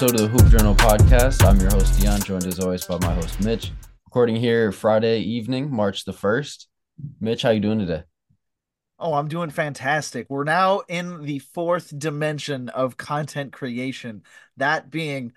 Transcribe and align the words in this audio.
episode 0.00 0.20
of 0.20 0.30
the 0.30 0.38
Hoop 0.38 0.48
Journal 0.52 0.76
podcast. 0.76 1.44
I'm 1.44 1.58
your 1.58 1.72
host, 1.72 1.98
Dion, 1.98 2.20
joined 2.20 2.46
as 2.46 2.60
always 2.60 2.84
by 2.84 2.98
my 3.00 3.12
host, 3.14 3.40
Mitch. 3.40 3.72
Recording 4.06 4.36
here 4.36 4.70
Friday 4.70 5.22
evening, 5.22 5.74
March 5.74 6.04
the 6.04 6.12
1st. 6.12 6.66
Mitch, 7.20 7.42
how 7.42 7.50
you 7.50 7.58
doing 7.58 7.80
today? 7.80 8.04
Oh, 9.00 9.14
I'm 9.14 9.26
doing 9.26 9.50
fantastic. 9.50 10.28
We're 10.30 10.44
now 10.44 10.82
in 10.86 11.24
the 11.24 11.40
fourth 11.40 11.98
dimension 11.98 12.68
of 12.68 12.96
content 12.96 13.52
creation, 13.52 14.22
that 14.56 14.88
being 14.88 15.32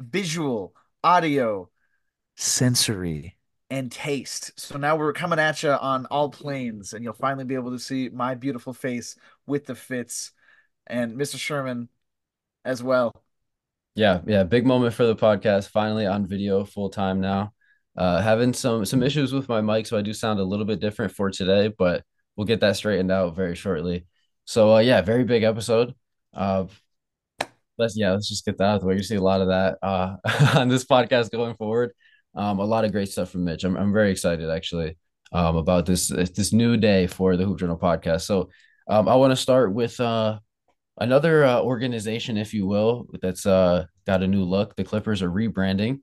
visual, 0.00 0.74
audio, 1.04 1.70
sensory, 2.34 3.36
and 3.70 3.92
taste. 3.92 4.58
So 4.58 4.76
now 4.76 4.96
we're 4.96 5.12
coming 5.12 5.38
at 5.38 5.62
you 5.62 5.70
on 5.70 6.06
all 6.06 6.30
planes, 6.30 6.94
and 6.94 7.04
you'll 7.04 7.12
finally 7.12 7.44
be 7.44 7.54
able 7.54 7.70
to 7.70 7.78
see 7.78 8.08
my 8.08 8.34
beautiful 8.34 8.72
face 8.72 9.14
with 9.46 9.66
the 9.66 9.76
fits 9.76 10.32
and 10.88 11.16
Mr. 11.16 11.38
Sherman 11.38 11.88
as 12.64 12.82
well. 12.82 13.14
Yeah, 13.94 14.20
yeah, 14.26 14.44
big 14.44 14.66
moment 14.66 14.94
for 14.94 15.04
the 15.04 15.16
podcast. 15.16 15.68
Finally 15.68 16.06
on 16.06 16.26
video 16.26 16.64
full 16.64 16.90
time 16.90 17.20
now. 17.20 17.52
Uh, 17.96 18.20
having 18.22 18.52
some 18.52 18.84
some 18.84 19.02
issues 19.02 19.32
with 19.32 19.48
my 19.48 19.60
mic, 19.60 19.86
so 19.86 19.98
I 19.98 20.02
do 20.02 20.14
sound 20.14 20.38
a 20.40 20.44
little 20.44 20.64
bit 20.64 20.80
different 20.80 21.12
for 21.12 21.30
today, 21.30 21.68
but 21.76 22.04
we'll 22.36 22.46
get 22.46 22.60
that 22.60 22.76
straightened 22.76 23.10
out 23.10 23.34
very 23.36 23.54
shortly. 23.56 24.06
So 24.44 24.76
uh, 24.76 24.78
yeah, 24.78 25.00
very 25.02 25.24
big 25.24 25.42
episode. 25.42 25.94
Uh, 26.32 26.66
let's 27.78 27.96
yeah, 27.96 28.12
let's 28.12 28.28
just 28.28 28.44
get 28.44 28.58
that 28.58 28.64
out 28.64 28.74
of 28.76 28.80
the 28.82 28.86
way. 28.86 28.96
You 28.96 29.02
see 29.02 29.16
a 29.16 29.22
lot 29.22 29.40
of 29.40 29.48
that 29.48 29.78
uh, 29.82 30.16
on 30.56 30.68
this 30.68 30.84
podcast 30.84 31.30
going 31.30 31.54
forward. 31.56 31.92
Um, 32.34 32.60
a 32.60 32.64
lot 32.64 32.84
of 32.84 32.92
great 32.92 33.08
stuff 33.08 33.30
from 33.30 33.44
Mitch. 33.44 33.64
I'm 33.64 33.76
I'm 33.76 33.92
very 33.92 34.10
excited 34.10 34.48
actually 34.50 34.96
um, 35.32 35.56
about 35.56 35.86
this 35.86 36.08
this 36.08 36.52
new 36.52 36.76
day 36.76 37.06
for 37.06 37.36
the 37.36 37.44
Hoop 37.44 37.58
Journal 37.58 37.78
podcast. 37.78 38.22
So 38.22 38.50
um, 38.88 39.08
I 39.08 39.16
want 39.16 39.32
to 39.32 39.36
start 39.36 39.72
with 39.74 39.98
uh, 40.00 40.38
another 40.98 41.44
uh, 41.44 41.60
organization, 41.60 42.36
if 42.36 42.54
you 42.54 42.66
will, 42.66 43.06
that's 43.20 43.46
uh, 43.46 43.86
got 44.06 44.22
a 44.22 44.26
new 44.26 44.44
look. 44.44 44.76
The 44.76 44.84
Clippers 44.84 45.22
are 45.22 45.30
rebranding. 45.30 46.00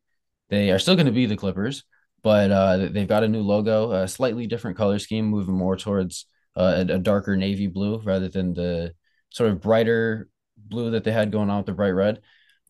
They 0.50 0.72
are 0.72 0.80
still 0.80 0.96
going 0.96 1.08
to 1.08 1.12
be 1.12 1.26
the 1.26 1.36
Clippers, 1.36 1.84
but 2.24 2.52
uh, 2.52 2.78
they've 2.92 3.08
got 3.08 3.24
a 3.24 3.28
new 3.28 3.42
logo, 3.42 3.92
a 3.92 4.08
slightly 4.08 4.48
different 4.48 4.78
color 4.78 5.00
scheme, 5.00 5.26
moving 5.26 5.56
more 5.56 5.76
towards 5.76 6.26
uh, 6.56 6.86
a, 6.90 6.94
a, 6.94 7.00
darker 7.00 7.38
navy 7.38 7.68
blue 7.68 8.00
rather 8.00 8.30
than 8.30 8.54
the 8.54 8.94
sort 9.30 9.52
of 9.52 9.62
brighter 9.62 10.28
blue 10.58 10.92
that 10.92 11.04
they 11.04 11.12
had 11.12 11.32
going 11.32 11.50
on 11.50 11.58
with 11.58 11.68
the 11.68 11.74
bright 11.74 11.92
red. 11.92 12.22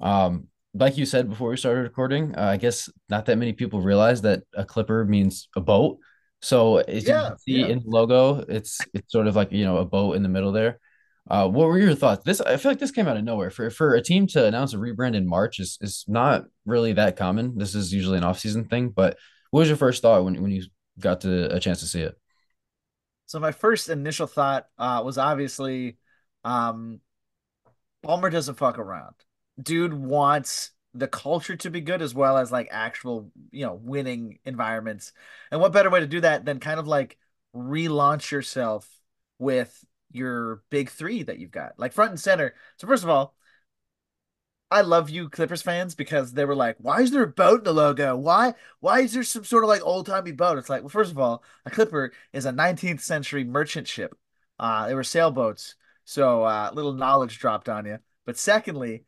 Um, 0.01 0.47
like 0.73 0.97
you 0.97 1.05
said 1.05 1.29
before 1.29 1.49
we 1.49 1.57
started 1.57 1.81
recording, 1.81 2.35
uh, 2.35 2.43
I 2.43 2.57
guess 2.57 2.89
not 3.09 3.25
that 3.25 3.37
many 3.37 3.53
people 3.53 3.81
realize 3.81 4.21
that 4.23 4.43
a 4.53 4.65
clipper 4.65 5.05
means 5.05 5.47
a 5.55 5.61
boat. 5.61 5.99
So 6.41 6.77
as 6.77 7.07
yeah, 7.07 7.23
you 7.23 7.29
can 7.29 7.39
see 7.39 7.59
yeah. 7.61 7.67
in 7.67 7.79
the 7.79 7.89
logo, 7.89 8.43
it's 8.47 8.79
it's 8.93 9.11
sort 9.11 9.27
of 9.27 9.35
like 9.35 9.51
you 9.51 9.65
know 9.65 9.77
a 9.77 9.85
boat 9.85 10.15
in 10.15 10.23
the 10.23 10.29
middle 10.29 10.51
there. 10.51 10.79
Uh, 11.29 11.47
what 11.47 11.67
were 11.67 11.79
your 11.79 11.95
thoughts? 11.95 12.23
This 12.23 12.39
I 12.39 12.57
feel 12.57 12.71
like 12.71 12.79
this 12.79 12.91
came 12.91 13.07
out 13.07 13.17
of 13.17 13.23
nowhere. 13.23 13.49
For 13.49 13.69
for 13.69 13.95
a 13.95 14.01
team 14.01 14.27
to 14.27 14.45
announce 14.45 14.73
a 14.73 14.77
rebrand 14.77 15.15
in 15.15 15.27
March 15.27 15.59
is 15.59 15.77
is 15.81 16.05
not 16.07 16.45
really 16.65 16.93
that 16.93 17.17
common. 17.17 17.57
This 17.57 17.75
is 17.75 17.93
usually 17.93 18.17
an 18.17 18.23
offseason 18.23 18.69
thing. 18.69 18.89
But 18.89 19.17
what 19.51 19.61
was 19.61 19.67
your 19.67 19.77
first 19.77 20.01
thought 20.01 20.23
when 20.23 20.41
when 20.41 20.51
you 20.51 20.63
got 20.99 21.21
to 21.21 21.53
a 21.53 21.59
chance 21.59 21.81
to 21.81 21.85
see 21.85 22.01
it? 22.01 22.15
So 23.25 23.39
my 23.39 23.51
first 23.51 23.89
initial 23.89 24.27
thought 24.27 24.67
uh, 24.77 25.01
was 25.03 25.17
obviously, 25.17 25.97
um, 26.45 27.01
Ballmer 28.05 28.31
doesn't 28.31 28.55
fuck 28.55 28.79
around. 28.79 29.15
Dude 29.61 29.93
wants 29.93 30.71
the 30.93 31.09
culture 31.09 31.57
to 31.57 31.69
be 31.69 31.81
good 31.81 32.01
as 32.01 32.15
well 32.15 32.37
as 32.37 32.51
like 32.51 32.69
actual 32.71 33.31
you 33.51 33.65
know 33.65 33.73
winning 33.73 34.39
environments. 34.45 35.11
And 35.51 35.59
what 35.59 35.73
better 35.73 35.89
way 35.89 35.99
to 35.99 36.07
do 36.07 36.21
that 36.21 36.45
than 36.45 36.61
kind 36.61 36.79
of 36.79 36.87
like 36.87 37.17
relaunch 37.53 38.31
yourself 38.31 38.89
with 39.39 39.83
your 40.11 40.63
big 40.69 40.89
three 40.89 41.23
that 41.23 41.39
you've 41.39 41.51
got, 41.51 41.73
like 41.77 41.93
front 41.93 42.11
and 42.11 42.19
center. 42.19 42.55
So 42.77 42.87
first 42.87 43.03
of 43.03 43.09
all, 43.09 43.35
I 44.69 44.81
love 44.81 45.09
you 45.09 45.29
Clippers 45.29 45.61
fans 45.61 45.95
because 45.95 46.33
they 46.33 46.43
were 46.43 46.55
like, 46.55 46.75
why 46.79 47.01
is 47.01 47.11
there 47.11 47.23
a 47.23 47.27
boat 47.27 47.59
in 47.59 47.63
the 47.63 47.73
logo? 47.73 48.17
Why 48.17 48.53
why 48.81 48.99
is 49.01 49.13
there 49.13 49.23
some 49.23 49.45
sort 49.45 49.63
of 49.63 49.69
like 49.69 49.81
old 49.81 50.07
timey 50.07 50.33
boat? 50.33 50.57
It's 50.57 50.69
like, 50.69 50.81
well, 50.81 50.89
first 50.89 51.11
of 51.11 51.17
all, 51.17 51.43
a 51.65 51.71
clipper 51.71 52.11
is 52.33 52.45
a 52.45 52.51
19th 52.51 53.01
century 53.01 53.43
merchant 53.45 53.87
ship. 53.87 54.17
Uh, 54.59 54.87
they 54.87 54.95
were 54.95 55.03
sailboats, 55.03 55.75
so 56.03 56.43
uh, 56.43 56.71
little 56.73 56.93
knowledge 56.93 57.39
dropped 57.39 57.69
on 57.69 57.85
you. 57.85 57.99
But 58.25 58.37
secondly, 58.37 59.05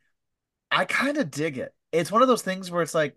I 0.70 0.86
kind 0.86 1.18
of 1.18 1.30
dig 1.30 1.58
it. 1.58 1.74
It's 1.92 2.12
one 2.12 2.22
of 2.22 2.28
those 2.28 2.42
things 2.42 2.70
where 2.70 2.82
it's 2.82 2.94
like 2.94 3.16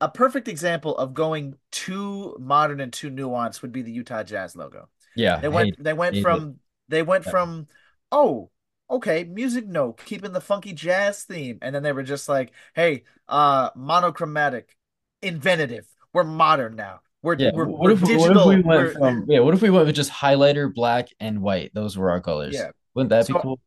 a 0.00 0.08
perfect 0.08 0.46
example 0.48 0.96
of 0.96 1.14
going 1.14 1.54
too 1.70 2.36
modern 2.38 2.80
and 2.80 2.92
too 2.92 3.10
nuanced 3.10 3.62
would 3.62 3.72
be 3.72 3.82
the 3.82 3.92
Utah 3.92 4.22
Jazz 4.22 4.54
logo. 4.54 4.88
Yeah, 5.16 5.40
they 5.40 5.48
went 5.48 5.82
they 5.82 5.92
went 5.92 6.18
from 6.18 6.60
they 6.92 7.02
went 7.02 7.24
from, 7.24 7.66
oh, 8.12 8.50
okay, 8.90 9.24
music 9.24 9.66
note, 9.66 10.00
keeping 10.04 10.32
the 10.32 10.40
funky 10.40 10.74
jazz 10.74 11.24
theme. 11.24 11.58
And 11.62 11.74
then 11.74 11.82
they 11.82 11.92
were 11.92 12.02
just 12.02 12.28
like, 12.28 12.52
hey, 12.74 13.04
uh, 13.28 13.70
monochromatic, 13.74 14.76
inventive. 15.22 15.86
We're 16.12 16.24
modern 16.24 16.76
now. 16.76 17.00
We're, 17.22 17.36
yeah. 17.36 17.50
we're, 17.54 17.66
what, 17.66 17.80
we're 17.80 17.94
digital. 17.94 18.46
What 18.46 18.58
if 18.58 18.64
we 18.64 18.68
went 18.68 18.92
from, 18.92 19.24
yeah, 19.26 19.40
what 19.40 19.54
if 19.54 19.62
we 19.62 19.70
went 19.70 19.86
with 19.86 19.96
just 19.96 20.12
highlighter, 20.12 20.72
black, 20.72 21.08
and 21.18 21.40
white? 21.40 21.72
Those 21.72 21.96
were 21.96 22.10
our 22.10 22.20
colors. 22.20 22.54
Yeah. 22.54 22.70
Wouldn't 22.94 23.10
that 23.10 23.26
so, 23.26 23.34
be 23.34 23.40
cool? 23.40 23.60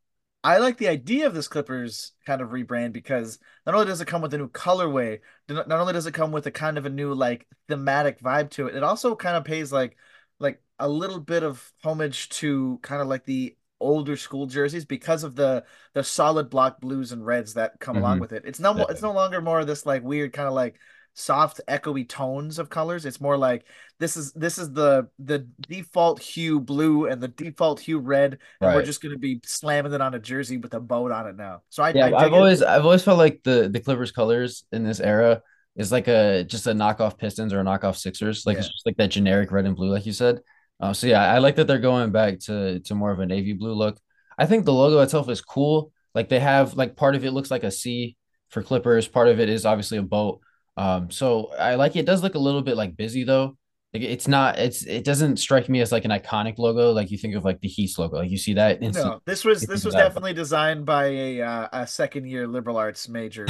I 0.44 0.60
like 0.60 0.78
the 0.78 0.90
idea 0.90 1.26
of 1.26 1.34
this 1.34 1.48
Clippers 1.48 2.12
kind 2.28 2.40
of 2.40 2.50
rebrand 2.50 2.94
because 2.94 3.40
not 3.66 3.74
only 3.74 3.88
does 3.88 4.02
it 4.02 4.08
come 4.08 4.22
with 4.22 4.36
a 4.36 4.38
new 4.38 4.50
colorway, 4.50 5.22
not 5.50 5.72
only 5.72 5.94
does 5.94 6.06
it 6.06 6.14
come 6.14 6.32
with 6.32 6.46
a 6.46 6.52
kind 6.52 6.78
of 6.78 6.86
a 6.86 6.92
new 6.92 7.16
like 7.16 7.48
thematic 7.68 8.22
vibe 8.22 8.52
to 8.52 8.68
it, 8.68 8.76
it 8.76 8.84
also 8.84 9.16
kind 9.16 9.36
of 9.38 9.44
pays 9.44 9.74
like 9.74 9.98
like 10.40 10.62
a 10.80 10.88
little 10.88 11.20
bit 11.20 11.44
of 11.44 11.72
homage 11.84 12.30
to 12.30 12.80
kind 12.82 13.02
of 13.02 13.08
like 13.08 13.26
the 13.26 13.56
older 13.80 14.16
school 14.16 14.46
jerseys 14.46 14.86
because 14.86 15.24
of 15.24 15.36
the 15.36 15.64
the 15.94 16.04
solid 16.04 16.50
block 16.50 16.80
blues 16.80 17.12
and 17.12 17.26
reds 17.26 17.54
that 17.54 17.80
come 17.80 17.96
mm-hmm. 17.96 18.04
along 18.04 18.20
with 18.20 18.32
it. 18.32 18.44
It's 18.46 18.60
no 18.60 18.76
it's 18.86 19.02
no 19.02 19.12
longer 19.12 19.42
more 19.42 19.60
of 19.60 19.68
this 19.68 19.86
like 19.86 20.04
weird 20.04 20.34
kind 20.34 20.48
of 20.48 20.54
like 20.54 20.80
soft 21.14 21.62
echoey 21.68 22.08
tones 22.08 22.60
of 22.60 22.70
colors. 22.70 23.06
It's 23.06 23.22
more 23.22 23.38
like 23.38 23.66
this 24.00 24.18
is 24.18 24.34
this 24.34 24.58
is 24.58 24.72
the 24.74 25.08
the 25.20 25.48
default 25.68 26.22
hue 26.22 26.60
blue 26.60 27.08
and 27.08 27.22
the 27.22 27.30
default 27.30 27.80
hue 27.80 28.00
red, 28.00 28.34
and 28.34 28.68
right. 28.70 28.76
we're 28.76 28.86
just 28.86 29.02
gonna 29.02 29.18
be 29.18 29.42
slamming 29.44 29.94
it 29.94 30.02
on 30.02 30.14
a 30.14 30.20
jersey 30.20 30.58
with 30.58 30.74
a 30.74 30.80
boat 30.80 31.12
on 31.12 31.28
it 31.28 31.36
now. 31.36 31.62
So 31.70 31.84
I 31.84 31.90
yeah, 31.92 32.16
I 32.16 32.24
have 32.24 32.34
always 32.34 32.62
I've 32.62 32.86
always 32.86 33.04
felt 33.04 33.18
like 33.18 33.42
the 33.44 33.70
the 33.70 33.80
Clippers 33.80 34.12
colors 34.12 34.66
in 34.72 34.84
this 34.84 35.00
era 35.00 35.42
is 35.76 35.92
like 35.92 36.08
a 36.08 36.44
just 36.44 36.68
a 36.68 36.72
knockoff 36.72 37.18
Pistons 37.18 37.54
or 37.54 37.60
a 37.60 37.64
knockoff 37.64 37.98
Sixers. 37.98 38.46
Like 38.46 38.56
yeah. 38.56 38.60
it's 38.60 38.70
just 38.70 38.86
like 38.86 38.98
that 38.98 39.12
generic 39.12 39.52
red 39.52 39.66
and 39.66 39.76
blue, 39.76 39.90
like 39.90 40.06
you 40.06 40.14
said. 40.14 40.42
Uh, 40.80 40.94
so 40.94 41.08
yeah, 41.08 41.24
I 41.34 41.38
like 41.40 41.56
that 41.56 41.68
they're 41.68 41.80
going 41.80 42.12
back 42.12 42.40
to 42.42 42.80
to 42.82 42.96
more 42.96 43.12
of 43.12 43.20
a 43.20 43.26
navy 43.26 43.54
blue 43.54 43.74
look. 43.74 44.00
I 44.38 44.46
think 44.46 44.66
the 44.66 44.74
logo 44.74 45.00
itself 45.02 45.30
is 45.30 45.42
cool. 45.42 45.92
Like 46.14 46.30
they 46.30 46.40
have 46.40 46.76
like 46.76 46.96
part 46.96 47.16
of 47.16 47.26
it 47.26 47.32
looks 47.32 47.52
like 47.52 47.64
a 47.64 47.72
C 47.72 48.18
for 48.50 48.64
Clippers. 48.64 49.08
Part 49.08 49.28
of 49.28 49.40
it 49.40 49.50
is 49.50 49.66
obviously 49.66 49.98
a 49.98 50.04
boat. 50.04 50.42
Um, 50.78 51.10
so 51.12 51.52
I 51.58 51.76
like 51.76 51.96
it. 51.96 52.00
it 52.00 52.06
does 52.06 52.22
look 52.24 52.36
a 52.36 52.40
little 52.40 52.62
bit 52.62 52.78
like 52.78 52.98
busy 52.98 53.24
though. 53.24 53.58
Like 53.96 54.04
it's 54.04 54.28
not. 54.28 54.60
It's 54.60 54.86
it 54.86 55.06
doesn't 55.06 55.38
strike 55.38 55.70
me 55.70 55.80
as 55.80 55.94
like 55.94 56.04
an 56.04 56.12
iconic 56.12 56.58
logo. 56.58 56.92
Like 56.92 57.12
you 57.12 57.18
think 57.18 57.34
of 57.34 57.46
like 57.46 57.62
the 57.62 57.70
Heat 57.70 57.98
logo. 57.98 58.18
Like 58.18 58.30
you 58.30 58.38
see 58.38 58.56
that. 58.56 58.82
No, 58.82 59.22
this 59.24 59.46
was 59.46 59.62
this 59.62 59.86
was 59.86 59.94
definitely 59.94 60.34
designed 60.34 60.86
by 60.86 61.06
a 61.06 61.42
uh, 61.42 61.68
a 61.72 61.88
second 61.88 62.28
year 62.28 62.46
liberal 62.46 62.76
arts 62.76 63.08
major 63.08 63.46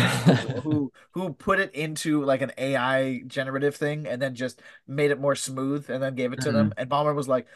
who 0.61 0.91
who 1.13 1.33
put 1.39 1.59
it 1.59 1.73
into 1.73 2.23
like 2.23 2.43
an 2.43 2.51
AI 2.59 3.23
generative 3.25 3.75
thing 3.75 4.05
and 4.05 4.21
then 4.21 4.35
just 4.35 4.61
made 4.87 5.09
it 5.09 5.19
more 5.19 5.33
smooth 5.33 5.89
and 5.89 6.03
then 6.03 6.13
gave 6.13 6.31
it 6.31 6.41
to 6.41 6.49
mm-hmm. 6.49 6.57
them. 6.57 6.73
And 6.77 6.87
Ballmer 6.87 7.15
was 7.15 7.27
like, 7.27 7.47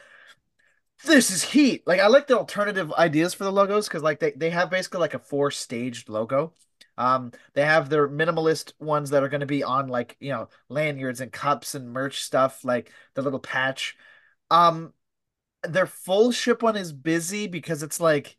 "This 1.06 1.30
is 1.30 1.44
Heat." 1.44 1.84
Like 1.86 2.00
I 2.00 2.08
like 2.08 2.26
the 2.26 2.40
alternative 2.40 2.92
ideas 2.94 3.36
for 3.36 3.44
the 3.44 3.52
logos 3.52 3.88
because 3.88 4.02
like 4.02 4.20
they 4.20 4.32
they 4.32 4.50
have 4.50 4.72
basically 4.72 5.02
like 5.02 5.14
a 5.14 5.20
four 5.20 5.52
staged 5.52 6.10
logo. 6.10 6.54
Um, 7.00 7.32
they 7.54 7.64
have 7.64 7.90
their 7.90 8.10
minimalist 8.10 8.74
ones 8.78 9.10
that 9.12 9.24
are 9.24 9.30
going 9.30 9.40
to 9.40 9.48
be 9.48 9.64
on 9.64 9.88
like 9.88 10.18
you 10.20 10.32
know 10.32 10.50
lanyards 10.68 11.22
and 11.22 11.32
cups 11.32 11.74
and 11.74 11.92
merch 11.92 12.22
stuff, 12.22 12.66
like 12.66 12.92
the 13.16 13.22
little 13.22 13.40
patch. 13.40 13.96
Um, 14.52 14.94
their 15.64 15.86
full 15.88 16.32
ship 16.32 16.62
one 16.62 16.76
is 16.76 16.92
busy 16.92 17.48
because 17.48 17.84
it's 17.84 18.02
like 18.02 18.38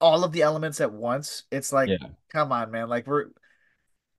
all 0.00 0.24
of 0.24 0.32
the 0.32 0.42
elements 0.42 0.80
at 0.80 0.92
once. 0.92 1.44
It's 1.52 1.72
like, 1.72 1.88
yeah. 1.88 2.08
come 2.28 2.52
on, 2.52 2.70
man, 2.70 2.88
like 2.88 3.06
we're. 3.06 3.26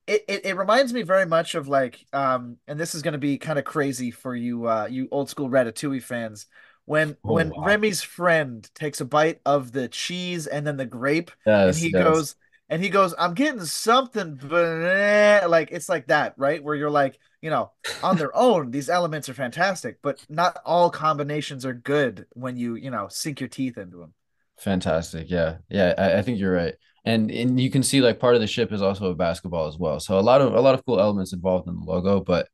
It, 0.08 0.24
it, 0.28 0.46
it 0.46 0.56
reminds 0.56 0.94
me 0.94 1.02
very 1.02 1.26
much 1.26 1.56
of 1.56 1.68
like 1.68 2.06
um 2.14 2.58
and 2.68 2.80
this 2.80 2.94
is 2.94 3.02
going 3.02 3.14
to 3.14 3.18
be 3.18 3.40
kind 3.40 3.58
of 3.58 3.66
crazy 3.66 4.12
for 4.12 4.36
you 4.36 4.68
uh 4.68 4.86
you 4.88 5.08
old 5.10 5.32
school 5.32 5.50
ratatouille 5.50 6.04
fans 6.04 6.46
when 6.86 7.18
oh, 7.24 7.34
when 7.34 7.50
wow. 7.50 7.64
Remy's 7.64 8.04
friend 8.04 8.70
takes 8.76 9.02
a 9.02 9.06
bite 9.06 9.42
of 9.48 9.72
the 9.72 9.88
cheese 9.88 10.46
and 10.46 10.66
then 10.66 10.78
the 10.78 10.86
grape 10.86 11.32
yes, 11.44 11.76
and 11.76 11.84
he 11.84 11.92
yes. 11.92 12.04
goes 12.04 12.36
and 12.70 12.82
he 12.82 12.90
goes, 12.90 13.14
I'm 13.18 13.34
getting 13.34 13.64
something, 13.64 14.40
like 14.42 15.70
it's 15.72 15.90
like 15.90 16.08
that, 16.08 16.34
right? 16.38 16.64
Where 16.64 16.76
you're 16.76 16.90
like, 16.90 17.20
you 17.42 17.50
know, 17.50 17.72
on 18.02 18.18
their 18.18 18.36
own, 18.36 18.72
these 18.72 18.90
elements 18.90 19.30
are 19.30 19.36
fantastic, 19.36 19.98
but 20.02 20.26
not 20.30 20.58
all 20.66 20.90
combinations 20.90 21.66
are 21.66 21.74
good 21.74 22.26
when 22.34 22.58
you, 22.58 22.76
you 22.76 22.90
know, 22.90 23.08
sink 23.08 23.40
your 23.40 23.50
teeth 23.50 23.78
into 23.78 23.98
them. 23.98 24.14
Fantastic. 24.58 25.30
Yeah. 25.30 25.58
Yeah. 25.70 25.94
I, 25.98 26.20
I 26.20 26.22
think 26.22 26.40
you're 26.40 26.54
right. 26.54 26.74
And 27.04 27.30
and 27.30 27.60
you 27.60 27.70
can 27.70 27.84
see 27.84 28.02
like 28.02 28.20
part 28.20 28.34
of 28.34 28.42
the 28.42 28.48
ship 28.48 28.72
is 28.72 28.82
also 28.82 29.12
a 29.12 29.16
basketball 29.16 29.68
as 29.68 29.78
well. 29.78 30.00
So 30.00 30.18
a 30.18 30.22
lot 30.22 30.42
of 30.42 30.56
a 30.56 30.62
lot 30.62 30.74
of 30.74 30.84
cool 30.86 31.00
elements 31.00 31.34
involved 31.34 31.68
in 31.68 31.76
the 31.76 31.86
logo, 31.86 32.20
but 32.20 32.48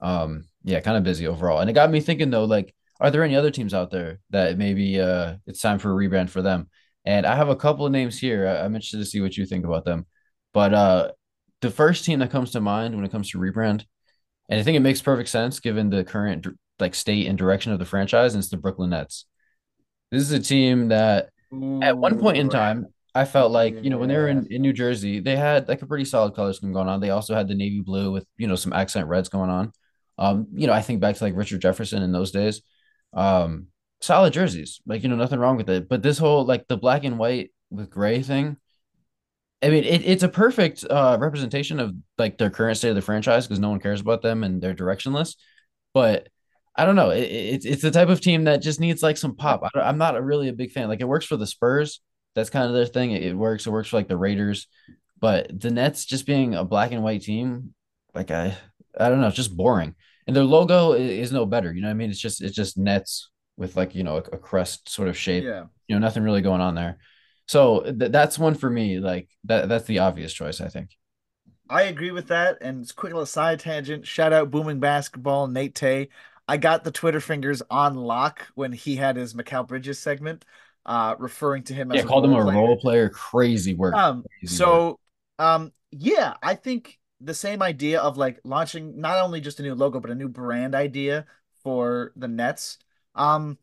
um 0.00 0.44
yeah, 0.64 0.80
kind 0.80 0.96
of 0.96 1.02
busy 1.02 1.26
overall. 1.26 1.60
And 1.60 1.68
it 1.68 1.74
got 1.74 1.90
me 1.90 2.00
thinking 2.00 2.30
though, 2.30 2.44
like, 2.44 2.74
are 3.00 3.10
there 3.10 3.22
any 3.22 3.36
other 3.36 3.50
teams 3.50 3.74
out 3.74 3.90
there 3.90 4.20
that 4.30 4.56
maybe 4.56 4.98
uh 4.98 5.36
it's 5.46 5.60
time 5.60 5.78
for 5.78 5.92
a 5.92 6.08
rebrand 6.08 6.30
for 6.30 6.40
them? 6.40 6.70
And 7.08 7.24
I 7.24 7.36
have 7.36 7.48
a 7.48 7.56
couple 7.56 7.86
of 7.86 7.92
names 7.92 8.18
here. 8.18 8.46
I'm 8.46 8.74
interested 8.74 8.98
to 8.98 9.06
see 9.06 9.22
what 9.22 9.34
you 9.34 9.46
think 9.46 9.64
about 9.64 9.86
them. 9.86 10.04
But 10.52 10.74
uh, 10.74 11.12
the 11.62 11.70
first 11.70 12.04
team 12.04 12.18
that 12.18 12.30
comes 12.30 12.50
to 12.50 12.60
mind 12.60 12.94
when 12.94 13.06
it 13.06 13.10
comes 13.10 13.30
to 13.30 13.38
rebrand, 13.38 13.86
and 14.50 14.60
I 14.60 14.62
think 14.62 14.76
it 14.76 14.80
makes 14.80 15.00
perfect 15.00 15.30
sense 15.30 15.58
given 15.58 15.88
the 15.88 16.04
current 16.04 16.46
like 16.78 16.94
state 16.94 17.26
and 17.26 17.38
direction 17.38 17.72
of 17.72 17.78
the 17.78 17.86
franchise, 17.86 18.34
and 18.34 18.42
it's 18.42 18.50
the 18.50 18.58
Brooklyn 18.58 18.90
Nets. 18.90 19.24
This 20.10 20.20
is 20.20 20.32
a 20.32 20.38
team 20.38 20.88
that 20.88 21.30
at 21.82 21.96
one 21.96 22.18
point 22.18 22.36
in 22.36 22.50
time, 22.50 22.88
I 23.14 23.24
felt 23.24 23.52
like, 23.52 23.82
you 23.82 23.88
know, 23.88 23.96
when 23.96 24.10
they 24.10 24.16
were 24.16 24.28
in, 24.28 24.46
in 24.50 24.60
New 24.60 24.74
Jersey, 24.74 25.20
they 25.20 25.34
had 25.34 25.66
like 25.66 25.80
a 25.80 25.86
pretty 25.86 26.04
solid 26.04 26.34
color 26.34 26.52
scheme 26.52 26.74
going 26.74 26.88
on. 26.88 27.00
They 27.00 27.08
also 27.08 27.34
had 27.34 27.48
the 27.48 27.54
navy 27.54 27.80
blue 27.80 28.12
with, 28.12 28.26
you 28.36 28.46
know, 28.46 28.54
some 28.54 28.74
accent 28.74 29.08
reds 29.08 29.30
going 29.30 29.48
on. 29.48 29.72
Um, 30.18 30.48
you 30.52 30.66
know, 30.66 30.74
I 30.74 30.82
think 30.82 31.00
back 31.00 31.16
to 31.16 31.24
like 31.24 31.34
Richard 31.34 31.62
Jefferson 31.62 32.02
in 32.02 32.12
those 32.12 32.32
days. 32.32 32.60
Um, 33.14 33.68
solid 34.00 34.32
jerseys, 34.32 34.80
like, 34.86 35.02
you 35.02 35.08
know, 35.08 35.16
nothing 35.16 35.38
wrong 35.38 35.56
with 35.56 35.68
it. 35.70 35.88
But 35.88 36.02
this 36.02 36.18
whole 36.18 36.44
like 36.44 36.68
the 36.68 36.76
black 36.76 37.04
and 37.04 37.18
white 37.18 37.50
with 37.70 37.90
gray 37.90 38.22
thing, 38.22 38.56
I 39.62 39.70
mean, 39.70 39.84
it, 39.84 40.06
it's 40.06 40.22
a 40.22 40.28
perfect 40.28 40.84
uh, 40.88 41.16
representation 41.20 41.80
of 41.80 41.94
like 42.16 42.38
their 42.38 42.50
current 42.50 42.76
state 42.76 42.90
of 42.90 42.94
the 42.94 43.02
franchise 43.02 43.46
because 43.46 43.58
no 43.58 43.70
one 43.70 43.80
cares 43.80 44.00
about 44.00 44.22
them 44.22 44.44
and 44.44 44.62
they're 44.62 44.74
directionless. 44.74 45.34
But 45.92 46.28
I 46.76 46.84
don't 46.84 46.96
know. 46.96 47.10
It, 47.10 47.22
it's 47.24 47.66
it's 47.66 47.82
the 47.82 47.90
type 47.90 48.08
of 48.08 48.20
team 48.20 48.44
that 48.44 48.62
just 48.62 48.78
needs 48.78 49.02
like 49.02 49.16
some 49.16 49.34
pop. 49.34 49.68
I 49.74 49.88
am 49.88 49.98
not 49.98 50.16
a 50.16 50.22
really 50.22 50.48
a 50.48 50.52
big 50.52 50.70
fan. 50.70 50.88
Like 50.88 51.00
it 51.00 51.08
works 51.08 51.26
for 51.26 51.36
the 51.36 51.46
Spurs. 51.46 52.00
That's 52.36 52.50
kind 52.50 52.66
of 52.66 52.72
their 52.72 52.86
thing. 52.86 53.10
It, 53.10 53.24
it, 53.24 53.34
works. 53.34 53.66
It 53.66 53.70
works 53.70 53.88
for 53.88 53.96
like 53.96 54.06
the 54.06 54.16
Raiders, 54.16 54.68
but 55.18 55.60
the 55.60 55.72
Nets 55.72 56.04
just 56.04 56.24
being 56.24 56.54
a 56.54 56.64
black 56.64 56.92
and 56.92 57.02
white 57.02 57.22
team, 57.22 57.74
like 58.14 58.30
I 58.30 58.56
I 58.98 59.08
don't 59.08 59.20
know, 59.20 59.26
it's 59.26 59.36
just 59.36 59.56
boring. 59.56 59.96
And 60.28 60.36
their 60.36 60.44
logo 60.44 60.92
is, 60.92 61.10
is 61.10 61.32
no 61.32 61.46
better. 61.46 61.72
You 61.72 61.80
know 61.80 61.88
what 61.88 61.92
I 61.92 61.94
mean? 61.94 62.10
It's 62.10 62.20
just 62.20 62.40
it's 62.42 62.54
just 62.54 62.78
Nets 62.78 63.28
with 63.58 63.76
like 63.76 63.94
you 63.94 64.04
know 64.04 64.16
a, 64.16 64.36
a 64.36 64.38
crest 64.38 64.88
sort 64.88 65.08
of 65.08 65.16
shape. 65.16 65.44
Yeah. 65.44 65.64
You 65.86 65.96
know 65.96 66.00
nothing 66.00 66.22
really 66.22 66.42
going 66.42 66.60
on 66.60 66.74
there. 66.74 66.98
So 67.46 67.82
th- 67.82 68.12
that's 68.12 68.38
one 68.38 68.54
for 68.54 68.70
me. 68.70 69.00
Like 69.00 69.28
that 69.44 69.68
that's 69.68 69.84
the 69.84 69.98
obvious 69.98 70.32
choice. 70.32 70.60
I 70.60 70.68
think. 70.68 70.96
I 71.70 71.82
agree 71.82 72.12
with 72.12 72.28
that. 72.28 72.58
And 72.62 72.82
it's 72.82 72.92
quick 72.92 73.12
little 73.12 73.26
side 73.26 73.60
tangent. 73.60 74.06
Shout 74.06 74.32
out 74.32 74.50
booming 74.50 74.80
basketball, 74.80 75.48
Nate 75.48 75.74
Tay. 75.74 76.08
I 76.46 76.56
got 76.56 76.82
the 76.82 76.90
Twitter 76.90 77.20
fingers 77.20 77.62
on 77.68 77.94
lock 77.94 78.46
when 78.54 78.72
he 78.72 78.96
had 78.96 79.16
his 79.16 79.34
Mikal 79.34 79.66
Bridges 79.68 79.98
segment, 79.98 80.46
uh, 80.86 81.14
referring 81.18 81.64
to 81.64 81.74
him 81.74 81.92
yeah, 81.92 82.00
as 82.00 82.06
called 82.06 82.24
him 82.24 82.32
a 82.32 82.42
player. 82.42 82.56
role 82.56 82.76
player. 82.78 83.10
Crazy 83.10 83.74
work. 83.74 83.94
Um, 83.94 84.24
Crazy 84.40 84.54
so, 84.54 84.86
work. 84.86 84.96
um, 85.38 85.72
yeah, 85.90 86.34
I 86.42 86.54
think 86.54 86.98
the 87.20 87.34
same 87.34 87.62
idea 87.62 88.00
of 88.00 88.16
like 88.16 88.40
launching 88.44 89.00
not 89.00 89.18
only 89.22 89.40
just 89.40 89.60
a 89.60 89.62
new 89.62 89.74
logo 89.74 90.00
but 90.00 90.10
a 90.10 90.14
new 90.14 90.28
brand 90.28 90.74
idea 90.74 91.26
for 91.62 92.12
the 92.16 92.28
Nets. 92.28 92.78
Um, 93.14 93.58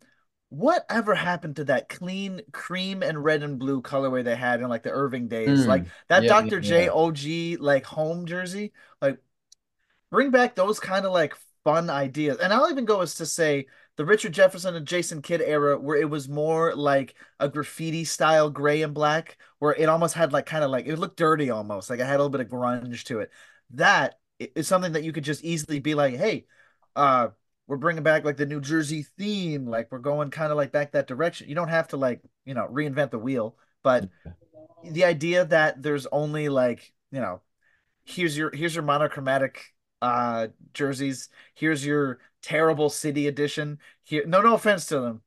whatever 0.50 1.15
happened 1.15 1.57
to 1.57 1.65
that 1.65 1.89
clean 1.89 2.42
cream 2.51 3.03
and 3.03 3.24
red 3.24 3.44
and 3.44 3.59
blue 3.59 3.81
colorway 3.81 4.24
they 4.24 4.36
had 4.36 4.62
in 4.62 4.69
like 4.69 4.83
the 4.83 4.92
Irving 4.92 5.27
days? 5.27 5.65
Mm, 5.65 5.68
like 5.68 5.86
that 6.07 6.24
yeah, 6.24 6.30
Dr. 6.30 6.57
Yeah, 6.57 6.62
J 6.62 6.89
OG 6.89 7.59
like 7.59 7.86
home 7.86 8.25
jersey. 8.25 8.74
Like 9.01 9.19
bring 10.12 10.31
back 10.31 10.56
those 10.56 10.80
kind 10.80 11.06
of 11.06 11.12
like 11.12 11.36
fun 11.63 11.89
ideas. 11.89 12.38
And 12.38 12.53
I'll 12.53 12.69
even 12.69 12.86
go 12.86 13.01
as 13.01 13.15
to 13.15 13.25
say 13.25 13.68
the 13.97 14.06
Richard 14.06 14.33
Jefferson 14.33 14.75
and 14.75 14.86
Jason 14.86 15.21
Kidd 15.21 15.42
era, 15.42 15.77
where 15.80 15.98
it 15.98 16.09
was 16.09 16.27
more 16.30 16.75
like 16.75 17.15
a 17.39 17.50
graffiti 17.50 18.03
style 18.03 18.50
gray 18.50 18.81
and 18.81 18.94
black, 18.94 19.38
where 19.59 19.74
it 19.74 19.89
almost 19.89 20.13
had 20.13 20.33
like 20.33 20.45
kind 20.45 20.63
of 20.63 20.69
like 20.71 20.86
it 20.86 20.98
looked 20.98 21.18
dirty 21.18 21.50
almost, 21.50 21.89
like 21.89 22.00
it 22.00 22.06
had 22.06 22.15
a 22.15 22.24
little 22.24 22.30
bit 22.30 22.41
of 22.41 22.48
grunge 22.48 23.03
to 23.06 23.19
it. 23.19 23.31
That 23.71 24.19
is 24.39 24.68
something 24.68 24.94
that 24.94 25.03
you 25.03 25.12
could 25.12 25.24
just 25.24 25.44
easily 25.44 25.80
be 25.80 25.95
like, 25.95 26.15
hey, 26.15 26.45
uh, 26.95 27.30
we're 27.67 27.77
bringing 27.77 28.03
back 28.03 28.25
like 28.25 28.38
the 28.38 28.45
New 28.45 28.62
Jersey 28.62 29.06
theme, 29.17 29.65
like 29.65 29.91
we're 29.91 30.00
going 30.00 30.29
kind 30.29 30.51
of 30.51 30.57
like 30.57 30.71
back 30.71 30.91
that 30.91 31.07
direction. 31.07 31.50
You 31.50 31.56
don't 31.56 31.69
have 31.69 31.88
to 31.89 31.97
like 31.97 32.21
you 32.45 32.53
know 32.53 32.67
reinvent 32.71 33.12
the 33.12 33.19
wheel, 33.19 33.56
but 33.83 34.09
the 34.83 35.06
idea 35.06 35.45
that 35.45 35.81
there's 35.81 36.06
only 36.12 36.50
like 36.50 36.94
you 37.12 37.21
know 37.21 37.41
here's 38.03 38.38
your 38.38 38.51
here's 38.53 38.75
your 38.75 38.83
monochromatic 38.83 39.73
uh 40.01 40.47
jerseys. 40.73 41.29
Here's 41.56 41.85
your 41.85 42.19
terrible 42.41 42.89
city 42.89 43.27
edition. 43.27 43.79
Here, 44.03 44.25
no, 44.25 44.41
no 44.41 44.53
offense 44.53 44.85
to 44.88 45.00
them. 45.00 45.21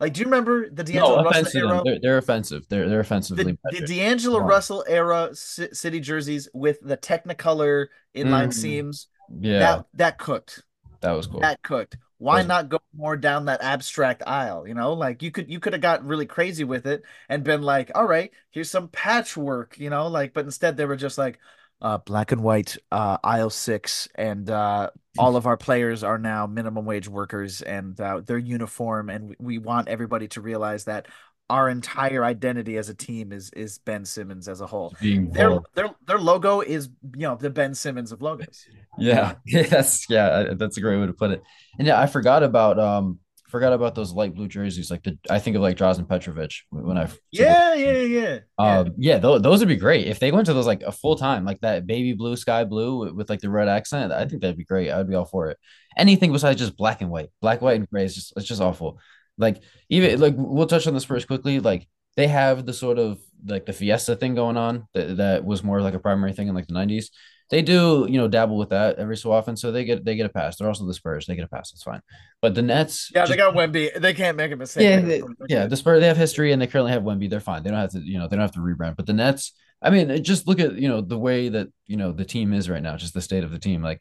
Like, 0.00 0.12
do 0.12 0.20
you 0.20 0.26
remember 0.26 0.68
the 0.68 0.82
D'Angelo 0.82 1.22
no, 1.22 1.30
Russell 1.30 1.62
era? 1.62 1.82
They're, 1.84 1.98
they're, 2.00 2.18
offensive. 2.18 2.66
They're 2.68 2.88
they're 2.88 3.00
offensively. 3.00 3.56
The, 3.70 3.80
the 3.80 3.86
D'Angelo 3.86 4.40
Russell 4.40 4.84
era 4.88 5.30
city 5.32 6.00
jerseys 6.00 6.48
with 6.52 6.80
the 6.82 6.96
Technicolor 6.96 7.86
inline 8.14 8.48
mm, 8.48 8.52
seams. 8.52 9.06
Yeah, 9.40 9.58
that 9.60 9.86
that 9.94 10.18
cooked. 10.18 10.64
That 11.04 11.12
was 11.12 11.26
cool. 11.26 11.40
That 11.40 11.62
cooked. 11.62 11.98
Why 12.16 12.42
not 12.42 12.70
go 12.70 12.78
more 12.96 13.18
down 13.18 13.44
that 13.44 13.62
abstract 13.62 14.22
aisle? 14.26 14.66
You 14.66 14.72
know, 14.72 14.94
like 14.94 15.22
you 15.22 15.30
could 15.30 15.50
you 15.50 15.60
could 15.60 15.74
have 15.74 15.82
got 15.82 16.02
really 16.02 16.24
crazy 16.24 16.64
with 16.64 16.86
it 16.86 17.02
and 17.28 17.44
been 17.44 17.60
like, 17.60 17.90
all 17.94 18.06
right, 18.06 18.30
here's 18.50 18.70
some 18.70 18.88
patchwork. 18.88 19.78
You 19.78 19.90
know, 19.90 20.06
like, 20.06 20.32
but 20.32 20.46
instead 20.46 20.78
they 20.78 20.86
were 20.86 20.96
just 20.96 21.18
like, 21.18 21.38
uh, 21.82 21.98
black 21.98 22.32
and 22.32 22.42
white 22.42 22.78
uh, 22.90 23.18
aisle 23.22 23.50
six, 23.50 24.08
and 24.14 24.48
uh, 24.48 24.88
all 25.18 25.36
of 25.36 25.46
our 25.46 25.58
players 25.58 26.02
are 26.02 26.16
now 26.16 26.46
minimum 26.46 26.86
wage 26.86 27.08
workers, 27.08 27.60
and 27.60 28.00
uh, 28.00 28.22
they're 28.24 28.38
uniform, 28.38 29.10
and 29.10 29.36
we 29.38 29.58
want 29.58 29.88
everybody 29.88 30.28
to 30.28 30.40
realize 30.40 30.84
that 30.84 31.06
our 31.50 31.68
entire 31.68 32.24
identity 32.24 32.76
as 32.78 32.88
a 32.88 32.94
team 32.94 33.32
is 33.32 33.50
is 33.50 33.78
Ben 33.78 34.04
Simmons 34.04 34.48
as 34.48 34.60
a 34.60 34.66
whole. 34.66 34.94
Their, 35.00 35.58
their 35.74 35.90
their 36.06 36.18
logo 36.18 36.60
is 36.60 36.88
you 37.14 37.22
know 37.22 37.36
the 37.36 37.50
Ben 37.50 37.74
Simmons 37.74 38.12
of 38.12 38.22
logos. 38.22 38.66
Yeah, 38.98 39.34
that's 39.52 40.08
yeah, 40.08 40.54
that's 40.56 40.76
a 40.76 40.80
great 40.80 40.98
way 40.98 41.06
to 41.06 41.12
put 41.12 41.30
it. 41.30 41.42
And 41.78 41.86
yeah, 41.86 42.00
I 42.00 42.06
forgot 42.06 42.42
about 42.42 42.78
um 42.78 43.18
forgot 43.54 43.72
about 43.72 43.94
those 43.94 44.12
light 44.12 44.34
blue 44.34 44.48
jerseys. 44.48 44.90
Like 44.90 45.04
the 45.04 45.18
I 45.30 45.38
think 45.38 45.54
of 45.54 45.62
like 45.62 45.76
Drazen 45.76 46.08
Petrovic 46.08 46.52
when 46.70 46.96
I 46.96 47.08
yeah 47.30 47.74
yeah 47.74 48.00
yeah 48.00 48.38
um 48.58 48.94
yeah, 48.96 49.18
th- 49.18 49.42
those 49.42 49.60
would 49.60 49.68
be 49.68 49.76
great 49.76 50.06
if 50.06 50.18
they 50.18 50.32
went 50.32 50.46
to 50.46 50.54
those 50.54 50.66
like 50.66 50.82
a 50.82 50.92
full 50.92 51.14
time 51.14 51.44
like 51.44 51.60
that 51.60 51.86
baby 51.86 52.14
blue 52.14 52.36
sky 52.36 52.64
blue 52.64 52.98
with, 52.98 53.12
with, 53.12 53.30
like 53.30 53.40
the 53.40 53.50
red 53.50 53.68
accent. 53.68 54.12
I 54.12 54.26
think 54.26 54.40
that'd 54.40 54.56
be 54.56 54.64
great. 54.64 54.90
I'd 54.90 55.08
be 55.08 55.14
all 55.14 55.24
for 55.24 55.50
it. 55.50 55.58
Anything 55.96 56.32
besides 56.32 56.58
just 56.58 56.76
black 56.76 57.00
and 57.02 57.10
white, 57.10 57.28
black 57.40 57.60
white 57.60 57.76
and 57.76 57.88
gray 57.88 58.04
is 58.04 58.14
just 58.14 58.32
it's 58.36 58.46
just 58.46 58.62
awful. 58.62 58.98
Like 59.38 59.62
even 59.88 60.20
like 60.20 60.34
we'll 60.36 60.66
touch 60.66 60.86
on 60.86 60.94
this 60.94 61.04
first 61.04 61.26
quickly. 61.26 61.60
Like 61.60 61.88
they 62.16 62.28
have 62.28 62.66
the 62.66 62.72
sort 62.72 62.98
of 62.98 63.18
like 63.46 63.66
the 63.66 63.72
Fiesta 63.72 64.16
thing 64.16 64.34
going 64.34 64.56
on 64.56 64.86
that 64.94 65.16
that 65.16 65.44
was 65.44 65.64
more 65.64 65.80
like 65.80 65.94
a 65.94 65.98
primary 65.98 66.32
thing 66.32 66.48
in 66.48 66.54
like 66.54 66.66
the 66.66 66.74
nineties 66.74 67.10
they 67.50 67.62
do, 67.62 68.06
you 68.08 68.18
know, 68.18 68.26
dabble 68.26 68.56
with 68.56 68.70
that 68.70 68.98
every 68.98 69.16
so 69.16 69.30
often. 69.30 69.56
So 69.56 69.70
they 69.70 69.84
get 69.84 70.04
they 70.04 70.16
get 70.16 70.26
a 70.26 70.30
pass. 70.30 70.56
They're 70.56 70.68
also 70.68 70.86
the 70.86 70.94
Spurs. 70.94 71.26
They 71.26 71.36
get 71.36 71.44
a 71.44 71.48
pass. 71.48 71.70
That's 71.70 71.82
fine. 71.82 72.00
But 72.40 72.54
the 72.54 72.62
Nets, 72.62 73.10
yeah, 73.14 73.22
just, 73.22 73.30
they 73.30 73.36
got 73.36 73.54
Wemby. 73.54 74.00
They 74.00 74.14
can't 74.14 74.36
make 74.36 74.52
a 74.52 74.56
mistake. 74.56 74.84
Yeah, 74.84 75.00
they, 75.00 75.22
yeah. 75.48 75.66
The 75.66 75.76
Spurs 75.76 76.00
they 76.00 76.08
have 76.08 76.16
history 76.16 76.52
and 76.52 76.60
they 76.60 76.66
currently 76.66 76.92
have 76.92 77.02
Wemby. 77.02 77.28
They're 77.28 77.40
fine. 77.40 77.62
They 77.62 77.70
don't 77.70 77.78
have 77.78 77.90
to, 77.90 78.00
you 78.00 78.18
know, 78.18 78.28
they 78.28 78.36
don't 78.36 78.42
have 78.42 78.52
to 78.52 78.60
rebrand. 78.60 78.96
But 78.96 79.06
the 79.06 79.12
Nets, 79.12 79.52
I 79.82 79.90
mean, 79.90 80.22
just 80.24 80.46
look 80.46 80.58
at 80.58 80.76
you 80.76 80.88
know 80.88 81.00
the 81.00 81.18
way 81.18 81.50
that 81.50 81.68
you 81.86 81.96
know 81.96 82.12
the 82.12 82.24
team 82.24 82.54
is 82.54 82.70
right 82.70 82.82
now, 82.82 82.96
just 82.96 83.14
the 83.14 83.20
state 83.20 83.44
of 83.44 83.50
the 83.50 83.58
team. 83.58 83.82
Like 83.82 84.00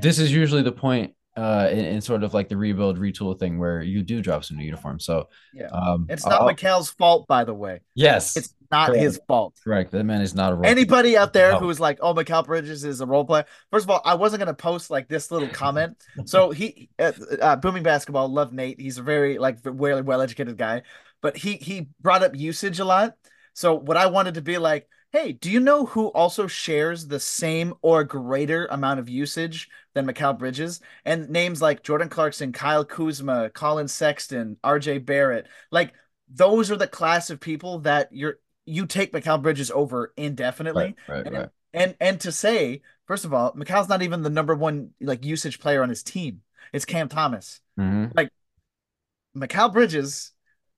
this 0.00 0.18
is 0.18 0.32
usually 0.32 0.62
the 0.62 0.72
point 0.72 1.14
uh 1.36 1.68
in, 1.70 1.84
in, 1.84 2.00
sort 2.00 2.22
of 2.22 2.32
like 2.32 2.48
the 2.48 2.56
rebuild 2.56 2.98
retool 2.98 3.38
thing 3.38 3.58
where 3.58 3.82
you 3.82 4.02
do 4.02 4.22
drop 4.22 4.44
some 4.44 4.56
new 4.56 4.64
uniforms. 4.64 5.04
So 5.04 5.28
yeah. 5.52 5.66
um 5.66 6.06
it's 6.08 6.24
not 6.24 6.42
Mikal's 6.42 6.90
fault 6.90 7.26
by 7.26 7.44
the 7.44 7.54
way. 7.54 7.80
Yes. 7.94 8.36
It's 8.36 8.54
not 8.70 8.88
correct. 8.88 9.02
his 9.02 9.20
fault. 9.26 9.54
Correct. 9.62 9.90
That 9.90 10.04
man 10.04 10.20
is 10.20 10.34
not 10.34 10.52
a 10.52 10.54
role 10.54 10.66
anybody 10.66 11.10
player. 11.10 11.20
out 11.20 11.32
there 11.32 11.56
who 11.56 11.68
is 11.70 11.80
like 11.80 11.98
oh 12.00 12.14
Mikal 12.14 12.44
Bridges 12.44 12.84
is 12.84 13.00
a 13.00 13.06
role 13.06 13.24
player 13.24 13.44
first 13.70 13.84
of 13.84 13.90
all 13.90 14.00
I 14.04 14.14
wasn't 14.14 14.40
gonna 14.40 14.54
post 14.54 14.90
like 14.90 15.08
this 15.08 15.30
little 15.30 15.48
comment. 15.48 15.96
So 16.26 16.50
he 16.50 16.88
uh, 16.98 17.12
uh, 17.42 17.56
booming 17.56 17.82
basketball 17.82 18.28
love 18.28 18.52
Nate. 18.52 18.80
He's 18.80 18.98
a 18.98 19.02
very 19.02 19.38
like 19.38 19.60
very 19.60 20.00
well 20.00 20.20
educated 20.20 20.56
guy. 20.56 20.82
But 21.20 21.36
he 21.36 21.54
he 21.56 21.88
brought 22.00 22.22
up 22.22 22.36
usage 22.36 22.78
a 22.80 22.84
lot. 22.84 23.14
So 23.54 23.74
what 23.74 23.96
I 23.96 24.06
wanted 24.06 24.34
to 24.34 24.42
be 24.42 24.58
like 24.58 24.88
Hey, 25.14 25.30
do 25.30 25.48
you 25.48 25.60
know 25.60 25.86
who 25.86 26.08
also 26.08 26.48
shares 26.48 27.06
the 27.06 27.20
same 27.20 27.74
or 27.82 28.02
greater 28.02 28.66
amount 28.66 28.98
of 28.98 29.08
usage 29.08 29.70
than 29.92 30.08
Mikal 30.08 30.36
Bridges? 30.36 30.80
And 31.04 31.30
names 31.30 31.62
like 31.62 31.84
Jordan 31.84 32.08
Clarkson, 32.08 32.50
Kyle 32.50 32.84
Kuzma, 32.84 33.50
Collin 33.50 33.86
Sexton, 33.86 34.56
RJ 34.64 35.06
Barrett. 35.06 35.46
Like 35.70 35.94
those 36.28 36.68
are 36.72 36.76
the 36.76 36.88
class 36.88 37.30
of 37.30 37.38
people 37.38 37.78
that 37.80 38.08
you're 38.10 38.40
you 38.66 38.86
take 38.86 39.12
Mikal 39.12 39.40
Bridges 39.40 39.70
over 39.70 40.12
indefinitely. 40.16 40.96
Right, 41.06 41.16
right, 41.18 41.26
and, 41.28 41.36
right. 41.36 41.48
and 41.72 41.94
and 42.00 42.20
to 42.22 42.32
say, 42.32 42.82
first 43.06 43.24
of 43.24 43.32
all, 43.32 43.52
Mikal's 43.52 43.88
not 43.88 44.02
even 44.02 44.22
the 44.22 44.30
number 44.30 44.56
one 44.56 44.94
like 45.00 45.24
usage 45.24 45.60
player 45.60 45.84
on 45.84 45.90
his 45.90 46.02
team. 46.02 46.40
It's 46.72 46.84
Cam 46.84 47.08
Thomas. 47.08 47.60
Mm-hmm. 47.78 48.06
Like 48.16 48.30
Mikal 49.36 49.72
Bridges 49.72 50.32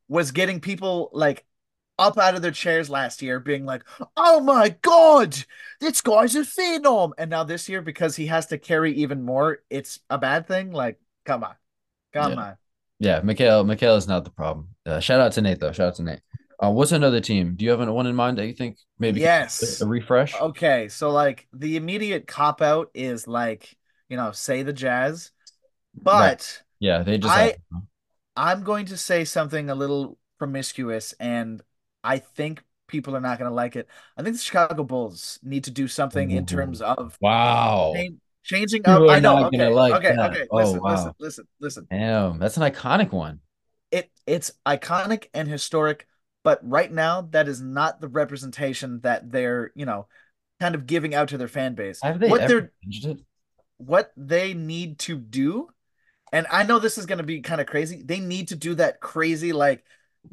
was 0.08 0.30
getting 0.30 0.60
people 0.60 1.08
like 1.14 1.46
up 1.98 2.18
out 2.18 2.34
of 2.34 2.42
their 2.42 2.50
chairs 2.50 2.90
last 2.90 3.22
year, 3.22 3.40
being 3.40 3.64
like, 3.64 3.84
"Oh 4.16 4.40
my 4.40 4.76
god, 4.82 5.36
this 5.80 6.00
guy's 6.00 6.34
a 6.34 6.40
phenom!" 6.40 7.12
And 7.18 7.30
now 7.30 7.44
this 7.44 7.68
year, 7.68 7.82
because 7.82 8.16
he 8.16 8.26
has 8.26 8.46
to 8.46 8.58
carry 8.58 8.92
even 8.94 9.22
more, 9.22 9.60
it's 9.70 10.00
a 10.10 10.18
bad 10.18 10.46
thing. 10.46 10.72
Like, 10.72 11.00
come 11.24 11.44
on, 11.44 11.54
come 12.12 12.32
yeah. 12.32 12.38
on. 12.38 12.56
Yeah, 12.98 13.20
Mikal, 13.20 13.64
Mikal 13.64 13.96
is 13.98 14.08
not 14.08 14.24
the 14.24 14.30
problem. 14.30 14.68
Uh, 14.84 15.00
shout 15.00 15.20
out 15.20 15.32
to 15.32 15.42
Nate 15.42 15.60
though. 15.60 15.72
Shout 15.72 15.88
out 15.88 15.94
to 15.96 16.02
Nate. 16.02 16.20
Uh, 16.58 16.70
what's 16.70 16.92
another 16.92 17.20
team? 17.20 17.54
Do 17.54 17.64
you 17.64 17.70
have 17.70 17.86
one 17.86 18.06
in 18.06 18.16
mind 18.16 18.38
that 18.38 18.46
you 18.46 18.54
think 18.54 18.78
maybe 18.98 19.20
yes 19.20 19.80
a 19.80 19.86
refresh? 19.86 20.34
Okay, 20.34 20.88
so 20.88 21.10
like 21.10 21.46
the 21.52 21.76
immediate 21.76 22.26
cop 22.26 22.62
out 22.62 22.90
is 22.94 23.28
like 23.28 23.76
you 24.08 24.16
know 24.16 24.32
say 24.32 24.62
the 24.62 24.72
Jazz, 24.72 25.32
but 25.94 26.20
right. 26.20 26.62
yeah, 26.80 27.02
they 27.02 27.18
just. 27.18 27.34
I 27.34 27.42
have... 27.42 27.56
I'm 28.38 28.62
going 28.64 28.86
to 28.86 28.96
say 28.96 29.24
something 29.24 29.70
a 29.70 29.74
little 29.74 30.18
promiscuous, 30.38 31.14
and 31.20 31.62
I 32.06 32.18
think 32.18 32.62
people 32.86 33.16
are 33.16 33.20
not 33.20 33.38
going 33.38 33.50
to 33.50 33.54
like 33.54 33.76
it. 33.76 33.88
I 34.16 34.22
think 34.22 34.36
the 34.36 34.42
Chicago 34.42 34.84
Bulls 34.84 35.38
need 35.42 35.64
to 35.64 35.70
do 35.70 35.88
something 35.88 36.30
in 36.30 36.46
terms 36.46 36.80
of 36.80 37.18
wow. 37.20 37.94
changing 38.42 38.82
up. 38.86 39.08
I 39.10 39.18
know. 39.18 39.46
Okay. 39.46 39.68
Like 39.68 39.94
okay. 39.94 40.14
That. 40.14 40.30
Okay. 40.30 40.46
Oh, 40.50 40.56
listen, 40.56 40.80
wow. 40.80 40.90
listen, 40.90 41.12
listen, 41.18 41.48
listen. 41.60 41.86
Damn, 41.90 42.38
that's 42.38 42.56
an 42.56 42.62
iconic 42.62 43.12
one. 43.12 43.40
It 43.90 44.10
it's 44.26 44.52
iconic 44.66 45.26
and 45.34 45.48
historic, 45.48 46.06
but 46.44 46.60
right 46.62 46.92
now 46.92 47.22
that 47.32 47.48
is 47.48 47.60
not 47.60 48.00
the 48.00 48.08
representation 48.08 49.00
that 49.00 49.30
they're, 49.30 49.72
you 49.74 49.86
know, 49.86 50.06
kind 50.60 50.74
of 50.74 50.86
giving 50.86 51.14
out 51.14 51.28
to 51.28 51.38
their 51.38 51.48
fan 51.48 51.74
base. 51.74 52.00
Have 52.02 52.20
they 52.20 52.28
what 52.28 52.48
they're 52.48 52.70
what 53.78 54.12
they 54.16 54.54
need 54.54 54.98
to 55.00 55.16
do, 55.16 55.68
and 56.32 56.46
I 56.50 56.64
know 56.64 56.78
this 56.78 56.98
is 56.98 57.06
going 57.06 57.18
to 57.18 57.24
be 57.24 57.40
kind 57.40 57.60
of 57.60 57.66
crazy. 57.66 58.02
They 58.04 58.20
need 58.20 58.48
to 58.48 58.56
do 58.56 58.74
that 58.76 59.00
crazy 59.00 59.52
like 59.52 59.84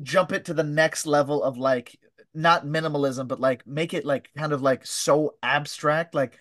jump 0.02 0.32
it 0.32 0.46
to 0.46 0.54
the 0.54 0.64
next 0.64 1.06
level 1.06 1.44
of 1.44 1.58
like 1.58 1.98
not 2.34 2.66
minimalism, 2.66 3.28
but 3.28 3.40
like 3.40 3.66
make 3.68 3.94
it 3.94 4.06
like 4.06 4.30
kind 4.36 4.54
of 4.54 4.62
like 4.62 4.86
so 4.86 5.36
abstract. 5.44 6.16
Like 6.16 6.40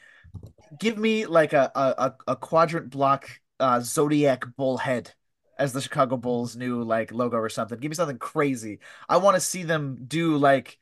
give 0.78 0.98
me 0.98 1.26
like 1.26 1.52
a 1.52 1.70
a, 1.74 2.14
a 2.32 2.36
quadrant 2.36 2.90
block 2.90 3.28
uh, 3.60 3.80
zodiac 3.80 4.44
bull 4.56 4.78
head 4.78 5.12
as 5.58 5.72
the 5.72 5.80
Chicago 5.80 6.16
Bulls 6.16 6.56
new 6.56 6.82
like 6.82 7.12
logo 7.12 7.36
or 7.36 7.48
something. 7.48 7.78
Give 7.78 7.90
me 7.90 7.94
something 7.94 8.18
crazy. 8.18 8.80
I 9.08 9.18
want 9.18 9.36
to 9.36 9.40
see 9.40 9.62
them 9.62 9.98
do 10.06 10.36
like, 10.36 10.78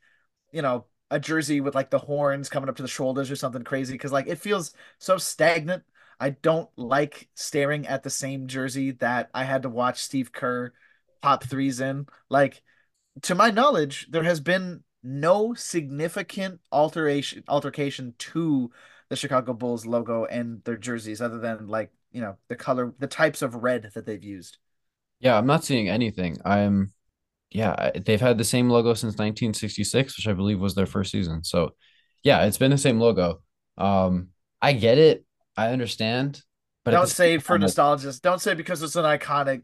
you 0.51 0.61
know, 0.61 0.85
a 1.11 1.19
jersey 1.19 1.61
with 1.61 1.75
like 1.75 1.89
the 1.89 1.99
horns 1.99 2.49
coming 2.49 2.69
up 2.69 2.77
to 2.77 2.81
the 2.81 2.87
shoulders 2.87 3.29
or 3.29 3.35
something 3.35 3.63
crazy 3.63 3.93
because 3.93 4.11
like 4.11 4.27
it 4.27 4.39
feels 4.39 4.73
so 4.97 5.17
stagnant. 5.17 5.83
I 6.19 6.31
don't 6.31 6.69
like 6.77 7.29
staring 7.33 7.87
at 7.87 8.03
the 8.03 8.09
same 8.09 8.47
jersey 8.47 8.91
that 8.91 9.29
I 9.33 9.43
had 9.43 9.63
to 9.63 9.69
watch 9.69 10.01
Steve 10.01 10.31
Kerr 10.31 10.71
pop 11.21 11.43
threes 11.43 11.79
in. 11.79 12.07
Like 12.29 12.61
to 13.23 13.35
my 13.35 13.51
knowledge, 13.51 14.07
there 14.09 14.23
has 14.23 14.39
been 14.39 14.83
no 15.03 15.53
significant 15.53 16.59
alteration 16.71 17.43
altercation 17.47 18.13
to 18.19 18.71
the 19.09 19.15
Chicago 19.15 19.53
Bulls 19.53 19.85
logo 19.85 20.25
and 20.25 20.63
their 20.63 20.77
jerseys 20.77 21.21
other 21.21 21.39
than 21.39 21.67
like, 21.67 21.91
you 22.11 22.21
know, 22.21 22.37
the 22.47 22.55
color 22.55 22.93
the 22.99 23.07
types 23.07 23.41
of 23.41 23.55
red 23.55 23.89
that 23.93 24.05
they've 24.05 24.23
used. 24.23 24.57
Yeah, 25.19 25.37
I'm 25.37 25.47
not 25.47 25.63
seeing 25.63 25.89
anything. 25.89 26.37
I'm 26.45 26.93
yeah, 27.51 27.91
they've 28.05 28.21
had 28.21 28.37
the 28.37 28.45
same 28.45 28.69
logo 28.69 28.93
since 28.93 29.13
1966, 29.13 30.17
which 30.17 30.27
I 30.27 30.33
believe 30.33 30.59
was 30.59 30.73
their 30.73 30.85
first 30.85 31.11
season. 31.11 31.43
So, 31.43 31.75
yeah, 32.23 32.45
it's 32.45 32.57
been 32.57 32.71
the 32.71 32.77
same 32.77 32.99
logo. 32.99 33.41
Um, 33.77 34.29
I 34.61 34.71
get 34.73 34.97
it. 34.97 35.25
I 35.57 35.67
understand. 35.67 36.41
But 36.85 36.91
don't 36.91 37.07
say 37.07 37.37
for 37.39 37.59
nostalgists. 37.59 38.21
Don't 38.21 38.41
say 38.41 38.53
because 38.53 38.81
it's 38.81 38.95
an 38.95 39.03
iconic. 39.03 39.63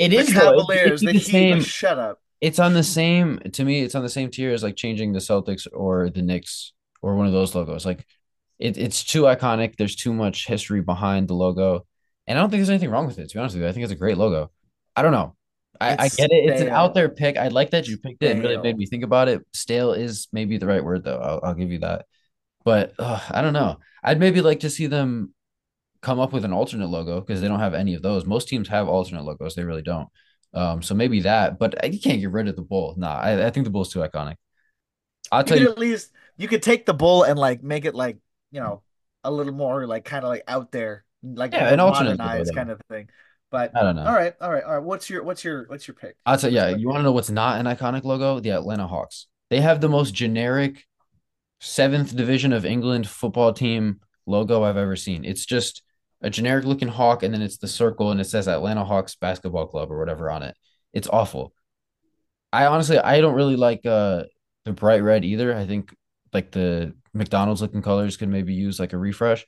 It 0.00 0.14
is 0.14 0.28
the 0.28 0.32
Cavaliers. 0.32 1.00
the, 1.00 1.12
the 1.12 1.18
Heat. 1.18 1.64
Shut 1.64 1.98
up. 1.98 2.20
It's 2.40 2.58
on 2.58 2.72
the 2.72 2.82
same 2.82 3.38
to 3.52 3.64
me 3.64 3.82
it's 3.82 3.94
on 3.94 4.02
the 4.02 4.08
same 4.08 4.30
tier 4.30 4.50
as 4.52 4.62
like 4.62 4.74
changing 4.74 5.12
the 5.12 5.18
celtics 5.18 5.66
or 5.70 6.08
the 6.08 6.22
knicks 6.22 6.72
or 7.02 7.14
one 7.14 7.26
of 7.26 7.32
those 7.32 7.54
logos. 7.54 7.84
Like 7.84 8.06
it, 8.58 8.78
it's 8.78 9.04
too 9.04 9.22
iconic. 9.22 9.76
There's 9.76 9.94
too 9.94 10.14
much 10.14 10.46
history 10.46 10.80
behind 10.80 11.28
the 11.28 11.34
logo. 11.34 11.86
And 12.26 12.38
i 12.38 12.40
don't 12.40 12.50
think 12.50 12.60
there's 12.60 12.70
anything 12.70 12.90
wrong 12.90 13.06
with 13.06 13.18
it 13.18 13.28
to 13.28 13.34
be 13.34 13.40
honest 13.40 13.54
with 13.54 13.62
you. 13.62 13.68
I 13.68 13.72
think 13.72 13.84
it's 13.84 13.92
a 13.92 13.96
great 13.96 14.16
logo. 14.16 14.50
I 14.96 15.02
don't 15.02 15.12
know. 15.12 15.36
I, 15.82 15.96
I 15.98 16.08
get 16.08 16.30
it. 16.30 16.48
It's 16.48 16.62
an 16.62 16.68
out 16.70 16.94
there 16.94 17.08
pick. 17.10 17.36
I 17.36 17.48
like 17.48 17.70
that 17.70 17.86
you 17.86 17.98
picked 17.98 18.22
it 18.22 18.32
and 18.32 18.42
really 18.42 18.56
made 18.56 18.76
me 18.76 18.86
think 18.86 19.04
about 19.04 19.28
it. 19.28 19.42
Stale 19.52 19.92
is 19.92 20.28
maybe 20.32 20.56
the 20.56 20.66
right 20.66 20.84
word 20.84 21.04
though. 21.04 21.18
I'll, 21.18 21.40
I'll 21.42 21.54
give 21.54 21.70
you 21.70 21.80
that. 21.80 22.06
But 22.64 22.94
uh, 22.98 23.20
i 23.30 23.42
don't 23.42 23.52
know. 23.52 23.78
I'd 24.02 24.20
maybe 24.20 24.40
like 24.40 24.60
to 24.60 24.70
see 24.70 24.86
them 24.86 25.34
come 26.02 26.18
up 26.18 26.32
with 26.32 26.44
an 26.44 26.52
alternate 26.52 26.88
logo 26.88 27.20
because 27.20 27.40
they 27.40 27.48
don't 27.48 27.60
have 27.60 27.74
any 27.74 27.94
of 27.94 28.02
those 28.02 28.24
most 28.24 28.48
teams 28.48 28.68
have 28.68 28.88
alternate 28.88 29.24
logos 29.24 29.54
they 29.54 29.64
really 29.64 29.82
don't 29.82 30.08
um, 30.52 30.82
so 30.82 30.94
maybe 30.94 31.20
that, 31.20 31.58
but 31.58 31.92
you 31.92 32.00
can't 32.00 32.20
get 32.20 32.30
rid 32.30 32.48
of 32.48 32.56
the 32.56 32.62
bull. 32.62 32.94
Nah, 32.96 33.14
I, 33.14 33.46
I 33.46 33.50
think 33.50 33.64
the 33.64 33.70
bull's 33.70 33.92
too 33.92 34.00
iconic. 34.00 34.34
I'll 35.30 35.44
tell 35.44 35.56
you, 35.56 35.64
you 35.64 35.70
at 35.70 35.78
least 35.78 36.10
you 36.36 36.48
could 36.48 36.62
take 36.62 36.86
the 36.86 36.94
bull 36.94 37.22
and 37.22 37.38
like 37.38 37.62
make 37.62 37.84
it 37.84 37.94
like 37.94 38.18
you 38.50 38.60
know 38.60 38.82
a 39.22 39.30
little 39.30 39.52
more 39.52 39.86
like 39.86 40.04
kind 40.04 40.24
of 40.24 40.30
like 40.30 40.42
out 40.48 40.72
there, 40.72 41.04
like 41.22 41.52
yeah, 41.52 41.72
an 41.72 41.78
alternate 41.78 42.18
kind 42.18 42.70
of 42.70 42.80
thing. 42.88 43.08
But 43.50 43.76
I 43.76 43.82
don't 43.82 43.96
know. 43.96 44.06
All 44.06 44.14
right, 44.14 44.34
all 44.40 44.50
right, 44.50 44.64
all 44.64 44.74
right. 44.74 44.82
What's 44.82 45.08
your 45.08 45.22
what's 45.22 45.44
your 45.44 45.66
what's 45.68 45.86
your 45.86 45.94
pick? 45.94 46.16
I'll 46.26 46.36
tell 46.36 46.50
you, 46.50 46.56
yeah. 46.56 46.70
You 46.70 46.88
want 46.88 46.98
to 46.98 47.02
know 47.04 47.12
what's 47.12 47.30
not 47.30 47.60
an 47.60 47.66
iconic 47.66 48.02
logo? 48.02 48.40
The 48.40 48.50
Atlanta 48.50 48.86
Hawks. 48.88 49.26
They 49.50 49.60
have 49.60 49.80
the 49.80 49.88
most 49.88 50.14
generic 50.14 50.84
seventh 51.60 52.16
division 52.16 52.52
of 52.52 52.64
England 52.64 53.08
football 53.08 53.52
team 53.52 54.00
logo 54.26 54.64
I've 54.64 54.76
ever 54.76 54.96
seen. 54.96 55.24
It's 55.24 55.44
just 55.44 55.82
a 56.22 56.30
generic 56.30 56.64
looking 56.64 56.88
hawk, 56.88 57.22
and 57.22 57.32
then 57.32 57.42
it's 57.42 57.58
the 57.58 57.68
circle, 57.68 58.10
and 58.10 58.20
it 58.20 58.24
says 58.24 58.48
Atlanta 58.48 58.84
Hawks 58.84 59.14
Basketball 59.14 59.66
Club 59.66 59.90
or 59.90 59.98
whatever 59.98 60.30
on 60.30 60.42
it. 60.42 60.56
It's 60.92 61.08
awful. 61.08 61.52
I 62.52 62.66
honestly, 62.66 62.98
I 62.98 63.20
don't 63.20 63.34
really 63.34 63.56
like 63.56 63.86
uh 63.86 64.24
the 64.64 64.72
bright 64.72 65.02
red 65.02 65.24
either. 65.24 65.54
I 65.54 65.66
think 65.66 65.94
like 66.32 66.50
the 66.50 66.94
McDonald's 67.14 67.62
looking 67.62 67.82
colors 67.82 68.16
could 68.16 68.28
maybe 68.28 68.54
use 68.54 68.78
like 68.78 68.92
a 68.92 68.98
refresh, 68.98 69.46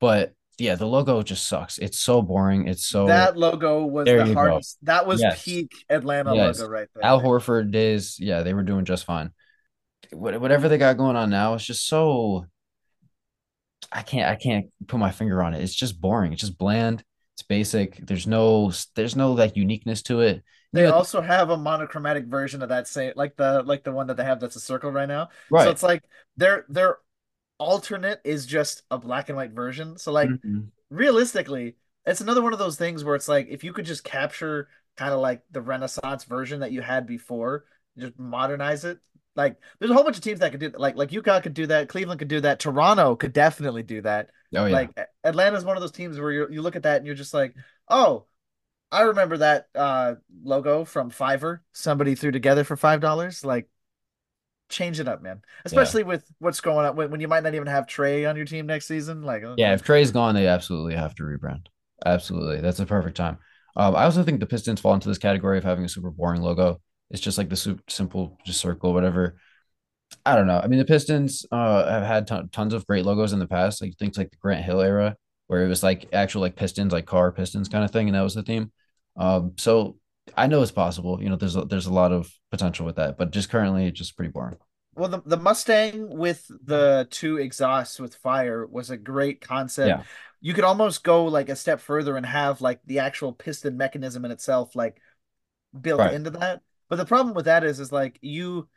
but 0.00 0.34
yeah, 0.58 0.76
the 0.76 0.86
logo 0.86 1.22
just 1.22 1.48
sucks. 1.48 1.78
It's 1.78 1.98
so 1.98 2.22
boring. 2.22 2.68
It's 2.68 2.86
so 2.86 3.06
that 3.06 3.36
logo 3.36 3.84
was 3.84 4.06
the 4.06 4.34
hardest. 4.34 4.78
Go. 4.84 4.92
That 4.92 5.06
was 5.06 5.20
yes. 5.20 5.42
peak 5.42 5.72
Atlanta 5.88 6.34
yes. 6.34 6.58
logo 6.58 6.70
right 6.70 6.88
there. 6.94 7.04
Al 7.04 7.20
Horford 7.20 7.70
days, 7.70 8.18
yeah, 8.20 8.42
they 8.42 8.54
were 8.54 8.62
doing 8.62 8.84
just 8.84 9.04
fine. 9.04 9.30
Whatever 10.12 10.68
they 10.68 10.78
got 10.78 10.96
going 10.96 11.16
on 11.16 11.30
now, 11.30 11.54
it's 11.54 11.64
just 11.64 11.88
so 11.88 12.46
I 13.92 14.02
can't 14.02 14.30
I 14.30 14.36
can't 14.36 14.66
put 14.86 14.98
my 14.98 15.10
finger 15.10 15.42
on 15.42 15.54
it. 15.54 15.62
It's 15.62 15.74
just 15.74 16.00
boring. 16.00 16.32
It's 16.32 16.40
just 16.40 16.58
bland. 16.58 17.02
It's 17.34 17.42
basic. 17.42 18.06
There's 18.06 18.26
no 18.26 18.72
there's 18.94 19.16
no 19.16 19.32
like 19.32 19.56
uniqueness 19.56 20.02
to 20.02 20.20
it. 20.20 20.42
They 20.72 20.86
also 20.86 21.20
have 21.20 21.50
a 21.50 21.56
monochromatic 21.56 22.26
version 22.26 22.60
of 22.60 22.68
that 22.70 22.88
same 22.88 23.12
like 23.14 23.36
the 23.36 23.62
like 23.62 23.84
the 23.84 23.92
one 23.92 24.08
that 24.08 24.16
they 24.16 24.24
have 24.24 24.40
that's 24.40 24.56
a 24.56 24.60
circle 24.60 24.90
right 24.90 25.08
now. 25.08 25.28
Right. 25.50 25.64
So 25.64 25.70
it's 25.70 25.84
like 25.84 26.02
their 26.36 26.64
their 26.68 26.98
alternate 27.58 28.20
is 28.24 28.44
just 28.44 28.82
a 28.90 28.98
black 28.98 29.28
and 29.28 29.36
white 29.36 29.52
version. 29.52 29.96
So 29.98 30.10
like 30.10 30.28
mm-hmm. 30.28 30.60
realistically, 30.90 31.76
it's 32.06 32.20
another 32.20 32.42
one 32.42 32.52
of 32.52 32.58
those 32.58 32.76
things 32.76 33.04
where 33.04 33.14
it's 33.14 33.28
like 33.28 33.46
if 33.48 33.62
you 33.62 33.72
could 33.72 33.84
just 33.84 34.02
capture 34.02 34.68
kind 34.96 35.12
of 35.12 35.20
like 35.20 35.42
the 35.50 35.60
Renaissance 35.60 36.24
version 36.24 36.60
that 36.60 36.72
you 36.72 36.82
had 36.82 37.06
before, 37.06 37.64
just 37.96 38.18
modernize 38.18 38.84
it, 38.84 38.98
like, 39.36 39.56
there's 39.78 39.90
a 39.90 39.94
whole 39.94 40.04
bunch 40.04 40.16
of 40.16 40.22
teams 40.22 40.40
that 40.40 40.50
could 40.50 40.60
do 40.60 40.70
that. 40.70 40.80
like 40.80 40.96
like 40.96 41.10
UConn 41.10 41.42
could 41.42 41.54
do 41.54 41.66
that, 41.66 41.88
Cleveland 41.88 42.18
could 42.18 42.28
do 42.28 42.40
that, 42.40 42.60
Toronto 42.60 43.16
could 43.16 43.32
definitely 43.32 43.82
do 43.82 44.00
that. 44.02 44.30
Oh 44.54 44.66
yeah. 44.66 44.72
Like 44.72 45.08
Atlanta's 45.24 45.64
one 45.64 45.76
of 45.76 45.80
those 45.80 45.92
teams 45.92 46.18
where 46.18 46.30
you 46.30 46.48
you 46.50 46.62
look 46.62 46.76
at 46.76 46.84
that 46.84 46.98
and 46.98 47.06
you're 47.06 47.14
just 47.14 47.34
like, 47.34 47.54
oh, 47.88 48.26
I 48.92 49.02
remember 49.02 49.38
that 49.38 49.66
uh, 49.74 50.14
logo 50.42 50.84
from 50.84 51.10
Fiverr. 51.10 51.60
Somebody 51.72 52.14
threw 52.14 52.30
together 52.30 52.62
for 52.62 52.76
five 52.76 53.00
dollars. 53.00 53.44
Like, 53.44 53.68
change 54.68 55.00
it 55.00 55.08
up, 55.08 55.22
man. 55.22 55.42
Especially 55.64 56.02
yeah. 56.02 56.08
with 56.08 56.24
what's 56.38 56.60
going 56.60 56.86
on 56.86 56.96
when, 56.96 57.10
when 57.10 57.20
you 57.20 57.28
might 57.28 57.42
not 57.42 57.54
even 57.54 57.66
have 57.66 57.86
Trae 57.86 58.28
on 58.28 58.36
your 58.36 58.46
team 58.46 58.66
next 58.66 58.86
season. 58.86 59.22
Like, 59.22 59.42
yeah, 59.56 59.74
if 59.74 59.82
Trae's 59.82 60.12
gone, 60.12 60.34
they 60.34 60.46
absolutely 60.46 60.94
have 60.94 61.14
to 61.16 61.24
rebrand. 61.24 61.66
Absolutely, 62.06 62.60
that's 62.60 62.78
a 62.80 62.86
perfect 62.86 63.16
time. 63.16 63.38
Um, 63.76 63.96
I 63.96 64.04
also 64.04 64.22
think 64.22 64.38
the 64.38 64.46
Pistons 64.46 64.80
fall 64.80 64.94
into 64.94 65.08
this 65.08 65.18
category 65.18 65.58
of 65.58 65.64
having 65.64 65.84
a 65.84 65.88
super 65.88 66.10
boring 66.10 66.42
logo. 66.42 66.80
It's 67.10 67.20
just 67.20 67.38
like 67.38 67.48
the 67.48 67.56
super 67.56 67.82
simple, 67.88 68.38
just 68.44 68.60
circle, 68.60 68.92
whatever. 68.92 69.36
I 70.24 70.36
don't 70.36 70.46
know. 70.46 70.60
I 70.62 70.66
mean, 70.68 70.78
the 70.78 70.84
Pistons 70.84 71.44
uh, 71.50 71.88
have 71.88 72.02
had 72.02 72.26
ton- 72.26 72.48
tons 72.50 72.74
of 72.74 72.86
great 72.86 73.04
logos 73.04 73.32
in 73.32 73.38
the 73.38 73.46
past, 73.46 73.82
like 73.82 73.96
things 73.98 74.16
like 74.16 74.30
the 74.30 74.36
Grant 74.36 74.64
Hill 74.64 74.80
era, 74.80 75.16
where 75.46 75.64
it 75.64 75.68
was 75.68 75.82
like 75.82 76.08
actual 76.12 76.40
like 76.40 76.56
Pistons, 76.56 76.92
like 76.92 77.06
car 77.06 77.32
Pistons 77.32 77.68
kind 77.68 77.84
of 77.84 77.90
thing, 77.90 78.08
and 78.08 78.16
that 78.16 78.22
was 78.22 78.34
the 78.34 78.42
theme. 78.42 78.72
Um, 79.16 79.52
so 79.56 79.98
I 80.36 80.46
know 80.46 80.62
it's 80.62 80.72
possible. 80.72 81.22
You 81.22 81.28
know, 81.28 81.36
there's 81.36 81.56
a, 81.56 81.64
there's 81.64 81.86
a 81.86 81.92
lot 81.92 82.12
of 82.12 82.30
potential 82.50 82.86
with 82.86 82.96
that, 82.96 83.18
but 83.18 83.30
just 83.30 83.50
currently, 83.50 83.86
it's 83.86 83.98
just 83.98 84.16
pretty 84.16 84.32
boring. 84.32 84.56
Well, 84.96 85.08
the, 85.08 85.22
the 85.26 85.36
Mustang 85.36 86.16
with 86.16 86.46
the 86.64 87.08
two 87.10 87.38
exhausts 87.38 87.98
with 87.98 88.14
fire 88.16 88.66
was 88.66 88.90
a 88.90 88.96
great 88.96 89.40
concept. 89.40 89.88
Yeah. 89.88 90.02
You 90.40 90.54
could 90.54 90.64
almost 90.64 91.02
go 91.02 91.24
like 91.24 91.48
a 91.48 91.56
step 91.56 91.80
further 91.80 92.16
and 92.16 92.24
have 92.24 92.60
like 92.60 92.80
the 92.86 93.00
actual 93.00 93.32
piston 93.32 93.76
mechanism 93.76 94.24
in 94.24 94.30
itself 94.30 94.76
like 94.76 95.00
built 95.78 96.00
right. 96.00 96.14
into 96.14 96.30
that. 96.30 96.60
But 96.88 96.96
the 96.96 97.06
problem 97.06 97.34
with 97.34 97.46
that 97.46 97.64
is, 97.64 97.80
is 97.80 97.92
like 97.92 98.18
you, 98.20 98.68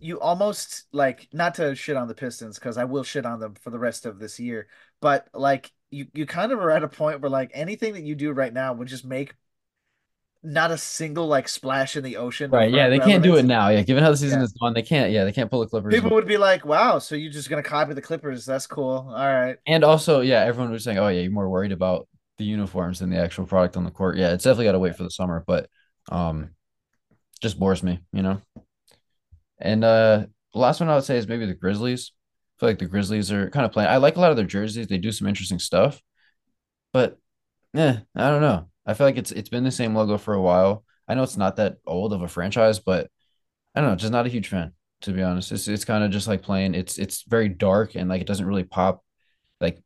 you 0.00 0.20
almost 0.20 0.84
like 0.92 1.28
not 1.32 1.54
to 1.56 1.74
shit 1.74 1.96
on 1.96 2.08
the 2.08 2.14
Pistons 2.14 2.58
because 2.58 2.76
I 2.76 2.84
will 2.84 3.04
shit 3.04 3.26
on 3.26 3.40
them 3.40 3.54
for 3.54 3.70
the 3.70 3.78
rest 3.78 4.06
of 4.06 4.18
this 4.18 4.38
year. 4.40 4.68
But 5.00 5.28
like 5.34 5.70
you, 5.90 6.06
you 6.14 6.26
kind 6.26 6.52
of 6.52 6.58
are 6.58 6.70
at 6.70 6.84
a 6.84 6.88
point 6.88 7.20
where 7.20 7.30
like 7.30 7.50
anything 7.54 7.94
that 7.94 8.02
you 8.02 8.14
do 8.14 8.32
right 8.32 8.52
now 8.52 8.72
would 8.72 8.88
just 8.88 9.04
make 9.04 9.34
not 10.42 10.70
a 10.70 10.78
single 10.78 11.26
like 11.26 11.48
splash 11.48 11.96
in 11.96 12.04
the 12.04 12.16
ocean. 12.16 12.50
Right. 12.50 12.70
Yeah, 12.72 12.88
they 12.88 12.98
can't 12.98 13.22
do 13.22 13.36
it 13.36 13.44
now. 13.44 13.68
Yeah, 13.68 13.82
given 13.82 14.02
how 14.02 14.10
the 14.10 14.16
season 14.16 14.40
yeah. 14.40 14.44
is 14.44 14.52
gone, 14.52 14.72
they 14.72 14.82
can't. 14.82 15.12
Yeah, 15.12 15.24
they 15.24 15.32
can't 15.32 15.50
pull 15.50 15.60
the 15.60 15.66
Clippers. 15.66 15.94
People 15.94 16.10
would 16.12 16.26
be 16.26 16.38
like, 16.38 16.64
"Wow, 16.64 16.98
so 16.98 17.14
you're 17.14 17.32
just 17.32 17.50
gonna 17.50 17.62
copy 17.62 17.92
the 17.92 18.02
Clippers? 18.02 18.46
That's 18.46 18.66
cool. 18.66 19.06
All 19.08 19.14
right." 19.14 19.56
And 19.66 19.84
also, 19.84 20.20
yeah, 20.20 20.44
everyone 20.44 20.72
was 20.72 20.84
saying, 20.84 20.98
"Oh 20.98 21.08
yeah, 21.08 21.20
you're 21.20 21.30
more 21.30 21.48
worried 21.48 21.72
about 21.72 22.08
the 22.38 22.44
uniforms 22.44 23.00
than 23.00 23.10
the 23.10 23.18
actual 23.18 23.44
product 23.46 23.76
on 23.76 23.84
the 23.84 23.90
court." 23.90 24.16
Yeah, 24.16 24.32
it's 24.32 24.44
definitely 24.44 24.66
got 24.66 24.72
to 24.72 24.78
wait 24.78 24.96
for 24.96 25.02
the 25.02 25.10
summer, 25.10 25.44
but 25.46 25.68
um, 26.10 26.50
just 27.40 27.58
bores 27.58 27.82
me, 27.82 28.00
you 28.12 28.22
know. 28.22 28.40
And 29.58 29.84
uh 29.84 30.26
last 30.54 30.80
one 30.80 30.88
I 30.88 30.94
would 30.94 31.04
say 31.04 31.16
is 31.16 31.28
maybe 31.28 31.46
the 31.46 31.54
Grizzlies. 31.54 32.12
I 32.56 32.60
feel 32.60 32.68
like 32.68 32.78
the 32.78 32.86
Grizzlies 32.86 33.32
are 33.32 33.50
kind 33.50 33.64
of 33.64 33.72
playing. 33.72 33.90
I 33.90 33.96
like 33.96 34.16
a 34.16 34.20
lot 34.20 34.30
of 34.30 34.36
their 34.36 34.46
jerseys. 34.46 34.86
They 34.86 34.98
do 34.98 35.12
some 35.12 35.28
interesting 35.28 35.58
stuff. 35.58 36.02
But 36.92 37.18
yeah, 37.72 38.00
I 38.14 38.30
don't 38.30 38.42
know. 38.42 38.68
I 38.86 38.94
feel 38.94 39.06
like 39.06 39.16
it's 39.16 39.32
it's 39.32 39.48
been 39.48 39.64
the 39.64 39.70
same 39.70 39.94
logo 39.94 40.18
for 40.18 40.34
a 40.34 40.42
while. 40.42 40.84
I 41.06 41.14
know 41.14 41.22
it's 41.22 41.36
not 41.36 41.56
that 41.56 41.76
old 41.86 42.12
of 42.12 42.22
a 42.22 42.28
franchise, 42.28 42.78
but 42.78 43.10
I 43.74 43.80
don't 43.80 43.90
know, 43.90 43.96
just 43.96 44.12
not 44.12 44.26
a 44.26 44.30
huge 44.30 44.48
fan. 44.48 44.72
To 45.02 45.12
be 45.12 45.22
honest, 45.22 45.52
it's 45.52 45.68
it's 45.68 45.84
kind 45.84 46.04
of 46.04 46.10
just 46.10 46.28
like 46.28 46.42
plain. 46.42 46.74
It's 46.74 46.98
it's 46.98 47.22
very 47.22 47.48
dark 47.48 47.94
and 47.94 48.08
like 48.08 48.20
it 48.20 48.26
doesn't 48.26 48.46
really 48.46 48.64
pop. 48.64 49.02
Like 49.60 49.76
it 49.76 49.84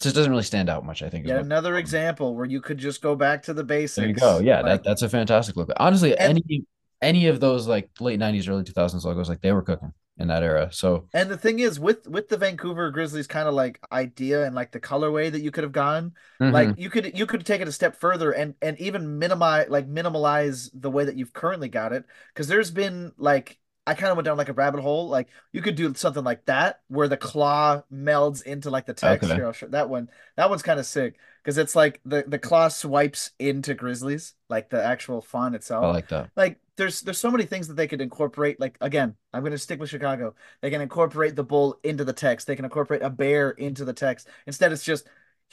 just 0.00 0.14
doesn't 0.14 0.30
really 0.30 0.44
stand 0.44 0.68
out 0.68 0.84
much. 0.84 1.02
I 1.02 1.08
think 1.08 1.26
what. 1.26 1.36
another 1.36 1.76
example 1.76 2.36
where 2.36 2.44
you 2.44 2.60
could 2.60 2.78
just 2.78 3.02
go 3.02 3.16
back 3.16 3.42
to 3.44 3.54
the 3.54 3.64
basics. 3.64 3.96
There 3.96 4.08
you 4.08 4.14
go. 4.14 4.38
Yeah, 4.38 4.62
that 4.62 4.84
that's 4.84 5.02
a 5.02 5.08
fantastic 5.08 5.56
look. 5.56 5.70
Honestly, 5.78 6.16
and 6.16 6.30
any 6.30 6.64
any 7.06 7.26
of 7.28 7.40
those 7.40 7.66
like 7.66 7.90
late 8.00 8.18
'90s, 8.20 8.48
early 8.48 8.64
2000s 8.64 9.04
logos, 9.04 9.28
like 9.28 9.40
they 9.40 9.52
were 9.52 9.62
cooking 9.62 9.92
in 10.18 10.28
that 10.28 10.42
era. 10.42 10.70
So 10.72 11.08
And 11.14 11.30
the 11.30 11.38
thing 11.38 11.60
is, 11.60 11.80
with 11.80 12.06
with 12.06 12.28
the 12.28 12.36
Vancouver 12.36 12.90
Grizzlies 12.90 13.26
kind 13.26 13.48
of 13.48 13.54
like 13.54 13.80
idea 13.90 14.44
and 14.44 14.54
like 14.54 14.70
the 14.70 14.80
colorway 14.80 15.32
that 15.32 15.40
you 15.40 15.50
could 15.50 15.64
have 15.64 15.72
gone, 15.72 16.12
like 16.48 16.70
mhm. 16.70 16.78
you 16.78 16.90
could 16.90 17.16
you 17.16 17.26
could 17.26 17.46
take 17.46 17.60
it 17.62 17.68
a 17.68 17.72
step 17.72 17.96
further 17.96 18.32
and 18.32 18.54
and 18.60 18.78
even 18.78 19.18
minimize 19.18 19.68
like 19.70 19.88
minimalize 19.88 20.68
the 20.74 20.90
way 20.90 21.04
that 21.04 21.16
you've 21.16 21.32
currently 21.32 21.68
got 21.68 21.92
it. 21.94 22.04
Because 22.34 22.48
there's 22.48 22.70
been 22.70 23.12
like 23.16 23.58
I 23.86 23.94
kind 23.94 24.10
of 24.10 24.16
went 24.16 24.24
down 24.24 24.36
like 24.36 24.48
a 24.48 24.52
rabbit 24.52 24.80
hole. 24.80 25.08
Like 25.08 25.28
you 25.52 25.62
could 25.62 25.76
do 25.76 25.94
something 25.94 26.24
like 26.24 26.44
that 26.46 26.80
where 26.88 27.08
the 27.08 27.16
claw 27.16 27.82
melds 27.92 28.42
into 28.42 28.68
like 28.70 28.86
the 28.86 28.94
text. 28.94 29.30
okay, 29.30 29.40
oh, 29.40 29.44
Here, 29.46 29.52
show 29.54 29.68
that 29.68 29.88
one. 29.88 30.10
That 30.36 30.50
one's 30.50 30.62
kind 30.62 30.80
of 30.80 30.86
sick 30.86 31.18
because 31.42 31.56
it's 31.56 31.76
like 31.76 32.00
the 32.04 32.24
the 32.26 32.38
claw 32.38 32.68
swipes 32.68 33.30
into 33.38 33.74
Grizzlies, 33.74 34.34
like 34.48 34.70
the 34.70 34.82
actual 34.84 35.20
font 35.20 35.54
itself. 35.54 35.84
I 35.84 35.88
like 35.90 36.08
that. 36.08 36.30
like 36.36 36.58
there's 36.76 37.00
there's 37.02 37.18
so 37.18 37.30
many 37.30 37.44
things 37.44 37.68
that 37.68 37.74
they 37.74 37.86
could 37.86 38.00
incorporate. 38.00 38.58
Like 38.60 38.76
again, 38.80 39.14
I'm 39.32 39.44
gonna 39.44 39.56
stick 39.58 39.78
with 39.78 39.90
Chicago. 39.90 40.34
They 40.62 40.70
can 40.70 40.80
incorporate 40.80 41.36
the 41.36 41.44
bull 41.44 41.78
into 41.84 42.04
the 42.04 42.12
text. 42.12 42.46
They 42.46 42.56
can 42.56 42.64
incorporate 42.64 43.02
a 43.02 43.10
bear 43.10 43.50
into 43.50 43.84
the 43.84 43.92
text. 43.92 44.28
Instead, 44.46 44.72
it's 44.72 44.84
just 44.84 45.06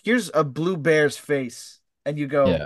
here's 0.04 0.32
a 0.34 0.44
blue 0.44 0.78
bear's 0.78 1.18
face, 1.18 1.80
and 2.06 2.18
you 2.18 2.28
go. 2.28 2.48
Yeah, 2.48 2.66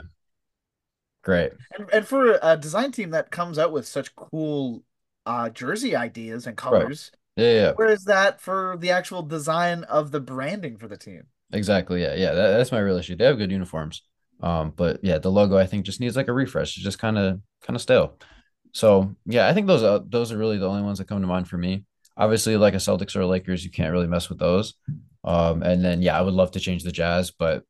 great. 1.24 1.52
And, 1.78 1.90
and 1.92 2.08
for 2.08 2.40
a 2.42 2.58
design 2.58 2.92
team 2.92 3.12
that 3.12 3.32
comes 3.32 3.60
out 3.60 3.72
with 3.72 3.86
such 3.88 4.16
cool 4.16 4.84
uh 5.28 5.50
jersey 5.52 5.96
ideas 5.96 6.48
and 6.48 6.58
colors, 6.58 7.12
Yeah, 7.36 7.46
yeah, 7.46 7.54
yeah. 7.62 7.74
where 7.76 7.90
is 7.90 8.06
that 8.06 8.42
for 8.42 8.78
the 8.80 8.92
actual 8.92 9.24
design 9.24 9.84
of 9.86 10.12
the 10.12 10.22
branding 10.22 10.78
for 10.78 10.88
the 10.90 10.98
team? 10.98 11.28
exactly. 11.52 12.02
Yeah, 12.02 12.16
yeah. 12.16 12.34
That, 12.34 12.58
that's 12.58 12.72
my 12.72 12.80
real 12.80 12.98
issue. 12.98 13.16
They 13.16 13.26
have 13.26 13.38
good 13.38 13.52
uniforms. 13.52 14.02
Um, 14.42 14.72
but 14.76 15.00
yeah, 15.04 15.18
the 15.18 15.32
logo 15.32 15.58
I 15.58 15.66
think 15.66 15.86
just 15.86 16.00
needs 16.00 16.16
like 16.16 16.28
a 16.28 16.34
refresh. 16.34 16.76
It's 16.76 16.84
just 16.84 17.00
kind 17.00 17.18
of 17.18 17.40
kind 17.64 17.76
of 17.76 17.82
stale. 17.82 18.18
So 18.74 19.16
yeah, 19.26 19.48
I 19.48 19.54
think 19.54 19.68
those 19.68 19.84
are 19.84 20.00
those 20.08 20.32
are 20.32 20.38
really 20.38 20.58
the 20.58 20.70
only 20.70 20.84
ones 20.84 21.00
that 21.00 21.08
come 21.08 21.22
to 21.22 21.28
mind 21.28 21.48
for 21.48 21.58
me. 21.58 21.86
Obviously, 22.18 22.58
like 22.58 22.74
a 22.74 22.78
Celtics 22.78 23.16
or 23.16 23.22
a 23.22 23.28
Lakers, 23.28 23.64
you 23.64 23.72
can't 23.72 23.92
really 23.92 24.08
mess 24.08 24.30
with 24.30 24.40
those. 24.40 24.76
Um, 25.24 25.64
and 25.64 25.84
then 25.84 26.02
yeah, 26.02 26.18
I 26.18 26.22
would 26.22 26.34
love 26.34 26.52
to 26.52 26.60
change 26.60 26.84
the 26.84 26.92
Jazz, 26.92 27.32
but 27.32 27.64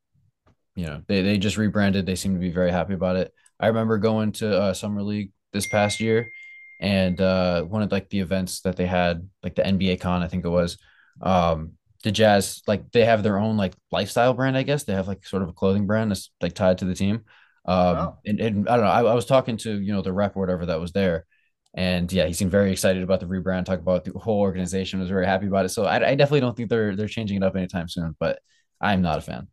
you 0.75 0.85
know, 0.85 1.01
they 1.07 1.21
they 1.21 1.37
just 1.37 1.57
rebranded. 1.57 2.05
They 2.05 2.15
seem 2.15 2.33
to 2.33 2.39
be 2.39 2.51
very 2.51 2.71
happy 2.71 2.93
about 2.93 3.15
it. 3.15 3.33
I 3.59 3.67
remember 3.67 3.97
going 3.97 4.31
to 4.33 4.59
uh, 4.61 4.73
Summer 4.73 5.01
League 5.03 5.31
this 5.53 5.67
past 5.67 5.99
year, 5.99 6.29
and 6.79 7.19
uh, 7.21 7.63
one 7.63 7.81
of 7.81 7.91
like 7.91 8.09
the 8.09 8.19
events 8.19 8.61
that 8.61 8.75
they 8.75 8.85
had, 8.85 9.27
like 9.43 9.55
the 9.55 9.65
NBA 9.65 9.99
Con, 9.99 10.23
I 10.23 10.27
think 10.27 10.45
it 10.45 10.49
was. 10.49 10.77
Um, 11.21 11.73
the 12.03 12.11
Jazz, 12.11 12.61
like 12.67 12.91
they 12.91 13.05
have 13.05 13.23
their 13.23 13.39
own 13.39 13.57
like 13.57 13.73
lifestyle 13.91 14.33
brand, 14.33 14.57
I 14.57 14.63
guess. 14.63 14.83
They 14.83 14.93
have 14.93 15.07
like 15.07 15.25
sort 15.25 15.43
of 15.43 15.49
a 15.49 15.53
clothing 15.53 15.87
brand 15.87 16.11
that's 16.11 16.31
like 16.41 16.53
tied 16.53 16.77
to 16.79 16.85
the 16.85 16.95
team. 16.95 17.23
Um, 17.65 18.13
and, 18.25 18.39
and 18.39 18.69
I 18.69 18.77
don't 18.77 18.85
know. 18.85 18.91
I, 18.91 19.03
I 19.03 19.13
was 19.15 19.25
talking 19.25 19.57
to 19.57 19.79
you 19.81 19.93
know 19.93 20.01
the 20.01 20.13
rep 20.13 20.35
or 20.37 20.39
whatever 20.39 20.65
that 20.67 20.79
was 20.79 20.91
there, 20.93 21.25
and 21.73 22.11
yeah, 22.11 22.25
he 22.27 22.33
seemed 22.33 22.51
very 22.51 22.71
excited 22.71 23.03
about 23.03 23.19
the 23.19 23.25
rebrand. 23.25 23.65
Talk 23.65 23.79
about 23.79 24.05
the 24.05 24.13
whole 24.17 24.39
organization 24.39 24.99
was 24.99 25.09
very 25.09 25.25
happy 25.25 25.47
about 25.47 25.65
it. 25.65 25.69
So 25.69 25.85
I, 25.85 25.95
I 26.09 26.15
definitely 26.15 26.41
don't 26.41 26.55
think 26.55 26.69
they're 26.69 26.95
they're 26.95 27.07
changing 27.07 27.37
it 27.37 27.43
up 27.43 27.55
anytime 27.55 27.89
soon. 27.89 28.15
But 28.19 28.39
I'm 28.79 29.01
not 29.01 29.17
a 29.17 29.21
fan. 29.21 29.47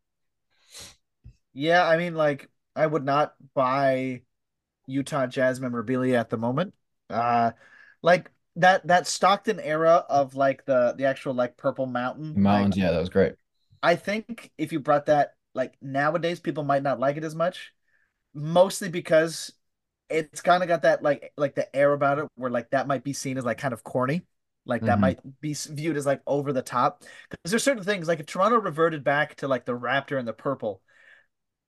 yeah. 1.53 1.87
I 1.87 1.97
mean, 1.97 2.15
like 2.15 2.51
I 2.77 2.87
would 2.87 3.05
not 3.05 3.35
buy 3.55 4.23
Utah 4.87 5.27
Jazz 5.27 5.61
memorabilia 5.61 6.19
at 6.19 6.31
the 6.31 6.37
moment. 6.39 6.75
Uh, 7.11 7.53
like 8.03 8.31
that 8.57 8.87
that 8.87 9.07
Stockton 9.07 9.61
era 9.61 10.05
of 10.09 10.35
like 10.35 10.65
the 10.65 10.95
the 10.97 11.05
actual 11.07 11.35
like 11.35 11.57
Purple 11.57 11.87
Mountain. 11.87 12.43
Like 12.47 12.71
Mountains, 12.71 12.77
yeah, 12.77 12.91
that 12.91 13.01
was 13.01 13.09
great. 13.09 13.35
I 13.83 13.97
think 13.97 14.51
if 14.59 14.73
you 14.73 14.81
brought 14.81 15.07
that 15.07 15.35
like 15.55 15.75
nowadays, 15.83 16.41
people 16.41 16.65
might 16.65 16.83
not 16.83 17.01
like 17.01 17.17
it 17.17 17.25
as 17.25 17.35
much. 17.35 17.73
Mostly 18.35 18.89
because 18.91 19.53
it's 20.11 20.43
kind 20.43 20.63
of 20.63 20.69
got 20.69 20.83
that 20.83 21.03
like 21.03 21.33
like 21.37 21.55
the 21.55 21.75
air 21.77 21.93
about 21.93 22.19
it 22.21 22.29
where 22.37 22.51
like 22.51 22.71
that 22.71 22.89
might 22.89 23.05
be 23.05 23.13
seen 23.15 23.39
as 23.39 23.45
like 23.45 23.59
kind 23.59 23.75
of 23.75 23.85
corny. 23.85 24.23
Like 24.67 24.87
that 24.87 25.01
hmm 25.01 25.01
might 25.01 25.21
be 25.41 25.55
viewed 25.55 25.97
as 25.97 26.07
like 26.07 26.23
over 26.27 26.53
the 26.53 26.63
top. 26.63 27.05
Because 27.31 27.53
there's 27.53 27.65
certain 27.65 27.85
things 27.85 28.09
like 28.09 28.21
if 28.21 28.27
Toronto 28.27 28.59
reverted 28.61 29.05
back 29.05 29.37
to 29.37 29.49
like 29.49 29.67
the 29.67 29.79
Raptor 29.79 30.19
and 30.19 30.29
the 30.29 30.33
purple, 30.35 30.83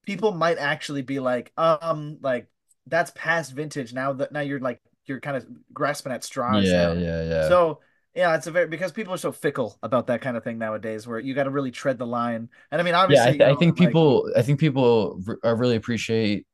people 0.05 0.33
might 0.33 0.59
actually 0.59 1.03
be 1.03 1.21
like, 1.21 1.53
um, 1.57 2.19
like 2.23 2.49
that's 2.87 3.11
past 3.15 3.53
vintage. 3.53 3.93
Now 3.93 4.13
that 4.15 4.33
now 4.33 4.41
you're 4.41 4.61
like 4.61 4.81
you're 5.09 5.21
kind 5.21 5.37
of 5.37 5.47
grasping 5.73 6.13
at 6.13 6.25
straws 6.25 6.75
Yeah, 6.75 6.75
now. 6.75 6.99
yeah, 6.99 7.23
yeah. 7.25 7.57
So 7.57 7.81
yeah, 8.15 8.35
it's 8.37 8.47
a 8.47 8.51
very 8.51 8.67
because 8.69 8.93
people 8.93 9.13
are 9.15 9.19
so 9.19 9.33
fickle 9.33 9.79
about 9.83 10.07
that 10.09 10.23
kind 10.23 10.37
of 10.37 10.45
thing 10.45 10.59
nowadays, 10.59 11.07
where 11.07 11.19
you 11.19 11.35
got 11.35 11.45
to 11.45 11.51
really 11.51 11.71
tread 11.71 11.99
the 11.99 12.07
line. 12.07 12.49
And 12.71 12.81
I 12.81 12.85
mean, 12.85 12.95
Yeah, 13.09 13.25
I, 13.25 13.27
obviously, 13.27 13.37
you 13.37 13.41
th- 13.41 13.49
I 13.51 13.55
know, 13.55 13.57
think 13.57 13.77
like 13.79 13.99
people 13.99 14.31
I 14.37 14.43
think 14.43 14.59
people 14.61 15.21
r- 15.29 15.39
uh, 15.45 15.55
really 15.55 15.77
appreciate 15.77 16.47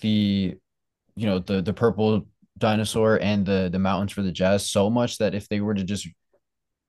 the 0.00 0.56
you 1.16 1.26
know 1.26 1.38
the 1.40 1.62
the 1.62 1.72
purple 1.74 2.26
dinosaur 2.58 3.20
and 3.20 3.46
the 3.46 3.70
the 3.72 3.78
mountains 3.78 4.12
for 4.12 4.22
the 4.22 4.32
Jazz 4.32 4.68
so 4.68 4.90
much 4.90 5.18
that 5.18 5.34
if 5.34 5.48
they 5.48 5.60
were 5.60 5.74
to 5.74 5.84
just 5.84 6.08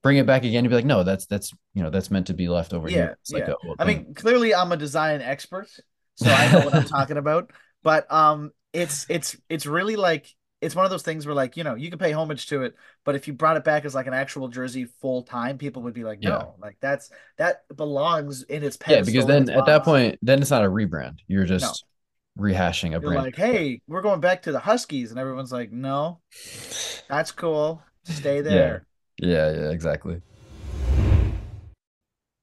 bring 0.03 0.17
it 0.17 0.27
back 0.27 0.43
again, 0.45 0.63
you'd 0.65 0.69
be 0.71 0.75
like, 0.77 0.85
no, 0.85 1.03
that's 1.03 1.27
that's 1.27 1.53
you 1.75 1.83
know 1.83 1.91
that's 1.91 2.11
meant 2.11 2.27
to 2.27 2.35
be 2.35 2.49
left 2.49 2.73
over 2.73 2.89
here. 2.89 3.03
yeah, 3.03 3.13
It's 3.23 3.33
yeah. 3.33 3.49
a 3.49 3.55
whole 3.63 3.77
I 3.77 3.85
thing. 3.85 4.03
mean, 4.03 4.13
clearly, 4.13 4.53
I'm 4.53 4.71
a 4.71 4.77
design 4.77 5.21
expert, 5.21 5.69
so 6.15 6.33
I 6.33 6.47
know 6.47 6.61
what 6.61 6.73
I'm 6.73 6.83
talking 6.85 7.17
about. 7.17 7.51
But 7.83 8.11
um, 8.11 8.51
it's 8.73 9.05
it's 9.09 9.37
it's 9.49 9.65
really 9.65 9.95
like 9.95 10.27
it's 10.61 10.75
one 10.75 10.85
of 10.85 10.91
those 10.91 11.03
things 11.03 11.25
where 11.25 11.35
like 11.35 11.57
you 11.57 11.63
know 11.63 11.75
you 11.75 11.89
can 11.89 11.99
pay 11.99 12.13
homage 12.13 12.47
to 12.47 12.63
it, 12.63 12.75
but 13.03 13.15
if 13.15 13.27
you 13.27 13.33
brought 13.33 13.57
it 13.57 13.63
back 13.63 13.85
as 13.85 13.95
like 13.95 14.07
an 14.07 14.13
actual 14.13 14.47
jersey 14.47 14.85
full 14.85 15.23
time, 15.23 15.57
people 15.57 15.81
would 15.83 15.93
be 15.93 16.03
like, 16.03 16.21
Yeah. 16.21 16.45
no, 16.45 16.55
like 16.59 16.77
that's 16.81 17.09
that 17.37 17.65
belongs 17.75 18.43
in 18.43 18.63
its 18.63 18.77
past, 18.77 18.87
Yeah, 18.95 19.01
because 19.01 19.25
then 19.25 19.49
at 19.49 19.65
that 19.65 19.83
point, 19.83 20.17
then 20.21 20.41
it's 20.41 20.51
not 20.51 20.65
a 20.65 20.69
rebrand. 20.69 21.19
You're 21.27 21.45
No, 21.57 21.77
just 21.77 21.85
rehashing 22.37 22.95
a 22.95 22.99
you're 22.99 23.11
brand. 23.11 23.21
like, 23.21 23.35
hey, 23.35 23.81
we're 23.87 24.01
going 24.01 24.21
back 24.21 24.43
to 24.43 24.51
the 24.51 24.59
Huskies, 24.59 25.11
and 25.11 25.19
everyone's 25.19 25.51
like, 25.51 25.71
no, 25.71 26.19
that's 27.09 27.31
cool, 27.31 27.83
stay 28.03 28.41
Yeah. 28.47 28.77
there. 28.77 28.85
Yeah, 29.21 29.51
yeah, 29.51 29.69
exactly. 29.71 30.21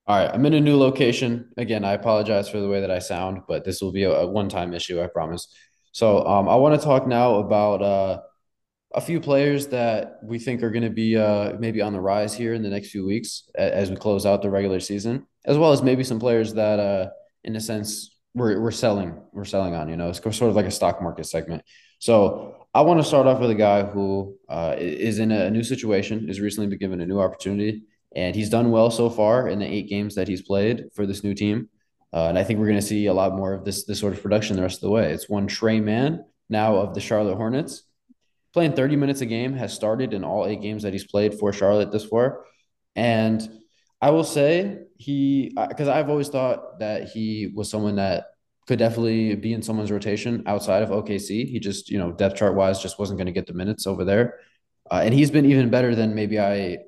All 0.07 0.17
right, 0.17 0.31
I'm 0.33 0.47
in 0.47 0.55
a 0.55 0.61
new 0.61 0.77
location. 0.79 1.51
Again, 1.59 1.85
I 1.85 1.93
apologize 1.93 2.49
for 2.49 2.61
the 2.61 2.69
way 2.69 2.81
that 2.81 2.91
I 2.91 2.99
sound, 2.99 3.43
but 3.47 3.65
this 3.65 3.83
will 3.83 3.93
be 3.93 4.05
a, 4.05 4.11
a 4.11 4.27
one-time 4.27 4.73
issue, 4.73 5.03
I 5.03 5.07
promise. 5.07 5.55
So, 5.93 6.27
um, 6.27 6.49
I 6.49 6.57
want 6.57 6.79
to 6.79 6.85
talk 6.85 7.07
now 7.07 7.37
about 7.37 7.83
uh, 7.83 8.21
a 8.95 9.01
few 9.01 9.21
players 9.21 9.69
that 9.69 10.19
we 10.23 10.39
think 10.39 10.63
are 10.63 10.71
going 10.71 10.85
to 10.85 10.91
be 10.91 11.17
uh, 11.17 11.55
maybe 11.59 11.83
on 11.83 11.93
the 11.93 12.01
rise 12.01 12.35
here 12.35 12.55
in 12.55 12.63
the 12.63 12.69
next 12.69 12.91
few 12.91 13.07
weeks 13.07 13.49
as 13.55 13.91
we 13.91 13.97
close 13.97 14.27
out 14.27 14.43
the 14.43 14.51
regular 14.51 14.81
season, 14.81 15.27
as 15.45 15.57
well 15.57 15.73
as 15.73 15.83
maybe 15.83 16.05
some 16.05 16.21
players 16.21 16.55
that, 16.55 16.79
uh, 16.79 17.09
in 17.45 17.57
a 17.57 17.61
sense, 17.61 18.17
we're 18.35 18.61
we're 18.61 18.71
selling 18.71 19.21
we're 19.33 19.45
selling 19.45 19.75
on. 19.75 19.89
You 19.89 19.97
know, 19.97 20.11
it's 20.11 20.21
sort 20.23 20.51
of 20.51 20.57
like 20.57 20.67
a 20.67 20.71
stock 20.71 21.03
market 21.03 21.25
segment. 21.25 21.63
So, 21.99 22.67
I 22.75 22.83
want 22.83 23.01
to 23.01 23.05
start 23.05 23.27
off 23.27 23.41
with 23.41 23.51
a 23.51 23.55
guy 23.55 23.83
who 23.83 24.37
uh, 24.49 24.77
is 24.79 25.19
in 25.19 25.33
a 25.33 25.51
new 25.51 25.65
situation, 25.65 26.29
has 26.29 26.41
recently 26.41 26.69
been 26.69 26.79
given 26.79 27.01
a 27.01 27.07
new 27.07 27.19
opportunity 27.19 27.83
and 28.15 28.35
he's 28.35 28.51
done 28.51 28.71
well 28.71 28.91
so 28.91 29.11
far 29.11 29.49
in 29.49 29.59
the 29.59 29.67
eight 29.67 29.89
games 29.89 30.15
that 30.15 30.29
he's 30.29 30.43
played 30.43 30.87
for 30.95 31.07
this 31.07 31.23
new 31.23 31.35
team. 31.35 31.69
Uh, 32.13 32.27
and 32.29 32.39
I 32.39 32.45
think 32.45 32.59
we're 32.59 32.67
going 32.67 32.81
to 32.81 32.87
see 32.87 33.07
a 33.07 33.15
lot 33.15 33.37
more 33.37 33.53
of 33.53 33.65
this 33.65 33.85
this 33.85 34.01
sort 34.01 34.15
of 34.15 34.23
production 34.23 34.57
the 34.57 34.63
rest 34.63 34.79
of 34.79 34.83
the 34.83 34.91
way. 34.91 35.13
It's 35.13 35.29
one 35.29 35.47
Tre 35.47 35.81
Mann 35.81 36.25
now 36.49 36.77
of 36.77 36.95
the 36.95 37.01
Charlotte 37.01 37.37
Hornets, 37.37 37.83
playing 38.53 38.73
30 38.73 38.97
minutes 38.97 39.21
a 39.21 39.27
game, 39.27 39.55
has 39.55 39.73
started 39.73 40.15
in 40.15 40.25
all 40.25 40.47
eight 40.47 40.63
games 40.63 40.83
that 40.83 40.93
he's 40.93 41.07
played 41.07 41.35
for 41.35 41.53
Charlotte 41.53 41.93
this 41.93 42.07
far. 42.07 42.45
And 42.97 43.47
I 44.01 44.11
will 44.11 44.25
say 44.25 44.79
he, 44.97 45.53
because 45.69 45.89
I've 45.89 46.09
always 46.09 46.29
thought 46.29 46.79
that 46.79 47.09
he 47.09 47.53
was 47.55 47.71
someone 47.71 47.97
that 47.97 48.27
could 48.67 48.79
definitely 48.79 49.35
be 49.35 49.53
in 49.53 49.63
someone's 49.63 49.91
rotation 49.91 50.43
outside 50.47 50.83
of 50.83 50.91
OKC. 50.91 51.49
He 51.49 51.59
just, 51.59 51.91
you 51.91 51.99
know, 51.99 52.13
depth 52.13 52.37
chart 52.37 52.55
wise, 52.55 52.83
just 52.83 52.99
wasn't 52.99 53.19
going 53.19 53.27
to 53.27 53.33
get 53.33 53.47
the 53.47 53.55
minutes 53.55 53.87
over 53.87 54.05
there. 54.05 54.41
Uh, 54.91 55.01
and 55.05 55.13
he's 55.13 55.31
been 55.31 55.47
even 55.47 55.71
better 55.71 55.95
than 55.95 56.15
maybe 56.15 56.39
I 56.41 56.79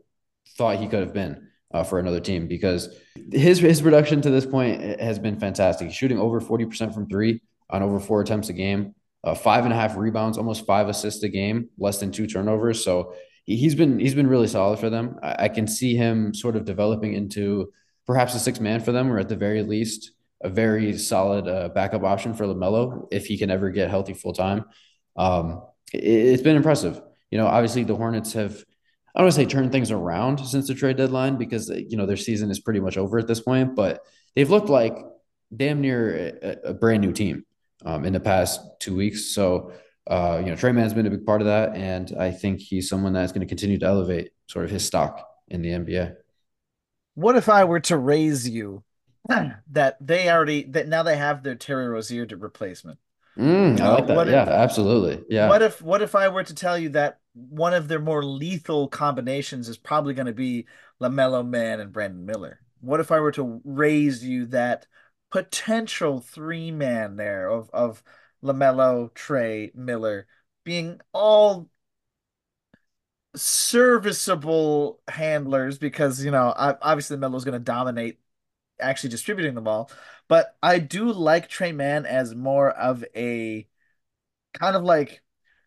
thought 0.56 0.78
he 0.78 0.88
could 0.88 1.00
have 1.00 1.14
been 1.14 1.49
uh, 1.72 1.84
for 1.84 1.98
another 1.98 2.20
team 2.20 2.46
because 2.46 2.94
his 3.32 3.58
his 3.58 3.80
production 3.80 4.20
to 4.22 4.30
this 4.30 4.46
point 4.46 5.00
has 5.00 5.18
been 5.18 5.38
fantastic. 5.38 5.88
He's 5.88 5.96
shooting 5.96 6.18
over 6.18 6.40
40% 6.40 6.92
from 6.92 7.08
three 7.08 7.40
on 7.68 7.82
over 7.82 8.00
four 8.00 8.20
attempts 8.20 8.48
a 8.48 8.52
game, 8.52 8.94
uh, 9.22 9.34
five 9.34 9.64
and 9.64 9.72
a 9.72 9.76
half 9.76 9.96
rebounds, 9.96 10.36
almost 10.36 10.66
five 10.66 10.88
assists 10.88 11.22
a 11.22 11.28
game, 11.28 11.68
less 11.78 11.98
than 11.98 12.10
two 12.10 12.26
turnovers. 12.26 12.84
So 12.84 13.14
he, 13.44 13.56
he's 13.56 13.74
been 13.74 13.98
he's 13.98 14.14
been 14.14 14.26
really 14.26 14.48
solid 14.48 14.78
for 14.78 14.90
them. 14.90 15.18
I, 15.22 15.44
I 15.44 15.48
can 15.48 15.66
see 15.66 15.94
him 15.94 16.34
sort 16.34 16.56
of 16.56 16.64
developing 16.64 17.14
into 17.14 17.72
perhaps 18.06 18.34
a 18.34 18.40
six 18.40 18.58
man 18.60 18.80
for 18.80 18.92
them, 18.92 19.12
or 19.12 19.18
at 19.18 19.28
the 19.28 19.36
very 19.36 19.62
least 19.62 20.12
a 20.42 20.48
very 20.48 20.96
solid 20.96 21.46
uh, 21.46 21.68
backup 21.68 22.02
option 22.02 22.34
for 22.34 22.46
Lamelo 22.46 23.06
if 23.10 23.26
he 23.26 23.36
can 23.36 23.50
ever 23.50 23.70
get 23.70 23.90
healthy 23.90 24.14
full 24.14 24.32
time. 24.32 24.64
Um, 25.16 25.62
it, 25.92 26.02
it's 26.02 26.42
been 26.42 26.56
impressive. 26.56 27.00
You 27.30 27.38
know, 27.38 27.46
obviously 27.46 27.84
the 27.84 27.94
Hornets 27.94 28.32
have 28.32 28.64
I 29.14 29.20
don't 29.20 29.26
want 29.26 29.34
to 29.34 29.40
say 29.40 29.46
turn 29.46 29.70
things 29.70 29.90
around 29.90 30.38
since 30.38 30.68
the 30.68 30.74
trade 30.74 30.96
deadline 30.96 31.36
because 31.36 31.68
you 31.68 31.96
know 31.96 32.06
their 32.06 32.16
season 32.16 32.50
is 32.50 32.60
pretty 32.60 32.80
much 32.80 32.96
over 32.96 33.18
at 33.18 33.26
this 33.26 33.40
point, 33.40 33.74
but 33.74 34.04
they've 34.34 34.50
looked 34.50 34.68
like 34.68 34.96
damn 35.54 35.80
near 35.80 36.36
a, 36.42 36.70
a 36.70 36.74
brand 36.74 37.00
new 37.02 37.12
team 37.12 37.44
um, 37.84 38.04
in 38.04 38.12
the 38.12 38.20
past 38.20 38.60
two 38.78 38.94
weeks. 38.94 39.34
So 39.34 39.72
uh, 40.10 40.40
you 40.44 40.50
know, 40.50 40.56
Tre 40.56 40.72
Mann's 40.72 40.94
been 40.94 41.06
a 41.06 41.10
big 41.10 41.24
part 41.24 41.40
of 41.40 41.46
that, 41.46 41.76
and 41.76 42.12
I 42.18 42.30
think 42.30 42.60
he's 42.60 42.88
someone 42.88 43.12
that's 43.12 43.32
going 43.32 43.46
to 43.46 43.46
continue 43.46 43.78
to 43.78 43.86
elevate 43.86 44.30
sort 44.48 44.64
of 44.64 44.70
his 44.70 44.84
stock 44.84 45.24
in 45.48 45.62
the 45.62 45.70
NBA. 45.70 46.16
What 47.14 47.36
if 47.36 47.48
I 47.48 47.64
were 47.64 47.80
to 47.80 47.96
raise 47.96 48.48
you 48.48 48.82
that 49.28 49.96
they 50.00 50.28
already 50.28 50.64
that 50.64 50.88
now 50.88 51.02
they 51.02 51.16
have 51.16 51.42
their 51.42 51.54
Terry 51.54 51.86
Rozier 51.86 52.26
replacement? 52.36 52.98
Mm, 53.38 53.80
I 53.80 53.88
like 53.88 54.06
that. 54.06 54.28
yeah, 54.28 54.46
absolutely. 54.48 55.24
Yeah. 55.28 55.48
What 55.48 55.62
if 55.62 55.80
what 55.82 56.02
if 56.02 56.14
I 56.14 56.28
were 56.28 56.44
to 56.44 56.54
tell 56.54 56.78
you 56.78 56.90
that 56.90 57.20
one 57.34 57.74
of 57.74 57.88
their 57.88 58.00
more 58.00 58.24
lethal 58.24 58.88
combinations 58.88 59.68
is 59.68 59.78
probably 59.78 60.14
going 60.14 60.26
to 60.26 60.32
be 60.32 60.66
LaMelo 61.00 61.46
Mann 61.46 61.80
and 61.80 61.92
Brandon 61.92 62.26
Miller? 62.26 62.60
What 62.80 63.00
if 63.00 63.12
I 63.12 63.20
were 63.20 63.32
to 63.32 63.60
raise 63.64 64.24
you 64.24 64.46
that 64.46 64.86
potential 65.30 66.20
three 66.20 66.70
man 66.70 67.16
there 67.16 67.48
of 67.48 67.70
of 67.72 68.02
LaMelo, 68.42 69.12
Tre, 69.14 69.70
Miller 69.74 70.26
being 70.64 71.00
all 71.12 71.68
serviceable 73.36 75.00
handlers 75.08 75.78
because 75.78 76.24
you 76.24 76.30
know 76.30 76.52
obviously 76.56 77.16
Melo's 77.16 77.44
going 77.44 77.52
to 77.52 77.58
dominate 77.60 78.18
actually 78.80 79.10
distributing 79.10 79.54
the 79.54 79.60
ball, 79.60 79.90
but 80.30 80.56
I 80.62 80.78
do 80.78 81.12
like 81.12 81.48
Tre 81.48 81.72
Mann 81.72 82.06
as 82.06 82.36
more 82.36 82.70
of 82.70 83.04
a 83.16 83.66
kind 84.54 84.76
of 84.76 84.84
like 84.84 85.22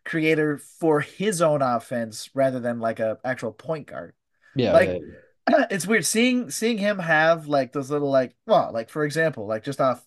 creator 0.06 0.56
for 0.56 1.00
his 1.00 1.42
own 1.42 1.60
offense 1.60 2.30
rather 2.32 2.60
than 2.60 2.80
like 2.80 2.98
a 2.98 3.18
actual 3.22 3.52
point 3.52 3.88
guard. 3.88 4.14
Yeah, 4.56 4.72
like 4.72 5.02
it's 5.70 5.86
weird 5.86 6.06
seeing 6.06 6.50
seeing 6.50 6.78
him 6.78 6.98
have 6.98 7.46
like 7.46 7.72
those 7.72 7.90
little 7.90 8.10
like 8.10 8.34
well 8.46 8.70
like 8.72 8.88
for 8.88 9.04
example 9.04 9.46
like 9.46 9.64
just 9.64 9.82
off 9.82 10.02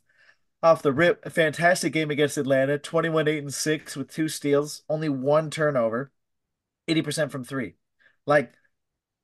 off 0.63 0.81
the 0.81 0.91
rip 0.91 1.23
a 1.23 1.29
fantastic 1.29 1.93
game 1.93 2.09
against 2.09 2.39
Atlanta 2.39 2.79
21 2.79 3.27
8 3.27 3.37
and 3.37 3.53
6 3.53 3.95
with 3.95 4.11
two 4.11 4.27
steals 4.27 4.81
only 4.89 5.07
one 5.07 5.51
turnover 5.51 6.11
80% 6.87 7.29
from 7.29 7.43
3 7.43 7.75
like 8.25 8.53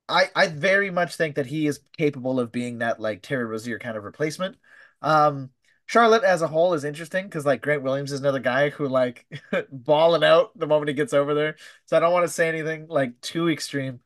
I 0.07 0.29
I 0.35 0.47
very 0.47 0.91
much 0.91 1.15
think 1.15 1.35
that 1.35 1.47
he 1.47 1.65
is 1.67 1.79
capable 1.97 2.39
of 2.39 2.51
being 2.51 2.79
that 2.79 2.99
like 2.99 3.21
Terry 3.23 3.45
Rozier 3.45 3.79
kind 3.79 3.97
of 3.97 4.03
replacement. 4.03 4.57
Um, 5.03 5.51
Charlotte 5.85 6.23
as 6.23 6.41
a 6.41 6.47
whole 6.47 6.73
is 6.73 6.85
interesting 6.85 7.25
because 7.25 7.45
like 7.45 7.61
Grant 7.61 7.83
Williams 7.83 8.11
is 8.11 8.19
another 8.21 8.39
guy 8.39 8.69
who 8.69 8.87
like 8.87 9.27
balling 9.71 10.23
out 10.23 10.57
the 10.57 10.67
moment 10.67 10.89
he 10.89 10.95
gets 10.95 11.13
over 11.13 11.33
there. 11.33 11.57
So 11.85 11.97
I 11.97 11.99
don't 11.99 12.13
want 12.13 12.25
to 12.25 12.33
say 12.33 12.47
anything 12.49 12.87
like 12.87 13.19
too 13.21 13.49
extreme. 13.49 13.99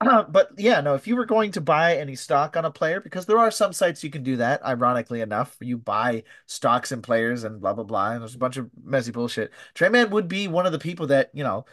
Uh, 0.00 0.22
but 0.24 0.50
yeah, 0.58 0.80
no, 0.82 0.94
if 0.94 1.06
you 1.06 1.16
were 1.16 1.24
going 1.24 1.52
to 1.52 1.60
buy 1.60 1.96
any 1.96 2.14
stock 2.16 2.56
on 2.56 2.66
a 2.66 2.70
player, 2.70 3.00
because 3.00 3.24
there 3.26 3.38
are 3.38 3.50
some 3.50 3.72
sites 3.72 4.04
you 4.04 4.10
can 4.10 4.22
do 4.22 4.36
that, 4.36 4.62
ironically 4.64 5.22
enough, 5.22 5.56
you 5.60 5.78
buy 5.78 6.22
stocks 6.46 6.92
and 6.92 7.02
players 7.02 7.44
and 7.44 7.60
blah 7.60 7.72
blah 7.72 7.84
blah, 7.84 8.12
and 8.12 8.20
there's 8.20 8.34
a 8.34 8.38
bunch 8.38 8.58
of 8.58 8.70
messy 8.84 9.10
bullshit. 9.12 9.52
Tre 9.74 9.88
Mann 9.88 10.10
would 10.10 10.28
be 10.28 10.48
one 10.48 10.66
of 10.66 10.72
the 10.72 10.78
people 10.78 11.06
that, 11.08 11.30
you 11.32 11.44
know, 11.44 11.64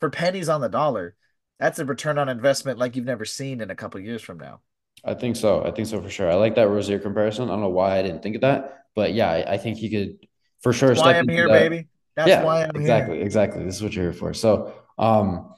for 0.00 0.10
pennies 0.10 0.48
on 0.48 0.60
the 0.60 0.68
dollar, 0.68 1.16
that's 1.58 1.78
a 1.78 1.84
return 1.84 2.18
on 2.18 2.28
investment 2.28 2.78
like 2.78 2.96
you've 2.96 3.04
never 3.06 3.24
seen 3.24 3.60
in 3.60 3.70
a 3.70 3.76
couple 3.76 4.00
years 4.00 4.22
from 4.22 4.38
now. 4.38 4.60
I 5.04 5.14
think 5.14 5.36
so. 5.36 5.64
I 5.64 5.70
think 5.70 5.88
so 5.88 6.00
for 6.02 6.10
sure. 6.10 6.30
I 6.30 6.34
like 6.34 6.54
that 6.56 6.68
Rozier 6.68 6.98
comparison. 6.98 7.44
I 7.44 7.52
don't 7.52 7.60
know 7.60 7.68
why 7.68 7.98
I 7.98 8.02
didn't 8.02 8.22
think 8.22 8.36
of 8.36 8.40
that, 8.42 8.84
but 8.94 9.14
yeah, 9.14 9.30
I, 9.30 9.54
I 9.54 9.58
think 9.58 9.78
he 9.78 9.90
could 9.90 10.26
for 10.60 10.72
sure. 10.72 10.88
That's 10.88 11.00
why 11.00 11.18
I'm 11.18 11.28
here, 11.28 11.48
that. 11.48 11.70
baby. 11.70 11.88
That's 12.16 12.28
yeah, 12.28 12.42
why 12.42 12.64
I'm 12.64 12.70
exactly, 12.70 13.16
here. 13.16 13.24
Exactly. 13.24 13.60
Exactly. 13.60 13.64
This 13.64 13.76
is 13.76 13.82
what 13.82 13.94
you're 13.94 14.06
here 14.06 14.12
for. 14.12 14.34
So, 14.34 14.74
um, 14.98 15.54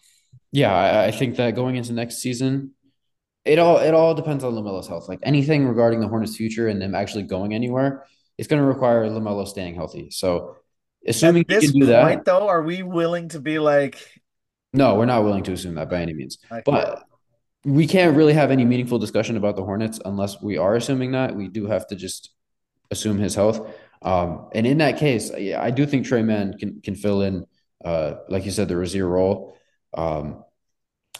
yeah, 0.52 0.74
I, 0.74 1.06
I 1.06 1.10
think 1.10 1.36
that 1.36 1.54
going 1.54 1.76
into 1.76 1.92
next 1.92 2.18
season, 2.18 2.72
it 3.44 3.58
all 3.58 3.78
it 3.78 3.94
all 3.94 4.14
depends 4.14 4.44
on 4.44 4.52
Lamelo's 4.52 4.86
health. 4.86 5.08
Like 5.08 5.20
anything 5.22 5.66
regarding 5.66 6.00
the 6.00 6.08
Hornets' 6.08 6.36
future 6.36 6.68
and 6.68 6.80
them 6.82 6.94
actually 6.94 7.22
going 7.22 7.54
anywhere, 7.54 8.04
it's 8.36 8.46
going 8.46 8.60
to 8.60 8.68
require 8.68 9.08
Lamelo 9.08 9.48
staying 9.48 9.74
healthy. 9.74 10.10
So, 10.10 10.56
assuming 11.06 11.42
At 11.42 11.48
this 11.48 11.64
he 11.64 11.72
can 11.72 11.80
do 11.80 11.86
point, 11.86 12.24
that, 12.24 12.30
though, 12.30 12.48
are 12.48 12.62
we 12.62 12.82
willing 12.82 13.28
to 13.30 13.40
be 13.40 13.58
like, 13.58 13.96
no, 14.74 14.96
we're 14.96 15.06
not 15.06 15.24
willing 15.24 15.44
to 15.44 15.52
assume 15.52 15.76
that 15.76 15.88
by 15.88 16.02
any 16.02 16.12
means. 16.12 16.38
But 16.64 17.04
we 17.64 17.86
can't 17.86 18.16
really 18.16 18.32
have 18.32 18.50
any 18.50 18.64
meaningful 18.64 18.98
discussion 18.98 19.36
about 19.36 19.56
the 19.56 19.64
Hornets 19.64 20.00
unless 20.04 20.40
we 20.40 20.56
are 20.56 20.76
assuming 20.76 21.12
that. 21.12 21.36
We 21.36 21.48
do 21.48 21.66
have 21.66 21.86
to 21.88 21.96
just 21.96 22.30
assume 22.90 23.18
his 23.18 23.34
health. 23.34 23.68
Um, 24.02 24.48
and 24.54 24.66
in 24.66 24.78
that 24.78 24.98
case, 24.98 25.30
yeah, 25.36 25.62
I 25.62 25.70
do 25.70 25.86
think 25.86 26.06
Tre 26.06 26.22
Mann 26.22 26.56
can 26.58 26.80
can 26.80 26.94
fill 26.94 27.22
in, 27.22 27.46
uh, 27.84 28.14
like 28.28 28.44
you 28.44 28.50
said, 28.50 28.68
the 28.68 28.76
Rozier 28.76 29.06
role. 29.06 29.56
Um, 29.92 30.44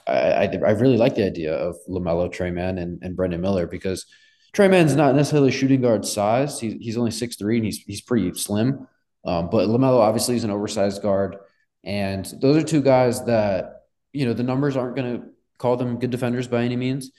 I, 0.06 0.12
I, 0.12 0.44
I 0.44 0.70
really 0.70 0.96
like 0.96 1.14
the 1.14 1.26
idea 1.26 1.54
of 1.54 1.76
Lamelo, 1.88 2.32
Trey 2.32 2.50
Mann, 2.50 2.78
and, 2.78 3.02
and 3.02 3.16
Brandon 3.16 3.40
Miller 3.40 3.66
because 3.66 4.06
Tre 4.52 4.66
Mann's 4.68 4.96
not 4.96 5.14
necessarily 5.14 5.50
shooting 5.50 5.82
guard 5.82 6.06
size. 6.06 6.58
He's 6.58 6.74
he's 6.80 6.96
only 6.96 7.10
six 7.10 7.36
three 7.36 7.56
and 7.56 7.64
he's 7.64 7.78
he's 7.78 8.00
pretty 8.00 8.32
slim. 8.34 8.88
Um, 9.24 9.50
but 9.50 9.68
Lamelo 9.68 9.98
obviously 9.98 10.36
is 10.36 10.44
an 10.44 10.50
oversized 10.50 11.02
guard. 11.02 11.36
And 11.84 12.24
those 12.40 12.62
are 12.62 12.66
two 12.66 12.82
guys 12.82 13.24
that, 13.24 13.82
you 14.12 14.26
know, 14.26 14.32
the 14.32 14.42
numbers 14.42 14.76
aren't 14.76 14.96
going 14.96 15.20
to 15.20 15.28
call 15.60 15.76
them 15.76 15.98
good 15.98 16.10
defenders 16.10 16.48
by 16.48 16.64
any 16.64 16.76
means, 16.76 17.12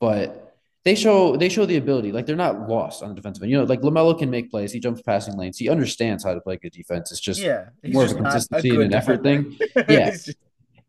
but 0.00 0.56
they 0.84 0.94
show 0.94 1.36
they 1.36 1.48
show 1.48 1.64
the 1.64 1.76
ability. 1.76 2.12
Like 2.12 2.26
they're 2.26 2.36
not 2.36 2.68
lost 2.68 3.02
on 3.02 3.08
the 3.08 3.14
defensive 3.14 3.42
end. 3.42 3.52
You 3.52 3.58
know, 3.58 3.64
like 3.64 3.80
Lamelo 3.80 4.18
can 4.18 4.28
make 4.28 4.50
plays. 4.50 4.72
He 4.72 4.80
jumps 4.80 5.00
passing 5.00 5.38
lanes. 5.38 5.56
He 5.56 5.70
understands 5.70 6.24
how 6.24 6.34
to 6.34 6.40
play 6.40 6.56
good 6.56 6.72
defense. 6.72 7.10
It's 7.10 7.20
just 7.20 7.40
yeah, 7.40 7.68
more 7.84 8.04
of 8.04 8.10
a 8.10 8.14
consistency 8.14 8.70
a 8.70 8.74
and 8.74 8.82
an 8.82 8.94
effort 8.94 9.22
thing. 9.22 9.56
Yeah. 9.88 10.10
just... 10.10 10.34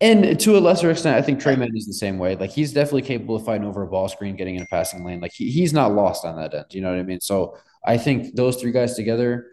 And 0.01 0.37
to 0.41 0.57
a 0.57 0.59
lesser 0.59 0.91
extent, 0.91 1.15
I 1.15 1.21
think 1.21 1.39
Tre 1.39 1.55
Mann 1.55 1.71
is 1.73 1.87
the 1.87 1.93
same 1.93 2.17
way. 2.17 2.35
Like 2.35 2.49
he's 2.49 2.73
definitely 2.73 3.03
capable 3.03 3.37
of 3.37 3.45
fighting 3.45 3.65
over 3.65 3.83
a 3.83 3.87
ball 3.87 4.09
screen, 4.09 4.35
getting 4.35 4.55
in 4.55 4.63
a 4.63 4.65
passing 4.65 5.05
lane. 5.05 5.21
Like 5.21 5.31
he, 5.31 5.49
he's 5.49 5.71
not 5.71 5.93
lost 5.93 6.25
on 6.25 6.35
that 6.35 6.53
end. 6.53 6.65
You 6.71 6.81
know 6.81 6.89
what 6.89 6.99
I 6.99 7.03
mean? 7.03 7.21
So 7.21 7.57
I 7.85 7.97
think 7.97 8.35
those 8.35 8.57
three 8.57 8.71
guys 8.71 8.95
together 8.95 9.47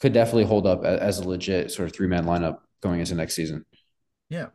could 0.00 0.12
definitely 0.12 0.44
hold 0.44 0.66
up 0.66 0.84
as 0.84 1.20
a 1.20 1.26
legit 1.26 1.70
sort 1.70 1.88
of 1.88 1.94
three 1.94 2.08
man 2.08 2.26
lineup 2.26 2.58
going 2.82 3.00
into 3.00 3.14
next 3.14 3.34
season. 3.34 3.64
Yeah. 4.28 4.48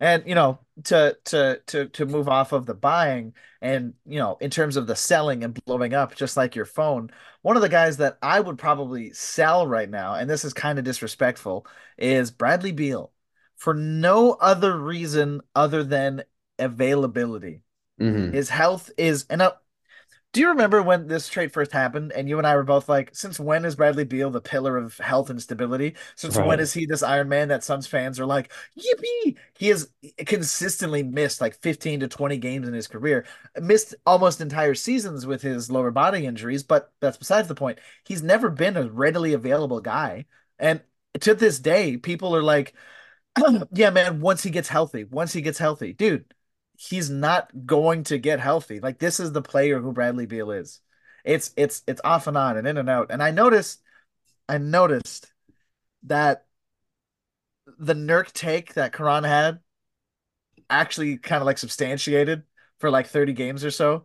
And 0.00 0.24
you 0.26 0.34
know, 0.34 0.58
to 0.84 1.16
to 1.24 1.60
to 1.66 1.88
to 1.88 2.06
move 2.06 2.28
off 2.28 2.52
of 2.52 2.66
the 2.66 2.74
buying 2.74 3.34
and 3.60 3.94
you 4.06 4.18
know, 4.18 4.36
in 4.40 4.50
terms 4.50 4.76
of 4.76 4.86
the 4.86 4.96
selling 4.96 5.44
and 5.44 5.58
blowing 5.64 5.94
up, 5.94 6.14
just 6.14 6.36
like 6.36 6.54
your 6.54 6.64
phone, 6.64 7.10
one 7.42 7.56
of 7.56 7.62
the 7.62 7.68
guys 7.68 7.96
that 7.98 8.18
I 8.22 8.40
would 8.40 8.58
probably 8.58 9.12
sell 9.12 9.66
right 9.66 9.88
now, 9.88 10.14
and 10.14 10.28
this 10.28 10.44
is 10.44 10.52
kind 10.52 10.78
of 10.78 10.84
disrespectful, 10.84 11.66
is 11.96 12.30
Bradley 12.30 12.72
Beal 12.72 13.12
for 13.56 13.74
no 13.74 14.32
other 14.32 14.78
reason 14.78 15.40
other 15.54 15.82
than 15.82 16.24
availability. 16.58 17.62
Mm-hmm. 18.00 18.32
His 18.32 18.48
health 18.48 18.90
is, 18.98 19.24
and 19.30 19.42
do 20.34 20.40
you 20.40 20.48
remember 20.48 20.82
when 20.82 21.06
this 21.06 21.28
trade 21.28 21.52
first 21.52 21.70
happened 21.70 22.10
and 22.10 22.28
you 22.28 22.38
and 22.38 22.46
I 22.46 22.56
were 22.56 22.64
both 22.64 22.88
like, 22.88 23.14
since 23.14 23.38
when 23.38 23.64
is 23.64 23.76
Bradley 23.76 24.04
Beal 24.04 24.30
the 24.30 24.40
pillar 24.40 24.76
of 24.76 24.98
health 24.98 25.30
and 25.30 25.40
stability? 25.40 25.94
Since 26.16 26.36
right. 26.36 26.44
when 26.44 26.58
is 26.58 26.72
he 26.72 26.86
this 26.86 27.04
Iron 27.04 27.28
Man 27.28 27.46
that 27.48 27.62
Suns 27.62 27.86
fans 27.86 28.18
are 28.18 28.26
like, 28.26 28.52
yippee? 28.76 29.36
He 29.56 29.68
has 29.68 29.88
consistently 30.26 31.04
missed 31.04 31.40
like 31.40 31.54
15 31.62 32.00
to 32.00 32.08
20 32.08 32.36
games 32.38 32.66
in 32.66 32.74
his 32.74 32.88
career, 32.88 33.26
missed 33.60 33.94
almost 34.04 34.40
entire 34.40 34.74
seasons 34.74 35.24
with 35.24 35.40
his 35.40 35.70
lower 35.70 35.92
body 35.92 36.26
injuries, 36.26 36.64
but 36.64 36.92
that's 37.00 37.16
besides 37.16 37.46
the 37.46 37.54
point. 37.54 37.78
He's 38.04 38.22
never 38.22 38.50
been 38.50 38.76
a 38.76 38.90
readily 38.90 39.34
available 39.34 39.80
guy. 39.80 40.24
And 40.58 40.82
to 41.20 41.34
this 41.34 41.60
day, 41.60 41.96
people 41.96 42.34
are 42.34 42.42
like, 42.42 42.74
yeah, 43.72 43.90
man, 43.90 44.20
once 44.20 44.42
he 44.42 44.50
gets 44.50 44.68
healthy, 44.68 45.04
once 45.04 45.32
he 45.32 45.42
gets 45.42 45.58
healthy, 45.58 45.92
dude 45.92 46.24
he's 46.76 47.10
not 47.10 47.50
going 47.66 48.04
to 48.04 48.18
get 48.18 48.40
healthy. 48.40 48.80
Like 48.80 48.98
this 48.98 49.20
is 49.20 49.32
the 49.32 49.42
player 49.42 49.80
who 49.80 49.92
Bradley 49.92 50.26
Beal 50.26 50.50
is. 50.50 50.80
It's 51.24 51.52
it's 51.56 51.82
it's 51.86 52.00
off 52.04 52.26
and 52.26 52.36
on 52.36 52.56
and 52.56 52.66
in 52.66 52.76
and 52.76 52.90
out. 52.90 53.08
And 53.10 53.22
I 53.22 53.30
noticed 53.30 53.80
I 54.48 54.58
noticed 54.58 55.32
that 56.04 56.46
the 57.78 57.94
Nurk 57.94 58.32
take 58.32 58.74
that 58.74 58.92
Karan 58.92 59.24
had 59.24 59.60
actually 60.68 61.16
kind 61.16 61.40
of 61.40 61.46
like 61.46 61.58
substantiated 61.58 62.42
for 62.78 62.90
like 62.90 63.06
30 63.06 63.32
games 63.32 63.64
or 63.64 63.70
so, 63.70 64.04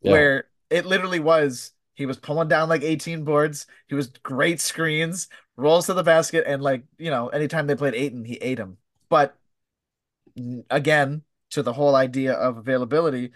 yeah. 0.00 0.12
where 0.12 0.44
it 0.68 0.86
literally 0.86 1.20
was 1.20 1.72
he 1.94 2.06
was 2.06 2.16
pulling 2.16 2.48
down 2.48 2.68
like 2.68 2.82
18 2.82 3.24
boards. 3.24 3.66
He 3.86 3.94
was 3.94 4.08
great 4.08 4.60
screens, 4.60 5.28
rolls 5.56 5.86
to 5.86 5.94
the 5.94 6.02
basket, 6.02 6.44
and 6.46 6.62
like, 6.62 6.84
you 6.98 7.10
know, 7.10 7.28
anytime 7.28 7.66
they 7.66 7.74
played 7.74 7.94
Ayton, 7.94 8.24
he 8.24 8.36
ate 8.36 8.58
him. 8.58 8.78
But 9.08 9.36
again, 10.70 11.22
to 11.50 11.62
the 11.62 11.72
whole 11.72 11.94
idea 11.94 12.32
of 12.34 12.56
availability, 12.56 13.32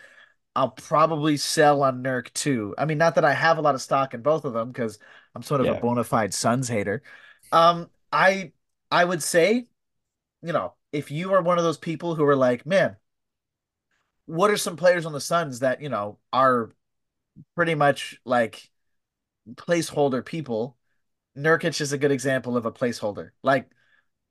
I'll 0.56 0.70
probably 0.70 1.36
sell 1.36 1.82
on 1.82 2.02
Nurk 2.02 2.32
too. 2.32 2.74
I 2.78 2.84
mean, 2.84 2.98
not 2.98 3.16
that 3.16 3.24
I 3.24 3.34
have 3.34 3.58
a 3.58 3.60
lot 3.60 3.74
of 3.74 3.82
stock 3.82 4.14
in 4.14 4.22
both 4.22 4.44
of 4.44 4.52
them 4.52 4.70
because 4.70 4.98
I'm 5.34 5.42
sort 5.42 5.60
of 5.60 5.66
yeah. 5.66 5.72
a 5.72 5.80
bona 5.80 6.04
fide 6.04 6.32
Suns 6.32 6.68
hater. 6.68 7.02
Um, 7.52 7.90
I 8.12 8.52
I 8.90 9.04
would 9.04 9.22
say, 9.22 9.66
you 10.42 10.52
know, 10.52 10.74
if 10.92 11.10
you 11.10 11.32
are 11.32 11.42
one 11.42 11.58
of 11.58 11.64
those 11.64 11.78
people 11.78 12.14
who 12.14 12.24
are 12.24 12.36
like, 12.36 12.64
man, 12.66 12.96
what 14.26 14.50
are 14.50 14.56
some 14.56 14.76
players 14.76 15.06
on 15.06 15.12
the 15.12 15.20
Suns 15.20 15.60
that 15.60 15.82
you 15.82 15.88
know 15.88 16.18
are 16.32 16.70
pretty 17.56 17.74
much 17.74 18.20
like 18.24 18.70
placeholder 19.54 20.24
people? 20.24 20.76
Nurkic 21.36 21.80
is 21.80 21.92
a 21.92 21.98
good 21.98 22.12
example 22.12 22.56
of 22.56 22.64
a 22.64 22.72
placeholder. 22.72 23.30
Like 23.42 23.68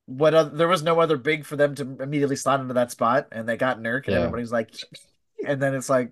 what 0.05 0.33
other, 0.33 0.55
there 0.55 0.67
was 0.67 0.83
no 0.83 0.99
other 0.99 1.17
big 1.17 1.45
for 1.45 1.55
them 1.55 1.75
to 1.75 1.97
immediately 2.01 2.35
slot 2.35 2.59
into 2.59 2.73
that 2.75 2.91
spot, 2.91 3.27
and 3.31 3.47
they 3.47 3.57
got 3.57 3.79
Nurk, 3.79 4.05
and 4.05 4.15
yeah. 4.15 4.19
everybody's 4.19 4.51
like, 4.51 4.73
and 5.45 5.61
then 5.61 5.73
it's 5.73 5.89
like, 5.89 6.11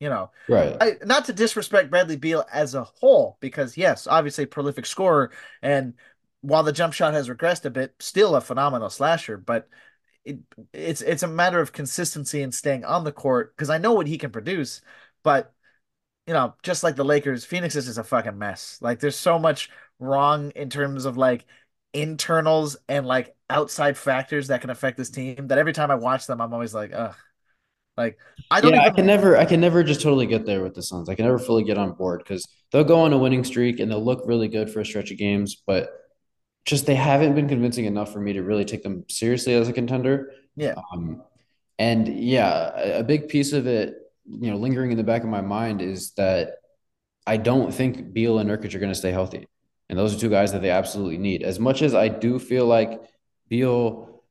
you 0.00 0.08
know, 0.08 0.30
right? 0.48 0.76
I, 0.80 0.92
not 1.04 1.24
to 1.24 1.32
disrespect 1.32 1.90
Bradley 1.90 2.16
Beal 2.16 2.44
as 2.52 2.74
a 2.74 2.84
whole, 2.84 3.36
because 3.40 3.76
yes, 3.76 4.06
obviously 4.06 4.46
prolific 4.46 4.86
scorer 4.86 5.32
and 5.62 5.94
while 6.40 6.62
the 6.62 6.72
jump 6.72 6.94
shot 6.94 7.14
has 7.14 7.28
regressed 7.28 7.64
a 7.64 7.70
bit, 7.70 7.94
still 7.98 8.36
a 8.36 8.40
phenomenal 8.40 8.90
slasher. 8.90 9.36
But 9.36 9.68
it, 10.24 10.38
it's 10.72 11.00
it's 11.00 11.22
a 11.22 11.28
matter 11.28 11.60
of 11.60 11.72
consistency 11.72 12.42
and 12.42 12.54
staying 12.54 12.84
on 12.84 13.04
the 13.04 13.12
court 13.12 13.56
because 13.56 13.70
I 13.70 13.78
know 13.78 13.92
what 13.92 14.06
he 14.06 14.18
can 14.18 14.30
produce, 14.30 14.80
but 15.22 15.52
you 16.26 16.34
know, 16.34 16.54
just 16.62 16.84
like 16.84 16.96
the 16.96 17.04
Lakers, 17.04 17.44
Phoenix 17.44 17.74
is 17.74 17.86
just 17.86 17.98
a 17.98 18.04
fucking 18.04 18.36
mess. 18.38 18.78
Like 18.82 19.00
there's 19.00 19.16
so 19.16 19.38
much 19.38 19.70
wrong 19.98 20.50
in 20.50 20.68
terms 20.70 21.06
of 21.06 21.16
like 21.16 21.46
internals 21.92 22.76
and 22.88 23.06
like 23.06 23.34
outside 23.50 23.96
factors 23.96 24.48
that 24.48 24.60
can 24.60 24.70
affect 24.70 24.96
this 24.96 25.10
team 25.10 25.48
that 25.48 25.58
every 25.58 25.72
time 25.72 25.90
I 25.90 25.94
watch 25.94 26.26
them, 26.26 26.40
I'm 26.40 26.52
always 26.52 26.74
like, 26.74 26.92
ugh. 26.94 27.14
Like 27.96 28.16
I 28.48 28.60
don't 28.60 28.74
yeah, 28.74 28.82
even 28.82 28.92
I 28.92 28.94
can 28.94 29.06
never 29.06 29.36
I 29.36 29.44
can 29.44 29.60
never 29.60 29.82
just 29.82 30.00
totally 30.00 30.26
get 30.26 30.46
there 30.46 30.62
with 30.62 30.74
the 30.74 30.82
Suns. 30.82 31.08
I 31.08 31.16
can 31.16 31.24
never 31.24 31.38
fully 31.38 31.64
get 31.64 31.78
on 31.78 31.94
board 31.94 32.20
because 32.22 32.46
they'll 32.70 32.84
go 32.84 33.00
on 33.00 33.12
a 33.12 33.18
winning 33.18 33.42
streak 33.42 33.80
and 33.80 33.90
they'll 33.90 34.04
look 34.04 34.22
really 34.24 34.46
good 34.46 34.70
for 34.70 34.78
a 34.78 34.86
stretch 34.86 35.10
of 35.10 35.18
games, 35.18 35.60
but 35.66 35.90
just 36.64 36.86
they 36.86 36.94
haven't 36.94 37.34
been 37.34 37.48
convincing 37.48 37.86
enough 37.86 38.12
for 38.12 38.20
me 38.20 38.34
to 38.34 38.42
really 38.42 38.64
take 38.64 38.84
them 38.84 39.04
seriously 39.08 39.54
as 39.54 39.68
a 39.68 39.72
contender. 39.72 40.32
Yeah. 40.54 40.74
Um, 40.92 41.22
and 41.78 42.06
yeah, 42.06 42.70
a, 42.76 43.00
a 43.00 43.02
big 43.02 43.28
piece 43.28 43.52
of 43.52 43.66
it, 43.66 43.94
you 44.26 44.50
know, 44.50 44.56
lingering 44.58 44.92
in 44.92 44.96
the 44.96 45.02
back 45.02 45.24
of 45.24 45.28
my 45.28 45.40
mind 45.40 45.82
is 45.82 46.12
that 46.12 46.58
I 47.26 47.36
don't 47.36 47.74
think 47.74 48.12
Beal 48.12 48.38
and 48.38 48.48
Nurkic 48.48 48.74
are 48.74 48.78
going 48.78 48.92
to 48.92 48.98
stay 48.98 49.10
healthy. 49.10 49.48
And 49.88 49.98
those 49.98 50.14
are 50.14 50.18
two 50.18 50.30
guys 50.30 50.52
that 50.52 50.62
they 50.62 50.70
absolutely 50.70 51.18
need. 51.18 51.42
As 51.42 51.58
much 51.58 51.82
as 51.82 51.94
I 51.94 52.08
do 52.08 52.38
feel 52.38 52.66
like 52.66 53.00
Beal, 53.48 54.22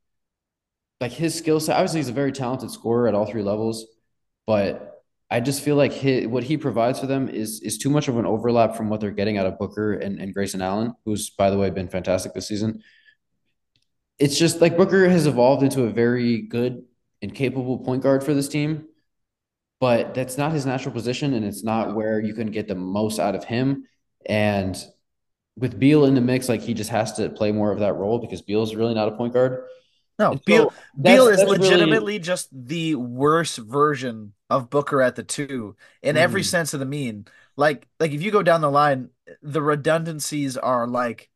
like 1.01 1.11
his 1.11 1.35
skill 1.35 1.59
set, 1.59 1.75
obviously 1.75 1.99
he's 1.99 2.09
a 2.09 2.13
very 2.13 2.31
talented 2.31 2.71
scorer 2.71 3.07
at 3.07 3.15
all 3.15 3.25
three 3.25 3.43
levels, 3.43 3.85
but 4.45 5.03
I 5.29 5.39
just 5.39 5.61
feel 5.61 5.75
like 5.75 5.93
his, 5.93 6.27
what 6.27 6.43
he 6.43 6.57
provides 6.57 6.99
for 6.99 7.07
them 7.07 7.27
is 7.27 7.61
is 7.61 7.77
too 7.77 7.89
much 7.89 8.07
of 8.07 8.17
an 8.17 8.25
overlap 8.25 8.75
from 8.75 8.89
what 8.89 9.01
they're 9.01 9.11
getting 9.11 9.37
out 9.37 9.45
of 9.45 9.59
Booker 9.59 9.93
and, 9.93 10.19
and 10.19 10.33
Grayson 10.33 10.61
Allen, 10.61 10.93
who's 11.05 11.29
by 11.29 11.49
the 11.49 11.57
way 11.57 11.69
been 11.69 11.89
fantastic 11.89 12.33
this 12.33 12.47
season. 12.47 12.81
It's 14.19 14.37
just 14.37 14.61
like 14.61 14.77
Booker 14.77 15.09
has 15.09 15.27
evolved 15.27 15.63
into 15.63 15.83
a 15.83 15.89
very 15.89 16.41
good 16.41 16.85
and 17.21 17.33
capable 17.33 17.79
point 17.79 18.03
guard 18.03 18.23
for 18.23 18.33
this 18.33 18.47
team, 18.47 18.85
but 19.79 20.13
that's 20.13 20.37
not 20.37 20.53
his 20.53 20.65
natural 20.65 20.93
position, 20.93 21.33
and 21.33 21.43
it's 21.45 21.63
not 21.63 21.95
where 21.95 22.19
you 22.19 22.33
can 22.33 22.51
get 22.51 22.67
the 22.67 22.75
most 22.75 23.19
out 23.19 23.35
of 23.35 23.43
him. 23.43 23.85
And 24.25 24.77
with 25.57 25.79
Beal 25.79 26.05
in 26.05 26.15
the 26.15 26.21
mix, 26.21 26.47
like 26.47 26.61
he 26.61 26.73
just 26.73 26.89
has 26.91 27.13
to 27.13 27.29
play 27.29 27.51
more 27.51 27.71
of 27.71 27.79
that 27.79 27.93
role 27.93 28.19
because 28.19 28.41
Beal's 28.41 28.75
really 28.75 28.93
not 28.93 29.07
a 29.07 29.11
point 29.11 29.33
guard. 29.33 29.65
No, 30.19 30.33
so 30.33 30.41
Beal 30.45 30.73
Beal 30.99 31.27
is 31.27 31.43
legitimately 31.43 32.13
really... 32.13 32.19
just 32.19 32.49
the 32.51 32.95
worst 32.95 33.57
version 33.57 34.33
of 34.49 34.69
Booker 34.69 35.01
at 35.01 35.15
the 35.15 35.23
two 35.23 35.75
in 36.01 36.15
mm. 36.15 36.19
every 36.19 36.43
sense 36.43 36.73
of 36.73 36.79
the 36.79 36.85
mean. 36.85 37.25
Like 37.55 37.87
like 37.99 38.11
if 38.11 38.21
you 38.21 38.31
go 38.31 38.43
down 38.43 38.61
the 38.61 38.71
line, 38.71 39.09
the 39.41 39.61
redundancies 39.61 40.57
are 40.57 40.87
like 40.87 41.29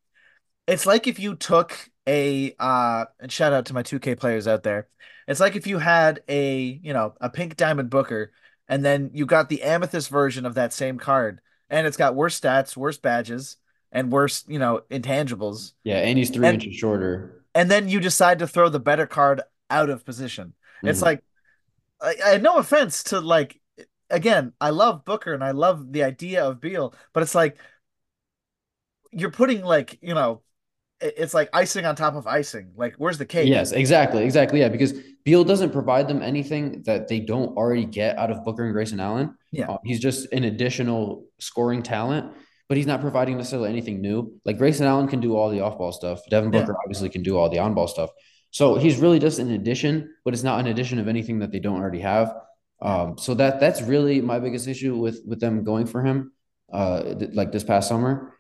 it's 0.68 0.86
like 0.86 1.08
if 1.08 1.20
you 1.20 1.36
took 1.36 1.90
a 2.08 2.56
uh 2.60 3.06
and 3.20 3.32
shout 3.32 3.54
out 3.54 3.66
to 3.68 3.74
my 3.74 3.84
2K 3.84 4.20
players 4.20 4.48
out 4.48 4.64
there. 4.64 4.88
It's 5.28 5.40
like 5.40 5.56
if 5.56 5.68
you 5.68 5.78
had 5.78 6.22
a, 6.28 6.80
you 6.82 6.94
know, 6.94 7.14
a 7.22 7.30
pink 7.30 7.56
diamond 7.56 7.90
Booker 7.90 8.32
and 8.68 8.84
then 8.84 9.12
you 9.14 9.26
got 9.26 9.50
the 9.50 9.62
amethyst 9.64 10.10
version 10.10 10.46
of 10.46 10.56
that 10.56 10.74
same 10.74 10.98
card 10.98 11.42
and 11.70 11.86
it's 11.86 11.98
got 11.98 12.16
worse 12.16 12.40
stats, 12.40 12.76
worse 12.76 12.98
badges 12.98 13.58
and 13.92 14.12
worse, 14.12 14.44
you 14.48 14.60
know, 14.60 14.82
intangibles. 14.90 15.74
Yeah, 15.84 15.98
and 15.98 16.18
he's 16.18 16.30
3 16.30 16.48
and, 16.48 16.54
inches 16.56 16.78
shorter. 16.78 17.44
And 17.54 17.70
then 17.70 17.90
you 17.90 18.00
decide 18.00 18.40
to 18.40 18.48
throw 18.48 18.70
the 18.70 18.80
better 18.80 19.06
card 19.06 19.42
out 19.70 19.90
of 19.90 20.06
position. 20.06 20.54
Mm-hmm. 20.78 20.88
It's 20.88 21.02
like 21.02 21.24
I, 22.02 22.16
I 22.26 22.38
no 22.38 22.58
offense 22.58 23.04
to 23.06 23.20
like 23.20 23.60
again, 24.10 24.54
I 24.60 24.70
love 24.70 25.06
Booker 25.06 25.34
and 25.34 25.44
I 25.44 25.52
love 25.52 25.92
the 25.92 26.04
idea 26.04 26.46
of 26.46 26.62
Beal, 26.62 26.94
but 27.14 27.24
it's 27.24 27.36
like 27.36 27.58
you're 29.12 29.32
putting 29.32 29.64
like, 29.64 29.98
you 30.02 30.14
know, 30.14 30.42
it's 31.02 31.34
like 31.34 31.50
icing 31.52 31.86
on 31.86 31.96
top 31.96 32.16
of 32.16 32.28
icing. 32.28 32.72
Like, 32.76 32.96
where's 32.98 33.18
the 33.18 33.26
cake? 33.26 33.50
Yes, 33.50 33.72
exactly, 33.72 34.24
exactly. 34.24 34.60
Yeah, 34.60 34.70
because 34.70 34.94
Beal 35.24 35.44
doesn't 35.44 35.72
provide 35.72 36.08
them 36.08 36.22
anything 36.22 36.84
that 36.84 37.08
they 37.08 37.20
don't 37.20 37.58
already 37.58 37.86
get 37.86 38.18
out 38.18 38.30
of 38.30 38.44
Booker 38.46 38.66
and 38.66 38.74
Grayson 38.74 39.00
Allen. 39.00 39.36
Yeah, 39.52 39.72
uh, 39.72 39.78
he's 39.84 40.00
just 40.00 40.32
an 40.32 40.44
additional 40.44 41.26
scoring 41.40 41.82
talent, 41.82 42.32
but 42.72 42.78
he's 42.78 42.88
not 42.88 43.02
providing 43.02 43.36
necessarily 43.36 43.68
anything 43.68 44.00
new. 44.00 44.40
Like 44.46 44.58
Grayson 44.58 44.86
Allen 44.86 45.10
can 45.10 45.20
do 45.20 45.36
all 45.36 45.50
the 45.50 45.60
off-ball 45.60 45.92
stuff. 45.92 46.22
Devin 46.30 46.52
Booker 46.52 46.72
yeah. 46.72 46.78
obviously 46.86 47.10
can 47.10 47.22
do 47.22 47.38
all 47.38 47.50
the 47.50 47.60
on-ball 47.60 47.90
stuff. 47.90 48.12
So 48.52 48.76
he's 48.76 48.96
really 48.96 49.20
just 49.20 49.40
an 49.40 49.52
addition, 49.52 50.16
but 50.24 50.34
it's 50.34 50.42
not 50.42 50.62
an 50.62 50.68
addition 50.68 50.98
of 50.98 51.10
anything 51.10 51.40
that 51.40 51.52
they 51.52 51.60
don't 51.60 51.82
already 51.82 52.00
have. 52.00 52.34
Um, 52.82 53.18
so 53.18 53.34
that 53.34 53.60
that's 53.60 53.82
really 53.82 54.22
my 54.22 54.40
biggest 54.40 54.70
issue 54.70 54.96
with 54.96 55.20
with 55.28 55.42
them 55.42 55.66
going 55.66 55.86
for 55.86 56.02
him, 56.02 56.32
uh, 56.72 57.14
th- 57.14 57.32
like 57.34 57.52
this 57.52 57.66
past 57.66 57.90
summer. 57.90 58.38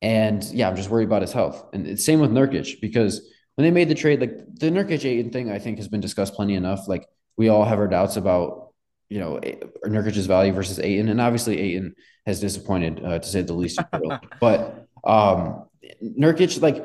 And 0.00 0.42
yeah, 0.44 0.66
I'm 0.70 0.76
just 0.76 0.88
worried 0.88 1.08
about 1.08 1.20
his 1.20 1.32
health. 1.32 1.62
And 1.74 1.86
it's 1.86 2.06
same 2.06 2.20
with 2.20 2.30
Nurkic 2.30 2.80
because 2.80 3.20
when 3.56 3.66
they 3.66 3.70
made 3.70 3.90
the 3.90 3.94
trade, 3.94 4.18
like 4.18 4.38
the 4.54 4.70
Nurkic 4.70 5.04
Ayton 5.04 5.30
thing, 5.30 5.50
I 5.50 5.58
think 5.58 5.76
has 5.76 5.88
been 5.88 6.00
discussed 6.00 6.32
plenty 6.32 6.54
enough. 6.54 6.88
Like 6.88 7.06
we 7.36 7.50
all 7.50 7.66
have 7.66 7.78
our 7.78 7.88
doubts 7.88 8.16
about, 8.16 8.63
you 9.08 9.20
know, 9.20 9.40
Nurkic's 9.84 10.26
value 10.26 10.52
versus 10.52 10.78
Ayton, 10.78 11.08
and 11.08 11.20
obviously 11.20 11.60
Ayton 11.60 11.94
has 12.26 12.40
disappointed 12.40 13.04
uh, 13.04 13.18
to 13.18 13.26
say 13.26 13.42
the 13.42 13.52
least. 13.52 13.80
but 14.40 14.86
um, 15.04 15.66
Nurkic, 16.02 16.60
like 16.62 16.84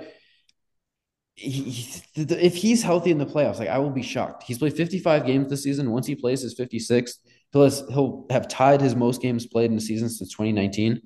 he, 1.35 1.73
if 2.15 2.55
he's 2.55 2.83
healthy 2.83 3.11
in 3.11 3.17
the 3.17 3.25
playoffs, 3.25 3.59
like 3.59 3.69
I 3.69 3.77
will 3.79 3.89
be 3.89 4.03
shocked. 4.03 4.43
He's 4.43 4.57
played 4.57 4.73
55 4.73 5.25
games 5.25 5.49
this 5.49 5.63
season. 5.63 5.91
Once 5.91 6.07
he 6.07 6.15
plays 6.15 6.41
his 6.41 6.59
56th, 6.59 7.15
he'll, 7.53 7.69
he'll 7.91 8.25
have 8.29 8.47
tied 8.47 8.81
his 8.81 8.95
most 8.95 9.21
games 9.21 9.45
played 9.47 9.69
in 9.69 9.75
the 9.75 9.81
season 9.81 10.09
since 10.09 10.31
2019 10.31 11.01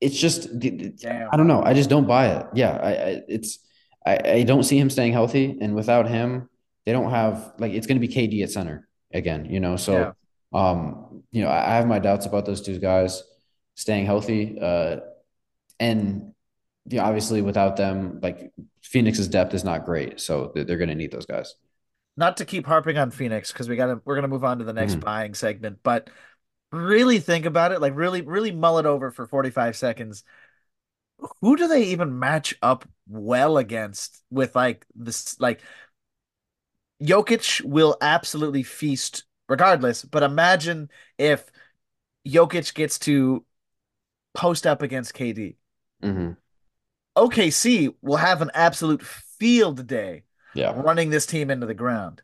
it's 0.00 0.18
just 0.18 0.58
Damn. 0.58 1.28
I 1.32 1.36
don't 1.36 1.46
know. 1.46 1.62
I 1.62 1.74
just 1.74 1.90
don't 1.90 2.06
buy 2.06 2.28
it. 2.28 2.46
Yeah, 2.54 2.70
I, 2.70 2.90
I 2.90 3.22
it's 3.28 3.58
I, 4.06 4.18
I 4.24 4.42
don't 4.44 4.62
see 4.62 4.78
him 4.78 4.90
staying 4.90 5.12
healthy, 5.12 5.58
and 5.60 5.74
without 5.74 6.08
him, 6.08 6.48
they 6.86 6.92
don't 6.92 7.10
have 7.10 7.52
like 7.58 7.72
it's 7.72 7.86
going 7.86 8.00
to 8.00 8.06
be 8.06 8.12
KD 8.12 8.42
at 8.42 8.50
center 8.50 8.87
again. 9.12 9.46
You 9.46 9.60
know, 9.60 9.76
so 9.76 10.14
yeah. 10.52 10.70
um, 10.70 11.22
you 11.30 11.42
know, 11.42 11.48
I, 11.48 11.72
I 11.72 11.76
have 11.76 11.86
my 11.86 11.98
doubts 11.98 12.26
about 12.26 12.46
those 12.46 12.62
two 12.62 12.78
guys 12.78 13.22
staying 13.74 14.06
healthy. 14.06 14.58
Uh, 14.60 14.96
and 15.78 16.34
yeah, 16.86 17.04
obviously 17.04 17.42
without 17.42 17.76
them, 17.76 18.18
like 18.22 18.52
Phoenix's 18.82 19.28
depth 19.28 19.54
is 19.54 19.64
not 19.64 19.84
great, 19.84 20.20
so 20.20 20.52
they're, 20.54 20.64
to 20.64 20.94
need 20.94 21.12
those 21.12 21.26
guys. 21.26 21.54
Not 22.16 22.38
to 22.38 22.44
keep 22.44 22.66
harping 22.66 22.98
on 22.98 23.10
Phoenix 23.10 23.52
because 23.52 23.68
we 23.68 23.76
got 23.76 23.86
to 23.86 24.00
we're 24.04 24.14
going 24.14 24.22
to 24.22 24.28
move 24.28 24.44
on 24.44 24.58
to 24.58 24.64
the 24.64 24.72
next 24.72 24.92
mm-hmm. 24.92 25.00
buying 25.00 25.34
segment, 25.34 25.78
but 25.82 26.10
really 26.72 27.20
think 27.20 27.46
about 27.46 27.72
it, 27.72 27.80
like 27.80 27.94
really, 27.94 28.22
really 28.22 28.50
mull 28.50 28.78
it 28.78 28.86
over 28.86 29.10
for 29.10 29.26
45 29.26 29.76
seconds. 29.76 30.24
Who 31.40 31.56
do 31.56 31.68
they 31.68 31.84
even 31.84 32.18
match 32.18 32.54
up 32.62 32.88
well 33.08 33.58
against 33.58 34.22
with 34.30 34.54
like 34.54 34.86
this? 34.94 35.38
Like, 35.40 35.62
Jokic 37.02 37.62
will 37.62 37.96
absolutely 38.00 38.62
feast 38.62 39.24
regardless, 39.48 40.04
but 40.04 40.22
imagine 40.22 40.90
if 41.16 41.50
Jokic 42.26 42.74
gets 42.74 42.98
to 43.00 43.44
post 44.34 44.66
up 44.66 44.82
against 44.82 45.14
KD. 45.14 45.56
Mm-hmm. 46.02 46.32
OKC 47.16 47.94
will 48.02 48.16
have 48.16 48.42
an 48.42 48.50
absolute 48.54 49.02
field 49.02 49.86
day 49.86 50.22
yeah. 50.54 50.72
running 50.76 51.10
this 51.10 51.26
team 51.26 51.50
into 51.50 51.66
the 51.66 51.74
ground. 51.74 52.22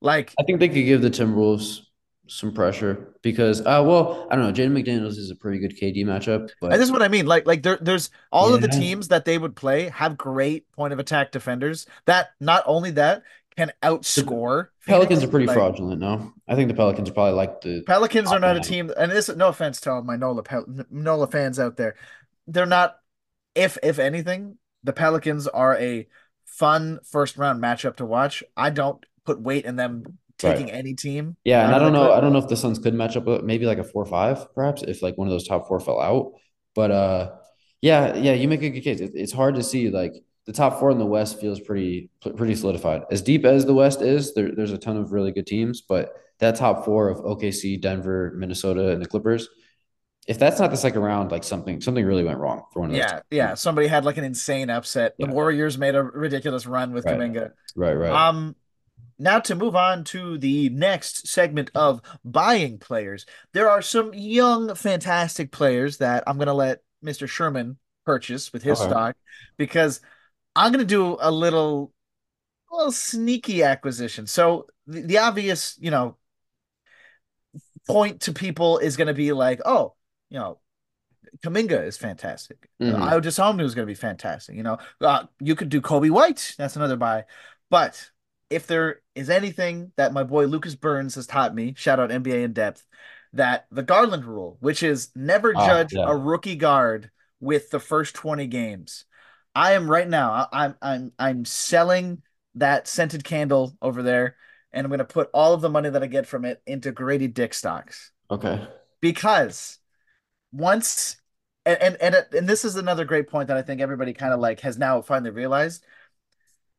Like 0.00 0.34
I 0.38 0.42
think 0.42 0.60
they 0.60 0.68
could 0.68 0.84
give 0.84 1.00
the 1.00 1.10
Timberwolves 1.10 1.80
some 2.26 2.52
pressure 2.52 3.14
because 3.22 3.60
uh 3.60 3.82
well 3.84 4.26
I 4.30 4.36
don't 4.36 4.46
know 4.46 4.52
Jaden 4.52 4.72
McDaniels 4.72 5.18
is 5.18 5.30
a 5.30 5.36
pretty 5.36 5.58
good 5.58 5.78
KD 5.78 6.06
matchup 6.06 6.48
but 6.58 6.72
and 6.72 6.80
this 6.80 6.86
is 6.88 6.92
what 6.92 7.02
I 7.02 7.08
mean 7.08 7.26
like 7.26 7.46
like 7.46 7.62
there 7.62 7.76
there's 7.82 8.08
all 8.32 8.48
yeah. 8.48 8.54
of 8.54 8.62
the 8.62 8.68
teams 8.68 9.08
that 9.08 9.26
they 9.26 9.36
would 9.36 9.54
play 9.54 9.90
have 9.90 10.16
great 10.16 10.70
point 10.72 10.94
of 10.94 10.98
attack 10.98 11.32
defenders 11.32 11.86
that 12.06 12.30
not 12.40 12.62
only 12.64 12.92
that 12.92 13.24
can 13.56 13.72
outscore 13.82 14.68
Pelicans 14.86 15.20
Phoenix. 15.20 15.24
are 15.24 15.30
pretty 15.30 15.46
like, 15.46 15.56
fraudulent 15.56 16.00
no 16.00 16.32
I 16.48 16.54
think 16.54 16.68
the 16.68 16.74
Pelicans 16.74 17.08
are 17.08 17.12
probably 17.12 17.34
like 17.34 17.60
the 17.60 17.82
Pelicans 17.82 18.32
are 18.32 18.40
not 18.40 18.56
a 18.56 18.60
team 18.60 18.92
and 18.96 19.10
this 19.10 19.28
no 19.28 19.48
offense 19.48 19.80
to 19.82 19.92
all 19.92 20.02
my 20.02 20.16
Nola 20.16 20.42
Nola 20.90 21.26
fans 21.26 21.58
out 21.58 21.76
there 21.76 21.96
they're 22.46 22.66
not 22.66 22.96
if 23.54 23.78
if 23.82 23.98
anything 23.98 24.58
the 24.82 24.92
Pelicans 24.92 25.46
are 25.46 25.76
a 25.78 26.06
fun 26.44 27.00
first 27.04 27.36
round 27.36 27.62
matchup 27.62 27.96
to 27.96 28.04
watch 28.04 28.42
I 28.56 28.70
don't 28.70 29.04
put 29.24 29.40
weight 29.40 29.64
in 29.64 29.76
them 29.76 30.18
taking 30.38 30.66
right. 30.66 30.74
any 30.74 30.94
team. 30.94 31.36
Yeah, 31.44 31.64
and 31.64 31.74
I 31.74 31.78
don't 31.78 31.92
know. 31.92 32.12
I 32.12 32.20
don't 32.20 32.32
know 32.32 32.38
if 32.38 32.48
the 32.48 32.56
Suns 32.56 32.78
could 32.78 32.94
match 32.94 33.16
up 33.16 33.24
with 33.24 33.42
maybe 33.42 33.66
like 33.66 33.78
a 33.78 33.84
four 33.84 34.04
five, 34.04 34.52
perhaps 34.54 34.82
if 34.82 35.02
like 35.02 35.16
one 35.16 35.28
of 35.28 35.32
those 35.32 35.46
top 35.46 35.68
four 35.68 35.80
fell 35.80 36.00
out. 36.00 36.32
But 36.74 36.90
uh, 36.90 37.30
yeah, 37.80 38.14
yeah, 38.16 38.32
you 38.32 38.48
make 38.48 38.62
a 38.62 38.70
good 38.70 38.82
case. 38.82 39.00
it's 39.00 39.32
hard 39.32 39.54
to 39.56 39.62
see 39.62 39.90
like 39.90 40.14
the 40.46 40.52
top 40.52 40.78
four 40.78 40.90
in 40.90 40.98
the 40.98 41.06
West 41.06 41.40
feels 41.40 41.60
pretty 41.60 42.10
pretty 42.36 42.54
solidified. 42.54 43.02
As 43.10 43.22
deep 43.22 43.44
as 43.44 43.64
the 43.64 43.74
West 43.74 44.02
is, 44.02 44.34
there, 44.34 44.54
there's 44.54 44.72
a 44.72 44.78
ton 44.78 44.96
of 44.96 45.12
really 45.12 45.32
good 45.32 45.46
teams, 45.46 45.80
but 45.80 46.14
that 46.38 46.56
top 46.56 46.84
four 46.84 47.08
of 47.08 47.18
OKC, 47.18 47.80
Denver, 47.80 48.34
Minnesota, 48.36 48.90
and 48.90 49.00
the 49.00 49.06
Clippers. 49.06 49.48
If 50.26 50.38
that's 50.38 50.58
not 50.58 50.70
the 50.70 50.76
second 50.76 51.02
round, 51.02 51.30
like 51.30 51.44
something 51.44 51.80
something 51.80 52.04
really 52.04 52.24
went 52.24 52.38
wrong 52.38 52.64
for 52.72 52.80
one 52.80 52.90
of 52.90 52.96
those. 52.96 53.04
Yeah, 53.04 53.20
yeah. 53.30 53.54
Somebody 53.54 53.88
had 53.88 54.04
like 54.04 54.16
an 54.16 54.24
insane 54.24 54.70
upset. 54.70 55.14
The. 55.18 55.26
Warriors 55.26 55.76
made 55.76 55.94
a 55.94 56.02
ridiculous 56.02 56.66
run 56.66 56.92
with 56.92 57.04
right. 57.04 57.18
Kuminga. 57.18 57.52
Right, 57.76 57.92
right. 57.92 58.10
Um, 58.10 58.56
now, 59.18 59.38
to 59.40 59.54
move 59.54 59.76
on 59.76 60.04
to 60.04 60.38
the 60.38 60.70
next 60.70 61.28
segment 61.28 61.70
of 61.74 62.00
buying 62.24 62.78
players, 62.78 63.26
there 63.52 63.70
are 63.70 63.82
some 63.82 64.12
young, 64.12 64.74
fantastic 64.74 65.52
players 65.52 65.98
that 65.98 66.24
I'm 66.26 66.36
going 66.36 66.48
to 66.48 66.54
let 66.54 66.80
Mr. 67.04 67.28
Sherman 67.28 67.76
purchase 68.04 68.52
with 68.52 68.62
his 68.62 68.78
stock 68.78 69.16
because 69.56 70.00
I'm 70.56 70.72
gonna 70.72 70.84
do 70.84 71.16
a 71.20 71.30
little, 71.30 71.92
a 72.72 72.76
little 72.76 72.92
sneaky 72.92 73.62
acquisition. 73.62 74.26
So 74.26 74.66
the, 74.86 75.02
the 75.02 75.18
obvious, 75.18 75.76
you 75.80 75.90
know, 75.90 76.16
point 77.86 78.22
to 78.22 78.32
people 78.32 78.78
is 78.78 78.96
gonna 78.96 79.14
be 79.14 79.32
like, 79.32 79.60
oh, 79.64 79.94
you 80.30 80.38
know, 80.38 80.58
Kuminga 81.42 81.84
is 81.86 81.96
fantastic. 81.96 82.68
Mm-hmm. 82.80 83.02
Uh, 83.02 83.10
Ayo 83.10 83.26
is 83.60 83.74
going 83.74 83.86
to 83.86 83.90
be 83.90 83.94
fantastic. 83.94 84.56
You 84.56 84.62
know, 84.62 84.78
uh, 85.00 85.24
you 85.40 85.54
could 85.54 85.68
do 85.68 85.80
Coby 85.80 86.10
White. 86.10 86.54
That's 86.56 86.76
another 86.76 86.96
buy. 86.96 87.24
But 87.70 88.10
if 88.50 88.66
there 88.66 89.00
is 89.14 89.30
anything 89.30 89.92
that 89.96 90.12
my 90.12 90.22
boy 90.22 90.46
Lucas 90.46 90.74
Burns 90.74 91.14
has 91.16 91.26
taught 91.26 91.54
me, 91.54 91.74
shout 91.76 92.00
out 92.00 92.10
NBA 92.10 92.44
in 92.44 92.52
depth, 92.52 92.86
that 93.32 93.66
the 93.70 93.82
Garland 93.82 94.24
rule, 94.24 94.56
which 94.60 94.82
is 94.82 95.10
never 95.14 95.52
ah, 95.56 95.66
judge 95.66 95.92
yeah. 95.92 96.04
a 96.06 96.16
rookie 96.16 96.56
guard 96.56 97.10
with 97.40 97.70
the 97.70 97.80
first 97.80 98.14
20 98.14 98.46
games. 98.46 99.04
I 99.54 99.72
am 99.72 99.90
right 99.90 100.08
now. 100.08 100.48
I'm 100.52 100.74
I'm 100.82 101.12
I'm 101.18 101.44
selling 101.44 102.22
that 102.56 102.88
scented 102.88 103.24
candle 103.24 103.76
over 103.80 104.02
there, 104.02 104.36
and 104.72 104.84
I'm 104.84 104.90
gonna 104.90 105.04
put 105.04 105.30
all 105.32 105.54
of 105.54 105.60
the 105.60 105.70
money 105.70 105.90
that 105.90 106.02
I 106.02 106.06
get 106.06 106.26
from 106.26 106.44
it 106.44 106.62
into 106.66 106.92
Grady 106.92 107.28
Dick 107.28 107.54
stocks. 107.54 108.10
Okay. 108.30 108.66
Because 109.00 109.78
once 110.52 111.16
and 111.66 111.80
and 111.80 111.96
and, 112.00 112.14
uh, 112.14 112.22
and 112.36 112.48
this 112.48 112.64
is 112.64 112.76
another 112.76 113.04
great 113.04 113.28
point 113.28 113.48
that 113.48 113.56
I 113.56 113.62
think 113.62 113.80
everybody 113.80 114.12
kind 114.12 114.32
of 114.32 114.40
like 114.40 114.60
has 114.60 114.78
now 114.78 115.00
finally 115.02 115.30
realized. 115.30 115.84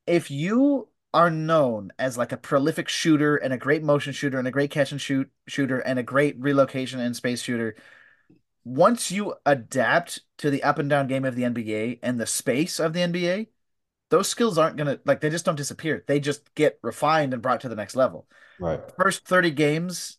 If 0.05 0.29
you 0.29 0.89
are 1.13 1.31
known 1.31 1.91
as 1.97 2.17
like 2.17 2.33
a 2.33 2.37
prolific 2.37 2.89
shooter 2.89 3.37
and 3.37 3.53
a 3.53 3.57
great 3.57 3.81
motion 3.81 4.11
shooter 4.11 4.37
and 4.37 4.47
a 4.47 4.51
great 4.51 4.69
catch 4.69 4.91
and 4.91 4.99
shoot 4.99 5.29
shooter 5.47 5.79
and 5.79 5.97
a 5.97 6.03
great 6.03 6.35
relocation 6.39 6.99
and 6.99 7.15
space 7.15 7.41
shooter, 7.41 7.75
once 8.65 9.11
you 9.11 9.35
adapt 9.45 10.21
to 10.39 10.49
the 10.49 10.63
up 10.63 10.79
and 10.79 10.89
down 10.89 11.07
game 11.07 11.23
of 11.23 11.35
the 11.35 11.45
NBA 11.45 11.99
and 12.03 12.19
the 12.19 12.25
space 12.25 12.79
of 12.79 12.93
the 12.93 13.01
NBA, 13.01 13.47
those 14.09 14.27
skills 14.27 14.57
aren't 14.57 14.75
gonna 14.75 14.99
like 15.05 15.21
they 15.21 15.29
just 15.29 15.45
don't 15.45 15.55
disappear. 15.55 16.03
They 16.07 16.19
just 16.19 16.53
get 16.55 16.79
refined 16.81 17.33
and 17.33 17.41
brought 17.41 17.61
to 17.61 17.69
the 17.69 17.75
next 17.75 17.95
level. 17.95 18.27
Right. 18.59 18.81
First 18.97 19.25
30 19.27 19.51
games, 19.51 20.17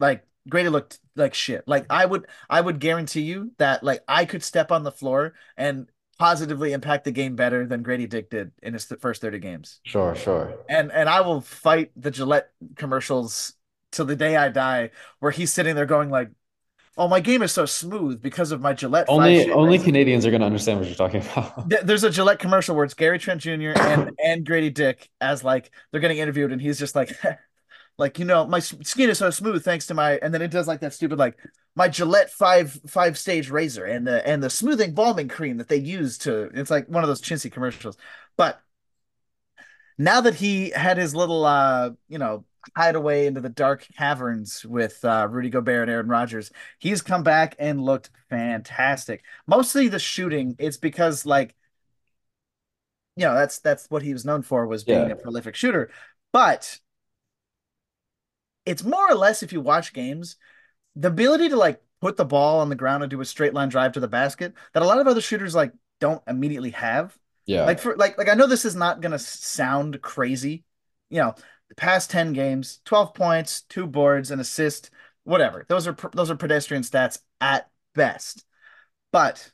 like 0.00 0.24
Grady 0.48 0.70
looked 0.70 0.98
like 1.14 1.34
shit. 1.34 1.64
Like 1.66 1.86
I 1.90 2.06
would 2.06 2.26
I 2.48 2.60
would 2.60 2.80
guarantee 2.80 3.22
you 3.22 3.52
that 3.58 3.82
like 3.82 4.02
I 4.08 4.24
could 4.24 4.42
step 4.42 4.72
on 4.72 4.82
the 4.82 4.92
floor 4.92 5.34
and 5.56 5.88
positively 6.18 6.72
impact 6.72 7.04
the 7.04 7.12
game 7.12 7.36
better 7.36 7.66
than 7.66 7.82
Grady 7.82 8.06
Dick 8.06 8.30
did 8.30 8.52
in 8.62 8.72
his 8.72 8.86
first 9.00 9.20
30 9.20 9.38
games. 9.40 9.80
Sure, 9.84 10.14
sure. 10.14 10.54
And 10.68 10.90
and 10.90 11.08
I 11.08 11.20
will 11.20 11.42
fight 11.42 11.92
the 11.96 12.10
Gillette 12.10 12.50
commercials 12.76 13.54
till 13.92 14.06
the 14.06 14.16
day 14.16 14.36
I 14.36 14.48
die 14.48 14.90
where 15.20 15.32
he's 15.32 15.52
sitting 15.52 15.76
there 15.76 15.86
going 15.86 16.10
like 16.10 16.30
Oh, 16.96 17.08
my 17.08 17.18
game 17.18 17.42
is 17.42 17.50
so 17.50 17.66
smooth 17.66 18.22
because 18.22 18.52
of 18.52 18.60
my 18.60 18.72
Gillette. 18.72 19.06
Only 19.08 19.50
only 19.50 19.78
Canadians 19.78 20.24
are 20.24 20.30
going 20.30 20.40
to 20.40 20.46
understand 20.46 20.78
what 20.78 20.86
you're 20.86 20.96
talking 20.96 21.22
about. 21.22 21.68
There's 21.86 22.04
a 22.04 22.10
Gillette 22.10 22.38
commercial 22.38 22.76
where 22.76 22.84
it's 22.84 22.94
Gary 22.94 23.18
Trent 23.18 23.40
Jr. 23.40 23.72
and 23.76 24.10
and 24.24 24.46
Grady 24.46 24.70
Dick 24.70 25.10
as 25.20 25.42
like 25.42 25.72
they're 25.90 26.00
getting 26.00 26.18
interviewed, 26.18 26.52
and 26.52 26.60
he's 26.60 26.78
just 26.78 26.94
like, 26.94 27.16
like 27.98 28.18
you 28.18 28.24
know 28.24 28.46
my 28.46 28.60
skin 28.60 29.10
is 29.10 29.18
so 29.18 29.30
smooth 29.30 29.64
thanks 29.64 29.86
to 29.86 29.94
my 29.94 30.18
and 30.22 30.32
then 30.34 30.42
it 30.42 30.50
does 30.50 30.66
like 30.66 30.80
that 30.80 30.92
stupid 30.92 31.18
like 31.18 31.36
my 31.76 31.88
Gillette 31.88 32.30
five 32.30 32.72
five 32.86 33.16
stage 33.18 33.50
razor 33.50 33.84
and 33.84 34.06
the 34.06 34.26
and 34.26 34.42
the 34.42 34.50
smoothing 34.50 34.94
balming 34.94 35.30
cream 35.30 35.58
that 35.58 35.68
they 35.68 35.76
use 35.76 36.18
to 36.18 36.50
it's 36.54 36.70
like 36.70 36.88
one 36.88 37.04
of 37.04 37.08
those 37.08 37.22
chintzy 37.22 37.50
commercials 37.50 37.96
but 38.36 38.60
now 39.96 40.20
that 40.20 40.34
he 40.34 40.70
had 40.70 40.98
his 40.98 41.14
little 41.14 41.44
uh 41.44 41.90
you 42.08 42.18
know 42.18 42.44
hideaway 42.76 43.26
into 43.26 43.40
the 43.40 43.48
dark 43.48 43.86
caverns 43.96 44.64
with 44.64 45.04
uh, 45.04 45.26
Rudy 45.30 45.50
Gobert 45.50 45.82
and 45.82 45.90
Aaron 45.90 46.08
Rodgers 46.08 46.50
he's 46.78 47.02
come 47.02 47.22
back 47.22 47.56
and 47.58 47.80
looked 47.80 48.10
fantastic 48.28 49.24
mostly 49.46 49.88
the 49.88 49.98
shooting 49.98 50.56
it's 50.58 50.76
because 50.76 51.26
like 51.26 51.54
you 53.16 53.24
know 53.24 53.34
that's 53.34 53.60
that's 53.60 53.88
what 53.90 54.02
he 54.02 54.12
was 54.12 54.24
known 54.24 54.42
for 54.42 54.66
was 54.66 54.84
being 54.84 55.06
yeah. 55.06 55.12
a 55.12 55.16
prolific 55.16 55.54
shooter 55.54 55.90
but 56.32 56.78
it's 58.66 58.84
more 58.84 59.10
or 59.10 59.14
less 59.14 59.42
if 59.42 59.52
you 59.52 59.60
watch 59.60 59.92
games, 59.92 60.36
the 60.96 61.08
ability 61.08 61.48
to 61.50 61.56
like 61.56 61.80
put 62.00 62.16
the 62.16 62.24
ball 62.24 62.60
on 62.60 62.68
the 62.68 62.74
ground 62.74 63.02
and 63.02 63.10
do 63.10 63.20
a 63.20 63.24
straight 63.24 63.54
line 63.54 63.68
drive 63.68 63.92
to 63.92 64.00
the 64.00 64.08
basket 64.08 64.54
that 64.72 64.82
a 64.82 64.86
lot 64.86 64.98
of 64.98 65.06
other 65.06 65.20
shooters 65.20 65.54
like 65.54 65.72
don't 66.00 66.22
immediately 66.26 66.70
have. 66.70 67.16
Yeah. 67.46 67.64
Like 67.64 67.78
for 67.78 67.96
like 67.96 68.16
like 68.16 68.28
I 68.28 68.34
know 68.34 68.46
this 68.46 68.64
is 68.64 68.74
not 68.74 69.00
gonna 69.00 69.18
sound 69.18 70.00
crazy. 70.00 70.64
You 71.10 71.20
know, 71.20 71.34
the 71.68 71.74
past 71.74 72.10
10 72.10 72.32
games, 72.32 72.80
12 72.84 73.14
points, 73.14 73.62
two 73.62 73.86
boards, 73.86 74.30
an 74.30 74.40
assist, 74.40 74.90
whatever. 75.24 75.64
Those 75.68 75.86
are 75.86 75.96
those 76.12 76.30
are 76.30 76.36
pedestrian 76.36 76.82
stats 76.82 77.18
at 77.40 77.68
best. 77.94 78.44
But 79.12 79.50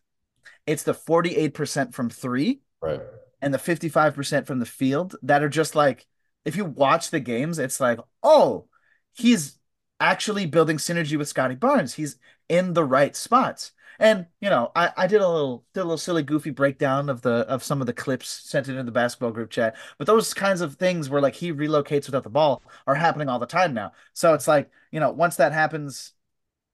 it's 0.67 0.83
the 0.83 0.95
48% 0.95 1.95
from 1.95 2.11
3. 2.11 2.61
Right. 2.81 3.01
And 3.43 3.55
the 3.55 3.59
55% 3.59 4.47
from 4.47 4.59
the 4.59 4.67
field 4.67 5.17
that 5.23 5.43
are 5.43 5.49
just 5.49 5.75
like 5.75 6.07
if 6.45 6.57
you 6.57 6.65
watch 6.65 7.11
the 7.11 7.21
games, 7.21 7.59
it's 7.59 7.81
like, 7.81 7.99
"Oh, 8.23 8.67
he's 9.13 9.59
actually 10.01 10.47
building 10.47 10.79
synergy 10.79 11.17
with 11.17 11.29
Scottie 11.29 11.55
Barnes. 11.55 11.95
He's 11.95 12.17
in 12.49 12.73
the 12.73 12.85
right 12.85 13.15
spots. 13.15 13.73
And 14.01 14.27
you 14.41 14.49
know, 14.49 14.73
I, 14.75 14.91
I 14.97 15.07
did 15.07 15.21
a 15.21 15.29
little 15.29 15.67
did 15.75 15.81
a 15.81 15.85
little 15.85 15.99
silly 15.99 16.23
goofy 16.23 16.51
breakdown 16.51 17.11
of 17.11 17.21
the 17.21 17.47
of 17.49 17.63
some 17.63 17.83
of 17.83 17.87
the 17.87 17.93
clips 17.93 18.29
sent 18.29 18.67
into 18.67 18.83
the 18.83 18.91
basketball 18.91 19.31
group 19.31 19.51
chat. 19.51 19.77
But 19.99 20.07
those 20.07 20.33
kinds 20.33 20.63
of 20.63 20.77
things 20.77 21.11
where 21.11 21.21
like 21.21 21.35
he 21.35 21.53
relocates 21.53 22.07
without 22.07 22.23
the 22.23 22.31
ball 22.31 22.63
are 22.87 22.95
happening 22.95 23.29
all 23.29 23.39
the 23.39 23.47
time 23.47 23.75
now. 23.75 23.93
So 24.15 24.33
it's 24.33 24.49
like, 24.49 24.71
you 24.91 25.01
know, 25.01 25.11
once 25.11 25.37
that 25.37 25.53
happens 25.53 26.15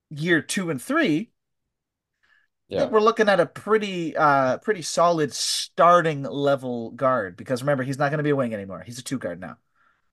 year 0.09 0.41
two 0.41 0.69
and 0.69 0.81
three, 0.81 1.31
yeah. 2.69 2.85
we're 2.85 3.01
looking 3.01 3.27
at 3.27 3.41
a 3.41 3.45
pretty 3.45 4.15
uh 4.15 4.59
pretty 4.59 4.81
solid 4.81 5.33
starting 5.33 6.23
level 6.23 6.91
guard 6.91 7.35
because 7.35 7.61
remember 7.61 7.83
he's 7.83 7.99
not 7.99 8.09
going 8.09 8.19
to 8.19 8.23
be 8.23 8.29
a 8.29 8.37
wing 8.37 8.53
anymore. 8.53 8.83
He's 8.85 8.99
a 8.99 9.03
two 9.03 9.17
guard 9.17 9.41
now. 9.41 9.57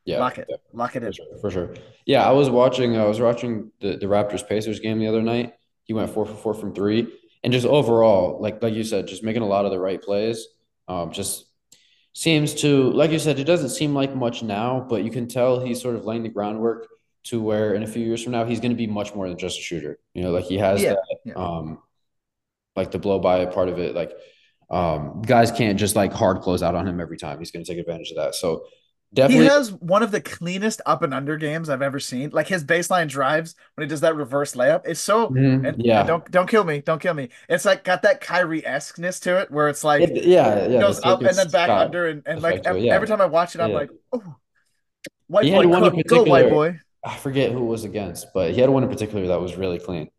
Yeah, 0.05 0.18
lock 0.18 0.38
it, 0.38 0.48
lock 0.72 0.96
it 0.96 1.05
in 1.05 1.12
for 1.12 1.12
sure, 1.12 1.38
for 1.40 1.50
sure. 1.50 1.74
Yeah, 2.07 2.29
I 2.29 2.33
was 2.33 2.50
watching. 2.50 2.96
I 2.96 3.05
was 3.05 3.20
watching 3.20 3.70
the 3.81 3.96
the 3.96 4.07
Raptors 4.07 4.46
Pacers 4.46 4.81
game 4.81 4.98
the 4.98 5.07
other 5.07 5.22
night. 5.22 5.55
He 5.85 5.92
went 5.92 6.11
four 6.11 6.27
for 6.27 6.35
four 6.35 6.55
from 6.55 6.75
three, 6.75 7.07
and 7.42 7.53
just 7.53 7.66
overall, 7.66 8.40
like 8.40 8.62
like 8.62 8.75
you 8.75 8.85
said, 8.85 9.07
just 9.07 9.23
making 9.23 9.42
a 9.42 9.47
lot 9.47 9.64
of 9.64 9.70
the 9.70 9.79
right 9.79 10.01
plays. 10.03 10.47
Um, 10.88 11.12
just 11.12 11.47
seems 12.12 12.55
to, 12.55 12.90
like 12.92 13.11
you 13.11 13.18
said, 13.18 13.38
it 13.38 13.44
doesn't 13.44 13.70
seem 13.70 13.94
like 13.94 14.14
much 14.14 14.42
now, 14.42 14.87
but 14.88 15.03
you 15.03 15.11
can 15.11 15.29
tell 15.29 15.61
he's 15.61 15.83
sort 15.83 15.97
of 15.97 16.05
laying 16.05 16.23
the 16.23 16.29
groundwork 16.29 16.88
to 17.25 17.42
where 17.42 17.75
in 17.75 17.83
a 17.83 17.87
few 17.87 18.05
years 18.05 18.23
from 18.23 18.33
now 18.33 18.44
he's 18.44 18.61
going 18.61 18.70
to 18.70 18.77
be 18.77 18.87
much 18.87 19.14
more 19.14 19.29
than 19.29 19.38
just 19.38 19.59
a 19.59 19.62
shooter. 19.62 19.99
You 20.12 20.23
know, 20.23 20.31
like 20.31 20.44
he 20.44 20.59
has 20.59 20.83
yeah, 20.83 20.90
that, 20.90 21.18
yeah. 21.25 21.33
um, 21.35 21.79
like 22.77 22.90
the 22.90 22.99
blow 22.99 23.18
by 23.18 23.44
part 23.47 23.68
of 23.68 23.79
it. 23.79 23.94
Like, 23.94 24.12
um, 24.70 25.23
guys 25.23 25.51
can't 25.51 25.79
just 25.79 25.97
like 25.97 26.12
hard 26.12 26.40
close 26.40 26.62
out 26.62 26.75
on 26.75 26.87
him 26.87 27.01
every 27.01 27.16
time. 27.16 27.38
He's 27.38 27.51
going 27.51 27.64
to 27.64 27.70
take 27.70 27.81
advantage 27.81 28.11
of 28.11 28.16
that. 28.16 28.35
So 28.35 28.66
Definitely. 29.14 29.44
He 29.44 29.50
has 29.50 29.72
one 29.72 30.03
of 30.03 30.11
the 30.11 30.20
cleanest 30.20 30.81
up 30.87 31.03
and 31.03 31.14
under 31.14 31.37
games 31.37 31.70
I've 31.70 31.83
ever 31.83 32.00
seen. 32.00 32.31
Like 32.31 32.48
his 32.48 32.64
baseline 32.64 33.09
drives 33.09 33.55
when 33.74 33.87
he 33.87 33.88
does 33.88 34.00
that 34.00 34.16
reverse 34.16 34.55
layup, 34.55 34.83
it's 34.87 34.98
so 34.98 35.29
mm-hmm. 35.29 35.64
and, 35.64 35.85
yeah. 35.85 36.00
And 36.00 36.09
don't 36.09 36.31
don't 36.33 36.48
kill 36.48 36.64
me, 36.64 36.81
don't 36.81 37.00
kill 37.00 37.14
me. 37.14 37.29
It's 37.48 37.64
like 37.64 37.85
got 37.85 38.03
that 38.03 38.20
Kyrie 38.20 38.66
esqueness 38.66 39.20
to 39.20 39.40
it, 39.40 39.53
where 39.53 39.68
it's 39.68 39.85
like 39.85 40.03
it, 40.03 40.24
yeah, 40.24 40.66
yeah, 40.66 40.81
goes 40.81 41.00
up 41.05 41.22
and 41.22 41.37
then 41.37 41.48
back 41.50 41.70
under, 41.70 42.09
and, 42.09 42.22
and 42.27 42.42
like 42.42 42.62
every, 42.66 42.87
yeah. 42.87 42.94
every 42.94 43.07
time 43.07 43.20
I 43.20 43.27
watch 43.27 43.55
it, 43.55 43.61
I'm 43.61 43.70
yeah. 43.70 43.77
like, 43.77 43.90
oh, 44.12 44.37
white 45.29 45.50
boy, 45.53 45.90
cook, 45.90 46.07
go 46.07 46.22
white 46.24 46.50
boy. 46.50 46.81
I 47.05 47.16
forget 47.16 47.53
who 47.53 47.59
it 47.59 47.66
was 47.66 47.85
against, 47.85 48.27
but 48.35 48.53
he 48.53 48.61
had 48.61 48.68
one 48.68 48.83
in 48.83 48.88
particular 48.88 49.29
that 49.29 49.40
was 49.40 49.55
really 49.55 49.79
clean 49.79 50.11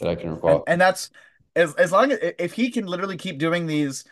that 0.00 0.08
I 0.08 0.16
can 0.16 0.32
recall. 0.32 0.50
And, 0.50 0.62
and 0.66 0.80
that's 0.80 1.08
as 1.56 1.74
as 1.76 1.92
long 1.92 2.12
as 2.12 2.18
if 2.38 2.52
he 2.52 2.70
can 2.70 2.86
literally 2.86 3.16
keep 3.16 3.38
doing 3.38 3.66
these 3.66 4.04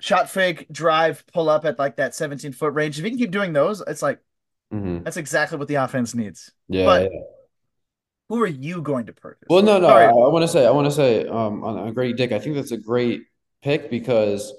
shot 0.00 0.30
fake, 0.30 0.66
drive, 0.70 1.24
pull 1.32 1.48
up 1.48 1.64
at 1.64 1.78
like 1.78 1.96
that 1.96 2.14
17 2.14 2.52
foot 2.52 2.74
range. 2.74 2.98
If 2.98 3.04
you 3.04 3.10
can 3.10 3.18
keep 3.18 3.30
doing 3.30 3.52
those, 3.52 3.82
it's 3.86 4.02
like 4.02 4.20
mm-hmm. 4.72 5.02
that's 5.02 5.16
exactly 5.16 5.58
what 5.58 5.68
the 5.68 5.76
offense 5.76 6.14
needs. 6.14 6.52
Yeah. 6.68 6.84
But 6.84 7.12
yeah. 7.12 7.20
who 8.28 8.42
are 8.42 8.46
you 8.46 8.82
going 8.82 9.06
to 9.06 9.12
purchase? 9.12 9.46
Well, 9.48 9.62
no, 9.62 9.78
no. 9.78 9.88
I, 9.88 10.04
I 10.04 10.12
want 10.12 10.42
to 10.42 10.48
say, 10.48 10.66
I 10.66 10.70
want 10.70 10.86
to 10.86 10.92
say, 10.92 11.26
um, 11.26 11.64
on, 11.64 11.78
on 11.78 11.94
Grady 11.94 12.14
Dick, 12.14 12.32
I 12.32 12.38
think 12.38 12.54
that's 12.54 12.72
a 12.72 12.76
great 12.76 13.22
pick 13.62 13.90
because 13.90 14.52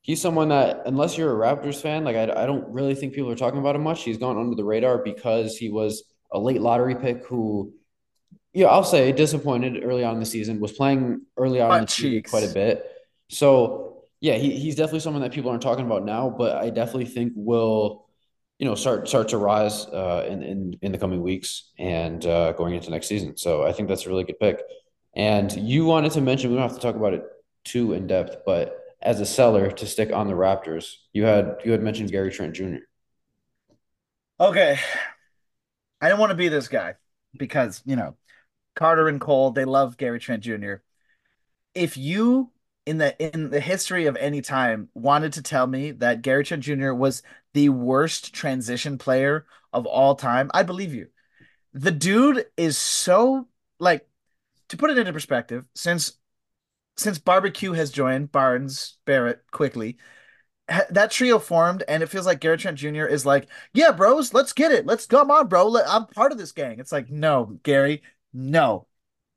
he's 0.00 0.20
someone 0.20 0.48
that, 0.48 0.82
unless 0.86 1.18
you're 1.18 1.30
a 1.30 1.46
Raptors 1.46 1.80
fan, 1.80 2.04
like 2.04 2.16
I, 2.16 2.22
I 2.22 2.46
don't 2.46 2.66
really 2.72 2.94
think 2.94 3.12
people 3.12 3.30
are 3.30 3.36
talking 3.36 3.60
about 3.60 3.76
him 3.76 3.82
much. 3.82 4.02
He's 4.02 4.18
gone 4.18 4.38
under 4.38 4.56
the 4.56 4.64
radar 4.64 4.98
because 4.98 5.56
he 5.56 5.70
was 5.70 6.04
a 6.32 6.38
late 6.38 6.60
lottery 6.60 6.94
pick 6.94 7.26
who. 7.26 7.72
Yeah, 8.54 8.66
I'll 8.66 8.84
say 8.84 9.12
disappointed 9.12 9.82
early 9.82 10.04
on 10.04 10.12
in 10.12 10.20
the 10.20 10.26
season. 10.26 10.60
Was 10.60 10.72
playing 10.72 11.22
early 11.38 11.62
on 11.62 11.74
in 11.74 11.84
the 11.86 11.90
season 11.90 12.22
quite 12.24 12.44
a 12.44 12.52
bit. 12.52 12.84
So 13.30 13.91
yeah, 14.22 14.34
he, 14.34 14.56
he's 14.56 14.76
definitely 14.76 15.00
someone 15.00 15.20
that 15.22 15.32
people 15.32 15.50
aren't 15.50 15.64
talking 15.64 15.84
about 15.84 16.04
now, 16.04 16.30
but 16.30 16.56
I 16.56 16.70
definitely 16.70 17.06
think 17.06 17.32
will, 17.34 18.06
you 18.60 18.64
know, 18.64 18.76
start 18.76 19.08
start 19.08 19.28
to 19.30 19.36
rise 19.36 19.86
uh, 19.86 20.24
in, 20.30 20.44
in 20.44 20.78
in 20.80 20.92
the 20.92 20.98
coming 20.98 21.20
weeks 21.20 21.72
and 21.76 22.24
uh, 22.24 22.52
going 22.52 22.74
into 22.74 22.88
next 22.90 23.08
season. 23.08 23.36
So 23.36 23.64
I 23.64 23.72
think 23.72 23.88
that's 23.88 24.06
a 24.06 24.08
really 24.08 24.22
good 24.22 24.38
pick. 24.38 24.62
And 25.16 25.52
you 25.52 25.86
wanted 25.86 26.12
to 26.12 26.20
mention 26.20 26.50
we 26.50 26.56
don't 26.56 26.68
have 26.68 26.78
to 26.78 26.80
talk 26.80 26.94
about 26.94 27.14
it 27.14 27.24
too 27.64 27.94
in 27.94 28.06
depth, 28.06 28.44
but 28.46 28.78
as 29.02 29.18
a 29.18 29.26
seller 29.26 29.72
to 29.72 29.86
stick 29.86 30.12
on 30.12 30.28
the 30.28 30.34
Raptors, 30.34 30.94
you 31.12 31.24
had 31.24 31.56
you 31.64 31.72
had 31.72 31.82
mentioned 31.82 32.12
Gary 32.12 32.30
Trent 32.30 32.54
Jr. 32.54 32.76
Okay, 34.38 34.78
I 36.00 36.08
don't 36.08 36.20
want 36.20 36.30
to 36.30 36.36
be 36.36 36.48
this 36.48 36.68
guy 36.68 36.94
because 37.36 37.82
you 37.84 37.96
know 37.96 38.16
Carter 38.76 39.08
and 39.08 39.20
Cole 39.20 39.50
they 39.50 39.64
love 39.64 39.96
Gary 39.96 40.20
Trent 40.20 40.44
Jr. 40.44 40.74
If 41.74 41.96
you 41.96 42.51
in 42.86 42.98
the 42.98 43.16
in 43.32 43.50
the 43.50 43.60
history 43.60 44.06
of 44.06 44.16
any 44.16 44.42
time 44.42 44.88
wanted 44.94 45.34
to 45.34 45.42
tell 45.42 45.66
me 45.66 45.92
that 45.92 46.22
Gary 46.22 46.44
Trent 46.44 46.62
Jr. 46.62 46.92
was 46.92 47.22
the 47.54 47.68
worst 47.68 48.32
transition 48.34 48.98
player 48.98 49.46
of 49.72 49.86
all 49.86 50.14
time, 50.14 50.50
I 50.52 50.62
believe 50.62 50.94
you. 50.94 51.08
The 51.74 51.90
dude 51.90 52.46
is 52.56 52.76
so 52.76 53.48
like 53.78 54.06
to 54.68 54.76
put 54.76 54.90
it 54.90 54.98
into 54.98 55.12
perspective, 55.12 55.64
since 55.74 56.12
since 56.96 57.18
barbecue 57.18 57.72
has 57.72 57.90
joined 57.90 58.32
Barnes, 58.32 58.98
Barrett, 59.06 59.42
Quickley, 59.50 59.96
that 60.90 61.10
trio 61.10 61.38
formed, 61.38 61.82
and 61.88 62.02
it 62.02 62.08
feels 62.08 62.26
like 62.26 62.40
Gary 62.40 62.56
Trent 62.56 62.78
Jr. 62.78 63.04
is 63.04 63.26
like, 63.26 63.48
yeah, 63.74 63.92
bros, 63.92 64.32
let's 64.32 64.52
get 64.52 64.72
it. 64.72 64.86
Let's 64.86 65.06
come 65.06 65.30
on, 65.30 65.48
bro. 65.48 65.76
I'm 65.86 66.06
part 66.06 66.32
of 66.32 66.38
this 66.38 66.52
gang. 66.52 66.78
It's 66.78 66.92
like, 66.92 67.10
no, 67.10 67.58
Gary, 67.62 68.02
no. 68.32 68.86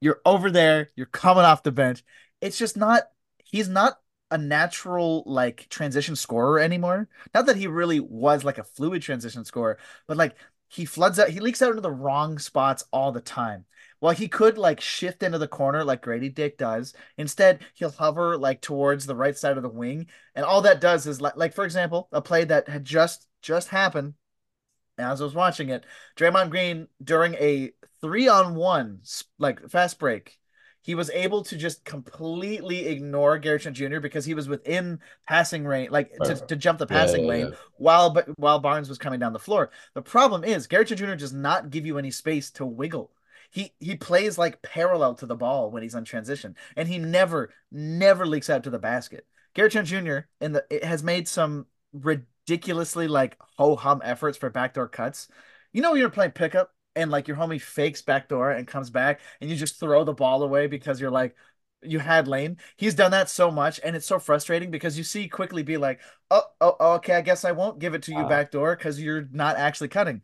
You're 0.02 0.22
over 0.26 0.52
there. 0.52 0.92
You're 0.96 1.08
coming 1.08 1.46
off 1.46 1.64
the 1.64 1.72
bench. 1.72 2.04
It's 2.42 2.58
just 2.58 2.78
not, 2.78 3.04
he's 3.46 3.70
not 3.70 4.00
a 4.32 4.38
natural 4.38 5.24
like 5.26 5.68
transition 5.70 6.16
scorer 6.16 6.60
anymore. 6.60 7.08
Not 7.34 7.46
that 7.46 7.58
he 7.58 7.68
really 7.68 8.00
was 8.00 8.44
like 8.44 8.58
a 8.58 8.64
fluid 8.64 9.02
transition 9.02 9.46
scorer, 9.46 9.78
but 10.08 10.18
like 10.18 10.36
he 10.68 10.86
floods 10.86 11.20
out, 11.20 11.30
he 11.30 11.40
leaks 11.40 11.62
out 11.62 11.70
into 11.70 11.82
the 11.82 11.92
wrong 11.92 12.40
spots 12.40 12.84
all 12.92 13.12
the 13.12 13.22
time. 13.22 13.66
While 14.00 14.14
he 14.14 14.28
could 14.28 14.58
like 14.58 14.82
shift 14.82 15.24
into 15.24 15.38
the 15.38 15.48
corner 15.48 15.84
like 15.84 16.02
Grady 16.02 16.30
Dick 16.30 16.58
does. 16.58 16.94
Instead, 17.18 17.62
he'll 17.76 17.92
hover 17.92 18.38
like 18.38 18.62
towards 18.62 19.06
the 19.06 19.16
right 19.16 19.38
side 19.38 19.58
of 19.58 19.64
the 19.64 19.70
wing, 19.70 20.08
and 20.36 20.46
all 20.46 20.62
that 20.62 20.82
does 20.82 21.08
is 21.08 21.22
like, 21.22 21.38
like 21.38 21.54
for 21.54 21.64
example, 21.66 22.10
a 22.12 22.22
play 22.22 22.44
that 22.46 22.68
had 22.68 22.84
just 22.86 23.28
just 23.42 23.70
happened. 23.70 24.16
As 24.98 25.22
I 25.22 25.24
was 25.24 25.34
watching 25.34 25.70
it, 25.70 25.86
Draymond 26.18 26.50
Green 26.50 26.88
during 27.04 27.36
a 27.36 27.72
three 28.02 28.28
on 28.28 28.56
one 28.56 29.02
like 29.40 29.70
fast 29.70 30.00
break, 30.00 30.38
he 30.86 30.96
was 30.96 31.10
able 31.10 31.42
to 31.44 31.58
just 31.58 31.84
completely 31.84 32.88
ignore 32.88 33.40
Gary 33.40 33.60
Trent 33.60 33.76
Jr. 33.76 34.00
because 34.00 34.24
he 34.24 34.36
was 34.36 34.48
within 34.48 35.00
passing 35.28 35.66
range, 35.66 35.90
like 35.90 36.16
to, 36.24 36.36
to 36.36 36.56
jump 36.56 36.78
the 36.80 36.86
passing 36.86 37.26
yeah, 37.26 37.34
yeah, 37.34 37.44
lane 37.44 37.48
yeah. 37.52 37.58
while 37.78 38.12
but 38.12 38.30
while 38.38 38.60
Barnes 38.60 38.88
was 38.88 39.00
coming 39.00 39.20
down 39.20 39.34
the 39.34 39.40
floor. 39.40 39.72
The 39.96 40.02
problem 40.02 40.44
is 40.44 40.68
Gary 40.68 40.86
Trent 40.86 41.00
Jr. 41.00 41.16
does 41.16 41.34
not 41.34 41.72
give 41.72 41.86
you 41.86 41.98
any 41.98 42.12
space 42.12 42.52
to 42.52 42.66
wiggle 42.66 43.12
he 43.52 43.74
he 43.80 43.96
plays 43.96 44.38
like 44.38 44.62
parallel 44.62 45.16
to 45.16 45.26
the 45.26 45.36
ball 45.36 45.72
when 45.72 45.82
he's 45.82 45.96
on 45.96 46.04
transition, 46.04 46.56
and 46.76 46.90
he 46.90 46.98
never 46.98 47.52
never 47.72 48.26
leaks 48.26 48.50
out 48.50 48.64
to 48.66 48.70
the 48.70 48.78
basket. 48.78 49.26
Gary 49.54 49.70
Trent 49.70 49.88
Jr. 49.88 50.20
in 50.42 50.52
the 50.52 50.66
it 50.70 50.84
has 50.84 51.04
made 51.04 51.28
some 51.28 51.66
ridiculously 51.94 53.08
like 53.08 53.38
ho 53.58 53.78
hum 53.78 54.02
efforts 54.04 54.38
for 54.38 54.50
backdoor 54.50 54.90
cuts. 54.90 55.30
You 55.72 55.82
know, 55.82 55.92
when 55.92 56.02
you're 56.02 56.10
playing 56.10 56.32
pickup 56.32 56.72
and 56.96 57.12
like 57.12 57.28
your 57.28 57.38
homie 57.38 57.62
fakes 57.62 58.02
backdoor 58.02 58.52
and 58.52 58.68
comes 58.68 58.90
back, 58.90 59.22
and 59.42 59.50
you 59.50 59.56
just 59.56 59.80
throw 59.80 60.04
the 60.04 60.14
ball 60.14 60.44
away 60.44 60.68
because 60.68 61.00
you're 61.00 61.12
like 61.12 61.36
you 61.82 62.00
had 62.00 62.28
lane. 62.28 62.58
He's 62.78 62.96
done 62.96 63.12
that 63.12 63.30
so 63.30 63.52
much, 63.52 63.80
and 63.84 63.96
it's 63.96 64.08
so 64.08 64.20
frustrating 64.20 64.72
because 64.72 64.98
you 64.98 65.04
see 65.04 65.28
Quickley 65.28 65.64
be 65.64 65.78
like, 65.78 66.02
"Oh, 66.32 66.44
oh, 66.62 66.76
oh 66.80 66.94
okay, 66.96 67.14
I 67.16 67.22
guess 67.22 67.46
I 67.46 67.52
won't 67.52 67.80
give 67.80 67.94
it 67.94 68.04
to 68.04 68.12
you 68.12 68.18
uh-huh. 68.18 68.26
wow. 68.26 68.30
backdoor 68.30 68.76
because 68.76 69.02
you're 69.02 69.28
not 69.32 69.58
actually 69.58 69.90
cutting." 69.90 70.22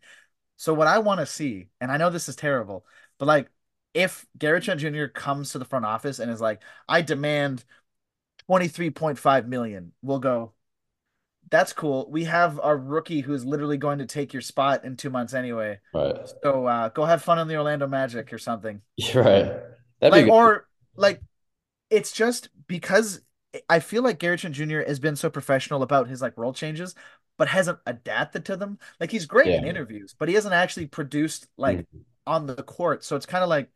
So 0.56 0.74
what 0.74 0.86
I 0.86 0.98
want 0.98 1.20
to 1.20 1.26
see, 1.26 1.68
and 1.80 1.90
I 1.90 1.96
know 1.96 2.10
this 2.10 2.28
is 2.28 2.36
terrible, 2.36 2.86
but 3.18 3.26
like, 3.26 3.48
if 3.94 4.26
Gary 4.38 4.60
Trent 4.60 4.80
Jr. 4.80 5.06
comes 5.06 5.52
to 5.52 5.58
the 5.58 5.64
front 5.64 5.84
office 5.84 6.18
and 6.18 6.30
is 6.30 6.40
like, 6.40 6.62
I 6.88 7.02
demand 7.02 7.64
23.5 8.48 9.48
million, 9.48 9.92
we'll 10.02 10.18
go, 10.20 10.52
that's 11.52 11.72
cool. 11.72 12.08
We 12.10 12.24
have 12.24 12.58
a 12.60 12.74
rookie 12.74 13.20
who's 13.20 13.44
literally 13.44 13.76
going 13.76 13.98
to 13.98 14.06
take 14.06 14.32
your 14.32 14.42
spot 14.42 14.84
in 14.84 14.96
two 14.96 15.10
months 15.10 15.34
anyway. 15.34 15.78
Right. 15.94 16.16
So 16.42 16.66
uh, 16.66 16.88
go 16.88 17.04
have 17.04 17.22
fun 17.22 17.38
on 17.38 17.46
the 17.46 17.56
Orlando 17.56 17.86
Magic 17.86 18.32
or 18.32 18.38
something. 18.38 18.80
You're 18.96 19.22
right. 19.22 19.52
That'd 20.00 20.24
like, 20.24 20.28
or 20.28 20.66
like, 20.96 21.20
it's 21.90 22.10
just 22.10 22.48
because 22.66 23.20
I 23.68 23.78
feel 23.78 24.02
like 24.02 24.18
Gary 24.18 24.36
Trent 24.36 24.56
Jr. 24.56 24.80
has 24.80 24.98
been 24.98 25.14
so 25.14 25.30
professional 25.30 25.84
about 25.84 26.08
his 26.08 26.20
like 26.20 26.36
role 26.36 26.52
changes, 26.52 26.96
but 27.38 27.46
hasn't 27.46 27.78
adapted 27.86 28.46
to 28.46 28.56
them. 28.56 28.80
Like 28.98 29.12
he's 29.12 29.26
great 29.26 29.46
yeah. 29.46 29.58
in 29.58 29.66
interviews, 29.66 30.16
but 30.18 30.28
he 30.28 30.34
hasn't 30.34 30.54
actually 30.54 30.86
produced 30.86 31.46
like 31.56 31.78
mm-hmm 31.78 31.98
on 32.26 32.46
the 32.46 32.62
court. 32.62 33.04
So 33.04 33.16
it's 33.16 33.26
kind 33.26 33.42
of 33.42 33.50
like 33.50 33.70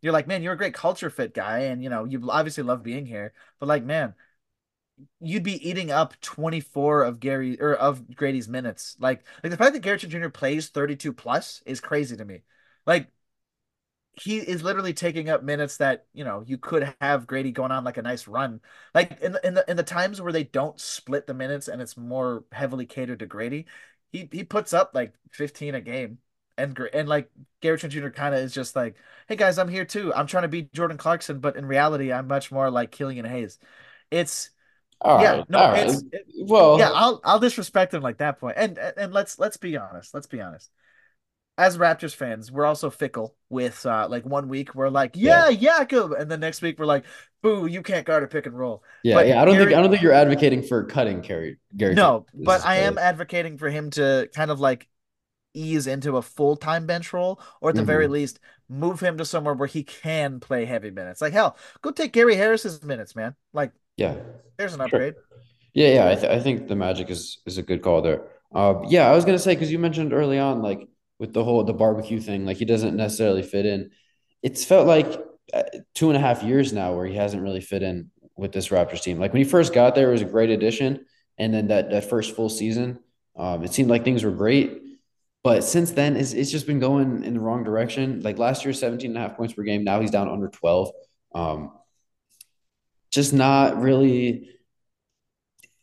you're 0.00 0.12
like, 0.12 0.26
man, 0.26 0.42
you're 0.42 0.54
a 0.54 0.58
great 0.58 0.74
culture 0.74 1.10
fit 1.10 1.34
guy, 1.34 1.60
and 1.60 1.82
you 1.82 1.90
know 1.90 2.04
you 2.04 2.30
obviously 2.30 2.64
love 2.64 2.82
being 2.82 3.06
here. 3.06 3.32
But 3.58 3.68
like, 3.68 3.84
man, 3.84 4.14
you'd 5.20 5.42
be 5.42 5.68
eating 5.68 5.90
up 5.90 6.18
24 6.20 7.04
of 7.04 7.20
Gary 7.20 7.60
or 7.60 7.74
of 7.74 8.14
Grady's 8.16 8.48
minutes. 8.48 8.96
Like, 8.98 9.24
like 9.42 9.50
the 9.50 9.56
fact 9.56 9.74
that 9.74 9.80
Gary 9.80 9.98
Jr. 9.98 10.28
plays 10.28 10.68
32 10.68 11.12
plus 11.12 11.62
is 11.66 11.80
crazy 11.80 12.16
to 12.16 12.24
me. 12.24 12.42
Like, 12.86 13.08
he 14.20 14.38
is 14.38 14.62
literally 14.62 14.92
taking 14.92 15.28
up 15.30 15.42
minutes 15.42 15.76
that 15.78 16.06
you 16.12 16.24
know 16.24 16.42
you 16.46 16.58
could 16.58 16.94
have 17.00 17.26
Grady 17.26 17.52
going 17.52 17.70
on 17.70 17.84
like 17.84 17.96
a 17.96 18.02
nice 18.02 18.26
run. 18.28 18.60
Like 18.94 19.20
in 19.20 19.32
the 19.32 19.46
in 19.46 19.54
the 19.54 19.64
in 19.70 19.76
the 19.76 19.82
times 19.82 20.20
where 20.20 20.32
they 20.32 20.44
don't 20.44 20.78
split 20.80 21.26
the 21.26 21.34
minutes 21.34 21.68
and 21.68 21.80
it's 21.80 21.96
more 21.96 22.44
heavily 22.52 22.86
catered 22.86 23.20
to 23.20 23.26
Grady, 23.26 23.66
he 24.12 24.28
he 24.30 24.44
puts 24.44 24.72
up 24.72 24.90
like 24.94 25.14
15 25.32 25.74
a 25.74 25.80
game 25.80 26.18
and 26.58 26.78
and 26.92 27.08
like 27.08 27.30
Gary 27.60 27.78
Trent 27.78 27.92
Jr. 27.92 28.08
kind 28.10 28.34
of 28.34 28.40
is 28.42 28.52
just 28.52 28.76
like, 28.76 28.96
hey 29.28 29.36
guys, 29.36 29.58
I'm 29.58 29.68
here 29.68 29.84
too. 29.84 30.12
I'm 30.14 30.26
trying 30.26 30.42
to 30.42 30.48
beat 30.48 30.72
Jordan 30.72 30.98
Clarkson, 30.98 31.40
but 31.40 31.56
in 31.56 31.64
reality, 31.66 32.12
I'm 32.12 32.26
much 32.26 32.52
more 32.52 32.70
like 32.70 32.90
Killian 32.90 33.24
Hayes. 33.24 33.58
It's 34.10 34.50
all 35.00 35.22
yeah, 35.22 35.36
right, 35.36 35.50
no, 35.50 35.72
it's 35.72 36.02
it, 36.12 36.26
well, 36.42 36.78
yeah, 36.78 36.90
I'll 36.92 37.20
I'll 37.24 37.38
disrespect 37.38 37.94
him 37.94 38.02
like 38.02 38.18
that 38.18 38.38
point. 38.38 38.56
And 38.58 38.78
and 38.78 39.12
let's 39.12 39.38
let's 39.38 39.56
be 39.56 39.76
honest. 39.76 40.12
Let's 40.12 40.26
be 40.26 40.40
honest. 40.40 40.70
As 41.56 41.76
Raptors 41.76 42.14
fans, 42.14 42.50
we're 42.50 42.64
also 42.64 42.90
fickle 42.90 43.34
with 43.48 43.84
uh 43.84 44.08
like 44.10 44.24
one 44.24 44.48
week 44.48 44.74
we're 44.74 44.88
like, 44.88 45.12
yeah, 45.14 45.48
yeah, 45.48 45.78
Jakob, 45.78 46.12
and 46.12 46.30
the 46.30 46.38
next 46.38 46.62
week 46.62 46.78
we're 46.78 46.86
like, 46.86 47.04
boo, 47.42 47.66
you 47.66 47.82
can't 47.82 48.06
guard 48.06 48.22
a 48.22 48.26
pick 48.26 48.46
and 48.46 48.58
roll. 48.58 48.82
Yeah, 49.02 49.14
but 49.14 49.26
yeah. 49.26 49.40
I 49.40 49.44
don't 49.44 49.54
Gary, 49.54 49.66
think 49.66 49.78
I 49.78 49.82
don't 49.82 49.90
think 49.90 50.02
you're 50.02 50.12
advocating 50.14 50.62
for 50.62 50.84
cutting 50.84 51.20
Gary. 51.20 51.58
Gary 51.76 51.94
no, 51.94 52.26
but 52.34 52.64
I 52.64 52.78
am 52.78 52.98
advocating 52.98 53.58
for 53.58 53.70
him 53.70 53.90
to 53.92 54.28
kind 54.34 54.50
of 54.50 54.60
like 54.60 54.86
ease 55.54 55.86
into 55.86 56.16
a 56.16 56.22
full 56.22 56.56
time 56.56 56.86
bench 56.86 57.12
role, 57.12 57.40
or 57.60 57.70
at 57.70 57.74
the 57.74 57.82
mm-hmm. 57.82 57.86
very 57.86 58.06
least, 58.06 58.40
move 58.68 59.00
him 59.00 59.18
to 59.18 59.24
somewhere 59.24 59.54
where 59.54 59.68
he 59.68 59.82
can 59.82 60.40
play 60.40 60.64
heavy 60.64 60.90
minutes. 60.90 61.20
Like 61.20 61.32
hell, 61.32 61.56
go 61.82 61.90
take 61.90 62.12
Gary 62.12 62.36
Harris's 62.36 62.82
minutes, 62.82 63.16
man. 63.16 63.34
Like, 63.52 63.72
yeah, 63.96 64.16
there's 64.58 64.74
an 64.74 64.80
upgrade. 64.80 65.14
Sure. 65.14 65.24
Yeah, 65.72 65.94
yeah. 65.94 66.10
I, 66.10 66.14
th- 66.14 66.32
I 66.32 66.40
think 66.40 66.68
the 66.68 66.76
Magic 66.76 67.10
is 67.10 67.38
is 67.46 67.58
a 67.58 67.62
good 67.62 67.82
call 67.82 68.02
there. 68.02 68.28
Uh, 68.54 68.82
yeah, 68.88 69.08
I 69.08 69.14
was 69.14 69.24
gonna 69.24 69.38
say 69.38 69.54
because 69.54 69.70
you 69.70 69.78
mentioned 69.78 70.12
early 70.12 70.38
on, 70.38 70.62
like 70.62 70.88
with 71.18 71.32
the 71.32 71.44
whole 71.44 71.62
the 71.64 71.72
barbecue 71.72 72.20
thing, 72.20 72.44
like 72.44 72.56
he 72.56 72.64
doesn't 72.64 72.96
necessarily 72.96 73.42
fit 73.42 73.66
in. 73.66 73.90
It's 74.42 74.64
felt 74.64 74.86
like 74.86 75.06
uh, 75.52 75.62
two 75.94 76.08
and 76.08 76.16
a 76.16 76.20
half 76.20 76.42
years 76.42 76.72
now 76.72 76.94
where 76.94 77.06
he 77.06 77.14
hasn't 77.14 77.42
really 77.42 77.60
fit 77.60 77.82
in 77.82 78.10
with 78.36 78.52
this 78.52 78.68
Raptors 78.68 79.02
team. 79.02 79.18
Like 79.18 79.32
when 79.32 79.42
he 79.42 79.48
first 79.48 79.72
got 79.72 79.94
there, 79.94 80.08
it 80.08 80.12
was 80.12 80.22
a 80.22 80.26
great 80.26 80.50
addition, 80.50 81.04
and 81.38 81.54
then 81.54 81.68
that 81.68 81.90
that 81.90 82.08
first 82.08 82.34
full 82.34 82.48
season, 82.48 82.98
um, 83.36 83.62
it 83.64 83.72
seemed 83.72 83.90
like 83.90 84.04
things 84.04 84.24
were 84.24 84.30
great. 84.30 84.78
But 85.42 85.64
since 85.64 85.92
then, 85.92 86.16
it's, 86.16 86.32
it's 86.34 86.50
just 86.50 86.66
been 86.66 86.80
going 86.80 87.24
in 87.24 87.34
the 87.34 87.40
wrong 87.40 87.64
direction. 87.64 88.20
Like 88.20 88.38
last 88.38 88.64
year, 88.64 88.74
17 88.74 89.10
and 89.10 89.16
a 89.16 89.20
half 89.20 89.36
points 89.36 89.54
per 89.54 89.62
game. 89.62 89.84
Now 89.84 90.00
he's 90.00 90.10
down 90.10 90.28
under 90.28 90.48
12. 90.48 90.90
Um, 91.34 91.72
just 93.10 93.32
not 93.32 93.80
really. 93.80 94.50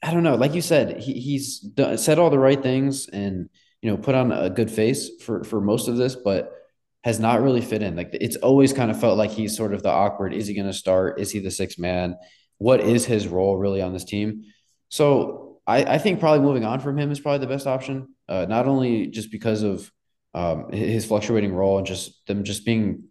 I 0.01 0.13
don't 0.13 0.23
know. 0.23 0.35
Like 0.35 0.53
you 0.53 0.61
said, 0.61 0.99
he, 0.99 1.13
he's 1.19 1.59
done, 1.59 1.97
said 1.97 2.19
all 2.19 2.29
the 2.29 2.39
right 2.39 2.61
things 2.61 3.07
and 3.07 3.49
you 3.81 3.89
know 3.91 3.97
put 3.97 4.15
on 4.15 4.31
a 4.31 4.49
good 4.49 4.71
face 4.71 5.09
for 5.21 5.43
for 5.43 5.59
most 5.59 5.87
of 5.87 5.97
this, 5.97 6.15
but 6.15 6.53
has 7.03 7.19
not 7.19 7.41
really 7.41 7.61
fit 7.61 7.81
in. 7.81 7.95
Like 7.95 8.09
it's 8.13 8.35
always 8.37 8.73
kind 8.73 8.91
of 8.91 8.99
felt 8.99 9.17
like 9.17 9.31
he's 9.31 9.55
sort 9.55 9.73
of 9.73 9.83
the 9.83 9.89
awkward. 9.89 10.33
Is 10.33 10.47
he 10.47 10.53
going 10.53 10.67
to 10.67 10.73
start? 10.73 11.19
Is 11.19 11.31
he 11.31 11.39
the 11.39 11.51
sixth 11.51 11.79
man? 11.79 12.15
What 12.57 12.81
is 12.81 13.05
his 13.05 13.27
role 13.27 13.57
really 13.57 13.81
on 13.81 13.93
this 13.93 14.03
team? 14.03 14.43
So 14.89 15.59
I, 15.67 15.83
I 15.83 15.97
think 15.97 16.19
probably 16.19 16.41
moving 16.45 16.65
on 16.65 16.79
from 16.79 16.97
him 16.97 17.11
is 17.11 17.19
probably 17.19 17.39
the 17.39 17.53
best 17.53 17.67
option 17.67 18.07
uh, 18.29 18.45
not 18.47 18.67
only 18.67 19.07
just 19.07 19.31
because 19.31 19.63
of 19.63 19.91
um, 20.33 20.71
his 20.71 21.05
fluctuating 21.05 21.53
role 21.53 21.77
and 21.77 21.87
just 21.87 22.25
them 22.27 22.43
just 22.43 22.65
being 22.65 23.03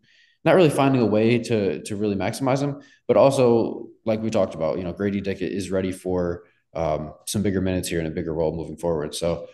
not 0.47 0.55
really 0.55 0.71
finding 0.71 1.03
a 1.03 1.07
way 1.07 1.39
to 1.39 1.83
to 1.83 1.97
really 1.97 2.15
maximize 2.15 2.63
him, 2.63 2.81
but 3.07 3.19
also 3.19 3.89
like 4.07 4.23
we 4.23 4.31
talked 4.31 4.55
about, 4.55 4.79
you 4.79 4.85
know, 4.85 4.93
Grady 4.93 5.21
Dick 5.21 5.43
is 5.43 5.71
ready 5.71 5.93
for 5.93 6.45
um, 6.75 7.13
some 7.27 7.43
bigger 7.43 7.61
minutes 7.61 7.89
here 7.89 7.99
and 7.99 8.09
a 8.09 8.13
bigger 8.13 8.33
role 8.33 8.55
moving 8.55 8.77
forward. 8.77 9.15
So, 9.15 9.49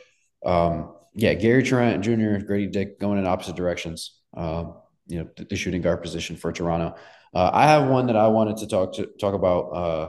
um, 0.44 0.94
yeah, 1.14 1.34
Gary 1.34 1.62
Trent 1.62 2.04
Jr., 2.04 2.44
Grady 2.44 2.66
Dick 2.66 3.00
going 3.00 3.18
in 3.18 3.26
opposite 3.26 3.56
directions. 3.56 4.20
Um, 4.36 4.74
you 5.06 5.18
know, 5.18 5.28
the, 5.36 5.44
the, 5.44 5.56
shooting 5.56 5.82
guard 5.82 6.02
position 6.02 6.36
for 6.36 6.52
Toronto. 6.52 6.94
Uh, 7.34 7.50
I 7.52 7.66
have 7.66 7.88
one 7.88 8.06
that 8.06 8.16
I 8.16 8.28
wanted 8.28 8.58
to 8.58 8.66
talk 8.66 8.94
to 8.94 9.06
talk 9.20 9.34
about 9.34 9.60
uh, 9.60 10.08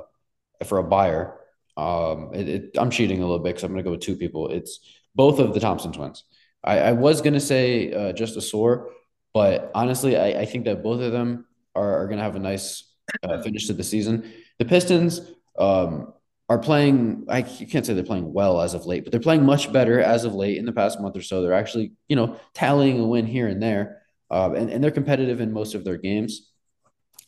for 0.66 0.78
a 0.78 0.84
buyer. 0.84 1.40
Um, 1.78 2.32
it, 2.34 2.50
it, 2.50 2.70
I'm 2.78 2.92
cheating 2.92 3.20
a 3.20 3.26
little 3.26 3.40
bit 3.40 3.50
because 3.50 3.64
I'm 3.64 3.72
going 3.72 3.84
to 3.84 3.88
go 3.88 3.92
with 3.92 4.02
two 4.02 4.16
people. 4.16 4.50
It's 4.50 4.80
both 5.16 5.40
of 5.40 5.54
the 5.54 5.60
Thompson 5.60 5.92
twins. 5.92 6.24
I, 6.64 6.80
I 6.80 6.92
was 6.92 7.22
going 7.22 7.34
to 7.34 7.40
say 7.40 7.92
uh, 7.92 8.14
just 8.14 8.38
Ausar, 8.38 8.88
but 9.34 9.72
honestly, 9.74 10.18
I, 10.18 10.42
I, 10.42 10.46
think 10.46 10.66
that 10.66 10.84
both 10.84 11.02
of 11.02 11.12
them 11.12 11.46
are, 11.76 12.04
are 12.04 12.08
going 12.08 12.18
to 12.18 12.24
have 12.24 12.36
a 12.36 12.40
nice 12.40 12.92
uh, 13.24 13.42
finish 13.44 13.68
to 13.68 13.74
the 13.74 13.84
season. 13.84 14.32
The 14.60 14.66
Pistons 14.66 15.22
um, 15.58 16.14
are 16.50 16.60
playing, 16.60 17.26
I 17.28 17.42
can't 17.42 17.86
say 17.86 17.94
they're 17.94 18.04
playing 18.04 18.32
well 18.32 18.62
as 18.62 18.74
of 18.74 18.86
late, 18.86 19.04
but 19.04 19.12
they're 19.12 19.20
playing 19.20 19.44
much 19.44 19.74
better 19.74 20.00
as 20.00 20.24
of 20.24 20.36
late 20.36 20.58
in 20.58 20.66
the 20.66 20.72
past 20.72 21.02
month 21.02 21.18
or 21.18 21.22
so. 21.22 21.42
They're 21.42 21.54
actually, 21.54 21.94
you 22.08 22.16
know, 22.16 22.40
tallying 22.54 23.00
a 23.00 23.08
win 23.08 23.26
here 23.26 23.48
and 23.48 23.62
there, 23.62 24.04
uh, 24.30 24.52
and, 24.54 24.70
and 24.70 24.84
they're 24.84 24.92
competitive 24.92 25.42
in 25.42 25.52
most 25.52 25.74
of 25.74 25.84
their 25.84 25.98
games. 25.98 26.52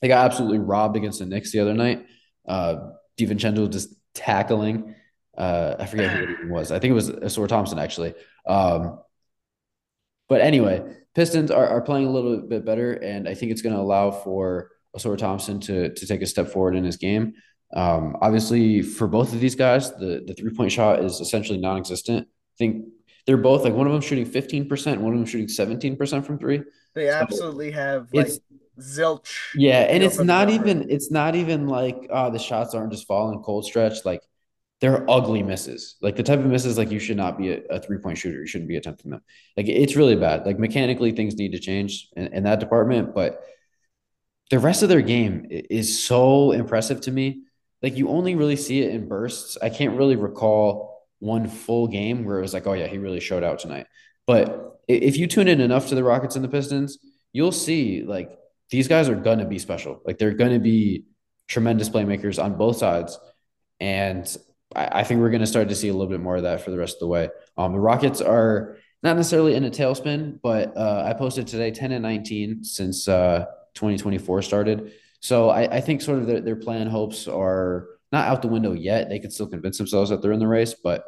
They 0.01 0.07
got 0.07 0.25
absolutely 0.25 0.59
robbed 0.59 0.97
against 0.97 1.19
the 1.19 1.25
Knicks 1.25 1.51
the 1.51 1.61
other 1.61 1.73
night. 1.73 2.05
Uh, 2.47 2.91
DiVincenzo 3.17 3.71
just 3.71 3.95
tackling. 4.13 4.93
Uh, 5.37 5.75
I 5.79 5.85
forget 5.85 6.11
who 6.11 6.23
it 6.23 6.49
was. 6.49 6.71
I 6.71 6.79
think 6.79 6.91
it 6.91 6.95
was 6.95 7.09
Ausar 7.09 7.47
Thompson 7.47 7.79
actually. 7.79 8.13
Um, 8.45 8.99
but 10.27 10.41
anyway, 10.41 10.83
Pistons 11.15 11.49
are, 11.49 11.67
are 11.67 11.81
playing 11.81 12.07
a 12.07 12.11
little 12.11 12.37
bit 12.41 12.65
better, 12.65 12.93
and 12.93 13.27
I 13.27 13.33
think 13.33 13.51
it's 13.51 13.61
going 13.61 13.73
to 13.73 13.81
allow 13.81 14.11
for 14.11 14.71
Ausar 14.95 15.17
Thompson 15.17 15.59
to 15.61 15.93
to 15.93 16.07
take 16.07 16.21
a 16.21 16.25
step 16.25 16.49
forward 16.49 16.75
in 16.75 16.83
his 16.83 16.97
game. 16.97 17.33
Um, 17.73 18.17
obviously, 18.21 18.81
for 18.81 19.07
both 19.07 19.33
of 19.33 19.39
these 19.39 19.55
guys, 19.55 19.91
the 19.95 20.23
the 20.25 20.33
three 20.33 20.53
point 20.53 20.71
shot 20.71 21.03
is 21.03 21.19
essentially 21.19 21.57
non-existent. 21.57 22.27
I 22.27 22.55
think 22.57 22.85
they're 23.25 23.37
both 23.37 23.63
like 23.63 23.73
one 23.73 23.87
of 23.87 23.93
them 23.93 24.01
shooting 24.01 24.25
15%, 24.25 24.97
one 24.99 25.13
of 25.13 25.19
them 25.19 25.25
shooting 25.25 25.47
17% 25.47 26.25
from 26.25 26.37
three. 26.37 26.61
They 26.93 27.07
so 27.07 27.13
absolutely 27.13 27.71
have 27.71 28.07
like 28.13 28.29
zilch. 28.79 29.33
Yeah, 29.55 29.81
and 29.81 30.03
it's 30.03 30.19
not 30.19 30.49
even 30.49 30.89
it's 30.89 31.11
not 31.11 31.35
even 31.35 31.67
like 31.67 32.07
uh 32.11 32.29
the 32.29 32.39
shots 32.39 32.73
aren't 32.73 32.91
just 32.91 33.07
falling 33.07 33.41
cold 33.41 33.65
stretch. 33.65 34.05
Like 34.05 34.21
they're 34.81 35.09
ugly 35.09 35.41
misses. 35.41 35.95
Like 36.01 36.15
the 36.15 36.23
type 36.23 36.39
of 36.39 36.45
misses 36.45 36.77
like 36.77 36.91
you 36.91 36.99
should 36.99 37.17
not 37.17 37.37
be 37.37 37.51
a, 37.51 37.61
a 37.69 37.79
three-point 37.79 38.17
shooter. 38.17 38.39
You 38.39 38.47
shouldn't 38.47 38.67
be 38.67 38.75
attempting 38.75 39.11
them. 39.11 39.21
Like 39.55 39.67
it's 39.67 39.95
really 39.95 40.15
bad. 40.15 40.45
Like 40.45 40.59
mechanically 40.59 41.11
things 41.11 41.35
need 41.35 41.53
to 41.53 41.59
change 41.59 42.09
in, 42.15 42.27
in 42.33 42.43
that 42.43 42.59
department, 42.59 43.15
but 43.15 43.41
the 44.51 44.59
rest 44.59 44.83
of 44.83 44.89
their 44.89 45.01
game 45.01 45.47
is 45.49 46.03
so 46.03 46.51
impressive 46.51 47.01
to 47.01 47.11
me. 47.11 47.43
Like 47.81 47.97
you 47.97 48.09
only 48.09 48.35
really 48.35 48.55
see 48.55 48.81
it 48.81 48.93
in 48.93 49.07
bursts. 49.07 49.57
I 49.61 49.69
can't 49.69 49.97
really 49.97 50.15
recall 50.15 51.03
one 51.19 51.47
full 51.47 51.87
game 51.87 52.25
where 52.25 52.37
it 52.37 52.41
was 52.41 52.53
like, 52.53 52.67
oh 52.67 52.73
yeah, 52.73 52.87
he 52.87 52.97
really 52.97 53.19
showed 53.19 53.43
out 53.43 53.59
tonight. 53.59 53.87
But 54.27 54.79
if 54.87 55.17
you 55.17 55.27
tune 55.27 55.47
in 55.47 55.61
enough 55.61 55.87
to 55.87 55.95
the 55.95 56.03
Rockets 56.03 56.35
and 56.35 56.43
the 56.43 56.49
Pistons, 56.49 56.99
you'll 57.31 57.51
see 57.51 58.03
like 58.03 58.29
these 58.69 58.87
guys 58.87 59.09
are 59.09 59.15
gonna 59.15 59.45
be 59.45 59.59
special. 59.59 60.01
Like 60.05 60.17
they're 60.17 60.33
gonna 60.33 60.59
be 60.59 61.05
tremendous 61.47 61.89
playmakers 61.89 62.43
on 62.43 62.57
both 62.57 62.77
sides. 62.77 63.19
And 63.79 64.25
I, 64.75 64.99
I 64.99 65.03
think 65.03 65.21
we're 65.21 65.29
gonna 65.29 65.47
start 65.47 65.69
to 65.69 65.75
see 65.75 65.87
a 65.87 65.93
little 65.93 66.09
bit 66.09 66.19
more 66.19 66.35
of 66.35 66.43
that 66.43 66.61
for 66.61 66.71
the 66.71 66.77
rest 66.77 66.95
of 66.95 66.99
the 67.01 67.07
way. 67.07 67.29
Um, 67.57 67.73
the 67.73 67.79
Rockets 67.79 68.21
are 68.21 68.77
not 69.03 69.17
necessarily 69.17 69.55
in 69.55 69.63
a 69.63 69.69
tailspin, 69.69 70.39
but 70.41 70.75
uh, 70.75 71.03
I 71.05 71.13
posted 71.13 71.47
today 71.47 71.71
10 71.71 71.91
and 71.91 72.01
19 72.01 72.63
since 72.63 73.07
uh, 73.07 73.45
2024 73.75 74.41
started. 74.41 74.93
So 75.19 75.49
I, 75.49 75.77
I 75.77 75.81
think 75.81 76.01
sort 76.01 76.19
of 76.19 76.27
their, 76.27 76.41
their 76.41 76.55
plan 76.55 76.87
hopes 76.87 77.27
are 77.27 77.87
not 78.11 78.27
out 78.27 78.41
the 78.41 78.47
window 78.47 78.73
yet. 78.73 79.09
They 79.09 79.19
can 79.19 79.31
still 79.31 79.47
convince 79.47 79.77
themselves 79.77 80.09
that 80.09 80.21
they're 80.21 80.31
in 80.31 80.39
the 80.39 80.47
race, 80.47 80.73
but 80.73 81.05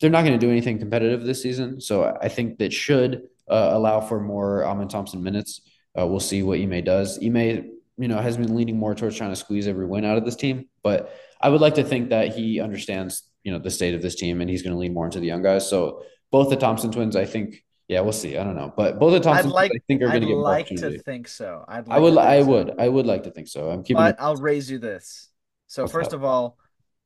they're 0.00 0.10
not 0.10 0.24
going 0.24 0.38
to 0.38 0.46
do 0.46 0.50
anything 0.50 0.78
competitive 0.78 1.22
this 1.22 1.42
season. 1.42 1.80
So 1.80 2.16
I 2.20 2.28
think 2.28 2.58
that 2.58 2.72
should 2.72 3.28
uh, 3.48 3.70
allow 3.72 4.00
for 4.00 4.20
more 4.20 4.64
Amen 4.64 4.88
Thompson 4.88 5.22
minutes. 5.22 5.60
Uh, 5.98 6.06
we'll 6.06 6.20
see 6.20 6.42
what 6.42 6.60
Ime 6.60 6.84
does. 6.84 7.18
Ime, 7.22 7.70
you 7.98 8.08
know, 8.08 8.18
has 8.18 8.36
been 8.36 8.54
leaning 8.54 8.78
more 8.78 8.94
towards 8.94 9.16
trying 9.16 9.30
to 9.30 9.36
squeeze 9.36 9.66
every 9.66 9.86
win 9.86 10.04
out 10.04 10.18
of 10.18 10.24
this 10.24 10.36
team, 10.36 10.68
but 10.82 11.14
I 11.40 11.48
would 11.48 11.60
like 11.60 11.74
to 11.74 11.84
think 11.84 12.10
that 12.10 12.34
he 12.34 12.60
understands, 12.60 13.22
you 13.42 13.52
know, 13.52 13.58
the 13.58 13.70
state 13.70 13.94
of 13.94 14.02
this 14.02 14.14
team 14.14 14.40
and 14.40 14.48
he's 14.48 14.62
going 14.62 14.72
to 14.72 14.78
lean 14.78 14.94
more 14.94 15.04
into 15.04 15.20
the 15.20 15.26
young 15.26 15.42
guys. 15.42 15.68
So 15.68 16.02
both 16.30 16.50
the 16.50 16.56
Thompson 16.56 16.90
twins, 16.90 17.16
I 17.16 17.24
think, 17.24 17.64
yeah, 17.88 18.00
we'll 18.00 18.12
see. 18.12 18.36
I 18.36 18.44
don't 18.44 18.56
know, 18.56 18.72
but 18.76 18.98
both 18.98 19.12
the 19.12 19.20
Thompson 19.20 19.50
like, 19.50 19.70
twins, 19.70 19.82
I 19.82 19.86
think 19.86 20.02
are 20.02 20.08
going 20.08 20.22
to 20.22 20.26
get 20.26 20.36
like 20.36 20.66
to 20.68 20.98
think 20.98 21.28
so. 21.28 21.64
I'd 21.68 21.86
like 21.86 21.96
I 21.96 22.00
would, 22.00 22.18
I 22.18 22.42
would, 22.42 22.68
so. 22.68 22.74
I 22.78 22.88
would 22.88 23.06
like 23.06 23.22
to 23.24 23.30
think 23.30 23.48
so. 23.48 23.70
I'm 23.70 23.82
keeping. 23.82 24.02
But 24.02 24.16
I'll 24.18 24.36
raise 24.36 24.70
you 24.70 24.78
this. 24.78 25.28
So 25.68 25.86
first 25.86 26.12
of 26.12 26.24
all, 26.24 26.58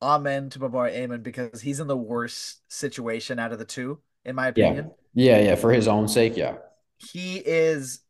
amen 0.03 0.51
to 0.51 0.59
Babar 0.59 0.89
Amen 0.89 1.23
because 1.23 1.61
he's 1.61 1.81
in 1.81 1.87
the 1.87 1.97
worst 1.97 2.61
situation 2.73 3.39
out 3.39 3.53
of 3.53 3.59
the 3.59 3.65
two, 3.65 4.01
in 4.25 4.35
my 4.35 4.49
opinion. 4.49 4.93
Yeah, 5.15 5.37
yeah, 5.37 5.45
yeah. 5.45 5.55
For 5.57 5.73
his 5.73 5.89
own 5.89 6.09
sake, 6.09 6.37
yeah. 6.37 6.57
He 6.99 7.37
is, 7.37 8.01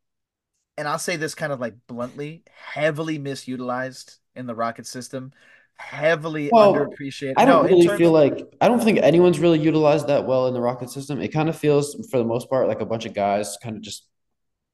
and 0.76 0.86
I'll 0.86 0.98
say 0.98 1.16
this 1.16 1.34
kind 1.34 1.52
of 1.52 1.60
like 1.60 1.74
bluntly, 1.86 2.44
heavily 2.52 3.18
misutilized 3.18 4.18
in 4.34 4.46
the 4.46 4.54
rocket 4.54 4.86
system. 4.86 5.32
Heavily 5.80 6.50
well, 6.52 6.74
underappreciated. 6.74 7.34
I 7.36 7.44
don't 7.44 7.64
no, 7.64 7.76
really 7.76 7.98
feel 7.98 8.16
of- 8.16 8.36
like 8.36 8.46
I 8.60 8.68
don't 8.68 8.82
think 8.82 8.98
anyone's 8.98 9.38
really 9.38 9.58
utilized 9.58 10.06
that 10.08 10.26
well 10.26 10.46
in 10.46 10.54
the 10.54 10.60
rocket 10.60 10.90
system. 10.90 11.20
It 11.20 11.28
kind 11.28 11.48
of 11.48 11.58
feels, 11.58 11.94
for 12.10 12.18
the 12.18 12.24
most 12.24 12.48
part, 12.48 12.68
like 12.68 12.80
a 12.80 12.86
bunch 12.86 13.06
of 13.06 13.14
guys 13.14 13.56
kind 13.62 13.76
of 13.76 13.82
just 13.82 14.06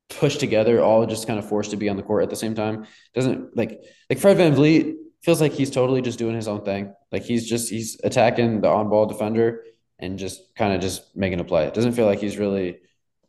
pushed 0.08 0.40
together, 0.40 0.82
all 0.82 1.06
just 1.06 1.26
kind 1.26 1.38
of 1.38 1.48
forced 1.48 1.70
to 1.70 1.76
be 1.76 1.88
on 1.88 1.96
the 1.96 2.02
court 2.02 2.22
at 2.22 2.30
the 2.30 2.36
same 2.36 2.54
time. 2.54 2.86
Doesn't 3.14 3.56
like 3.56 3.80
like 4.10 4.18
Fred 4.18 4.36
VanVleet 4.36 4.94
feels 5.22 5.40
like 5.40 5.52
he's 5.52 5.70
totally 5.70 6.02
just 6.02 6.18
doing 6.18 6.34
his 6.34 6.48
own 6.48 6.64
thing. 6.64 6.94
Like 7.10 7.22
he's 7.22 7.48
just 7.48 7.70
he's 7.70 7.98
attacking 8.04 8.60
the 8.60 8.68
on 8.68 8.88
ball 8.88 9.06
defender 9.06 9.64
and 9.98 10.18
just 10.18 10.54
kind 10.54 10.74
of 10.74 10.80
just 10.80 11.16
making 11.16 11.40
a 11.40 11.44
play. 11.44 11.66
It 11.66 11.74
doesn't 11.74 11.92
feel 11.92 12.06
like 12.06 12.20
he's 12.20 12.36
really, 12.36 12.78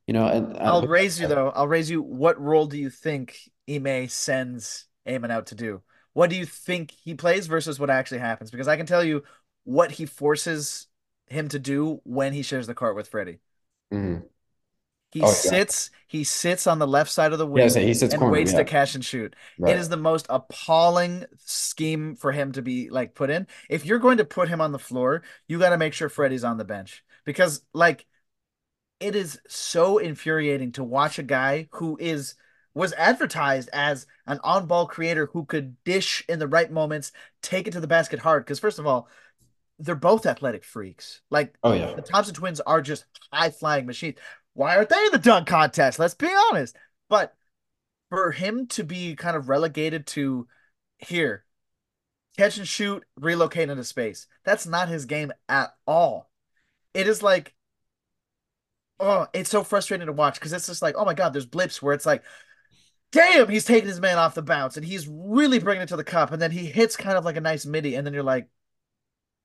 you 0.05 0.13
know. 0.13 0.27
And 0.27 0.57
uh, 0.57 0.59
I'll 0.59 0.87
raise 0.87 1.19
you 1.19 1.27
though. 1.27 1.51
I'll 1.55 1.67
raise 1.67 1.89
you. 1.89 2.01
What 2.01 2.39
role 2.41 2.67
do 2.67 2.77
you 2.77 2.89
think 2.89 3.37
Ime 3.69 4.09
sends 4.09 4.85
Amen 5.07 5.31
out 5.31 5.47
to 5.47 5.55
do? 5.55 5.81
What 6.17 6.31
do 6.31 6.35
you 6.35 6.47
think 6.47 6.89
he 6.89 7.13
plays 7.13 7.45
versus 7.45 7.79
what 7.79 7.91
actually 7.91 8.17
happens? 8.17 8.49
Because 8.49 8.67
I 8.67 8.75
can 8.75 8.87
tell 8.87 9.03
you 9.03 9.21
what 9.65 9.91
he 9.91 10.07
forces 10.07 10.87
him 11.27 11.47
to 11.49 11.59
do 11.59 12.01
when 12.05 12.33
he 12.33 12.41
shares 12.41 12.65
the 12.65 12.73
court 12.73 12.95
with 12.95 13.07
Freddie. 13.07 13.37
Mm-hmm. 13.93 14.25
He 15.11 15.21
oh, 15.21 15.29
sits. 15.29 15.91
Yeah. 15.93 15.99
He 16.07 16.23
sits 16.23 16.65
on 16.65 16.79
the 16.79 16.87
left 16.87 17.11
side 17.11 17.33
of 17.33 17.37
the 17.37 17.45
wing. 17.45 17.69
Yeah, 17.69 17.81
he 17.81 17.93
sits 17.93 18.15
and 18.15 18.19
corner, 18.19 18.33
waits 18.33 18.51
yeah. 18.51 18.57
to 18.57 18.65
cash 18.65 18.95
and 18.95 19.05
shoot. 19.05 19.35
Right. 19.59 19.75
It 19.75 19.79
is 19.79 19.89
the 19.89 19.97
most 19.97 20.25
appalling 20.27 21.25
scheme 21.45 22.15
for 22.15 22.31
him 22.31 22.51
to 22.53 22.63
be 22.63 22.89
like 22.89 23.13
put 23.13 23.29
in. 23.29 23.45
If 23.69 23.85
you're 23.85 23.99
going 23.99 24.17
to 24.17 24.25
put 24.25 24.49
him 24.49 24.59
on 24.59 24.71
the 24.71 24.79
floor, 24.79 25.21
you 25.47 25.59
got 25.59 25.69
to 25.69 25.77
make 25.77 25.93
sure 25.93 26.09
Freddie's 26.09 26.43
on 26.43 26.57
the 26.57 26.65
bench 26.65 27.03
because 27.25 27.61
like 27.75 28.07
it 28.99 29.15
is 29.15 29.39
so 29.47 29.99
infuriating 29.99 30.71
to 30.71 30.83
watch 30.83 31.19
a 31.19 31.23
guy 31.23 31.67
who 31.73 31.95
is 32.01 32.33
was 32.77 32.93
advertised 32.93 33.69
as 33.73 34.05
an 34.27 34.39
on-ball 34.43 34.85
creator 34.85 35.25
who 35.33 35.45
could 35.45 35.83
dish 35.83 36.23
in 36.29 36.37
the 36.37 36.47
right 36.47 36.71
moments, 36.71 37.11
take 37.41 37.67
it 37.67 37.71
to 37.71 37.79
the 37.79 37.87
basket 37.87 38.19
hard. 38.19 38.45
Because 38.45 38.59
first 38.59 38.77
of 38.77 38.85
all, 38.85 39.09
they're 39.79 39.95
both 39.95 40.27
athletic 40.27 40.63
freaks. 40.63 41.21
Like, 41.31 41.55
oh 41.63 41.73
yeah, 41.73 41.95
the 41.95 42.03
Thompson 42.03 42.35
twins 42.35 42.59
are 42.61 42.81
just 42.81 43.05
high 43.33 43.49
flying 43.49 43.87
machines. 43.87 44.17
Why 44.53 44.75
aren't 44.75 44.89
they 44.89 45.05
in 45.05 45.11
the 45.11 45.17
dunk 45.17 45.47
contest? 45.47 45.97
Let's 45.97 46.13
be 46.13 46.29
honest. 46.51 46.75
But 47.09 47.33
for 48.09 48.31
him 48.31 48.67
to 48.67 48.83
be 48.83 49.15
kind 49.15 49.35
of 49.35 49.49
relegated 49.49 50.05
to 50.07 50.47
here, 50.99 51.45
catch 52.37 52.57
and 52.57 52.67
shoot, 52.67 53.03
relocate 53.19 53.69
into 53.69 53.83
space, 53.83 54.27
that's 54.43 54.67
not 54.67 54.87
his 54.87 55.05
game 55.05 55.31
at 55.49 55.69
all. 55.87 56.29
It 56.93 57.07
is 57.07 57.23
like, 57.23 57.55
oh, 58.99 59.27
it's 59.33 59.49
so 59.49 59.63
frustrating 59.63 60.07
to 60.07 60.13
watch 60.13 60.35
because 60.35 60.53
it's 60.53 60.67
just 60.67 60.83
like, 60.83 60.95
oh 60.95 61.05
my 61.05 61.15
God, 61.15 61.33
there's 61.33 61.45
blips 61.47 61.81
where 61.81 61.95
it's 61.95 62.05
like, 62.05 62.23
damn, 63.11 63.47
he's 63.49 63.65
taking 63.65 63.87
his 63.89 64.01
man 64.01 64.17
off 64.17 64.35
the 64.35 64.41
bounce 64.41 64.77
and 64.77 64.85
he's 64.85 65.07
really 65.07 65.59
bringing 65.59 65.83
it 65.83 65.89
to 65.89 65.97
the 65.97 66.03
cup. 66.03 66.31
And 66.31 66.41
then 66.41 66.51
he 66.51 66.65
hits 66.65 66.95
kind 66.95 67.17
of 67.17 67.25
like 67.25 67.37
a 67.37 67.41
nice 67.41 67.65
midi. 67.65 67.95
And 67.95 68.05
then 68.05 68.13
you're 68.13 68.23
like, 68.23 68.47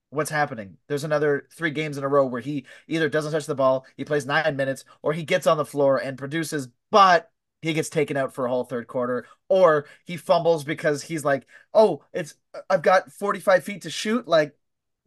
what's 0.09 0.29
happening. 0.29 0.77
There's 0.87 1.03
another 1.03 1.47
three 1.51 1.71
games 1.71 1.97
in 1.97 2.03
a 2.03 2.07
row 2.07 2.25
where 2.25 2.41
he 2.41 2.65
either 2.87 3.09
doesn't 3.09 3.31
touch 3.31 3.45
the 3.45 3.55
ball, 3.55 3.85
he 3.97 4.05
plays 4.05 4.25
nine 4.25 4.55
minutes, 4.55 4.85
or 5.01 5.13
he 5.13 5.23
gets 5.23 5.47
on 5.47 5.57
the 5.57 5.65
floor 5.65 5.97
and 5.97 6.17
produces, 6.17 6.67
but 6.91 7.31
he 7.61 7.73
gets 7.73 7.89
taken 7.89 8.17
out 8.17 8.33
for 8.33 8.45
a 8.45 8.49
whole 8.49 8.63
third 8.65 8.87
quarter, 8.87 9.25
or 9.49 9.85
he 10.05 10.17
fumbles 10.17 10.63
because 10.63 11.01
he's 11.03 11.25
like, 11.25 11.47
oh, 11.73 12.03
it's 12.13 12.35
I've 12.69 12.81
got 12.83 13.11
45 13.11 13.63
feet 13.63 13.81
to 13.83 13.89
shoot. 13.89 14.27
Like 14.27 14.55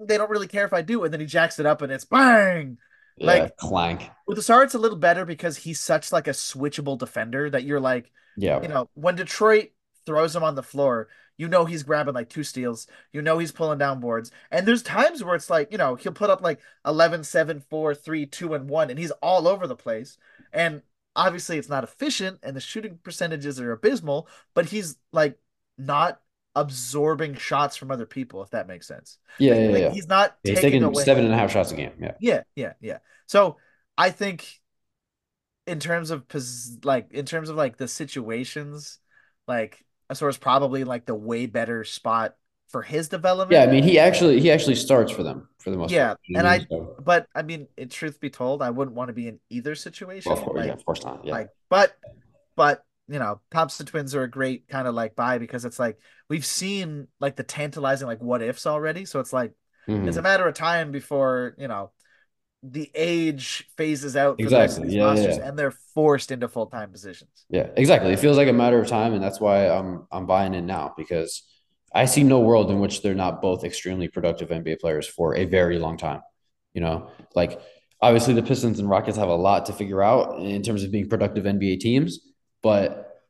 they 0.00 0.16
don't 0.18 0.30
really 0.30 0.48
care 0.48 0.64
if 0.66 0.72
I 0.72 0.82
do, 0.82 1.04
and 1.04 1.12
then 1.12 1.20
he 1.20 1.26
jacks 1.26 1.58
it 1.58 1.66
up 1.66 1.82
and 1.82 1.92
it's 1.92 2.04
bang. 2.04 2.78
Yeah, 3.16 3.26
like 3.26 3.56
clank. 3.56 4.10
With 4.26 4.38
Ausar, 4.38 4.64
it's 4.64 4.74
a 4.74 4.78
little 4.78 4.98
better 4.98 5.24
because 5.24 5.56
he's 5.56 5.80
such 5.80 6.12
like 6.12 6.26
a 6.26 6.32
switchable 6.32 6.98
defender 6.98 7.48
that 7.50 7.64
you're 7.64 7.80
like, 7.80 8.10
yeah, 8.36 8.60
you 8.60 8.68
know, 8.68 8.88
when 8.94 9.16
Detroit 9.16 9.70
throws 10.04 10.34
him 10.34 10.42
on 10.42 10.54
the 10.54 10.62
floor, 10.62 11.08
you 11.36 11.48
know 11.48 11.64
he's 11.64 11.82
grabbing 11.82 12.14
like 12.14 12.28
two 12.28 12.44
steals. 12.44 12.86
You 13.12 13.22
know 13.22 13.38
he's 13.38 13.52
pulling 13.52 13.78
down 13.78 14.00
boards. 14.00 14.30
And 14.50 14.66
there's 14.66 14.82
times 14.82 15.22
where 15.22 15.34
it's 15.34 15.50
like, 15.50 15.72
you 15.72 15.78
know, 15.78 15.94
he'll 15.94 16.12
put 16.12 16.30
up 16.30 16.42
like 16.42 16.60
11, 16.86 17.24
7, 17.24 17.60
4, 17.60 17.94
3, 17.94 18.26
2, 18.26 18.54
and 18.54 18.68
1, 18.68 18.90
and 18.90 18.98
he's 18.98 19.10
all 19.22 19.46
over 19.48 19.66
the 19.66 19.76
place. 19.76 20.16
And 20.52 20.82
obviously 21.14 21.58
it's 21.58 21.68
not 21.68 21.84
efficient 21.84 22.38
and 22.42 22.54
the 22.54 22.60
shooting 22.60 22.98
percentages 23.02 23.58
are 23.60 23.72
abysmal, 23.72 24.28
but 24.54 24.66
he's 24.66 24.96
like 25.12 25.38
not 25.78 26.20
absorbing 26.56 27.34
shots 27.34 27.76
from 27.76 27.92
other 27.92 28.06
people, 28.06 28.42
if 28.42 28.50
that 28.50 28.66
makes 28.66 28.88
sense. 28.88 29.18
Yeah, 29.38 29.52
like, 29.52 29.60
yeah, 29.60 29.68
like, 29.68 29.82
yeah. 29.82 29.90
He's 29.90 30.08
not 30.08 30.36
yeah, 30.42 30.52
he's 30.52 30.60
taking, 30.60 30.80
taking 30.80 30.94
seven 31.04 31.24
and 31.24 31.32
a 31.32 31.36
half 31.36 31.52
shots 31.52 31.70
a 31.70 31.76
game. 31.76 31.92
Yeah. 32.00 32.14
Yeah, 32.18 32.42
yeah, 32.56 32.72
yeah. 32.80 32.98
So 33.26 33.58
I 33.96 34.10
think 34.10 34.48
in 35.66 35.78
terms 35.78 36.10
of 36.10 36.24
like 36.82 37.12
in 37.12 37.26
terms 37.26 37.50
of 37.50 37.56
like 37.56 37.76
the 37.76 37.86
situations, 37.86 38.98
like 39.46 39.84
is 40.10 40.38
probably 40.38 40.84
like 40.84 41.04
the 41.06 41.14
way 41.14 41.46
better 41.46 41.84
spot 41.84 42.34
for 42.68 42.82
his 42.82 43.08
development. 43.08 43.52
Yeah, 43.52 43.68
I 43.68 43.72
mean, 43.72 43.84
he 43.84 43.98
actually 43.98 44.40
he 44.40 44.50
actually 44.50 44.74
starts 44.76 45.12
for 45.12 45.22
them 45.22 45.48
for 45.58 45.70
the 45.70 45.76
most 45.76 45.92
yeah, 45.92 46.08
part. 46.08 46.20
Yeah, 46.28 46.38
and 46.38 46.48
I 46.48 46.66
so. 46.70 46.96
but 47.04 47.26
I 47.34 47.42
mean, 47.42 47.68
in 47.76 47.88
truth 47.88 48.18
be 48.20 48.30
told, 48.30 48.62
I 48.62 48.70
wouldn't 48.70 48.96
want 48.96 49.08
to 49.08 49.12
be 49.12 49.28
in 49.28 49.40
either 49.50 49.74
situation. 49.74 50.30
Well, 50.30 50.38
of 50.38 50.44
course, 50.44 50.58
like, 50.58 50.66
yeah, 50.66 50.72
of 50.72 50.84
course 50.84 51.04
not. 51.04 51.24
Yeah, 51.24 51.32
like, 51.32 51.48
but 51.68 51.94
but 52.56 52.82
you 53.08 53.18
know, 53.18 53.40
Thompson 53.50 53.86
twins 53.86 54.14
are 54.14 54.22
a 54.22 54.30
great 54.30 54.68
kind 54.68 54.88
of 54.88 54.94
like 54.94 55.14
buy 55.14 55.38
because 55.38 55.64
it's 55.64 55.78
like 55.78 55.98
we've 56.28 56.46
seen 56.46 57.08
like 57.20 57.36
the 57.36 57.42
tantalizing 57.42 58.06
like 58.06 58.22
what 58.22 58.42
ifs 58.42 58.66
already, 58.66 59.04
so 59.04 59.20
it's 59.20 59.32
like 59.32 59.52
mm-hmm. 59.88 60.08
it's 60.08 60.16
a 60.16 60.22
matter 60.22 60.46
of 60.46 60.54
time 60.54 60.90
before 60.90 61.54
you 61.58 61.68
know 61.68 61.92
the 62.62 62.90
age 62.94 63.68
phases 63.76 64.16
out 64.16 64.40
exactly. 64.40 64.88
Yeah, 64.88 65.14
yeah, 65.14 65.46
and 65.46 65.58
they're 65.58 65.74
forced 65.94 66.32
into 66.32 66.48
full-time 66.48 66.90
positions. 66.90 67.44
Yeah 67.48 67.68
exactly. 67.76 68.12
It 68.12 68.18
feels 68.18 68.36
like 68.36 68.48
a 68.48 68.52
matter 68.52 68.80
of 68.80 68.88
time 68.88 69.12
and 69.12 69.22
that's 69.22 69.38
why 69.38 69.68
i'm 69.68 70.08
i'm 70.10 70.26
buying 70.26 70.54
in 70.54 70.66
now 70.66 70.92
because 70.96 71.42
I 71.96 72.04
see 72.04 72.22
no 72.22 72.40
world 72.40 72.70
in 72.70 72.78
which 72.78 73.00
they're 73.00 73.14
not 73.14 73.40
both 73.40 73.64
extremely 73.64 74.08
productive 74.08 74.50
NBA 74.50 74.80
players 74.80 75.06
for 75.06 75.34
a 75.34 75.46
very 75.46 75.78
long 75.78 75.96
time. 75.96 76.20
You 76.74 76.82
know, 76.82 77.10
like 77.34 77.58
obviously 78.02 78.34
the 78.34 78.42
Pistons 78.42 78.78
and 78.78 78.90
Rockets 78.90 79.16
have 79.16 79.30
a 79.30 79.34
lot 79.34 79.66
to 79.66 79.72
figure 79.72 80.02
out 80.02 80.38
in 80.38 80.62
terms 80.62 80.84
of 80.84 80.90
being 80.90 81.08
productive 81.08 81.44
NBA 81.44 81.80
teams, 81.80 82.20
but 82.62 83.22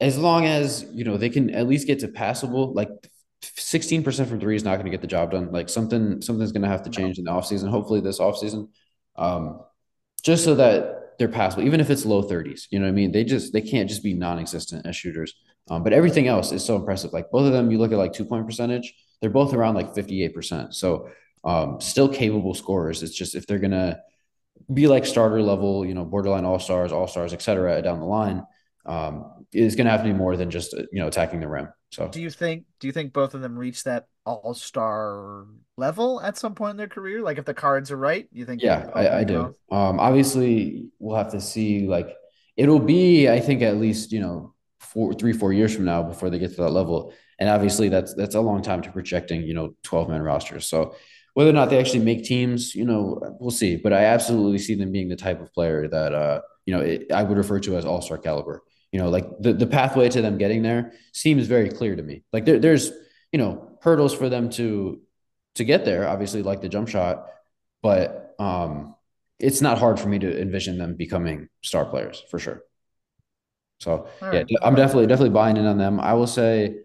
as 0.00 0.18
long 0.18 0.44
as, 0.44 0.84
you 0.92 1.04
know, 1.04 1.16
they 1.16 1.30
can 1.30 1.50
at 1.50 1.66
least 1.66 1.86
get 1.86 2.00
to 2.00 2.08
passable, 2.08 2.72
like 2.74 2.90
16% 3.42 4.26
from 4.26 4.40
three 4.40 4.56
is 4.56 4.64
not 4.64 4.74
going 4.74 4.84
to 4.84 4.90
get 4.90 5.00
the 5.00 5.06
job 5.06 5.30
done. 5.30 5.52
Like 5.52 5.68
something, 5.68 6.20
something's 6.20 6.52
going 6.52 6.62
to 6.62 6.68
have 6.68 6.82
to 6.82 6.90
change 6.90 7.18
in 7.18 7.24
the 7.24 7.30
offseason, 7.30 7.68
hopefully 7.70 8.00
this 8.00 8.18
offseason. 8.18 8.68
Um, 9.16 9.60
just 10.22 10.44
so 10.44 10.54
that 10.56 11.18
they're 11.18 11.28
passable, 11.28 11.64
even 11.64 11.80
if 11.80 11.90
it's 11.90 12.04
low 12.04 12.22
30s. 12.22 12.66
You 12.70 12.78
know 12.78 12.86
what 12.86 12.90
I 12.90 12.94
mean? 12.94 13.12
They 13.12 13.24
just 13.24 13.52
they 13.52 13.62
can't 13.62 13.88
just 13.88 14.02
be 14.02 14.14
non-existent 14.14 14.86
as 14.86 14.96
shooters. 14.96 15.34
Um, 15.68 15.82
but 15.82 15.92
everything 15.92 16.28
else 16.28 16.52
is 16.52 16.64
so 16.64 16.76
impressive. 16.76 17.12
Like 17.12 17.30
both 17.30 17.46
of 17.46 17.52
them, 17.52 17.70
you 17.70 17.78
look 17.78 17.92
at 17.92 17.98
like 17.98 18.12
two 18.12 18.24
point 18.24 18.46
percentage, 18.46 18.94
they're 19.20 19.30
both 19.30 19.54
around 19.54 19.74
like 19.74 19.94
58%. 19.94 20.74
So 20.74 21.08
um, 21.44 21.80
still 21.80 22.08
capable 22.08 22.54
scorers. 22.54 23.02
It's 23.02 23.16
just 23.16 23.34
if 23.34 23.46
they're 23.46 23.58
gonna 23.58 24.00
be 24.72 24.86
like 24.86 25.06
starter 25.06 25.40
level, 25.42 25.86
you 25.86 25.94
know, 25.94 26.04
borderline 26.04 26.44
all 26.44 26.58
stars, 26.58 26.92
all 26.92 27.08
stars, 27.08 27.32
et 27.32 27.42
cetera, 27.42 27.80
down 27.82 28.00
the 28.00 28.06
line, 28.06 28.42
um, 28.86 29.32
it's 29.52 29.74
gonna 29.74 29.90
have 29.90 30.00
to 30.00 30.08
be 30.08 30.12
more 30.12 30.36
than 30.36 30.50
just 30.50 30.72
you 30.72 31.00
know 31.00 31.08
attacking 31.08 31.40
the 31.40 31.48
rim. 31.48 31.68
So 31.90 32.08
do 32.08 32.20
you 32.20 32.30
think 32.30 32.64
do 32.80 32.86
you 32.86 32.92
think 32.92 33.12
both 33.12 33.34
of 33.34 33.40
them 33.40 33.58
reach 33.58 33.84
that 33.84 34.06
all 34.24 34.54
star 34.54 35.46
level 35.76 36.20
at 36.20 36.36
some 36.36 36.54
point 36.54 36.72
in 36.72 36.76
their 36.76 36.88
career? 36.88 37.22
Like 37.22 37.38
if 37.38 37.44
the 37.44 37.54
cards 37.54 37.90
are 37.90 37.96
right, 37.96 38.28
you 38.32 38.44
think? 38.44 38.62
Yeah, 38.62 38.90
I, 38.94 39.20
I 39.20 39.24
do. 39.24 39.54
Um, 39.70 40.00
obviously, 40.00 40.88
we'll 40.98 41.16
have 41.16 41.32
to 41.32 41.40
see. 41.40 41.86
Like 41.86 42.08
it'll 42.56 42.80
be, 42.80 43.28
I 43.28 43.40
think, 43.40 43.62
at 43.62 43.76
least 43.76 44.12
you 44.12 44.20
know 44.20 44.54
four, 44.80 45.12
three, 45.14 45.32
four 45.32 45.52
years 45.52 45.74
from 45.74 45.84
now 45.84 46.02
before 46.02 46.30
they 46.30 46.38
get 46.38 46.50
to 46.50 46.62
that 46.62 46.70
level. 46.70 47.12
And 47.38 47.48
obviously, 47.48 47.88
that's 47.88 48.14
that's 48.14 48.34
a 48.34 48.40
long 48.40 48.62
time 48.62 48.82
to 48.82 48.90
projecting, 48.90 49.42
you 49.42 49.54
know, 49.54 49.74
twelve 49.82 50.08
man 50.08 50.22
rosters. 50.22 50.66
So 50.66 50.96
whether 51.34 51.50
or 51.50 51.52
not 51.52 51.68
they 51.68 51.78
actually 51.78 52.02
make 52.02 52.24
teams, 52.24 52.74
you 52.74 52.86
know, 52.86 53.20
we'll 53.38 53.50
see. 53.50 53.76
But 53.76 53.92
I 53.92 54.04
absolutely 54.06 54.58
see 54.58 54.74
them 54.74 54.90
being 54.90 55.10
the 55.10 55.16
type 55.16 55.42
of 55.42 55.52
player 55.52 55.86
that, 55.86 56.14
uh, 56.14 56.40
you 56.64 56.74
know, 56.74 56.80
it, 56.80 57.12
I 57.12 57.22
would 57.22 57.36
refer 57.36 57.60
to 57.60 57.76
as 57.76 57.84
all 57.84 58.00
star 58.00 58.16
caliber. 58.16 58.62
You 58.92 59.00
know, 59.00 59.10
like 59.10 59.26
the, 59.40 59.52
the 59.52 59.66
pathway 59.66 60.08
to 60.08 60.22
them 60.22 60.38
getting 60.38 60.62
there 60.62 60.92
seems 61.12 61.46
very 61.46 61.68
clear 61.68 61.96
to 61.96 62.02
me. 62.02 62.22
Like 62.32 62.44
there, 62.44 62.58
there's, 62.58 62.92
you 63.32 63.38
know, 63.38 63.78
hurdles 63.82 64.14
for 64.14 64.28
them 64.28 64.50
to 64.50 65.00
to 65.56 65.64
get 65.64 65.84
there. 65.84 66.08
Obviously, 66.08 66.42
like 66.42 66.60
the 66.60 66.68
jump 66.68 66.88
shot, 66.88 67.26
but 67.82 68.34
um, 68.38 68.94
it's 69.38 69.60
not 69.60 69.78
hard 69.78 70.00
for 70.00 70.08
me 70.08 70.18
to 70.18 70.40
envision 70.40 70.78
them 70.78 70.94
becoming 70.94 71.48
star 71.62 71.84
players 71.84 72.22
for 72.30 72.38
sure. 72.38 72.62
So 73.78 74.08
right. 74.22 74.46
yeah, 74.48 74.58
I'm 74.62 74.74
definitely 74.74 75.06
definitely 75.06 75.34
buying 75.34 75.56
in 75.56 75.66
on 75.66 75.78
them. 75.78 76.00
I 76.00 76.14
will 76.14 76.26
say 76.26 76.76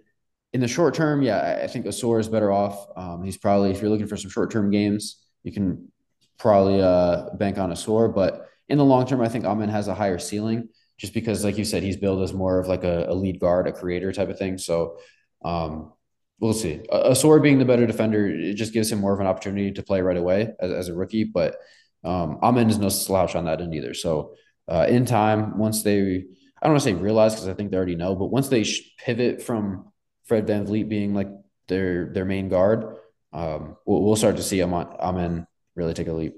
in 0.54 0.60
the 0.60 0.68
short 0.68 0.94
term, 0.94 1.22
yeah, 1.22 1.62
I 1.64 1.68
think 1.68 1.86
Ausar 1.86 2.20
is 2.20 2.28
better 2.28 2.52
off. 2.52 2.88
Um, 2.98 3.24
he's 3.24 3.38
probably 3.38 3.72
if 3.72 3.82
you're 3.82 3.90
looking 3.90 4.08
for 4.08 4.18
some 4.18 4.30
short 4.30 4.52
term 4.52 4.70
games, 4.70 5.18
you 5.44 5.54
can 5.54 5.92
probably 6.38 6.82
uh, 6.82 7.30
bank 7.36 7.58
on 7.58 7.72
Ausar. 7.72 8.14
But 8.14 8.50
in 8.68 8.78
the 8.78 8.86
long 8.86 9.08
term, 9.08 9.22
I 9.22 9.30
think 9.30 9.46
Amen 9.46 9.70
has 9.70 9.88
a 9.88 9.96
higher 9.96 10.20
ceiling 10.20 10.70
just 11.02 11.16
because, 11.16 11.44
like 11.44 11.58
you 11.58 11.66
said, 11.66 11.82
he's 11.82 11.98
billed 11.98 12.22
as 12.22 12.32
more 12.32 12.60
of 12.60 12.68
like 12.68 12.84
a, 12.84 13.08
a 13.10 13.16
lead 13.16 13.40
guard, 13.40 13.68
a 13.68 13.72
creator 13.72 14.12
type 14.12 14.30
of 14.30 14.38
thing. 14.38 14.60
So 14.60 15.00
um, 15.44 15.94
we'll 16.40 16.54
see. 16.54 16.80
Ausar 16.94 17.42
being 17.42 17.58
the 17.58 17.66
better 17.66 17.88
defender, 17.88 18.28
it 18.28 18.54
just 18.54 18.72
gives 18.72 18.92
him 18.92 19.00
more 19.00 19.12
of 19.12 19.20
an 19.20 19.26
opportunity 19.26 19.72
to 19.72 19.82
play 19.82 20.02
right 20.02 20.16
away 20.16 20.54
as, 20.60 20.72
as 20.72 20.88
a 20.90 20.94
rookie. 20.94 21.24
But 21.24 21.56
um, 22.04 22.38
Amen 22.44 22.70
is 22.70 22.78
no 22.78 22.90
slouch 22.90 23.34
on 23.34 23.46
that 23.46 23.62
end 23.62 23.74
either. 23.74 23.96
So 23.96 24.36
uh, 24.68 24.86
in 24.88 25.08
time, 25.08 25.58
once 25.58 25.82
they 25.82 26.26
I 26.62 26.68
don't 26.68 26.74
want 26.74 26.84
to 26.84 26.90
say 26.90 26.94
realize 26.94 27.34
because 27.34 27.48
I 27.48 27.56
think 27.56 27.72
they 27.72 27.78
already 27.78 27.96
know, 27.96 28.16
but 28.16 28.28
once 28.28 28.50
they 28.50 28.64
pivot 29.00 29.42
from 29.42 29.92
Fred 30.26 30.46
Van 30.46 30.68
VanVleet 30.68 30.88
being 30.88 31.16
like 31.16 31.30
their 31.68 32.14
their 32.14 32.26
main 32.26 32.48
guard, 32.48 32.98
um, 33.34 33.76
we'll, 33.88 34.04
we'll 34.04 34.16
start 34.16 34.38
to 34.38 34.44
see 34.44 34.62
Amen 34.62 35.48
really 35.76 35.96
take 35.96 36.10
a 36.10 36.14
leap. 36.14 36.36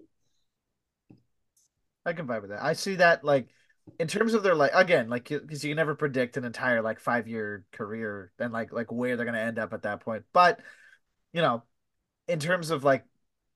I 2.05 2.13
can 2.13 2.27
vibe 2.27 2.43
with 2.43 2.51
that. 2.51 2.63
I 2.63 2.73
see 2.73 2.95
that 2.95 3.25
like 3.25 3.49
in 3.99 4.07
terms 4.07 4.33
of 4.33 4.43
their 4.43 4.55
like 4.55 4.71
again 4.73 5.09
like 5.09 5.27
because 5.27 5.63
you 5.63 5.71
can 5.71 5.77
never 5.77 5.95
predict 5.95 6.37
an 6.37 6.45
entire 6.45 6.81
like 6.81 6.99
five 6.99 7.27
year 7.27 7.65
career 7.71 8.31
and 8.39 8.53
like 8.53 8.71
like 8.71 8.91
where 8.91 9.15
they're 9.15 9.25
gonna 9.25 9.39
end 9.39 9.59
up 9.59 9.73
at 9.73 9.83
that 9.83 10.01
point. 10.01 10.23
But 10.33 10.59
you 11.33 11.41
know, 11.41 11.63
in 12.27 12.39
terms 12.39 12.69
of 12.69 12.83
like 12.83 13.05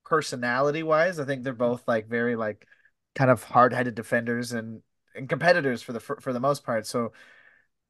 personality 0.06 0.84
wise, 0.84 1.20
I 1.20 1.26
think 1.26 1.44
they're 1.44 1.54
both 1.54 1.88
like 1.88 2.08
very 2.08 2.36
like 2.36 2.66
kind 3.16 3.32
of 3.32 3.44
hard 3.44 3.74
headed 3.74 3.96
defenders 3.96 4.52
and 4.52 4.82
and 5.16 5.28
competitors 5.28 5.82
for 5.82 5.94
the 5.94 6.00
for, 6.00 6.20
for 6.22 6.34
the 6.34 6.40
most 6.40 6.64
part. 6.64 6.86
So 6.86 7.14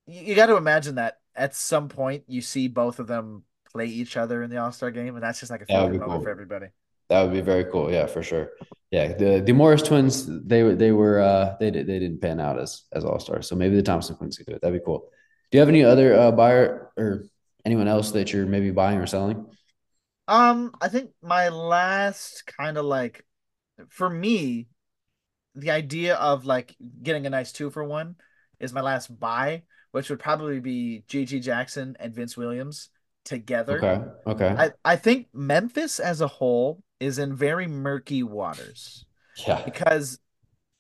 you, 0.06 0.22
you 0.22 0.36
got 0.36 0.48
to 0.48 0.56
imagine 0.56 0.96
that 0.96 1.20
at 1.36 1.56
some 1.56 1.90
point 1.90 2.24
you 2.28 2.42
see 2.42 2.68
both 2.68 3.00
of 3.00 3.08
them 3.08 3.44
play 3.72 3.86
each 3.86 4.18
other 4.18 4.42
in 4.44 4.50
the 4.50 4.58
All 4.58 4.72
Star 4.72 4.92
game, 4.92 5.16
and 5.16 5.24
that's 5.24 5.40
just 5.40 5.52
like 5.52 5.62
a 5.62 5.66
favorite 5.66 6.00
moment 6.00 6.12
cool. 6.12 6.22
for 6.22 6.30
everybody. 6.30 6.68
That 7.10 7.24
would 7.24 7.34
be 7.34 7.42
very 7.42 7.66
cool. 7.66 7.92
Yeah, 7.92 8.06
for 8.06 8.22
sure. 8.22 8.52
Yeah, 8.92 9.14
the 9.14 9.42
the 9.46 9.54
Morris 9.54 9.82
twins 9.82 10.26
they 10.28 10.64
were 10.64 10.76
they 10.76 10.92
were 10.92 11.20
uh 11.20 11.56
they 11.60 11.72
did 11.72 11.88
they 11.88 12.00
didn't 12.00 12.22
pan 12.22 12.40
out 12.40 12.60
as 12.60 12.84
as 12.94 13.06
All 13.06 13.20
Stars, 13.20 13.48
so 13.48 13.56
maybe 13.56 13.76
the 13.76 13.84
Thompson 13.84 14.16
twins 14.18 14.38
could 14.38 14.48
do 14.48 14.54
it. 14.54 14.62
That'd 14.62 14.80
be 14.80 14.86
cool. 14.86 15.10
Do 15.52 15.58
you 15.58 15.60
have 15.60 15.70
any 15.70 15.84
other 15.84 16.18
uh, 16.18 16.32
buyer 16.32 16.92
or 16.98 17.26
anyone 17.66 17.88
else 17.88 18.12
that 18.12 18.34
you're 18.34 18.46
maybe 18.46 18.72
buying 18.72 19.00
or 19.00 19.08
selling? 19.08 19.46
Um, 20.28 20.74
I 20.82 20.90
think 20.90 21.12
my 21.22 21.50
last 21.50 22.46
kind 22.46 22.78
of 22.78 22.86
like 22.86 23.26
for 23.90 24.10
me, 24.10 24.68
the 25.56 25.72
idea 25.72 26.16
of 26.16 26.46
like 26.46 26.76
getting 27.02 27.26
a 27.26 27.30
nice 27.30 27.52
two 27.52 27.70
for 27.70 27.84
one 27.84 28.16
is 28.60 28.74
my 28.74 28.82
last 28.82 29.08
buy, 29.20 29.64
which 29.92 30.10
would 30.10 30.20
probably 30.20 30.60
be 30.60 31.04
GG 31.08 31.42
Jackson 31.42 31.96
and 32.00 32.14
Vince 32.14 32.36
Williams 32.36 32.90
together. 33.24 33.78
Okay. 33.78 34.06
Okay. 34.28 34.56
I, 34.58 34.72
I 34.84 34.96
think 34.96 35.28
Memphis 35.34 36.00
as 36.00 36.22
a 36.22 36.28
whole 36.28 36.82
is 37.00 37.20
in 37.20 37.36
very 37.36 37.68
murky 37.68 38.24
waters. 38.24 39.06
Yeah. 39.46 39.62
Because 39.64 40.20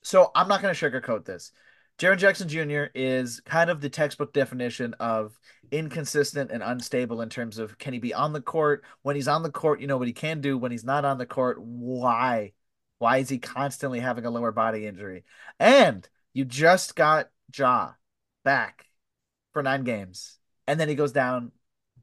so 0.03 0.31
I'm 0.35 0.47
not 0.47 0.61
gonna 0.61 0.73
sugarcoat 0.73 1.25
this. 1.25 1.51
Jaren 1.97 2.17
Jackson 2.17 2.47
Jr. 2.47 2.85
is 2.93 3.39
kind 3.41 3.69
of 3.69 3.81
the 3.81 3.89
textbook 3.89 4.31
definition 4.31 4.93
of 4.99 5.37
inconsistent 5.71 6.51
and 6.51 6.61
unstable 6.61 7.21
in 7.21 7.29
terms 7.29 7.57
of 7.57 7.77
can 7.77 7.93
he 7.93 7.99
be 7.99 8.13
on 8.13 8.33
the 8.33 8.41
court? 8.41 8.83
When 9.01 9.15
he's 9.15 9.27
on 9.27 9.41
the 9.41 9.51
court, 9.51 9.81
you 9.81 9.87
know 9.87 9.97
what 9.97 10.07
he 10.07 10.13
can 10.13 10.39
do. 10.39 10.57
When 10.57 10.71
he's 10.71 10.83
not 10.83 11.05
on 11.05 11.17
the 11.17 11.25
court, 11.25 11.59
why 11.59 12.53
why 12.99 13.17
is 13.17 13.29
he 13.29 13.37
constantly 13.37 13.99
having 13.99 14.25
a 14.25 14.29
lower 14.29 14.51
body 14.51 14.85
injury? 14.85 15.23
And 15.59 16.07
you 16.33 16.45
just 16.45 16.95
got 16.95 17.29
Ja 17.55 17.93
back 18.43 18.85
for 19.53 19.63
nine 19.63 19.83
games, 19.83 20.37
and 20.67 20.79
then 20.79 20.89
he 20.89 20.95
goes 20.95 21.11
down 21.11 21.51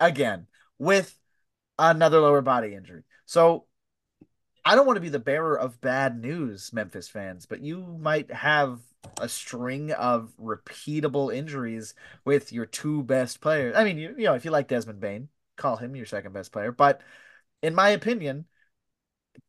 again 0.00 0.46
with 0.78 1.16
another 1.78 2.20
lower 2.20 2.42
body 2.42 2.74
injury. 2.74 3.04
So 3.26 3.66
I 4.64 4.74
don't 4.74 4.86
want 4.86 4.96
to 4.96 5.02
be 5.02 5.10
the 5.10 5.18
bearer 5.18 5.58
of 5.58 5.80
bad 5.80 6.18
news, 6.20 6.72
Memphis 6.72 7.08
fans, 7.08 7.46
but 7.46 7.60
you 7.60 7.98
might 8.00 8.30
have 8.32 8.80
a 9.18 9.28
string 9.28 9.92
of 9.92 10.32
repeatable 10.40 11.34
injuries 11.34 11.94
with 12.24 12.52
your 12.52 12.64
two 12.66 13.02
best 13.02 13.40
players. 13.40 13.76
I 13.76 13.84
mean, 13.84 13.98
you, 13.98 14.14
you 14.16 14.24
know, 14.24 14.34
if 14.34 14.44
you 14.44 14.50
like 14.50 14.68
Desmond 14.68 15.00
Bane, 15.00 15.28
call 15.56 15.76
him 15.76 15.94
your 15.94 16.06
second 16.06 16.32
best 16.32 16.52
player. 16.52 16.72
But 16.72 17.02
in 17.62 17.74
my 17.74 17.90
opinion, 17.90 18.46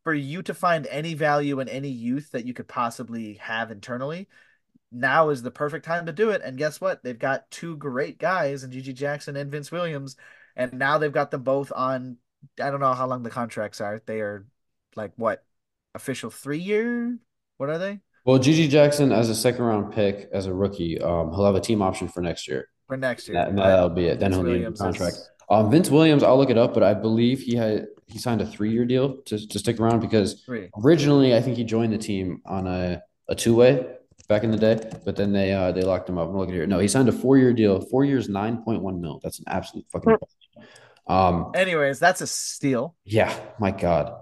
for 0.03 0.13
you 0.13 0.41
to 0.43 0.53
find 0.53 0.87
any 0.87 1.13
value 1.13 1.59
in 1.59 1.69
any 1.69 1.89
youth 1.89 2.31
that 2.31 2.45
you 2.45 2.53
could 2.53 2.67
possibly 2.67 3.35
have 3.35 3.71
internally, 3.71 4.27
now 4.91 5.29
is 5.29 5.41
the 5.41 5.51
perfect 5.51 5.85
time 5.85 6.05
to 6.07 6.13
do 6.13 6.29
it. 6.31 6.41
And 6.43 6.57
guess 6.57 6.81
what? 6.81 7.03
They've 7.03 7.17
got 7.17 7.49
two 7.51 7.77
great 7.77 8.19
guys 8.19 8.63
in 8.63 8.71
GG 8.71 8.95
Jackson 8.95 9.35
and 9.35 9.51
Vince 9.51 9.71
Williams. 9.71 10.15
And 10.55 10.73
now 10.73 10.97
they've 10.97 11.11
got 11.11 11.31
them 11.31 11.43
both 11.43 11.71
on 11.73 12.17
I 12.61 12.69
don't 12.69 12.79
know 12.79 12.93
how 12.93 13.07
long 13.07 13.23
the 13.23 13.29
contracts 13.29 13.81
are. 13.81 14.01
They 14.05 14.21
are 14.21 14.45
like 14.95 15.11
what 15.15 15.43
official 15.93 16.29
three 16.29 16.59
year? 16.59 17.17
What 17.57 17.69
are 17.69 17.77
they? 17.77 17.99
Well, 18.25 18.39
GG 18.39 18.69
Jackson 18.69 19.11
as 19.11 19.29
a 19.29 19.35
second 19.35 19.63
round 19.63 19.93
pick 19.93 20.29
as 20.33 20.47
a 20.47 20.53
rookie, 20.53 20.99
um, 20.99 21.31
he'll 21.31 21.45
have 21.45 21.55
a 21.55 21.61
team 21.61 21.81
option 21.81 22.07
for 22.07 22.21
next 22.21 22.47
year. 22.47 22.69
For 22.87 22.97
next 22.97 23.27
year, 23.27 23.35
that, 23.35 23.53
will 23.53 23.89
be 23.89 24.07
it. 24.07 24.19
Then 24.19 24.31
Vince 24.31 24.35
he'll 24.35 24.57
need 24.57 24.65
a 24.65 24.71
contract. 24.71 25.15
Is... 25.15 25.29
Um, 25.49 25.69
Vince 25.69 25.89
Williams, 25.89 26.23
I'll 26.23 26.37
look 26.37 26.49
it 26.49 26.57
up, 26.57 26.73
but 26.73 26.83
I 26.83 26.93
believe 26.95 27.41
he 27.41 27.55
had 27.55 27.87
he 28.07 28.17
signed 28.17 28.41
a 28.41 28.45
three 28.45 28.71
year 28.71 28.85
deal 28.85 29.17
to, 29.23 29.47
to 29.47 29.59
stick 29.59 29.79
around 29.79 29.99
because 29.99 30.41
Three. 30.45 30.69
originally 30.83 31.35
I 31.35 31.41
think 31.41 31.57
he 31.57 31.63
joined 31.63 31.93
the 31.93 31.97
team 31.97 32.41
on 32.45 32.67
a, 32.67 33.01
a 33.29 33.35
two 33.35 33.55
way 33.55 33.85
back 34.27 34.43
in 34.43 34.51
the 34.51 34.57
day, 34.57 34.79
but 35.05 35.15
then 35.15 35.31
they 35.31 35.53
uh 35.53 35.71
they 35.71 35.81
locked 35.81 36.09
him 36.09 36.17
up. 36.17 36.29
I'm 36.29 36.37
looking 36.37 36.53
here. 36.53 36.65
No, 36.65 36.79
he 36.79 36.87
signed 36.87 37.09
a 37.09 37.11
four 37.11 37.37
year 37.37 37.53
deal, 37.53 37.81
four 37.81 38.05
years, 38.05 38.27
nine 38.27 38.63
point 38.63 38.81
one 38.81 39.01
mil. 39.01 39.19
That's 39.23 39.39
an 39.39 39.45
absolute 39.47 39.85
fucking. 39.91 40.17
um. 41.07 41.51
Anyways, 41.53 41.99
that's 41.99 42.21
a 42.21 42.27
steal. 42.27 42.95
Yeah, 43.05 43.35
my 43.59 43.71
God. 43.71 44.15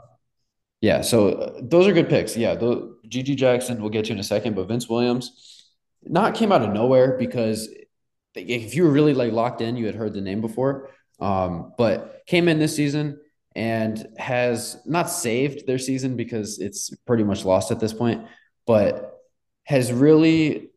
Yeah, 0.84 1.00
so 1.00 1.30
uh, 1.30 1.62
those 1.62 1.88
are 1.88 1.94
good 1.94 2.10
picks. 2.10 2.36
Yeah, 2.36 2.56
the 2.56 2.98
GG 3.08 3.38
Jackson 3.38 3.80
we'll 3.80 3.90
get 3.90 4.04
to 4.06 4.12
in 4.12 4.20
a 4.20 4.24
second, 4.24 4.54
but 4.54 4.68
Vince 4.68 4.90
Williams 4.90 5.66
not 6.04 6.36
came 6.36 6.52
out 6.52 6.62
of 6.62 6.74
nowhere 6.74 7.18
because 7.18 7.70
if 8.36 8.76
you 8.76 8.84
were 8.84 8.92
really 8.92 9.14
like 9.14 9.32
locked 9.32 9.62
in, 9.62 9.78
you 9.78 9.86
had 9.86 9.96
heard 9.96 10.14
the 10.14 10.20
name 10.20 10.42
before. 10.42 10.90
Um, 11.22 11.72
but 11.78 12.24
came 12.28 12.50
in 12.50 12.60
this 12.60 12.76
season 12.76 13.18
and 13.56 14.06
has 14.18 14.76
not 14.86 15.10
saved 15.10 15.66
their 15.68 15.80
season 15.80 16.18
because 16.18 16.60
it's 16.60 16.90
pretty 17.08 17.24
much 17.24 17.46
lost 17.46 17.72
at 17.72 17.80
this 17.80 17.94
point, 17.94 18.28
but 18.68 19.22
has 19.64 19.94
really 19.94 20.70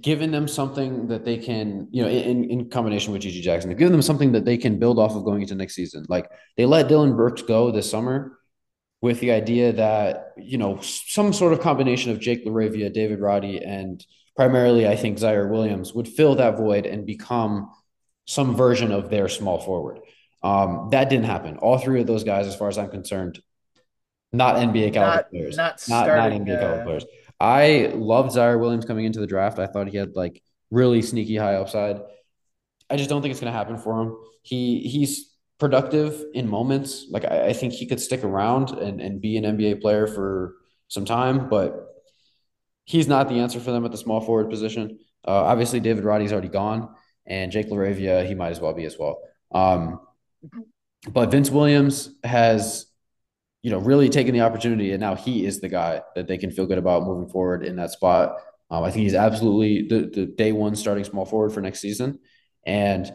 given 0.00 0.32
them 0.32 0.48
something 0.48 1.06
that 1.06 1.24
they 1.24 1.38
can, 1.38 1.86
you 1.92 2.02
know, 2.02 2.08
in, 2.08 2.50
in 2.50 2.68
combination 2.68 3.12
with 3.12 3.22
GG 3.22 3.42
Jackson, 3.42 3.72
give 3.76 3.92
them 3.92 4.02
something 4.02 4.32
that 4.32 4.44
they 4.44 4.56
can 4.56 4.80
build 4.80 4.98
off 4.98 5.14
of 5.14 5.24
going 5.24 5.42
into 5.42 5.54
next 5.54 5.76
season. 5.76 6.04
Like 6.08 6.28
they 6.56 6.66
let 6.66 6.88
Dillon 6.88 7.14
Brooks 7.14 7.42
go 7.42 7.70
this 7.70 7.88
summer 7.88 8.35
with 9.06 9.20
the 9.20 9.30
idea 9.30 9.72
that, 9.72 10.32
you 10.36 10.58
know, 10.58 10.80
some 10.80 11.32
sort 11.32 11.52
of 11.52 11.60
combination 11.60 12.10
of 12.10 12.18
Jake 12.18 12.44
LaRavia, 12.44 12.92
David 12.92 13.20
Roddy, 13.20 13.62
and 13.64 14.04
primarily, 14.34 14.88
I 14.88 14.96
think, 14.96 15.18
Ziaire 15.18 15.48
Williams 15.48 15.94
would 15.94 16.08
fill 16.08 16.34
that 16.34 16.56
void 16.56 16.86
and 16.86 17.06
become 17.06 17.70
some 18.26 18.56
version 18.56 18.90
of 18.90 19.08
their 19.08 19.28
small 19.28 19.60
forward. 19.60 20.00
Um, 20.42 20.88
that 20.90 21.08
didn't 21.08 21.26
happen. 21.26 21.56
All 21.58 21.78
three 21.78 22.00
of 22.00 22.08
those 22.08 22.24
guys, 22.24 22.48
as 22.48 22.56
far 22.56 22.66
as 22.66 22.78
I'm 22.78 22.90
concerned, 22.90 23.38
not 24.32 24.56
NBA 24.56 24.92
caliber 24.92 25.16
not, 25.16 25.30
players, 25.30 25.56
not, 25.56 25.80
starting, 25.80 26.44
not 26.44 26.48
NBA 26.48 26.60
caliber 26.60 26.84
players. 26.84 27.04
I 27.38 27.92
loved 27.94 28.34
Ziaire 28.34 28.58
Williams 28.58 28.86
coming 28.86 29.04
into 29.04 29.20
the 29.20 29.28
draft. 29.28 29.60
I 29.60 29.68
thought 29.68 29.86
he 29.86 29.96
had 29.96 30.16
like 30.16 30.42
really 30.72 31.00
sneaky 31.00 31.36
high 31.36 31.54
upside. 31.54 32.00
I 32.90 32.96
just 32.96 33.08
don't 33.08 33.22
think 33.22 33.30
it's 33.30 33.40
going 33.40 33.52
to 33.52 33.56
happen 33.56 33.78
for 33.78 34.02
him. 34.02 34.16
He 34.42 34.80
he's 34.80 35.25
productive 35.58 36.24
in 36.34 36.48
moments. 36.48 37.06
Like 37.10 37.24
I, 37.24 37.48
I, 37.48 37.52
think 37.52 37.72
he 37.72 37.86
could 37.86 38.00
stick 38.00 38.24
around 38.24 38.70
and, 38.70 39.00
and 39.00 39.20
be 39.20 39.36
an 39.36 39.44
NBA 39.44 39.80
player 39.80 40.06
for 40.06 40.56
some 40.88 41.04
time, 41.04 41.48
but 41.48 41.86
he's 42.84 43.08
not 43.08 43.28
the 43.28 43.40
answer 43.40 43.58
for 43.58 43.72
them 43.72 43.84
at 43.84 43.90
the 43.90 43.96
small 43.96 44.20
forward 44.20 44.50
position. 44.50 44.98
Uh, 45.26 45.44
obviously, 45.44 45.80
David 45.80 46.04
Roddy's 46.04 46.32
already 46.32 46.48
gone, 46.48 46.88
and 47.26 47.50
Jake 47.50 47.68
LaRavia, 47.68 48.26
he 48.26 48.34
might 48.34 48.50
as 48.50 48.60
well 48.60 48.74
be 48.74 48.84
as 48.84 48.96
well. 48.98 49.20
Um, 49.52 50.00
but 51.08 51.30
Vince 51.30 51.50
Williams 51.50 52.10
has 52.22 52.86
you 53.66 53.72
know, 53.72 53.78
really 53.78 54.08
taken 54.08 54.32
the 54.32 54.42
opportunity, 54.42 54.92
and 54.92 55.00
now 55.00 55.16
he 55.16 55.44
is 55.44 55.60
the 55.60 55.68
guy 55.68 56.00
that 56.14 56.28
they 56.28 56.38
can 56.38 56.52
feel 56.52 56.66
good 56.66 56.78
about 56.78 57.02
moving 57.02 57.28
forward 57.28 57.64
in 57.64 57.74
that 57.74 57.90
spot. 57.90 58.36
Um, 58.70 58.84
I 58.84 58.92
think 58.92 59.02
he's 59.02 59.14
absolutely 59.16 59.88
the, 59.88 60.06
the 60.06 60.26
day 60.26 60.52
one 60.52 60.76
starting 60.76 61.02
small 61.02 61.24
forward 61.24 61.52
for 61.52 61.60
next 61.60 61.80
season, 61.80 62.20
and 62.64 63.12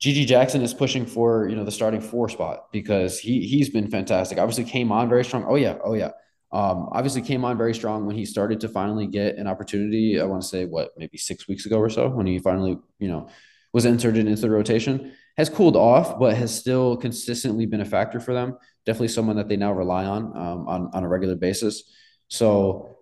GG 0.00 0.26
Jackson 0.26 0.62
is 0.62 0.74
pushing 0.74 1.06
for 1.06 1.48
you 1.48 1.56
know 1.56 1.64
the 1.64 1.70
starting 1.70 2.00
four 2.00 2.28
spot 2.28 2.70
because 2.72 3.18
he 3.18 3.46
he's 3.46 3.70
been 3.70 3.90
fantastic. 3.90 4.38
Obviously, 4.38 4.64
came 4.64 4.92
on 4.92 5.08
very 5.08 5.24
strong. 5.24 5.44
Oh 5.48 5.56
yeah, 5.56 5.76
oh 5.84 5.94
yeah. 5.94 6.10
Um, 6.52 6.88
obviously 6.92 7.22
came 7.22 7.44
on 7.44 7.58
very 7.58 7.74
strong 7.74 8.06
when 8.06 8.14
he 8.14 8.24
started 8.24 8.60
to 8.60 8.68
finally 8.68 9.08
get 9.08 9.36
an 9.36 9.48
opportunity. 9.48 10.20
I 10.20 10.24
want 10.24 10.42
to 10.42 10.48
say 10.48 10.66
what 10.66 10.90
maybe 10.96 11.18
six 11.18 11.48
weeks 11.48 11.66
ago 11.66 11.78
or 11.78 11.90
so 11.90 12.08
when 12.08 12.26
he 12.26 12.38
finally 12.38 12.78
you 12.98 13.08
know 13.08 13.28
was 13.72 13.84
inserted 13.84 14.26
into 14.26 14.40
the 14.40 14.50
rotation. 14.50 15.12
Has 15.36 15.48
cooled 15.48 15.74
off, 15.74 16.20
but 16.20 16.36
has 16.36 16.56
still 16.56 16.96
consistently 16.96 17.66
been 17.66 17.80
a 17.80 17.84
factor 17.84 18.20
for 18.20 18.32
them 18.32 18.56
definitely 18.86 19.08
someone 19.08 19.36
that 19.36 19.48
they 19.48 19.56
now 19.56 19.72
rely 19.72 20.04
on 20.04 20.36
um, 20.36 20.68
on 20.68 20.90
on 20.92 21.04
a 21.04 21.08
regular 21.08 21.34
basis. 21.34 21.84
So, 22.28 22.96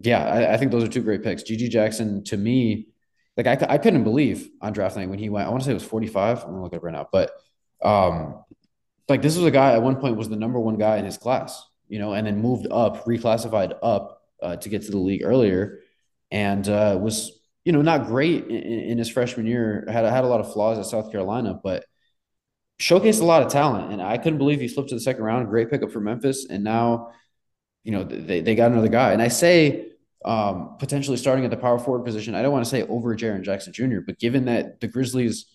yeah, 0.00 0.24
I, 0.24 0.54
I, 0.54 0.56
think 0.56 0.70
those 0.70 0.84
are 0.84 0.88
two 0.88 1.02
great 1.02 1.22
picks. 1.22 1.42
GG 1.42 1.70
Jackson 1.70 2.24
to 2.24 2.36
me, 2.36 2.88
like 3.36 3.46
I, 3.46 3.74
I 3.74 3.78
couldn't 3.78 4.04
believe 4.04 4.48
on 4.60 4.72
draft 4.72 4.96
night 4.96 5.08
when 5.08 5.18
he 5.18 5.28
went. 5.28 5.46
I 5.46 5.50
want 5.50 5.62
to 5.62 5.66
say 5.66 5.72
it 5.72 5.74
was 5.74 5.84
forty 5.84 6.06
five. 6.06 6.42
I'm 6.42 6.50
gonna 6.50 6.62
look 6.62 6.72
it 6.72 6.76
up 6.76 6.84
right 6.84 6.92
now, 6.92 7.08
but 7.12 7.30
um, 7.82 8.44
like 9.08 9.22
this 9.22 9.36
was 9.36 9.44
a 9.44 9.50
guy 9.50 9.72
at 9.72 9.82
one 9.82 9.96
point 9.96 10.16
was 10.16 10.28
the 10.28 10.36
number 10.36 10.58
one 10.58 10.76
guy 10.76 10.96
in 10.96 11.04
his 11.04 11.18
class, 11.18 11.64
you 11.88 11.98
know, 11.98 12.14
and 12.14 12.26
then 12.26 12.40
moved 12.40 12.66
up, 12.70 13.04
reclassified 13.04 13.76
up 13.82 14.22
uh, 14.42 14.56
to 14.56 14.68
get 14.68 14.82
to 14.82 14.90
the 14.90 14.98
league 14.98 15.22
earlier, 15.22 15.80
and 16.30 16.68
uh, 16.68 16.98
was 17.00 17.38
you 17.64 17.72
know 17.72 17.82
not 17.82 18.06
great 18.06 18.46
in, 18.46 18.62
in 18.62 18.98
his 18.98 19.08
freshman 19.08 19.46
year. 19.46 19.84
Had 19.88 20.04
had 20.04 20.24
a 20.24 20.28
lot 20.28 20.40
of 20.40 20.52
flaws 20.52 20.78
at 20.78 20.86
South 20.86 21.10
Carolina, 21.10 21.58
but 21.62 21.84
showcased 22.80 23.20
a 23.20 23.24
lot 23.24 23.42
of 23.42 23.52
talent, 23.52 23.92
and 23.92 24.02
I 24.02 24.18
couldn't 24.18 24.38
believe 24.38 24.60
he 24.60 24.68
slipped 24.68 24.90
to 24.90 24.94
the 24.94 25.00
second 25.00 25.24
round. 25.24 25.48
Great 25.48 25.70
pickup 25.70 25.92
for 25.92 26.00
Memphis, 26.00 26.46
and 26.48 26.64
now, 26.64 27.12
you 27.84 27.92
know, 27.92 28.04
they, 28.04 28.40
they 28.40 28.54
got 28.54 28.72
another 28.72 28.88
guy. 28.88 29.12
And 29.12 29.22
I 29.22 29.28
say 29.28 29.88
um, 30.26 30.76
potentially 30.78 31.16
starting 31.16 31.44
at 31.44 31.50
the 31.50 31.56
power 31.56 31.78
forward 31.78 32.04
position. 32.04 32.34
I 32.34 32.42
don't 32.42 32.52
want 32.52 32.64
to 32.64 32.70
say 32.70 32.82
over 32.82 33.14
Jaren 33.14 33.42
Jackson 33.42 33.72
Jr., 33.72 34.00
but 34.04 34.18
given 34.18 34.46
that 34.46 34.80
the 34.80 34.88
Grizzlies, 34.88 35.46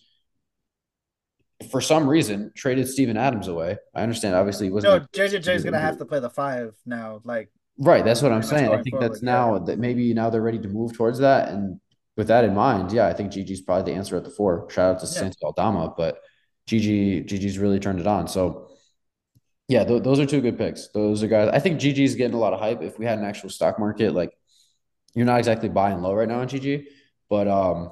for 1.70 1.80
some 1.80 2.08
reason, 2.08 2.50
traded 2.56 2.88
Steven 2.88 3.16
Adams 3.16 3.48
away, 3.48 3.76
I 3.94 4.02
understand. 4.02 4.34
Obviously, 4.34 4.66
he 4.66 4.72
wasn't. 4.72 5.02
No, 5.02 5.06
JJJ 5.12 5.54
is 5.54 5.62
going 5.62 5.74
to 5.74 5.78
have 5.78 5.98
to 5.98 6.06
play 6.06 6.20
the 6.20 6.30
five 6.30 6.74
now. 6.86 7.20
Like, 7.24 7.50
right. 7.78 8.04
That's 8.04 8.22
what 8.22 8.32
I'm 8.32 8.42
saying. 8.42 8.72
I 8.72 8.82
think 8.82 8.90
forward, 8.90 9.10
that's 9.10 9.22
now 9.22 9.54
yeah. 9.54 9.64
that 9.66 9.78
maybe 9.78 10.14
now 10.14 10.30
they're 10.30 10.42
ready 10.42 10.58
to 10.58 10.68
move 10.68 10.94
towards 10.94 11.18
that. 11.18 11.50
And 11.50 11.78
with 12.16 12.28
that 12.28 12.44
in 12.44 12.54
mind, 12.54 12.92
yeah, 12.92 13.06
I 13.06 13.12
think 13.12 13.32
GG's 13.32 13.60
probably 13.60 13.92
the 13.92 13.96
answer 13.96 14.16
at 14.16 14.24
the 14.24 14.30
four. 14.30 14.66
Shout 14.70 14.96
out 14.96 15.00
to 15.00 15.06
yeah. 15.06 15.12
Santi 15.12 15.38
Aldama, 15.42 15.94
but 15.96 16.18
GG 16.66 17.26
GG's 17.28 17.58
really 17.58 17.78
turned 17.78 18.00
it 18.00 18.06
on. 18.06 18.26
So 18.26 18.70
yeah, 19.68 19.84
th- 19.84 20.02
those 20.02 20.18
are 20.18 20.26
two 20.26 20.40
good 20.40 20.56
picks. 20.56 20.88
Those 20.88 21.22
are 21.22 21.28
guys. 21.28 21.50
I 21.52 21.58
think 21.58 21.78
GG's 21.78 22.14
getting 22.14 22.34
a 22.34 22.38
lot 22.38 22.54
of 22.54 22.60
hype. 22.60 22.82
If 22.82 22.98
we 22.98 23.04
had 23.04 23.18
an 23.18 23.24
actual 23.24 23.50
stock 23.50 23.78
market, 23.78 24.14
like 24.14 24.32
you're 25.14 25.26
not 25.26 25.38
exactly 25.38 25.68
buying 25.68 26.00
low 26.00 26.14
right 26.14 26.28
now 26.28 26.40
on 26.40 26.48
GG, 26.48 26.86
but 27.28 27.48
um, 27.48 27.90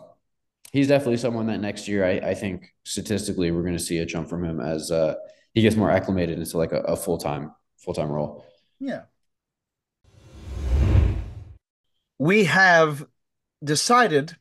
he's 0.72 0.88
definitely 0.88 1.18
someone 1.18 1.46
that 1.46 1.60
next 1.60 1.88
year 1.88 2.04
I, 2.04 2.30
I 2.30 2.34
think 2.34 2.74
statistically 2.84 3.50
we're 3.50 3.62
going 3.62 3.76
to 3.76 3.82
see 3.82 3.98
a 3.98 4.06
jump 4.06 4.28
from 4.28 4.44
him 4.44 4.60
as 4.60 4.90
uh, 4.90 5.14
he 5.54 5.62
gets 5.62 5.76
more 5.76 5.90
acclimated 5.90 6.38
into 6.38 6.56
like 6.56 6.72
a, 6.72 6.80
a 6.80 6.96
full 6.96 7.18
time 7.18 7.52
full 7.78 7.94
time 7.94 8.10
role. 8.10 8.44
Yeah. 8.78 9.02
We 12.18 12.44
have 12.44 13.06
decided 13.62 14.36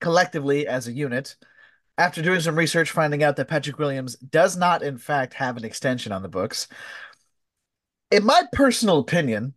collectively 0.00 0.66
as 0.66 0.86
a 0.86 0.92
unit 0.92 1.36
after 1.96 2.22
doing 2.22 2.40
some 2.40 2.56
research, 2.56 2.90
finding 2.90 3.22
out 3.22 3.36
that 3.36 3.48
Patrick 3.48 3.78
Williams 3.78 4.16
does 4.16 4.56
not, 4.56 4.82
in 4.82 4.98
fact, 4.98 5.34
have 5.34 5.56
an 5.56 5.64
extension 5.64 6.12
on 6.12 6.22
the 6.22 6.28
books. 6.28 6.66
In 8.10 8.24
my 8.24 8.42
personal 8.52 8.98
opinion, 8.98 9.54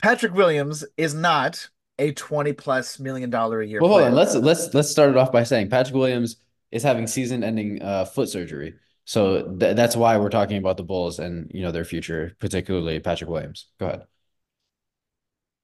Patrick 0.00 0.34
Williams 0.34 0.84
is 0.96 1.14
not 1.14 1.68
a 1.98 2.12
20 2.12 2.52
plus 2.52 2.98
million 2.98 3.30
dollar 3.30 3.60
a 3.60 3.66
year. 3.66 3.80
Well, 3.80 3.90
hold 3.90 4.02
on. 4.02 4.14
Let's 4.14 4.34
let's 4.34 4.74
let's 4.74 4.90
start 4.90 5.10
it 5.10 5.16
off 5.16 5.32
by 5.32 5.44
saying 5.44 5.70
Patrick 5.70 5.94
Williams 5.94 6.36
is 6.70 6.82
having 6.82 7.06
season 7.06 7.42
ending 7.42 7.82
uh, 7.82 8.04
foot 8.04 8.28
surgery. 8.28 8.74
So 9.04 9.56
th- 9.58 9.76
that's 9.76 9.96
why 9.96 10.18
we're 10.18 10.30
talking 10.30 10.58
about 10.58 10.76
the 10.76 10.82
Bulls 10.82 11.18
and 11.18 11.50
you 11.54 11.62
know 11.62 11.72
their 11.72 11.84
future, 11.84 12.36
particularly 12.40 13.00
Patrick 13.00 13.30
Williams. 13.30 13.68
Go 13.78 13.86
ahead. 13.86 14.02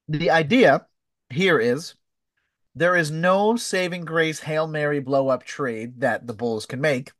The 0.09 0.31
idea 0.31 0.87
here 1.31 1.59
is 1.59 1.95
there 2.75 2.97
is 2.97 3.11
no 3.11 3.57
saving 3.57 4.05
grace 4.05 4.41
Hail 4.41 4.67
Mary 4.67 5.01
blow 5.01 5.29
up 5.29 5.45
trade 5.45 6.01
that 6.01 6.27
the 6.27 6.35
Bulls 6.35 6.67
can 6.67 6.81
make. 6.81 7.13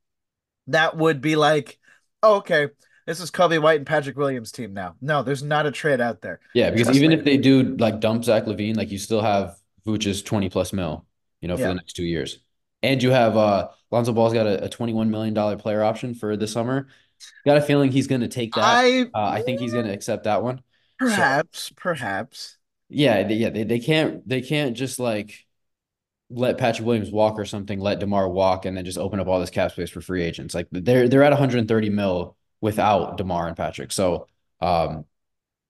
That 0.69 0.97
would 0.97 1.21
be 1.21 1.37
like, 1.37 1.79
oh, 2.23 2.37
okay, 2.37 2.69
this 3.07 3.21
is 3.21 3.31
Coby 3.31 3.61
White 3.61 3.79
and 3.79 3.87
Patrick 3.87 4.17
Williams 4.17 4.53
team 4.53 4.73
now. 4.73 4.97
No, 5.01 5.23
there's 5.23 5.43
not 5.43 5.67
a 5.67 5.71
trade 5.71 6.01
out 6.01 6.21
there. 6.21 6.41
Yeah, 6.55 6.71
because 6.71 6.87
Trust 6.87 6.99
even 6.99 7.11
me. 7.11 7.17
if 7.17 7.25
they 7.25 7.37
do 7.37 7.77
like 7.77 8.01
dump 8.01 8.25
Zach 8.25 8.45
LaVine, 8.45 8.77
like 8.77 8.91
you 8.91 8.99
still 8.99 9.23
have 9.23 9.57
Vooch's 9.87 10.23
20 10.23 10.49
plus 10.49 10.73
mil, 10.73 11.05
you 11.41 11.49
know, 11.49 11.57
for 11.57 11.63
yeah. 11.63 11.69
the 11.69 11.75
next 11.75 11.95
two 11.95 12.05
years. 12.05 12.39
And 12.83 13.03
you 13.03 13.11
have 13.11 13.37
uh 13.37 13.69
Lonzo 13.91 14.13
Ball's 14.13 14.33
got 14.33 14.47
a, 14.47 14.65
a 14.65 14.69
$21 14.69 15.09
million 15.09 15.59
player 15.59 15.83
option 15.83 16.15
for 16.15 16.37
this 16.37 16.53
summer. 16.53 16.89
Got 17.45 17.59
a 17.59 17.63
feeling 17.63 17.93
he's 17.93 18.07
gonna 18.07 18.29
take 18.29 18.55
that. 18.55 18.65
I, 18.65 19.03
uh, 19.03 19.07
I 19.15 19.43
think 19.43 19.61
he's 19.61 19.73
gonna 19.73 19.93
accept 19.93 20.25
that 20.25 20.43
one. 20.43 20.63
Perhaps, 20.99 21.63
so, 21.65 21.75
perhaps. 21.77 22.59
Yeah, 22.89 23.23
they, 23.23 23.35
yeah, 23.35 23.51
they, 23.51 23.65
they 23.65 23.79
can't 23.79 24.27
they 24.29 24.43
can't 24.43 24.77
just 24.77 24.99
like 24.99 25.47
let 26.31 26.59
Patrick 26.59 26.87
Williams 26.87 27.11
walk 27.11 27.39
or 27.39 27.45
something, 27.45 27.79
let 27.79 28.01
DeMar 28.01 28.29
walk, 28.29 28.65
and 28.65 28.77
then 28.77 28.85
just 28.85 28.99
open 28.99 29.21
up 29.21 29.29
all 29.29 29.41
this 29.41 29.51
cap 29.51 29.73
space 29.73 29.91
for 29.91 30.01
free 30.01 30.23
agents. 30.23 30.55
Like 30.55 30.69
they're 30.73 31.09
they're 31.09 31.23
at 31.23 31.31
130 31.31 31.91
mil 31.91 32.37
without 32.63 33.19
DeMar 33.19 33.49
and 33.49 33.59
Patrick. 33.59 33.93
So 33.93 34.29
um 34.63 35.07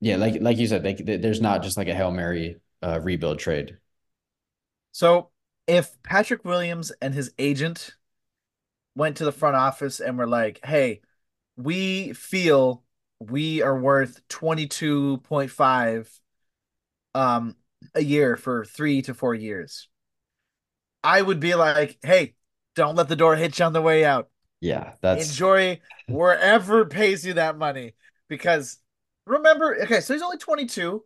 yeah, 0.00 0.16
like 0.16 0.40
like 0.42 0.58
you 0.58 0.66
said, 0.68 0.82
they, 0.84 0.94
there's 0.94 1.40
not 1.40 1.62
just 1.62 1.76
like 1.76 1.88
a 1.88 1.94
Hail 1.94 2.12
Mary 2.12 2.56
uh, 2.82 3.00
rebuild 3.02 3.38
trade. 3.38 3.78
So 4.92 5.30
if 5.66 6.00
Patrick 6.02 6.44
Williams 6.44 6.92
and 7.00 7.14
his 7.14 7.32
agent 7.38 7.94
went 8.94 9.16
to 9.18 9.24
the 9.24 9.32
front 9.32 9.56
office 9.56 10.00
and 10.00 10.18
were 10.18 10.28
like, 10.28 10.60
"Hey, 10.64 11.00
we 11.56 12.12
feel 12.14 12.84
we 13.20 13.62
are 13.62 13.78
worth 13.78 14.26
22.5 14.28 16.20
um 17.14 17.56
a 17.94 18.02
year 18.02 18.36
for 18.36 18.64
3 18.64 19.02
to 19.02 19.14
4 19.14 19.34
years." 19.34 19.88
I 21.04 21.22
would 21.22 21.40
be 21.40 21.54
like, 21.54 21.98
hey, 22.02 22.34
don't 22.74 22.94
let 22.96 23.08
the 23.08 23.16
door 23.16 23.36
hit 23.36 23.58
you 23.58 23.64
on 23.64 23.72
the 23.72 23.82
way 23.82 24.04
out. 24.04 24.30
Yeah, 24.62 24.92
that's 25.00 25.28
enjoy 25.28 25.80
wherever 26.08 26.84
pays 26.84 27.26
you 27.26 27.34
that 27.34 27.58
money. 27.58 27.94
Because 28.28 28.78
remember, 29.26 29.76
okay, 29.82 30.00
so 30.00 30.14
he's 30.14 30.22
only 30.22 30.38
22. 30.38 31.04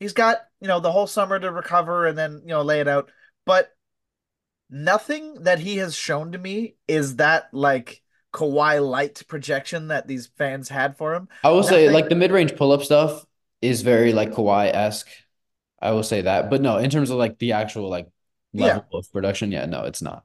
He's 0.00 0.14
got, 0.14 0.38
you 0.60 0.68
know, 0.68 0.80
the 0.80 0.90
whole 0.90 1.06
summer 1.06 1.38
to 1.38 1.52
recover 1.52 2.06
and 2.06 2.16
then, 2.16 2.40
you 2.42 2.48
know, 2.48 2.62
lay 2.62 2.80
it 2.80 2.88
out. 2.88 3.10
But 3.44 3.68
nothing 4.70 5.42
that 5.42 5.58
he 5.58 5.76
has 5.76 5.94
shown 5.94 6.32
to 6.32 6.38
me 6.38 6.76
is 6.88 7.16
that 7.16 7.52
like 7.52 8.02
Kawhi 8.32 8.82
light 8.84 9.22
projection 9.28 9.88
that 9.88 10.08
these 10.08 10.30
fans 10.38 10.70
had 10.70 10.96
for 10.96 11.14
him. 11.14 11.28
I 11.44 11.50
will 11.50 11.58
nothing... 11.58 11.70
say, 11.70 11.90
like 11.90 12.08
the 12.08 12.14
mid 12.14 12.32
range 12.32 12.56
pull 12.56 12.72
up 12.72 12.82
stuff 12.82 13.26
is 13.60 13.82
very 13.82 14.14
like 14.14 14.32
Kawhi 14.32 14.72
esque. 14.72 15.10
I 15.78 15.90
will 15.90 16.02
say 16.02 16.22
that, 16.22 16.48
but 16.48 16.62
no, 16.62 16.78
in 16.78 16.88
terms 16.88 17.10
of 17.10 17.18
like 17.18 17.38
the 17.38 17.52
actual 17.52 17.90
like 17.90 18.08
level 18.54 18.86
yeah. 18.90 18.98
of 18.98 19.12
production. 19.12 19.52
Yeah, 19.52 19.66
no, 19.66 19.84
it's 19.84 20.00
not. 20.00 20.24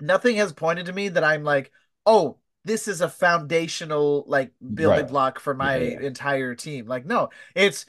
Nothing 0.00 0.36
has 0.36 0.54
pointed 0.54 0.86
to 0.86 0.94
me 0.94 1.10
that 1.10 1.22
I'm 1.22 1.44
like, 1.44 1.70
oh, 2.06 2.36
this 2.64 2.88
is 2.88 3.00
a 3.00 3.08
foundational 3.08 4.24
like 4.26 4.52
building 4.60 5.00
right. 5.00 5.08
block 5.08 5.40
for 5.40 5.54
my 5.54 5.76
yeah, 5.76 5.90
yeah. 6.00 6.06
entire 6.06 6.54
team. 6.54 6.86
Like, 6.86 7.06
no, 7.06 7.30
it's 7.54 7.86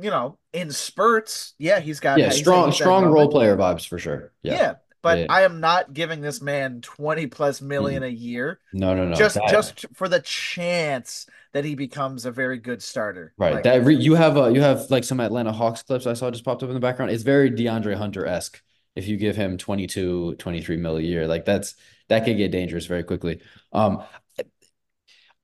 you 0.00 0.10
know, 0.10 0.38
in 0.52 0.70
spurts, 0.70 1.54
yeah, 1.58 1.80
he's 1.80 2.00
got 2.00 2.18
yeah, 2.18 2.30
strong 2.30 2.72
strong 2.72 3.04
role 3.06 3.28
player 3.28 3.56
vibes 3.56 3.86
for 3.86 3.98
sure. 3.98 4.32
Yeah. 4.42 4.54
Yeah, 4.54 4.74
but. 5.02 5.30
I 5.30 5.42
am 5.42 5.60
not 5.60 5.92
giving 5.92 6.20
this 6.20 6.40
man 6.40 6.80
20 6.80 7.26
plus 7.28 7.60
1000000 7.60 7.68
mm 7.68 8.04
a 8.04 8.12
year. 8.12 8.60
No, 8.72 8.94
no, 8.94 9.06
no. 9.06 9.14
Just 9.14 9.34
that, 9.34 9.48
just 9.50 9.86
for 9.94 10.08
the 10.08 10.20
chance 10.20 11.26
that 11.52 11.64
he 11.64 11.74
becomes 11.74 12.26
a 12.26 12.30
very 12.30 12.58
good 12.58 12.82
starter. 12.82 13.32
Right. 13.38 13.54
Like, 13.54 13.64
that 13.64 13.84
re- 13.84 13.96
you 13.96 14.14
have 14.14 14.36
uh, 14.36 14.48
you 14.48 14.60
have 14.60 14.90
like 14.90 15.04
some 15.04 15.18
Atlanta 15.18 15.52
Hawks 15.52 15.82
clips 15.82 16.06
I 16.06 16.12
saw 16.14 16.30
just 16.30 16.44
popped 16.44 16.62
up 16.62 16.68
in 16.68 16.74
the 16.74 16.80
background. 16.80 17.10
It's 17.10 17.22
very 17.22 17.50
DeAndre 17.50 17.96
Hunter-esque 17.96 18.62
if 18.94 19.08
you 19.08 19.16
give 19.16 19.36
him 19.36 19.58
22, 19.58 20.36
23 20.36 20.76
mil 20.76 20.96
a 20.96 21.00
year. 21.00 21.26
Like 21.26 21.44
that's 21.44 21.74
that 22.08 22.24
could 22.24 22.36
get 22.36 22.52
dangerous 22.52 22.86
very 22.86 23.04
quickly. 23.04 23.40
Um 23.72 24.02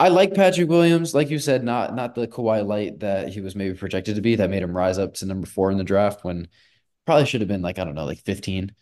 I 0.01 0.09
like 0.09 0.35
Patrick 0.35 0.69
Williams, 0.69 1.15
like 1.15 1.31
you 1.31 1.39
said, 1.39 1.63
not 1.65 1.95
not 1.95 2.15
the 2.15 2.27
Kawhi 2.27 2.67
light 2.67 3.01
that 3.01 3.29
he 3.29 3.41
was 3.41 3.55
maybe 3.55 3.77
projected 3.77 4.17
to 4.17 4.23
be. 4.23 4.37
That 4.37 4.51
made 4.51 4.63
him 4.63 4.77
rise 4.77 4.99
up 4.99 5.15
to 5.15 5.27
number 5.27 5.47
four 5.47 5.71
in 5.71 5.79
the 5.79 5.85
draft 5.85 6.25
when 6.25 6.49
probably 7.07 7.27
should 7.27 7.41
have 7.43 7.49
been 7.49 7.63
like 7.63 7.79
I 7.79 7.85
don't 7.85 7.95
know, 7.95 8.05
like 8.07 8.21
fifteen. 8.25 8.75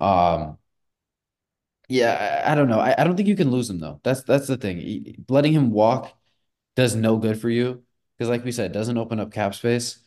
Um, 0.00 0.58
yeah, 1.88 2.42
I, 2.46 2.52
I 2.52 2.54
don't 2.54 2.68
know. 2.68 2.80
I, 2.80 2.94
I 2.98 3.04
don't 3.04 3.16
think 3.16 3.28
you 3.28 3.36
can 3.36 3.50
lose 3.50 3.70
him 3.70 3.78
though. 3.78 4.00
That's 4.04 4.22
that's 4.22 4.46
the 4.46 4.56
thing. 4.56 5.24
Letting 5.28 5.52
him 5.52 5.70
walk 5.70 6.12
does 6.76 6.94
no 6.94 7.18
good 7.18 7.40
for 7.40 7.50
you 7.50 7.84
because, 8.16 8.30
like 8.30 8.44
we 8.44 8.52
said, 8.52 8.72
doesn't 8.72 8.98
open 8.98 9.20
up 9.20 9.32
cap 9.32 9.54
space. 9.54 10.00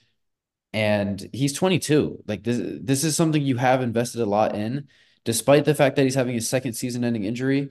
And 0.74 1.30
he's 1.34 1.54
22. 1.54 2.24
Like 2.28 2.44
this, 2.44 2.60
this 2.82 3.04
is 3.04 3.16
something 3.16 3.42
you 3.42 3.58
have 3.58 3.82
invested 3.82 4.22
a 4.22 4.26
lot 4.26 4.56
in, 4.56 4.88
despite 5.24 5.66
the 5.66 5.76
fact 5.76 5.96
that 5.96 6.04
he's 6.04 6.16
having 6.16 6.36
a 6.36 6.42
second 6.42 6.74
season-ending 6.74 7.24
injury 7.24 7.70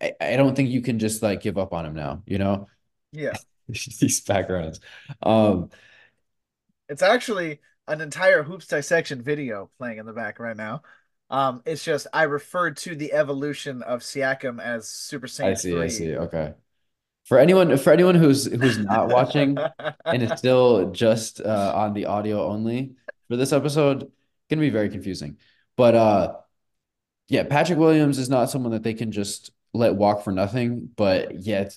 I, 0.00 0.14
I 0.20 0.36
don't 0.36 0.54
think 0.54 0.70
you 0.70 0.80
can 0.80 0.98
just 0.98 1.22
like 1.22 1.42
give 1.42 1.58
up 1.58 1.72
on 1.72 1.84
him 1.84 1.94
now, 1.94 2.22
you 2.26 2.38
know? 2.38 2.68
Yeah. 3.12 3.34
These 3.68 4.22
backgrounds. 4.22 4.80
Um 5.22 5.70
it's 6.88 7.02
actually 7.02 7.60
an 7.86 8.00
entire 8.00 8.42
hoops 8.42 8.66
dissection 8.66 9.22
video 9.22 9.70
playing 9.78 9.98
in 9.98 10.06
the 10.06 10.12
back 10.12 10.38
right 10.38 10.56
now. 10.56 10.82
Um, 11.28 11.62
it's 11.64 11.84
just 11.84 12.08
I 12.12 12.24
referred 12.24 12.76
to 12.78 12.96
the 12.96 13.12
evolution 13.12 13.82
of 13.82 14.00
Siakam 14.00 14.60
as 14.60 14.88
Super 14.88 15.28
Saiyan. 15.28 15.50
I 15.50 15.54
see, 15.54 15.70
3. 15.70 15.80
I 15.80 15.86
see. 15.88 16.16
Okay. 16.16 16.54
For 17.26 17.38
anyone 17.38 17.76
for 17.78 17.92
anyone 17.92 18.16
who's 18.16 18.46
who's 18.46 18.78
not 18.78 19.08
watching 19.08 19.56
and 20.04 20.22
is 20.22 20.36
still 20.36 20.90
just 20.90 21.40
uh, 21.40 21.72
on 21.76 21.94
the 21.94 22.06
audio 22.06 22.44
only 22.46 22.96
for 23.28 23.36
this 23.36 23.52
episode, 23.52 24.10
gonna 24.48 24.60
be 24.60 24.70
very 24.70 24.88
confusing. 24.88 25.36
But 25.76 25.94
uh 25.94 26.36
yeah, 27.30 27.44
Patrick 27.44 27.78
Williams 27.78 28.18
is 28.18 28.28
not 28.28 28.50
someone 28.50 28.72
that 28.72 28.82
they 28.82 28.92
can 28.92 29.12
just 29.12 29.52
let 29.72 29.94
walk 29.94 30.24
for 30.24 30.32
nothing. 30.32 30.90
But 30.96 31.40
yeah, 31.40 31.68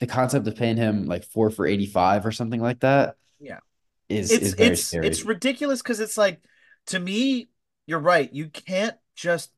the 0.00 0.06
concept 0.06 0.48
of 0.48 0.56
paying 0.56 0.78
him 0.78 1.04
like 1.04 1.22
four 1.22 1.50
for 1.50 1.66
85 1.66 2.24
or 2.24 2.32
something 2.32 2.62
like 2.62 2.80
that. 2.80 3.16
Yeah. 3.38 3.58
Is, 4.08 4.32
it's, 4.32 4.42
is 4.42 4.54
very 4.54 4.70
it's, 4.70 4.84
scary. 4.84 5.06
It's 5.06 5.22
ridiculous 5.24 5.82
because 5.82 6.00
it's 6.00 6.16
like, 6.16 6.40
to 6.86 6.98
me, 6.98 7.48
you're 7.86 7.98
right. 7.98 8.32
You 8.32 8.48
can't 8.48 8.96
just 9.14 9.50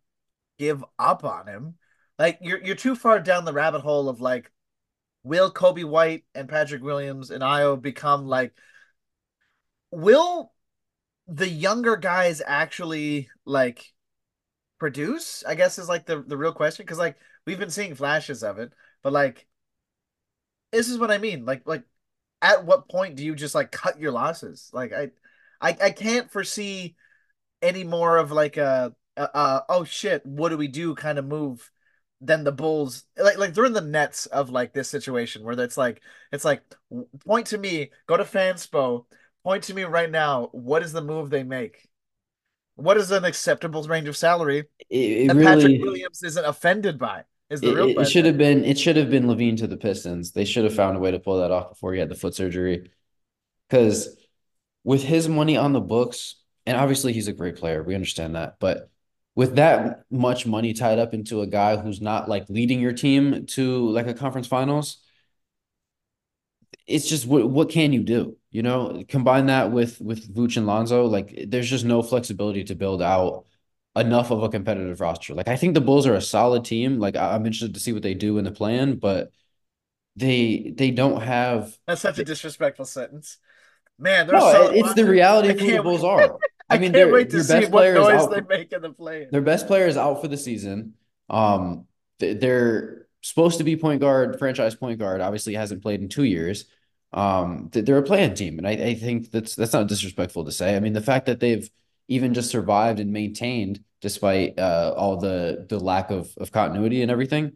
give 0.59 0.84
up 0.99 1.22
on 1.22 1.47
him. 1.47 1.74
Like 2.18 2.39
you're 2.43 2.61
you're 2.61 2.74
too 2.74 2.97
far 2.97 3.20
down 3.20 3.45
the 3.45 3.53
rabbit 3.53 3.82
hole 3.82 4.09
of 4.09 4.20
like, 4.20 4.51
will 5.22 5.53
Coby 5.53 5.84
White 5.84 6.24
and 6.34 6.49
Patrick 6.49 6.82
Williams 6.82 7.30
and 7.30 7.45
Ayo 7.45 7.80
become 7.80 8.26
like, 8.26 8.53
will 9.93 10.53
the 11.28 11.49
younger 11.49 11.97
guys 11.97 12.43
actually 12.45 13.28
like 13.45 13.93
produce? 14.79 15.45
I 15.47 15.55
guess 15.55 15.79
is 15.79 15.89
like 15.89 16.07
the 16.07 16.22
the 16.22 16.37
real 16.37 16.53
question 16.53 16.85
because 16.85 16.99
like 16.99 17.16
we've 17.47 17.59
been 17.59 17.70
seeing 17.70 17.95
flashes 17.95 18.43
of 18.43 18.59
it, 18.59 18.72
but 19.03 19.12
like 19.12 19.47
this 20.72 20.89
is 20.89 20.99
what 20.99 21.11
I 21.11 21.18
mean. 21.18 21.45
Like 21.45 21.62
like 21.66 21.85
at 22.43 22.64
what 22.64 22.89
point 22.89 23.16
do 23.16 23.24
you 23.24 23.35
just 23.35 23.55
like 23.55 23.72
cut 23.72 24.01
your 24.01 24.12
losses? 24.12 24.70
Like 24.72 24.93
I 24.93 25.11
I 25.61 25.76
I 25.83 25.91
can't 25.91 26.31
foresee 26.31 26.97
any 27.62 27.85
more 27.85 28.18
of 28.18 28.33
like 28.33 28.57
a, 28.57 28.95
a, 29.16 29.22
a 29.22 29.64
oh 29.68 29.85
shit, 29.85 30.24
what 30.26 30.51
do 30.51 30.57
we 30.57 30.68
do 30.68 30.95
kind 30.95 31.18
of 31.18 31.26
move 31.26 31.70
than 32.20 32.45
the 32.45 32.53
Bulls. 32.53 33.05
Like 33.16 33.39
like 33.39 33.55
they're 33.55 33.64
in 33.64 33.72
the 33.72 33.81
nets 33.81 34.26
of 34.26 34.51
like 34.51 34.72
this 34.72 34.89
situation 34.89 35.45
where 35.45 35.59
it's 35.61 35.76
like 35.76 36.03
it's 36.33 36.45
like 36.45 36.62
point 37.26 37.49
to 37.49 37.59
me, 37.59 37.91
go 38.07 38.16
to 38.16 38.24
Fanspo, 38.24 39.07
point 39.45 39.64
to 39.64 39.74
me 39.74 39.85
right 39.85 40.11
now. 40.11 40.49
What 40.53 40.83
is 40.83 40.93
the 40.93 41.03
move 41.03 41.31
they 41.31 41.45
make? 41.45 41.88
What 42.79 42.97
is 42.97 43.11
an 43.11 43.24
acceptable 43.24 43.83
range 43.83 44.07
of 44.07 44.16
salary? 44.16 44.64
It, 44.89 44.97
it 44.97 45.35
really, 45.35 45.45
Patrick 45.45 45.83
Williams 45.83 46.22
isn't 46.22 46.45
offended 46.45 46.97
by. 46.97 47.24
Is 47.51 47.61
the 47.61 47.70
it, 47.70 47.74
real 47.74 48.01
it 48.01 48.05
should 48.05 48.24
have 48.24 48.39
been 48.39 48.64
it 48.64 48.79
should 48.79 48.97
have 48.97 49.11
been 49.11 49.26
LaVine 49.26 49.57
to 49.59 49.66
the 49.66 49.76
Pistons. 49.76 50.31
They 50.31 50.45
should 50.45 50.62
have 50.62 50.74
found 50.74 50.97
a 50.97 51.01
way 51.01 51.11
to 51.11 51.18
pull 51.18 51.41
that 51.41 51.51
off 51.51 51.70
before 51.70 51.93
he 51.93 51.99
had 51.99 52.09
the 52.09 52.14
foot 52.14 52.37
surgery. 52.37 52.91
Because 53.68 54.16
with 54.85 55.03
his 55.03 55.29
money 55.29 55.57
on 55.57 55.72
the 55.72 55.81
books, 55.81 56.37
and 56.66 56.76
obviously 56.76 57.12
he's 57.12 57.26
a 57.26 57.33
great 57.33 57.57
player, 57.57 57.83
we 57.83 57.97
understand 57.97 58.37
that, 58.37 58.57
but 58.61 58.91
with 59.35 59.57
that 59.57 60.05
much 60.09 60.47
money 60.47 60.72
tied 60.72 61.01
up 61.01 61.14
into 61.14 61.43
a 61.43 61.47
guy 61.47 61.76
who's 61.76 62.01
not 62.01 62.29
like 62.29 62.49
leading 62.49 62.81
your 62.81 62.93
team 62.93 63.47
to 63.47 63.91
like 63.91 64.07
a 64.07 64.14
conference 64.14 64.47
finals, 64.47 64.99
it's 66.87 67.09
just 67.09 67.26
what 67.26 67.51
what 67.51 67.70
can 67.70 67.93
you 67.93 68.05
do? 68.05 68.38
You 68.51 68.62
know, 68.62 69.05
combine 69.09 69.46
that 69.46 69.72
with 69.72 70.01
with 70.01 70.34
Vooch 70.34 70.57
and 70.57 70.66
Lonzo, 70.66 71.05
like 71.05 71.44
there's 71.49 71.68
just 71.68 71.84
no 71.84 72.03
flexibility 72.03 72.64
to 72.64 72.74
build 72.74 73.03
out 73.03 73.44
enough 73.94 74.30
of 74.30 74.42
a 74.42 74.49
competitive 74.49 75.01
roster. 75.01 75.34
Like 75.34 75.49
I 75.49 75.57
think 75.57 75.74
the 75.74 75.82
Bulls 75.82 76.07
are 76.07 76.14
a 76.14 76.22
solid 76.22 76.64
team. 76.64 76.99
Like 76.99 77.16
I'm 77.16 77.44
interested 77.44 77.74
to 77.74 77.80
see 77.80 77.92
what 77.92 78.03
they 78.03 78.14
do 78.14 78.38
in 78.38 78.44
the 78.44 78.51
plan, 78.51 78.96
but 78.96 79.32
they 80.16 80.72
they 80.76 80.90
don't 80.90 81.20
have. 81.20 81.76
That's 81.86 82.01
such 82.01 82.18
a 82.18 82.24
disrespectful 82.24 82.86
sentence, 82.86 83.38
man. 83.99 84.26
No, 84.28 84.40
so, 84.40 84.70
it's 84.72 84.94
the 84.94 85.05
reality 85.05 85.51
of 85.51 85.61
who 85.61 85.72
the 85.72 85.82
Bulls 85.82 86.05
are. 86.05 86.38
I, 86.70 86.76
I 86.76 86.78
mean, 86.78 86.92
can't 86.92 87.12
wait 87.12 87.30
to 87.30 87.42
see 87.42 87.66
what 87.66 87.94
noise 87.94 88.28
they 88.28 88.42
make 88.42 88.72
in 88.72 88.82
the 88.82 88.90
play. 88.90 89.26
Their 89.30 89.40
best 89.40 89.66
player 89.66 89.86
is 89.86 89.96
out 89.96 90.20
for 90.20 90.28
the 90.28 90.36
season. 90.36 90.94
Um, 91.30 91.86
they're 92.18 93.07
supposed 93.22 93.59
to 93.59 93.64
be 93.64 93.76
point 93.76 94.01
guard, 94.01 94.38
franchise 94.38 94.74
point 94.74 94.99
guard. 94.99 95.20
Obviously, 95.20 95.55
hasn't 95.55 95.82
played 95.82 96.01
in 96.01 96.09
two 96.09 96.24
years. 96.24 96.66
Um, 97.12 97.70
they're 97.72 97.98
a 97.98 98.02
playing 98.02 98.34
team, 98.34 98.59
and 98.59 98.66
I, 98.66 98.72
I 98.72 98.94
think 98.94 99.30
that's 99.30 99.54
that's 99.54 99.72
not 99.72 99.88
disrespectful 99.88 100.44
to 100.44 100.52
say. 100.52 100.76
I 100.76 100.80
mean, 100.80 100.92
the 100.92 101.00
fact 101.00 101.26
that 101.26 101.40
they've 101.40 101.68
even 102.09 102.34
just 102.34 102.50
survived 102.50 103.00
and 103.00 103.12
maintained 103.12 103.84
despite 104.00 104.59
uh, 104.59 104.94
all 104.96 105.16
the 105.16 105.66
the 105.68 105.78
lack 105.78 106.11
of 106.11 106.30
of 106.38 106.52
continuity 106.52 107.02
and 107.02 107.11
everything. 107.11 107.52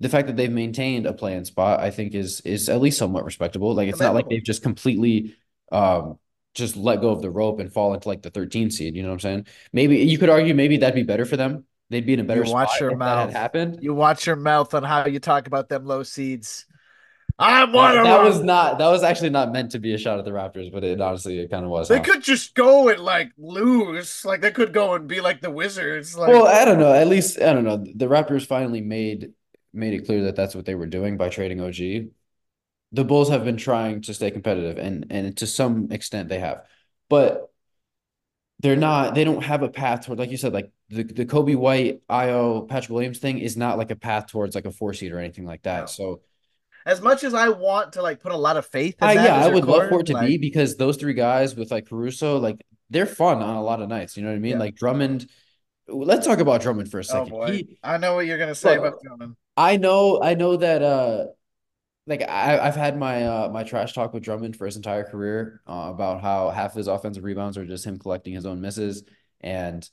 The 0.00 0.08
fact 0.08 0.26
that 0.26 0.36
they've 0.36 0.50
maintained 0.50 1.06
a 1.06 1.12
playing 1.12 1.44
spot, 1.44 1.80
I 1.80 1.90
think, 1.90 2.14
is 2.14 2.40
is 2.40 2.68
at 2.68 2.80
least 2.80 2.98
somewhat 2.98 3.24
respectable. 3.24 3.74
Like 3.74 3.88
it's 3.88 4.00
not 4.00 4.14
like 4.14 4.28
they've 4.28 4.42
just 4.42 4.62
completely 4.62 5.36
um, 5.70 6.18
just 6.54 6.76
let 6.76 7.00
go 7.00 7.10
of 7.10 7.22
the 7.22 7.30
rope 7.30 7.60
and 7.60 7.72
fall 7.72 7.94
into 7.94 8.08
like 8.08 8.22
the 8.22 8.30
13 8.30 8.70
seed. 8.70 8.96
You 8.96 9.02
know 9.02 9.08
what 9.08 9.14
I'm 9.14 9.20
saying? 9.20 9.46
Maybe 9.72 9.98
you 9.98 10.18
could 10.18 10.28
argue 10.28 10.54
maybe 10.54 10.78
that'd 10.78 10.94
be 10.94 11.04
better 11.04 11.24
for 11.24 11.36
them. 11.36 11.64
They'd 11.90 12.06
be 12.06 12.14
in 12.14 12.20
a 12.20 12.24
better 12.24 12.44
you 12.44 12.52
watch 12.52 12.80
your 12.80 12.96
mouth. 12.96 13.32
happened. 13.32 13.78
You 13.80 13.94
watch 13.94 14.26
your 14.26 14.36
mouth 14.36 14.74
on 14.74 14.82
how 14.82 15.06
you 15.06 15.20
talk 15.20 15.46
about 15.46 15.68
them 15.68 15.84
low 15.84 16.02
seeds. 16.02 16.66
I'm 17.42 17.72
one 17.72 17.98
uh, 17.98 18.04
that 18.04 18.22
was 18.22 18.40
not 18.40 18.78
that 18.78 18.88
was 18.88 19.02
actually 19.02 19.30
not 19.30 19.52
meant 19.52 19.72
to 19.72 19.78
be 19.78 19.94
a 19.94 19.98
shot 19.98 20.18
at 20.18 20.24
the 20.24 20.30
Raptors, 20.30 20.72
but 20.72 20.84
it 20.84 21.00
honestly 21.00 21.40
it 21.40 21.50
kind 21.50 21.64
of 21.64 21.70
was. 21.70 21.88
They 21.88 21.98
huh? 21.98 22.04
could 22.04 22.22
just 22.22 22.54
go 22.54 22.88
and 22.88 23.00
like 23.00 23.32
lose, 23.36 24.24
like 24.24 24.40
they 24.40 24.52
could 24.52 24.72
go 24.72 24.94
and 24.94 25.08
be 25.08 25.20
like 25.20 25.40
the 25.40 25.50
Wizards. 25.50 26.16
Like, 26.16 26.28
well, 26.28 26.46
I 26.46 26.64
don't 26.64 26.78
know. 26.78 26.92
At 26.92 27.08
least 27.08 27.40
I 27.40 27.52
don't 27.52 27.64
know. 27.64 27.78
The 27.78 28.06
Raptors 28.06 28.46
finally 28.46 28.80
made 28.80 29.32
made 29.72 29.94
it 29.94 30.06
clear 30.06 30.24
that 30.24 30.36
that's 30.36 30.54
what 30.54 30.66
they 30.66 30.74
were 30.74 30.86
doing 30.86 31.16
by 31.16 31.28
trading 31.28 31.60
OG. 31.60 32.10
The 32.94 33.04
Bulls 33.04 33.30
have 33.30 33.44
been 33.44 33.56
trying 33.56 34.02
to 34.02 34.14
stay 34.14 34.30
competitive, 34.30 34.78
and 34.78 35.06
and 35.10 35.36
to 35.38 35.46
some 35.46 35.90
extent 35.90 36.28
they 36.28 36.38
have, 36.38 36.64
but 37.08 37.52
they're 38.60 38.76
not. 38.76 39.14
They 39.16 39.24
don't 39.24 39.42
have 39.42 39.62
a 39.62 39.68
path 39.68 40.06
toward, 40.06 40.20
like 40.20 40.30
you 40.30 40.36
said, 40.36 40.52
like 40.52 40.70
the 40.90 41.02
the 41.02 41.26
Coby 41.26 41.56
White, 41.56 42.06
Ayo, 42.08 42.68
Patrick 42.68 42.90
Williams 42.90 43.18
thing 43.18 43.38
is 43.38 43.56
not 43.56 43.78
like 43.78 43.90
a 43.90 43.96
path 43.96 44.28
towards 44.28 44.54
like 44.54 44.66
a 44.66 44.70
four 44.70 44.94
seed 44.94 45.10
or 45.10 45.18
anything 45.18 45.44
like 45.44 45.62
that. 45.62 45.80
No. 45.80 45.86
So 45.86 46.20
as 46.86 47.00
much 47.00 47.24
as 47.24 47.34
I 47.34 47.48
want 47.48 47.94
to 47.94 48.02
like 48.02 48.20
put 48.20 48.32
a 48.32 48.36
lot 48.36 48.56
of 48.56 48.66
faith 48.66 48.96
in 49.00 49.08
uh, 49.08 49.14
that, 49.14 49.24
yeah, 49.24 49.44
I 49.44 49.48
would 49.48 49.64
love 49.64 49.88
for 49.88 50.00
it 50.00 50.06
to 50.06 50.14
like, 50.14 50.26
be 50.26 50.38
because 50.38 50.76
those 50.76 50.96
three 50.96 51.14
guys 51.14 51.54
with 51.54 51.70
like 51.70 51.88
Caruso, 51.88 52.38
like 52.38 52.64
they're 52.90 53.06
fun 53.06 53.42
on 53.42 53.56
a 53.56 53.62
lot 53.62 53.80
of 53.80 53.88
nights. 53.88 54.16
You 54.16 54.22
know 54.22 54.30
what 54.30 54.36
I 54.36 54.40
mean? 54.40 54.52
Yeah. 54.52 54.58
Like 54.58 54.76
Drummond. 54.76 55.28
Let's 55.88 56.26
talk 56.26 56.38
about 56.38 56.62
Drummond 56.62 56.90
for 56.90 56.98
a 56.98 57.00
oh, 57.00 57.02
second. 57.02 57.32
Oh. 57.34 57.46
He, 57.50 57.78
I 57.82 57.98
know 57.98 58.14
what 58.14 58.26
you're 58.26 58.38
gonna 58.38 58.54
say 58.54 58.78
look, 58.78 58.88
about 58.88 59.02
Drummond. 59.02 59.36
I 59.56 59.76
know, 59.76 60.22
I 60.22 60.34
know 60.34 60.56
that 60.56 60.82
uh 60.82 61.26
like 62.06 62.22
I, 62.22 62.58
I've 62.58 62.76
had 62.76 62.98
my 62.98 63.26
uh 63.26 63.48
my 63.48 63.62
trash 63.62 63.92
talk 63.92 64.12
with 64.12 64.22
Drummond 64.22 64.56
for 64.56 64.66
his 64.66 64.76
entire 64.76 65.04
career 65.04 65.60
uh, 65.66 65.90
about 65.92 66.20
how 66.20 66.50
half 66.50 66.72
of 66.72 66.76
his 66.76 66.88
offensive 66.88 67.24
rebounds 67.24 67.56
are 67.56 67.64
just 67.64 67.84
him 67.84 67.98
collecting 67.98 68.34
his 68.34 68.46
own 68.46 68.60
misses 68.60 69.04
and 69.40 69.88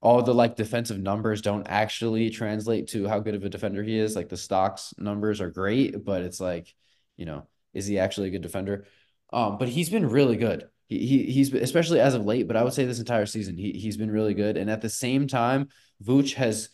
all 0.00 0.22
the 0.22 0.34
like 0.34 0.56
defensive 0.56 0.98
numbers 0.98 1.42
don't 1.42 1.66
actually 1.66 2.30
translate 2.30 2.88
to 2.88 3.08
how 3.08 3.18
good 3.18 3.34
of 3.34 3.44
a 3.44 3.48
defender 3.48 3.82
he 3.82 3.98
is. 3.98 4.14
Like 4.14 4.28
the 4.28 4.36
stocks 4.36 4.94
numbers 4.98 5.40
are 5.40 5.50
great, 5.50 6.04
but 6.04 6.22
it's 6.22 6.40
like, 6.40 6.74
you 7.16 7.24
know, 7.24 7.46
is 7.72 7.86
he 7.86 7.98
actually 7.98 8.28
a 8.28 8.30
good 8.30 8.42
defender? 8.42 8.86
Um, 9.32 9.58
but 9.58 9.68
he's 9.68 9.90
been 9.90 10.08
really 10.08 10.36
good. 10.36 10.68
He, 10.88 11.06
he 11.06 11.24
he's 11.24 11.52
especially 11.52 12.00
as 12.00 12.14
of 12.14 12.24
late, 12.24 12.46
but 12.46 12.56
I 12.56 12.62
would 12.62 12.72
say 12.72 12.84
this 12.84 13.00
entire 13.00 13.26
season 13.26 13.56
he 13.56 13.72
he's 13.72 13.96
been 13.96 14.10
really 14.10 14.34
good. 14.34 14.56
And 14.56 14.70
at 14.70 14.82
the 14.82 14.88
same 14.88 15.26
time, 15.26 15.68
Vooch 16.04 16.34
has 16.34 16.68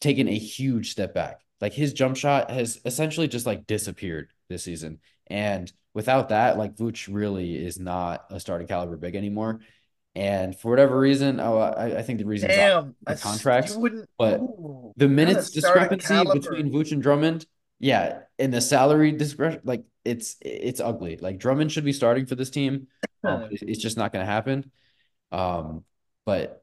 taken 0.00 0.28
a 0.28 0.38
huge 0.38 0.90
step 0.90 1.14
back. 1.14 1.40
Like 1.60 1.72
his 1.72 1.92
jump 1.92 2.16
shot 2.16 2.50
has 2.50 2.80
essentially 2.84 3.28
just 3.28 3.46
like 3.46 3.66
disappeared 3.66 4.30
this 4.48 4.64
season. 4.64 4.98
And 5.28 5.72
without 5.94 6.28
that, 6.28 6.58
like 6.58 6.76
Vooch 6.76 7.12
really 7.12 7.56
is 7.56 7.78
not 7.78 8.26
a 8.30 8.38
starting 8.38 8.66
caliber 8.66 8.96
big 8.96 9.16
anymore. 9.16 9.60
And 10.16 10.58
for 10.58 10.70
whatever 10.70 10.98
reason, 10.98 11.40
oh, 11.40 11.58
I, 11.58 11.98
I 11.98 12.02
think 12.02 12.20
the 12.20 12.24
reason 12.24 12.48
Damn, 12.48 12.96
the 13.06 13.16
contracts, 13.16 13.76
but 14.18 14.40
ooh, 14.40 14.94
the 14.96 15.08
minutes 15.08 15.50
discrepancy 15.50 16.24
between 16.32 16.72
Vooch 16.72 16.90
and 16.90 17.02
Drummond, 17.02 17.44
yeah, 17.78 18.20
and 18.38 18.50
the 18.50 18.62
salary 18.62 19.12
discretion, 19.12 19.60
like 19.64 19.84
it's 20.06 20.36
it's 20.40 20.80
ugly. 20.80 21.18
Like 21.18 21.36
Drummond 21.36 21.70
should 21.70 21.84
be 21.84 21.92
starting 21.92 22.24
for 22.24 22.34
this 22.34 22.50
team. 22.50 22.88
Um, 23.24 23.48
it's, 23.50 23.82
just 23.82 23.96
not 23.96 24.12
going 24.12 24.24
to 24.24 24.30
happen. 24.30 24.70
Um, 25.32 25.82
but 26.24 26.62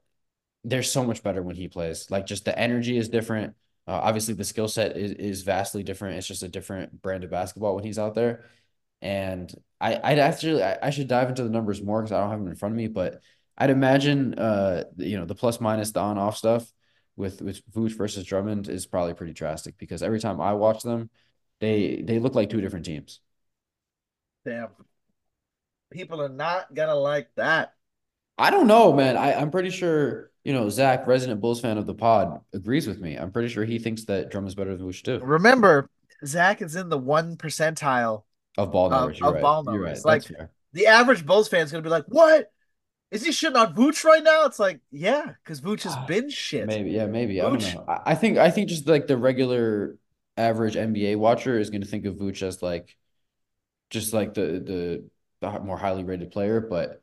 they're 0.63 0.81
so 0.81 1.03
much 1.03 1.21
better 1.21 1.43
when 1.43 1.57
he 1.57 1.67
plays. 1.67 2.09
Like 2.09 2.25
just 2.25 2.45
the 2.45 2.57
energy 2.57 2.95
is 2.95 3.09
different. 3.09 3.55
Uh, 3.85 3.99
obviously, 4.01 4.33
the 4.35 4.45
skill 4.45 4.69
set 4.69 4.95
is, 4.95 5.11
is 5.11 5.41
vastly 5.41 5.83
different. 5.83 6.19
It's 6.19 6.27
just 6.27 6.41
a 6.41 6.47
different 6.47 7.01
brand 7.01 7.25
of 7.25 7.31
basketball 7.31 7.75
when 7.75 7.83
he's 7.83 7.99
out 7.99 8.15
there. 8.15 8.45
And 9.01 9.53
I, 9.81 9.99
I'd 10.01 10.19
actually, 10.19 10.63
I, 10.63 10.77
I 10.83 10.89
should 10.91 11.09
dive 11.09 11.27
into 11.27 11.43
the 11.43 11.49
numbers 11.49 11.81
more 11.81 12.01
because 12.01 12.13
I 12.13 12.21
don't 12.21 12.29
have 12.29 12.39
them 12.39 12.47
in 12.47 12.55
front 12.55 12.71
of 12.73 12.77
me. 12.77 12.87
But 12.87 13.21
I'd 13.57 13.69
imagine, 13.69 14.33
uh, 14.33 14.85
you 14.97 15.17
know, 15.17 15.25
the 15.25 15.35
plus 15.35 15.61
minus, 15.61 15.91
the 15.91 15.99
on 15.99 16.17
off 16.17 16.37
stuff 16.37 16.71
with 17.15 17.41
with 17.41 17.61
Vooch 17.71 17.95
versus 17.95 18.25
Drummond 18.25 18.67
is 18.67 18.85
probably 18.85 19.13
pretty 19.13 19.33
drastic 19.33 19.77
because 19.77 20.01
every 20.01 20.19
time 20.19 20.41
I 20.41 20.53
watch 20.53 20.83
them, 20.83 21.09
they 21.59 22.01
they 22.05 22.19
look 22.19 22.35
like 22.35 22.49
two 22.49 22.61
different 22.61 22.85
teams. 22.85 23.19
Damn, 24.45 24.69
people 25.91 26.21
are 26.21 26.29
not 26.29 26.73
gonna 26.73 26.95
like 26.95 27.29
that. 27.35 27.73
I 28.37 28.49
don't 28.49 28.67
know, 28.67 28.93
man. 28.93 29.15
I, 29.15 29.33
I'm 29.35 29.51
pretty 29.51 29.69
sure, 29.69 30.31
you 30.43 30.53
know, 30.53 30.67
Zach, 30.69 31.05
resident 31.05 31.39
Bulls 31.39 31.61
fan 31.61 31.77
of 31.77 31.85
the 31.85 31.93
pod, 31.93 32.41
agrees 32.51 32.87
with 32.87 32.99
me. 32.99 33.15
I'm 33.15 33.31
pretty 33.31 33.49
sure 33.49 33.63
he 33.63 33.77
thinks 33.77 34.05
that 34.05 34.31
Drum 34.31 34.47
is 34.47 34.55
better 34.55 34.75
than 34.75 34.85
Vooch 34.87 35.03
too. 35.03 35.19
Remember, 35.23 35.87
Zach 36.25 36.61
is 36.61 36.75
in 36.75 36.89
the 36.89 36.97
one 36.97 37.37
percentile 37.37 38.23
of 38.57 38.71
ball 38.71 38.89
numbers. 38.89 39.21
Of, 39.21 39.27
of 39.27 39.33
right. 39.35 39.41
ball 39.41 39.63
numbers. 39.63 40.03
Right. 40.03 40.23
Like 40.23 40.49
the 40.73 40.87
average 40.87 41.25
Bulls 41.25 41.47
fan 41.47 41.61
is 41.61 41.71
gonna 41.71 41.83
be 41.83 41.89
like, 41.89 42.05
"What? 42.07 42.51
Is 43.13 43.23
he 43.23 43.31
shitting 43.31 43.55
on 43.55 43.73
Vooch 43.75 44.03
right 44.03 44.23
now?" 44.23 44.45
It's 44.45 44.59
like, 44.59 44.79
yeah, 44.91 45.33
because 45.43 45.61
Vooch 45.61 45.83
has 45.83 45.93
ah, 45.95 46.05
been 46.05 46.29
shit. 46.29 46.67
Maybe, 46.67 46.91
yeah, 46.91 47.05
maybe. 47.05 47.35
Vooch. 47.35 47.45
I 47.45 47.49
don't 47.49 47.87
know. 47.87 48.01
I, 48.05 48.15
think, 48.15 48.37
I 48.37 48.49
think 48.49 48.69
just 48.69 48.87
like 48.87 49.07
the 49.07 49.17
regular 49.17 49.97
average 50.35 50.75
NBA 50.75 51.17
watcher 51.17 51.59
is 51.59 51.69
going 51.69 51.81
to 51.81 51.87
think 51.87 52.05
of 52.05 52.15
Vooch 52.15 52.41
as 52.41 52.61
like, 52.61 52.97
just 53.89 54.13
like 54.13 54.33
the 54.33 54.41
the 54.41 55.09
the 55.41 55.59
more 55.59 55.77
highly 55.77 56.03
rated 56.03 56.31
player, 56.31 56.59
but 56.59 57.01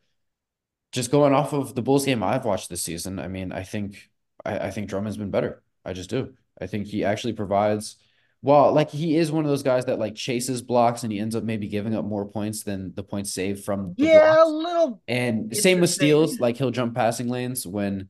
just 0.92 1.10
going 1.10 1.32
off 1.32 1.52
of 1.52 1.74
the 1.74 1.82
Bulls 1.82 2.04
game 2.04 2.22
I've 2.22 2.44
watched 2.44 2.68
this 2.68 2.82
season, 2.82 3.18
I 3.18 3.28
mean, 3.28 3.52
I 3.52 3.62
think 3.62 4.10
I, 4.44 4.58
I 4.58 4.70
think 4.70 4.88
Drummond's 4.88 5.16
been 5.16 5.30
better. 5.30 5.62
I 5.84 5.92
just 5.92 6.10
do. 6.10 6.34
I 6.60 6.66
think 6.66 6.86
he 6.86 7.04
actually 7.04 7.32
provides 7.34 7.96
well, 8.42 8.72
like 8.72 8.90
he 8.90 9.16
is 9.16 9.30
one 9.30 9.44
of 9.44 9.50
those 9.50 9.62
guys 9.62 9.84
that 9.86 9.98
like 9.98 10.14
chases 10.14 10.62
blocks 10.62 11.02
and 11.02 11.12
he 11.12 11.18
ends 11.18 11.36
up 11.36 11.44
maybe 11.44 11.68
giving 11.68 11.94
up 11.94 12.04
more 12.04 12.24
points 12.26 12.62
than 12.62 12.94
the 12.94 13.02
points 13.02 13.34
saved 13.34 13.64
from 13.64 13.94
the 13.98 14.04
yeah, 14.04 14.34
blocks. 14.34 14.50
a 14.50 14.52
little. 14.52 15.02
And 15.06 15.56
same 15.56 15.80
with 15.80 15.90
steals, 15.90 16.40
like 16.40 16.56
he'll 16.56 16.70
jump 16.70 16.94
passing 16.94 17.28
lanes 17.28 17.66
when 17.66 18.08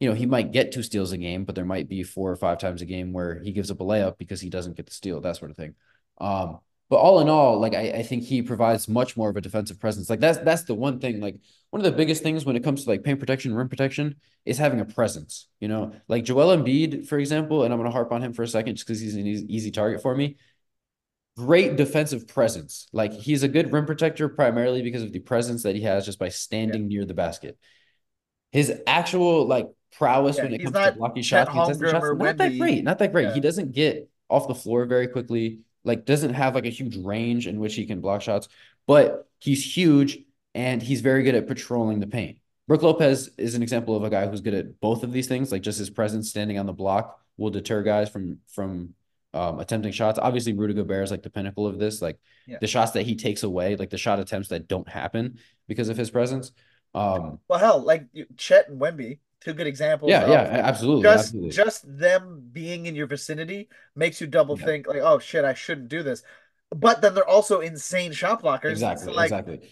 you 0.00 0.08
know 0.08 0.14
he 0.14 0.24
might 0.24 0.52
get 0.52 0.72
two 0.72 0.82
steals 0.82 1.12
a 1.12 1.18
game, 1.18 1.44
but 1.44 1.54
there 1.54 1.66
might 1.66 1.88
be 1.88 2.02
four 2.02 2.30
or 2.30 2.36
five 2.36 2.58
times 2.58 2.80
a 2.80 2.86
game 2.86 3.12
where 3.12 3.40
he 3.42 3.52
gives 3.52 3.70
up 3.70 3.80
a 3.80 3.84
layup 3.84 4.16
because 4.16 4.40
he 4.40 4.48
doesn't 4.48 4.76
get 4.76 4.86
the 4.86 4.92
steal, 4.92 5.20
that 5.20 5.36
sort 5.36 5.50
of 5.50 5.56
thing. 5.58 5.74
Um, 6.18 6.60
but 6.88 6.96
all 6.96 7.20
in 7.20 7.28
all, 7.28 7.58
like 7.58 7.74
I, 7.74 7.90
I 7.90 8.02
think 8.02 8.22
he 8.22 8.42
provides 8.42 8.88
much 8.88 9.16
more 9.16 9.28
of 9.28 9.36
a 9.36 9.40
defensive 9.40 9.80
presence. 9.80 10.08
Like 10.08 10.20
that's 10.20 10.38
that's 10.38 10.62
the 10.64 10.74
one 10.74 11.00
thing. 11.00 11.20
Like 11.20 11.36
one 11.70 11.84
of 11.84 11.84
the 11.84 11.96
biggest 11.96 12.22
things 12.22 12.44
when 12.44 12.54
it 12.54 12.62
comes 12.62 12.84
to 12.84 12.90
like 12.90 13.02
paint 13.02 13.18
protection, 13.18 13.54
rim 13.54 13.68
protection, 13.68 14.16
is 14.44 14.58
having 14.58 14.78
a 14.78 14.84
presence. 14.84 15.48
You 15.58 15.66
know, 15.66 15.92
like 16.06 16.24
Joel 16.24 16.56
Embiid, 16.56 17.08
for 17.08 17.18
example, 17.18 17.64
and 17.64 17.74
I'm 17.74 17.80
gonna 17.80 17.90
harp 17.90 18.12
on 18.12 18.22
him 18.22 18.32
for 18.32 18.44
a 18.44 18.48
second 18.48 18.76
just 18.76 18.86
because 18.86 19.00
he's 19.00 19.16
an 19.16 19.26
easy, 19.26 19.46
easy 19.54 19.70
target 19.72 20.00
for 20.00 20.14
me. 20.14 20.36
Great 21.36 21.76
defensive 21.76 22.28
presence. 22.28 22.86
Like 22.92 23.12
he's 23.12 23.42
a 23.42 23.48
good 23.48 23.72
rim 23.72 23.84
protector 23.84 24.28
primarily 24.28 24.82
because 24.82 25.02
of 25.02 25.12
the 25.12 25.18
presence 25.18 25.64
that 25.64 25.74
he 25.74 25.82
has 25.82 26.04
just 26.04 26.20
by 26.20 26.28
standing 26.28 26.82
yeah. 26.82 26.98
near 26.98 27.04
the 27.04 27.14
basket. 27.14 27.58
His 28.52 28.72
actual 28.86 29.44
like 29.46 29.66
prowess 29.98 30.36
yeah, 30.36 30.44
when 30.44 30.54
it 30.54 30.62
comes 30.62 30.76
to 30.76 30.94
blocking 30.96 31.24
shots, 31.24 31.52
shots 31.52 31.80
not 31.80 32.36
that 32.38 32.56
great. 32.56 32.84
Not 32.84 33.00
that 33.00 33.10
great. 33.10 33.24
Yeah. 33.24 33.34
He 33.34 33.40
doesn't 33.40 33.72
get 33.72 34.08
off 34.30 34.46
the 34.46 34.54
floor 34.54 34.86
very 34.86 35.08
quickly 35.08 35.60
like 35.86 36.04
doesn't 36.04 36.34
have 36.34 36.54
like 36.54 36.66
a 36.66 36.70
huge 36.70 36.96
range 36.96 37.46
in 37.46 37.60
which 37.60 37.74
he 37.74 37.86
can 37.86 38.00
block 38.00 38.20
shots, 38.20 38.48
but 38.86 39.28
he's 39.38 39.76
huge 39.76 40.18
and 40.54 40.82
he's 40.82 41.00
very 41.00 41.22
good 41.22 41.34
at 41.34 41.46
patrolling 41.46 42.00
the 42.00 42.06
paint. 42.06 42.38
Brook 42.68 42.82
Lopez 42.82 43.30
is 43.38 43.54
an 43.54 43.62
example 43.62 43.96
of 43.96 44.02
a 44.02 44.10
guy 44.10 44.26
who's 44.26 44.40
good 44.40 44.54
at 44.54 44.80
both 44.80 45.04
of 45.04 45.12
these 45.12 45.28
things. 45.28 45.52
Like 45.52 45.62
just 45.62 45.78
his 45.78 45.88
presence 45.88 46.28
standing 46.28 46.58
on 46.58 46.66
the 46.66 46.72
block 46.72 47.20
will 47.36 47.50
deter 47.50 47.82
guys 47.82 48.10
from 48.10 48.40
from 48.52 48.94
um, 49.32 49.60
attempting 49.60 49.92
shots. 49.92 50.18
Obviously, 50.20 50.54
Rudy 50.54 50.74
Gobert 50.74 51.04
is 51.04 51.10
like 51.10 51.22
the 51.22 51.30
pinnacle 51.30 51.66
of 51.66 51.78
this. 51.78 52.02
Like 52.02 52.18
yeah. 52.46 52.58
the 52.60 52.66
shots 52.66 52.92
that 52.92 53.02
he 53.04 53.14
takes 53.14 53.44
away, 53.44 53.76
like 53.76 53.90
the 53.90 53.98
shot 53.98 54.18
attempts 54.18 54.48
that 54.48 54.66
don't 54.66 54.88
happen 54.88 55.38
because 55.68 55.88
of 55.88 55.96
his 55.96 56.10
presence. 56.10 56.52
Um, 56.94 57.38
well, 57.46 57.58
hell, 57.58 57.80
like 57.80 58.06
Chet 58.36 58.68
and 58.68 58.80
Wemby, 58.80 59.18
two 59.40 59.52
good 59.52 59.66
examples. 59.66 60.10
Yeah, 60.10 60.28
yeah, 60.28 60.62
absolutely. 60.64 61.02
Just 61.02 61.26
absolutely. 61.26 61.50
just 61.50 61.98
them 61.98 62.42
being 62.52 62.86
in 62.86 62.94
your 62.94 63.06
vicinity 63.06 63.68
makes 63.94 64.20
you 64.20 64.26
double 64.26 64.58
yeah. 64.58 64.66
think 64.66 64.86
like, 64.86 65.00
oh 65.02 65.18
shit, 65.18 65.44
I 65.44 65.54
shouldn't 65.54 65.88
do 65.88 66.02
this. 66.02 66.22
But 66.70 67.00
then 67.00 67.14
they're 67.14 67.28
also 67.28 67.60
insane 67.60 68.12
shot 68.12 68.42
blockers. 68.42 68.72
Exactly. 68.72 69.06
So, 69.06 69.12
like, 69.12 69.26
exactly. 69.26 69.70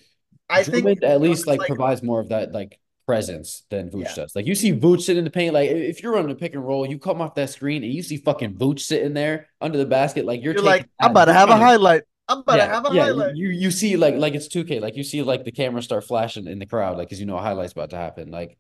I 0.49 0.63
Drummond 0.63 1.01
think 1.01 1.03
at 1.03 1.21
least 1.21 1.47
like, 1.47 1.59
like, 1.59 1.69
provides 1.69 2.03
more 2.03 2.21
of 2.21 2.29
that 2.29 2.53
like 2.53 2.79
presence 3.07 3.65
than 3.71 3.91
Vooch 3.91 4.05
yeah. 4.05 4.15
does. 4.15 4.37
Like 4.37 4.47
you 4.47 4.55
see 4.55 4.73
Vooch 4.73 5.03
sitting 5.03 5.19
in 5.19 5.25
the 5.25 5.31
paint. 5.31 5.55
Like 5.55 5.71
if 5.71 6.03
you're 6.03 6.13
running 6.13 6.31
a 6.31 6.35
pick 6.35 6.55
and 6.55 6.65
roll, 6.65 6.87
you 6.87 6.99
come 6.99 7.21
off 7.21 7.35
that 7.35 7.51
screen 7.51 7.83
and 7.83 7.93
you 7.93 8.03
see 8.03 8.17
fucking 8.19 8.55
Vooch 8.55 8.81
sitting 8.81 9.15
there 9.15 9.49
under 9.61 9.79
the 9.79 9.87
basket. 9.87 10.25
Like 10.25 10.43
you're, 10.43 10.55
you're 10.55 10.63
like, 10.63 10.89
I'm 11.01 11.11
about 11.11 11.27
to 11.27 11.33
have 11.33 11.49
a 11.49 11.57
highlight. 11.57 12.03
I'm 12.29 12.39
about 12.39 12.57
yeah, 12.57 12.67
to 12.67 12.73
have 12.73 12.91
a 12.91 12.95
yeah, 12.95 13.05
highlight. 13.05 13.37
You 13.37 13.49
you 13.49 13.71
see 13.71 13.97
like 13.97 14.15
like 14.15 14.35
it's 14.35 14.49
2K. 14.49 14.81
Like 14.81 14.97
you 14.97 15.05
see 15.05 15.23
like 15.23 15.45
the 15.45 15.53
camera 15.53 15.83
start 15.83 16.05
flashing 16.05 16.47
in 16.47 16.59
the 16.59 16.67
crowd, 16.67 16.97
like 16.97 17.09
because 17.09 17.21
you 17.21 17.27
know 17.27 17.37
a 17.37 17.43
highlight's 17.43 17.73
about 17.73 17.91
to 17.91 17.97
happen. 17.97 18.31
Like 18.31 18.57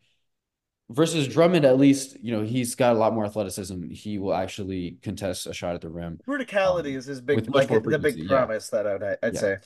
versus 0.90 1.28
Drummond, 1.28 1.64
at 1.64 1.78
least 1.78 2.16
you 2.22 2.36
know 2.36 2.42
he's 2.42 2.74
got 2.74 2.94
a 2.94 2.98
lot 2.98 3.14
more 3.14 3.24
athleticism. 3.24 3.90
He 3.90 4.18
will 4.18 4.34
actually 4.34 4.98
contest 5.02 5.46
a 5.46 5.54
shot 5.54 5.74
at 5.74 5.80
the 5.80 5.90
rim. 5.90 6.20
Verticality 6.26 6.92
um, 6.92 6.96
is 6.96 7.06
his 7.06 7.20
big, 7.20 7.52
like 7.54 7.68
the 7.68 7.98
big 7.98 8.26
promise 8.28 8.70
yeah. 8.72 8.82
that 8.82 9.02
I'd, 9.02 9.18
I'd 9.22 9.34
yeah. 9.34 9.40
say. 9.40 9.56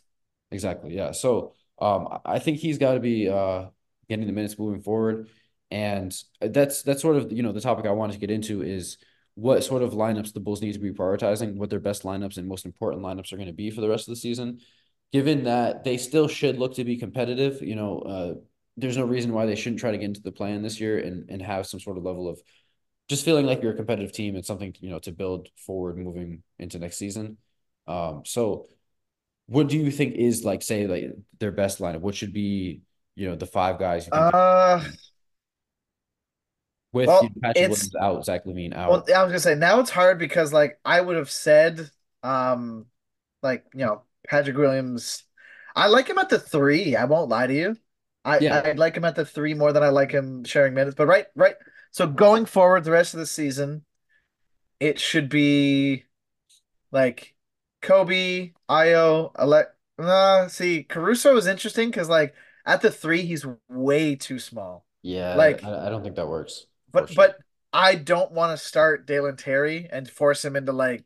Exactly. 0.50 0.94
Yeah. 0.94 1.12
So 1.12 1.54
um, 1.78 2.20
I 2.24 2.38
think 2.38 2.58
he's 2.58 2.78
got 2.78 2.94
to 2.94 3.00
be 3.00 3.28
uh, 3.28 3.66
getting 4.08 4.26
the 4.26 4.32
minutes 4.32 4.58
moving 4.58 4.80
forward, 4.80 5.28
and 5.70 6.14
that's 6.40 6.82
that's 6.82 7.02
sort 7.02 7.16
of 7.16 7.32
you 7.32 7.42
know 7.42 7.52
the 7.52 7.60
topic 7.60 7.86
I 7.86 7.92
wanted 7.92 8.14
to 8.14 8.20
get 8.20 8.30
into 8.30 8.62
is 8.62 8.98
what 9.34 9.62
sort 9.62 9.82
of 9.82 9.92
lineups 9.92 10.32
the 10.32 10.40
Bulls 10.40 10.62
need 10.62 10.72
to 10.72 10.80
be 10.80 10.90
prioritizing, 10.90 11.56
what 11.56 11.70
their 11.70 11.78
best 11.78 12.02
lineups 12.02 12.38
and 12.38 12.48
most 12.48 12.66
important 12.66 13.04
lineups 13.04 13.32
are 13.32 13.36
going 13.36 13.46
to 13.46 13.52
be 13.52 13.70
for 13.70 13.80
the 13.80 13.88
rest 13.88 14.08
of 14.08 14.12
the 14.12 14.20
season. 14.20 14.60
Given 15.12 15.44
that 15.44 15.84
they 15.84 15.96
still 15.96 16.28
should 16.28 16.58
look 16.58 16.74
to 16.74 16.84
be 16.84 16.96
competitive, 16.96 17.62
you 17.62 17.76
know, 17.76 17.98
uh, 18.00 18.34
there's 18.78 18.96
no 18.96 19.04
reason 19.04 19.32
why 19.32 19.46
they 19.46 19.56
shouldn't 19.56 19.80
try 19.80 19.90
to 19.90 19.98
get 19.98 20.06
into 20.06 20.22
the 20.22 20.32
plan 20.32 20.62
this 20.62 20.80
year 20.80 20.98
and 20.98 21.28
and 21.28 21.42
have 21.42 21.66
some 21.66 21.80
sort 21.80 21.98
of 21.98 22.04
level 22.04 22.28
of 22.28 22.40
just 23.08 23.24
feeling 23.24 23.46
like 23.46 23.62
you're 23.62 23.72
a 23.72 23.76
competitive 23.76 24.12
team 24.12 24.36
and 24.36 24.44
something 24.44 24.74
you 24.80 24.90
know 24.90 24.98
to 25.00 25.12
build 25.12 25.48
forward 25.56 25.98
moving 25.98 26.42
into 26.58 26.78
next 26.78 26.96
season. 26.96 27.38
Um, 27.86 28.22
so 28.24 28.66
what 29.46 29.68
do 29.68 29.78
you 29.78 29.90
think 29.90 30.14
is 30.14 30.44
like 30.44 30.62
say 30.62 30.86
like 30.86 31.04
their 31.40 31.52
best 31.52 31.80
lineup? 31.80 32.00
What 32.00 32.14
should 32.14 32.32
be 32.32 32.82
you 33.16 33.28
know 33.28 33.34
the 33.36 33.46
five 33.46 33.78
guys? 33.78 34.06
You 34.06 34.12
think 34.12 34.34
uh, 34.34 34.84
with 36.92 37.08
well, 37.08 37.28
Patrick 37.42 37.68
Williams 37.68 37.94
out, 38.00 38.24
Zach 38.24 38.44
LaVine 38.44 38.74
out. 38.74 38.90
Well, 38.90 39.04
I 39.14 39.22
was 39.22 39.30
gonna 39.30 39.40
say 39.40 39.54
now 39.54 39.80
it's 39.80 39.90
hard 39.90 40.18
because 40.18 40.52
like 40.52 40.78
I 40.84 41.00
would 41.00 41.16
have 41.16 41.30
said, 41.30 41.90
um, 42.22 42.86
like 43.42 43.64
you 43.74 43.84
know 43.84 44.02
Patrick 44.26 44.56
Williams. 44.56 45.24
I 45.74 45.86
like 45.86 46.08
him 46.08 46.18
at 46.18 46.28
the 46.28 46.38
three. 46.38 46.96
I 46.96 47.04
won't 47.04 47.28
lie 47.28 47.46
to 47.46 47.54
you. 47.54 47.76
I 48.28 48.38
yeah. 48.40 48.62
I 48.62 48.72
like 48.72 48.96
him 48.96 49.06
at 49.06 49.14
the 49.14 49.24
three 49.24 49.54
more 49.54 49.72
than 49.72 49.82
I 49.82 49.88
like 49.88 50.12
him 50.12 50.44
sharing 50.44 50.74
minutes. 50.74 50.94
But 50.94 51.06
right, 51.06 51.26
right. 51.34 51.54
So 51.92 52.06
going 52.06 52.44
forward, 52.44 52.84
the 52.84 52.90
rest 52.90 53.14
of 53.14 53.20
the 53.20 53.26
season, 53.26 53.84
it 54.78 55.00
should 55.00 55.30
be 55.30 56.04
like 56.92 57.34
Coby, 57.80 58.52
Ayo, 58.68 59.32
Alex. 59.38 59.70
Uh, 59.98 60.46
see, 60.48 60.84
Caruso 60.84 61.36
is 61.36 61.46
interesting 61.46 61.88
because 61.88 62.10
like 62.10 62.34
at 62.66 62.82
the 62.82 62.90
three, 62.90 63.22
he's 63.22 63.46
way 63.68 64.14
too 64.14 64.38
small. 64.38 64.84
Yeah, 65.02 65.34
like 65.34 65.64
I, 65.64 65.86
I 65.86 65.88
don't 65.88 66.02
think 66.02 66.16
that 66.16 66.28
works. 66.28 66.66
But 66.92 67.14
but 67.14 67.38
I 67.72 67.94
don't 67.94 68.32
want 68.32 68.56
to 68.56 68.62
start 68.62 69.06
Dalen 69.06 69.36
Terry 69.36 69.88
and 69.90 70.08
force 70.08 70.44
him 70.44 70.54
into 70.54 70.72
like 70.72 71.04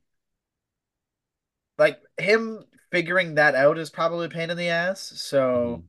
like 1.79 2.01
him 2.19 2.65
figuring 2.91 3.37
that 3.37 3.55
out 3.55 3.79
is 3.79 3.91
probably 3.91 4.27
a 4.27 4.31
pain 4.31 4.51
in 4.51 4.57
the 4.57 4.71
ass. 4.71 5.13
So. 5.15 5.77
Mm-hmm 5.79 5.87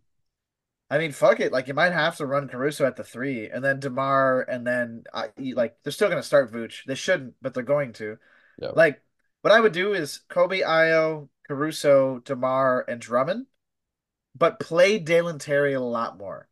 I 0.94 1.00
mean, 1.00 1.12
fuck 1.12 1.40
it. 1.40 1.52
Like 1.52 1.68
you 1.68 1.74
might 1.74 1.92
have 1.92 2.18
to 2.18 2.28
run 2.28 2.48
Caruso 2.48 2.86
at 2.86 2.96
the 2.96 3.04
three, 3.04 3.50
and 3.50 3.66
then 3.66 3.80
DeMar, 3.80 4.44
and 4.44 4.66
then 4.66 5.06
uh, 5.12 5.30
like 5.56 5.76
they're 5.82 5.92
still 5.92 6.08
gonna 6.08 6.22
start 6.22 6.54
Vooch. 6.54 6.86
They 6.86 6.94
shouldn't, 6.94 7.34
but 7.42 7.56
they're 7.56 7.64
going 7.64 7.94
to. 7.94 8.20
Yep. 8.60 8.76
Like 8.76 9.02
what 9.42 9.52
I 9.52 9.60
would 9.60 9.72
do 9.72 9.96
is 9.96 10.22
Coby, 10.30 10.64
Ayo, 10.64 11.30
Caruso, 11.48 12.20
DeMar, 12.20 12.86
and 12.88 13.02
Drummond, 13.02 13.48
but 14.38 14.60
play 14.60 15.00
Dalen 15.00 15.40
Terry 15.40 15.74
a 15.74 15.82
lot 15.82 16.20
more. 16.20 16.48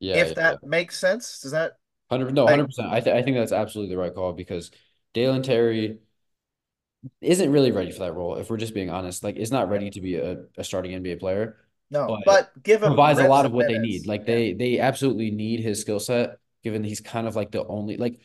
Yeah, 0.00 0.16
if 0.16 0.28
yeah, 0.28 0.34
that 0.34 0.58
yeah. 0.62 0.68
makes 0.68 0.98
sense. 0.98 1.40
Does 1.40 1.50
that? 1.50 1.76
Hundred 2.08 2.32
no, 2.32 2.46
hundred 2.46 2.68
percent. 2.68 2.88
I 2.90 3.00
th- 3.00 3.14
I 3.14 3.20
think 3.20 3.36
that's 3.36 3.52
absolutely 3.52 3.94
the 3.94 4.00
right 4.00 4.14
call 4.14 4.32
because 4.32 4.70
Dalen 5.12 5.42
Terry 5.42 5.98
isn't 7.20 7.52
really 7.52 7.70
ready 7.70 7.90
for 7.90 7.98
that 7.98 8.14
role. 8.14 8.36
If 8.36 8.48
we're 8.48 8.56
just 8.56 8.72
being 8.72 8.88
honest, 8.88 9.22
like 9.22 9.36
is 9.36 9.52
not 9.52 9.68
ready 9.68 9.90
to 9.90 10.00
be 10.00 10.14
a, 10.16 10.44
a 10.56 10.64
starting 10.64 10.92
NBA 10.92 11.20
player. 11.20 11.58
No, 11.94 12.06
but, 12.08 12.24
but 12.54 12.62
give 12.62 12.82
him 12.82 12.88
provides 12.88 13.20
a 13.20 13.28
lot 13.28 13.46
of 13.46 13.52
what 13.52 13.66
minutes. 13.66 13.82
they 13.82 13.88
need. 13.88 14.06
Like 14.06 14.26
they 14.26 14.52
they 14.52 14.80
absolutely 14.80 15.30
need 15.30 15.60
his 15.60 15.80
skill 15.80 16.00
set, 16.00 16.38
given 16.62 16.82
he's 16.82 17.00
kind 17.00 17.26
of 17.26 17.36
like 17.36 17.52
the 17.52 17.64
only 17.64 17.96
like 17.96 18.20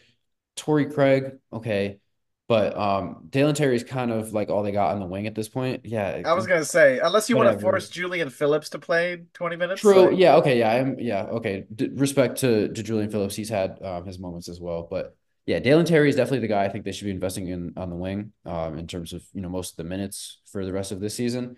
Torrey 0.55 0.87
Craig, 0.87 1.37
okay. 1.53 1.99
But 2.47 2.75
um 2.75 3.27
Dalen 3.29 3.53
Terry 3.53 3.75
is 3.75 3.83
kind 3.83 4.11
of 4.11 4.33
like 4.33 4.49
all 4.49 4.63
they 4.63 4.71
got 4.71 4.95
on 4.95 4.99
the 4.99 5.05
wing 5.05 5.27
at 5.27 5.35
this 5.35 5.47
point. 5.47 5.85
Yeah. 5.85 6.23
I 6.25 6.33
was 6.33 6.47
gonna 6.47 6.65
say, 6.65 6.99
unless 6.99 7.29
you 7.29 7.37
whatever. 7.37 7.53
want 7.53 7.59
to 7.59 7.63
force 7.63 7.89
Julian 7.89 8.31
Phillips 8.31 8.69
to 8.71 8.79
play 8.79 9.25
20 9.33 9.55
minutes. 9.55 9.81
True. 9.81 10.09
Like... 10.09 10.17
Yeah, 10.17 10.37
okay, 10.37 10.57
yeah. 10.57 10.71
I'm 10.71 10.99
yeah, 10.99 11.25
okay. 11.25 11.65
D- 11.73 11.89
respect 11.93 12.39
to 12.39 12.69
to 12.69 12.83
Julian 12.83 13.11
Phillips. 13.11 13.35
He's 13.35 13.49
had 13.49 13.79
um, 13.83 14.05
his 14.07 14.17
moments 14.17 14.49
as 14.49 14.59
well. 14.59 14.87
But 14.89 15.15
yeah, 15.45 15.59
Dalen 15.59 15.85
Terry 15.85 16.09
is 16.09 16.15
definitely 16.15 16.39
the 16.39 16.47
guy 16.47 16.65
I 16.65 16.69
think 16.69 16.85
they 16.85 16.91
should 16.91 17.05
be 17.05 17.11
investing 17.11 17.47
in 17.47 17.73
on 17.77 17.91
the 17.91 17.95
wing, 17.95 18.33
um, 18.45 18.79
in 18.79 18.87
terms 18.87 19.13
of 19.13 19.23
you 19.33 19.41
know 19.41 19.49
most 19.49 19.71
of 19.71 19.77
the 19.77 19.83
minutes 19.83 20.39
for 20.51 20.65
the 20.65 20.73
rest 20.73 20.91
of 20.91 20.99
this 20.99 21.13
season. 21.13 21.57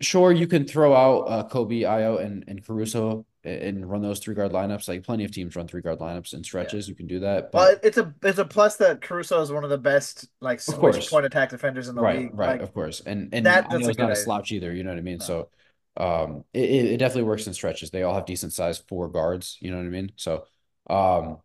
Sure, 0.00 0.30
you 0.30 0.46
can 0.46 0.66
throw 0.66 0.94
out 0.94 1.20
uh, 1.22 1.48
Coby, 1.48 1.80
Ayo, 1.80 2.22
and 2.22 2.44
and 2.46 2.64
Caruso 2.64 3.24
and 3.46 3.88
run 3.88 4.02
those 4.02 4.18
three 4.18 4.34
guard 4.34 4.52
lineups. 4.52 4.88
Like 4.88 5.04
plenty 5.04 5.24
of 5.24 5.30
teams 5.30 5.54
run 5.56 5.68
three 5.68 5.80
guard 5.80 6.00
lineups 6.00 6.34
and 6.34 6.44
stretches. 6.44 6.86
Yeah. 6.86 6.92
You 6.92 6.96
can 6.96 7.06
do 7.06 7.20
that. 7.20 7.52
But 7.52 7.58
well, 7.58 7.76
it's 7.82 7.96
a 7.96 8.14
it's 8.22 8.38
a 8.38 8.44
plus 8.44 8.76
that 8.76 9.00
Caruso 9.00 9.40
is 9.40 9.52
one 9.52 9.64
of 9.64 9.70
the 9.70 9.78
best 9.78 10.28
like 10.40 10.60
switch 10.60 11.08
point 11.08 11.26
attack 11.26 11.50
defenders 11.50 11.88
in 11.88 11.94
the 11.94 12.02
right, 12.02 12.18
league. 12.18 12.30
Right, 12.34 12.48
like, 12.52 12.62
of 12.62 12.74
course. 12.74 13.00
And 13.00 13.32
and 13.32 13.46
that, 13.46 13.70
that's 13.70 13.96
not 13.96 14.10
a 14.10 14.16
slouch 14.16 14.52
either. 14.52 14.74
You 14.74 14.82
know 14.82 14.90
what 14.90 14.98
I 14.98 15.02
mean? 15.02 15.18
No. 15.18 15.24
So 15.24 15.48
um 15.96 16.44
it, 16.52 16.68
it 16.68 16.96
definitely 16.98 17.22
works 17.22 17.46
in 17.46 17.54
stretches. 17.54 17.90
They 17.90 18.02
all 18.02 18.14
have 18.14 18.26
decent 18.26 18.52
size 18.52 18.82
four 18.88 19.08
guards. 19.08 19.56
You 19.60 19.70
know 19.70 19.78
what 19.78 19.86
I 19.86 19.90
mean? 19.90 20.12
So 20.16 20.44
um 20.90 21.38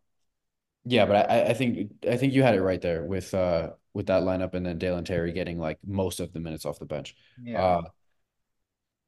yeah, 0.84 1.06
but 1.06 1.30
I, 1.30 1.50
I 1.50 1.54
think 1.54 1.92
I 2.10 2.18
think 2.18 2.34
you 2.34 2.42
had 2.42 2.56
it 2.56 2.62
right 2.62 2.82
there 2.82 3.04
with 3.04 3.34
uh 3.34 3.72
with 3.94 4.08
that 4.08 4.24
lineup 4.24 4.56
and 4.56 4.66
then 4.66 4.78
Dalen 4.78 5.06
Terry 5.06 5.32
getting 5.34 5.60
like 5.60 5.78
most 5.86 6.20
of 6.20 6.34
the 6.34 6.40
minutes 6.40 6.66
off 6.66 6.80
the 6.80 6.86
bench. 6.86 7.16
Yeah. 7.44 7.64
Uh, 7.64 7.82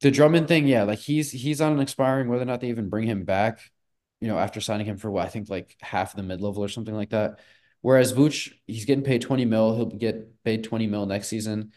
the 0.03 0.11
Drummond 0.11 0.49
thing, 0.49 0.67
yeah, 0.67 0.83
like 0.83 0.99
he's 0.99 1.31
he's 1.31 1.61
on 1.61 1.71
an 1.71 1.79
expiring. 1.79 2.27
Whether 2.27 2.43
or 2.43 2.45
not 2.45 2.59
they 2.59 2.67
even 2.67 2.89
bring 2.89 3.07
him 3.07 3.23
back, 3.23 3.61
you 4.19 4.27
know, 4.27 4.37
after 4.37 4.59
signing 4.59 4.85
him 4.85 4.97
for 4.97 5.09
what 5.09 5.25
I 5.25 5.29
think 5.29 5.49
like 5.49 5.77
half 5.81 6.13
the 6.13 6.23
mid 6.23 6.41
level 6.41 6.61
or 6.61 6.67
something 6.67 6.93
like 6.93 7.11
that. 7.11 7.39
Whereas 7.79 8.11
Vooch, 8.11 8.51
he's 8.67 8.83
getting 8.83 9.05
paid 9.05 9.21
twenty 9.21 9.45
mil. 9.45 9.73
He'll 9.73 9.85
get 9.85 10.43
paid 10.43 10.65
twenty 10.65 10.87
mil 10.87 11.05
next 11.05 11.29
season. 11.29 11.71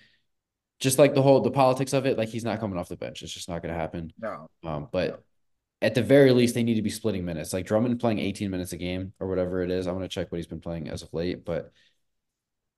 Just 0.80 0.98
like 0.98 1.14
the 1.14 1.22
whole 1.22 1.40
the 1.40 1.52
politics 1.52 1.92
of 1.92 2.04
it, 2.04 2.18
like 2.18 2.28
he's 2.28 2.44
not 2.44 2.58
coming 2.58 2.76
off 2.78 2.88
the 2.88 2.96
bench. 2.96 3.22
It's 3.22 3.32
just 3.32 3.48
not 3.48 3.62
going 3.62 3.72
to 3.72 3.78
happen. 3.78 4.12
No. 4.20 4.50
Um, 4.64 4.88
but 4.90 5.08
no. 5.08 5.18
at 5.82 5.94
the 5.94 6.02
very 6.02 6.32
least, 6.32 6.56
they 6.56 6.64
need 6.64 6.74
to 6.74 6.82
be 6.82 6.90
splitting 6.90 7.24
minutes. 7.24 7.52
Like 7.52 7.66
Drummond 7.66 8.00
playing 8.00 8.18
eighteen 8.18 8.50
minutes 8.50 8.72
a 8.72 8.76
game 8.76 9.12
or 9.20 9.28
whatever 9.28 9.62
it 9.62 9.70
is. 9.70 9.86
I 9.86 9.92
want 9.92 10.02
to 10.02 10.08
check 10.08 10.32
what 10.32 10.38
he's 10.38 10.48
been 10.48 10.60
playing 10.60 10.88
as 10.88 11.02
of 11.02 11.14
late, 11.14 11.44
but 11.44 11.70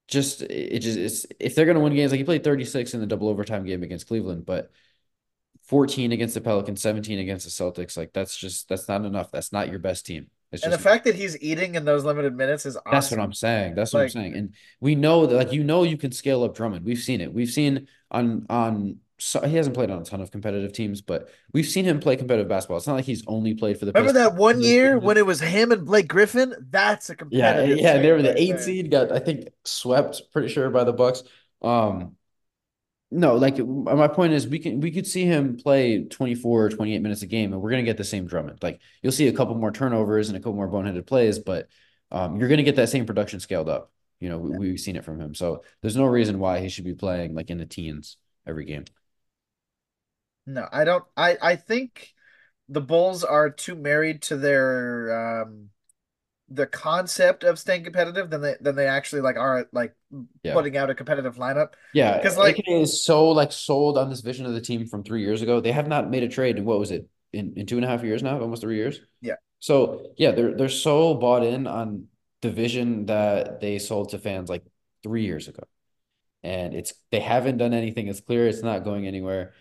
just 0.09 0.43
it 0.43 0.81
just 0.81 0.99
it's 0.99 1.27
if 1.41 1.55
they're 1.55 1.65
going 1.65 1.77
to 1.77 1.83
win 1.83 1.95
games, 1.95 2.13
like 2.13 2.19
he 2.19 2.25
played 2.25 2.45
36 2.45 2.93
in 2.93 3.01
the 3.01 3.07
double 3.07 3.29
overtime 3.31 3.65
game 3.65 3.83
against 3.83 4.09
Cleveland, 4.09 4.45
but 4.45 4.71
14 5.69 6.13
against 6.13 6.35
the 6.35 6.41
Pelicans, 6.41 6.81
17 6.83 7.19
against 7.19 7.45
the 7.45 7.51
Celtics. 7.51 7.97
Like 7.97 8.13
that's 8.13 8.37
just 8.37 8.69
that's 8.69 8.89
not 8.89 9.05
enough. 9.05 9.31
That's 9.31 9.53
not 9.53 9.69
your 9.69 9.79
best 9.79 10.07
team. 10.07 10.29
It's 10.51 10.65
and 10.65 10.73
the 10.73 10.79
fact 10.79 11.05
that 11.05 11.15
he's 11.15 11.41
eating 11.43 11.75
in 11.75 11.85
those 11.85 12.05
limited 12.05 12.35
minutes 12.35 12.65
is 12.65 12.77
awesome. 12.77 12.91
That's 12.91 13.11
what 13.11 13.21
I'm 13.21 13.33
saying. 13.35 13.75
That's 13.75 13.93
what 13.93 14.01
like, 14.01 14.07
I'm 14.07 14.11
saying. 14.11 14.35
And 14.35 14.55
we 14.81 14.95
know 14.95 15.27
that 15.27 15.37
like 15.37 15.53
you 15.53 15.63
know 15.63 15.83
you 15.83 15.99
can 15.99 16.11
scale 16.11 16.43
up 16.43 16.55
Drummond. 16.55 16.87
We've 16.87 16.99
seen 16.99 17.21
it. 17.21 17.33
We've 17.33 17.51
seen 17.51 17.87
on 18.11 18.47
on 18.49 19.01
so 19.19 19.41
he 19.43 19.57
hasn't 19.57 19.75
played 19.75 19.91
on 19.91 20.01
a 20.01 20.05
ton 20.05 20.21
of 20.21 20.31
competitive 20.31 20.73
teams, 20.73 21.01
but 21.03 21.29
we've 21.53 21.67
seen 21.67 21.85
him 21.85 21.99
play 21.99 22.17
competitive 22.17 22.49
basketball. 22.49 22.79
It's 22.79 22.87
not 22.87 22.95
like 22.95 23.05
he's 23.05 23.25
only 23.27 23.53
played 23.53 23.79
for 23.79 23.85
the. 23.85 23.93
Remember 23.93 24.13
that 24.13 24.37
one 24.37 24.63
year 24.63 24.99
when 24.99 25.17
it 25.17 25.27
was 25.27 25.41
him 25.41 25.73
and 25.73 25.85
Blake 25.85 26.09
Griffin? 26.09 26.55
That's 26.71 27.11
a 27.11 27.17
competitive. 27.17 27.79
Yeah, 27.79 27.95
yeah, 27.95 28.03
they 28.03 28.13
were 28.13 28.23
the 28.23 28.41
eight 28.41 28.61
seed. 28.61 28.91
Got 28.91 29.13
I 29.13 29.19
think 29.19 29.49
swept, 29.65 30.23
pretty 30.33 30.49
sure 30.49 30.71
by 30.71 30.85
the 30.85 30.93
Bucks. 30.93 31.25
Um, 31.61 32.17
no, 33.11 33.37
like 33.37 33.59
my 33.59 34.07
point 34.07 34.35
is 34.35 34.47
we 34.47 34.59
can 34.59 34.81
we 34.81 34.91
could 34.91 35.07
see 35.07 35.25
him 35.25 35.57
play 35.57 36.05
24 36.05 36.65
or 36.65 36.69
28 36.69 37.01
minutes 37.01 37.23
a 37.23 37.27
game 37.27 37.53
and 37.53 37.63
we're 37.63 37.71
going 37.71 37.85
to 37.85 37.89
get 37.91 37.97
the 37.97 38.05
same 38.05 38.27
Drummond. 38.27 38.63
Like 38.63 38.81
you'll 39.03 39.13
see 39.13 39.29
a 39.29 39.33
couple 39.33 39.55
more 39.55 39.73
turnovers 39.73 40.29
and 40.29 40.37
a 40.37 40.41
couple 40.41 40.55
more 40.55 40.69
boneheaded 40.69 41.07
plays, 41.07 41.39
but 41.39 41.69
um, 42.11 42.37
you're 42.37 42.49
going 42.49 42.59
to 42.59 42.65
get 42.65 42.77
that 42.77 42.91
same 42.91 43.07
production 43.07 43.41
scaled 43.41 43.69
up. 43.69 43.91
You 44.21 44.29
know, 44.29 44.39
we, 44.39 44.71
have 44.71 44.81
seen 44.81 44.97
it 44.97 45.05
from 45.05 45.21
him. 45.21 45.35
So 45.35 45.63
there's 45.81 45.97
no 45.97 46.05
reason 46.05 46.39
why 46.39 46.61
he 46.61 46.69
should 46.69 46.85
be 46.85 46.95
playing 46.95 47.35
like 47.35 47.51
in 47.51 47.59
the 47.59 47.67
teens 47.67 48.19
every 48.47 48.67
game. 48.67 48.85
No, 50.47 50.69
I 50.71 50.85
don't 50.85 51.05
I 51.17 51.39
I 51.41 51.57
think 51.57 52.13
the 52.69 52.83
Bulls 52.83 53.25
are 53.25 53.49
too 53.49 53.75
married 53.75 54.23
to 54.23 54.37
their 54.37 55.43
um 55.43 55.71
the 56.51 56.67
concept 56.67 57.45
of 57.45 57.59
staying 57.59 57.85
competitive 57.85 58.31
than 58.31 58.41
they 58.41 58.57
than 58.61 58.75
they 58.75 58.87
actually 58.87 59.21
like 59.21 59.37
are 59.37 59.67
like 59.73 59.95
yeah. 60.43 60.55
putting 60.55 60.77
out 60.77 60.91
a 60.91 60.95
competitive 60.95 61.37
lineup. 61.37 61.75
Yeah, 61.93 62.17
because 62.17 62.39
like 62.39 62.59
AKA 62.59 62.83
is 62.83 63.05
so 63.05 63.29
like 63.29 63.53
sold 63.53 63.99
on 63.99 64.09
this 64.09 64.21
vision 64.21 64.47
of 64.47 64.55
the 64.55 64.61
team 64.61 64.87
from 64.87 65.05
three 65.05 65.23
years 65.23 65.43
ago. 65.43 65.61
They 65.61 65.73
have 65.73 65.89
not 65.89 66.11
made 66.11 66.23
a 66.23 66.29
trade 66.29 66.57
in 66.57 66.65
what 66.65 66.79
was 66.79 66.91
it 66.91 67.09
in, 67.33 67.53
in 67.57 67.67
two 67.67 67.77
and 67.77 67.85
a 67.85 67.89
half 67.89 68.03
years 68.03 68.23
now, 68.23 68.41
almost 68.41 68.63
three 68.63 68.77
years. 68.77 69.01
Yeah. 69.21 69.35
So 69.59 70.13
yeah, 70.17 70.31
they're 70.31 70.57
they're 70.57 70.69
so 70.69 71.15
bought 71.15 71.45
in 71.45 71.67
on 71.67 72.07
the 72.41 72.51
vision 72.51 73.07
that 73.07 73.61
they 73.61 73.79
sold 73.79 74.11
to 74.11 74.19
fans 74.19 74.49
like 74.49 74.65
three 75.03 75.25
years 75.25 75.49
ago, 75.49 75.65
and 76.43 76.75
it's 76.75 76.95
they 77.11 77.21
haven't 77.21 77.59
done 77.59 77.75
anything. 77.75 78.09
It's 78.09 78.21
clear 78.21 78.47
it's 78.47 78.63
not 78.63 78.85
going 78.85 79.07
anywhere. 79.07 79.53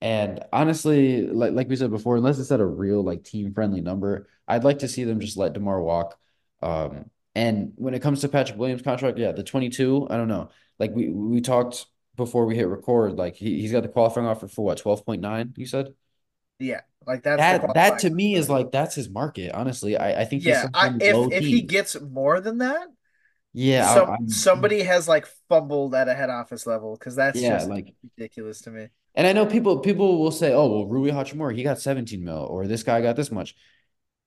And 0.00 0.44
honestly, 0.52 1.26
like 1.26 1.52
like 1.52 1.68
we 1.68 1.76
said 1.76 1.90
before, 1.90 2.16
unless 2.16 2.38
it's 2.38 2.52
at 2.52 2.60
a 2.60 2.66
real 2.66 3.02
like 3.02 3.24
team 3.24 3.52
friendly 3.54 3.80
number, 3.80 4.28
I'd 4.46 4.64
like 4.64 4.80
to 4.80 4.88
see 4.88 5.04
them 5.04 5.20
just 5.20 5.36
let 5.36 5.54
DeMar 5.54 5.80
walk. 5.80 6.18
Um, 6.62 7.10
and 7.34 7.72
when 7.76 7.94
it 7.94 8.02
comes 8.02 8.20
to 8.20 8.28
Patrick 8.28 8.58
Williams' 8.58 8.82
contract, 8.82 9.18
yeah, 9.18 9.32
the 9.32 9.42
22, 9.42 10.08
I 10.10 10.16
don't 10.16 10.28
know. 10.28 10.50
Like 10.78 10.94
we 10.94 11.08
we 11.08 11.40
talked 11.40 11.86
before 12.16 12.46
we 12.46 12.56
hit 12.56 12.68
record, 12.68 13.16
like 13.16 13.36
he, 13.36 13.60
he's 13.60 13.72
got 13.72 13.82
the 13.82 13.88
qualifying 13.88 14.26
offer 14.26 14.48
for 14.48 14.64
what, 14.64 14.82
12.9, 14.82 15.56
you 15.56 15.66
said? 15.66 15.94
Yeah, 16.58 16.80
like 17.06 17.22
that's 17.22 17.38
that 17.38 17.74
that 17.74 17.98
to 18.00 18.10
me 18.10 18.34
is 18.34 18.48
like 18.48 18.72
that's 18.72 18.94
his 18.94 19.08
market. 19.08 19.52
Honestly, 19.52 19.96
I 19.96 20.22
I 20.22 20.24
think 20.24 20.44
yeah. 20.44 20.68
I, 20.72 20.94
if 20.98 21.32
if 21.32 21.44
he 21.44 21.62
gets 21.62 22.00
more 22.00 22.40
than 22.40 22.58
that, 22.58 22.88
yeah, 23.52 23.94
some, 23.94 24.28
somebody 24.28 24.82
has 24.82 25.06
like 25.06 25.26
fumbled 25.48 25.94
at 25.94 26.08
a 26.08 26.14
head 26.14 26.30
office 26.30 26.66
level 26.66 26.96
because 26.98 27.14
that's 27.16 27.38
yeah, 27.38 27.50
just 27.50 27.68
like 27.68 27.94
ridiculous 28.02 28.62
to 28.62 28.70
me. 28.70 28.88
And 29.16 29.26
I 29.26 29.32
know 29.32 29.46
people 29.46 29.80
people 29.80 30.18
will 30.18 30.30
say, 30.30 30.52
"Oh, 30.52 30.68
well, 30.68 30.86
Rui 30.86 31.10
Hachimura, 31.10 31.56
he 31.56 31.62
got 31.62 31.80
17 31.80 32.22
mil, 32.22 32.36
or 32.36 32.66
this 32.66 32.82
guy 32.82 33.00
got 33.00 33.16
this 33.16 33.32
much." 33.32 33.54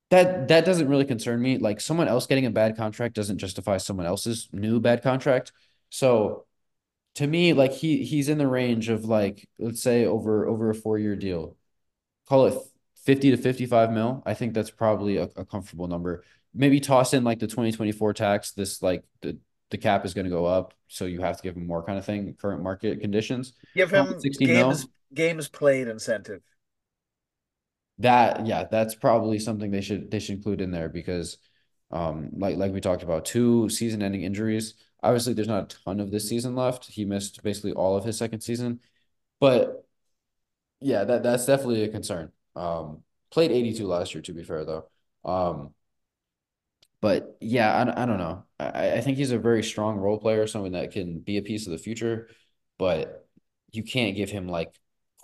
That 0.10 0.48
that 0.50 0.66
doesn't 0.66 0.90
really 0.90 1.06
concern 1.06 1.42
me. 1.42 1.58
Like 1.60 1.80
someone 1.82 2.08
else 2.08 2.26
getting 2.28 2.46
a 2.48 2.52
bad 2.52 2.76
contract 2.76 3.16
doesn't 3.16 3.38
justify 3.38 3.78
someone 3.78 4.08
else's 4.08 4.50
new 4.52 4.80
bad 4.80 5.04
contract. 5.04 5.52
So 5.90 6.48
to 7.16 7.28
me, 7.28 7.54
like 7.54 7.74
he 7.74 8.04
he's 8.04 8.30
in 8.30 8.38
the 8.40 8.48
range 8.48 8.90
of 8.90 9.06
like 9.06 9.48
let's 9.60 9.82
say 9.82 10.06
over 10.06 10.48
over 10.48 10.70
a 10.72 10.76
four 10.76 10.98
year 10.98 11.16
deal, 11.16 11.56
call 12.28 12.48
it 12.48 12.60
50 13.06 13.32
to 13.32 13.38
55 13.38 13.92
mil. 13.92 14.24
I 14.26 14.34
think 14.34 14.54
that's 14.54 14.72
probably 14.72 15.18
a, 15.18 15.30
a 15.36 15.46
comfortable 15.46 15.88
number. 15.88 16.24
Maybe 16.54 16.80
toss 16.80 17.14
in 17.14 17.24
like 17.24 17.40
the 17.40 17.48
2024 17.48 18.14
tax. 18.14 18.52
This 18.52 18.82
like 18.82 19.04
the 19.22 19.38
the 19.72 19.78
cap 19.78 20.06
is 20.06 20.14
going 20.14 20.26
to 20.26 20.32
go 20.32 20.46
up, 20.46 20.74
so 20.88 21.06
you 21.06 21.22
have 21.22 21.38
to 21.38 21.44
give 21.44 21.56
him 21.56 21.68
more 21.68 21.84
kind 21.84 21.98
of 21.98 22.06
thing. 22.06 22.34
Current 22.40 22.64
market 22.64 23.02
conditions. 23.02 23.54
Give 23.76 23.92
him 23.92 24.20
games 24.40 24.40
mil. 24.40 24.90
games 25.14 25.48
played 25.48 25.88
incentive. 25.88 26.42
That 28.00 28.46
yeah, 28.46 28.64
that's 28.64 28.96
probably 28.96 29.40
something 29.40 29.72
they 29.72 29.82
should 29.82 30.10
they 30.10 30.20
should 30.20 30.36
include 30.36 30.62
in 30.62 30.72
there 30.72 30.90
because, 30.90 31.38
um, 31.92 32.30
like 32.34 32.58
like 32.58 32.72
we 32.72 32.82
talked 32.82 33.04
about, 33.04 33.26
two 33.26 33.70
season 33.70 34.02
ending 34.02 34.24
injuries. 34.24 34.76
Obviously, 35.04 35.34
there's 35.34 35.48
not 35.48 35.74
a 35.74 35.78
ton 35.86 36.00
of 36.00 36.12
this 36.12 36.28
season 36.28 36.56
left. 36.56 36.86
He 36.86 37.06
missed 37.06 37.44
basically 37.44 37.74
all 37.74 37.96
of 37.98 38.06
his 38.06 38.18
second 38.18 38.42
season, 38.42 38.80
but 39.40 39.86
yeah, 40.80 41.04
that 41.04 41.24
that's 41.24 41.46
definitely 41.46 41.84
a 41.84 41.90
concern. 41.90 42.32
Um, 42.56 43.04
played 43.32 43.52
82 43.52 43.86
last 43.88 44.14
year 44.14 44.22
to 44.24 44.34
be 44.34 44.44
fair 44.44 44.66
though. 44.66 44.90
Um, 45.26 45.74
but 47.02 47.38
yeah, 47.40 47.74
I, 47.74 48.04
I 48.04 48.06
don't 48.06 48.18
know. 48.18 48.46
I, 48.60 48.94
I 48.94 49.02
think 49.02 49.18
he's 49.18 49.32
a 49.32 49.40
very 49.40 49.64
strong 49.64 49.98
role 49.98 50.20
player, 50.20 50.48
someone 50.48 50.74
that 50.74 50.92
can 50.92 51.20
be 51.20 51.38
a 51.38 51.42
piece 51.42 51.66
of 51.66 51.72
the 51.72 51.78
future, 51.78 52.30
but 52.78 53.28
you 53.72 53.84
can't 53.84 54.16
give 54.16 54.30
him 54.30 54.48
like 54.48 54.74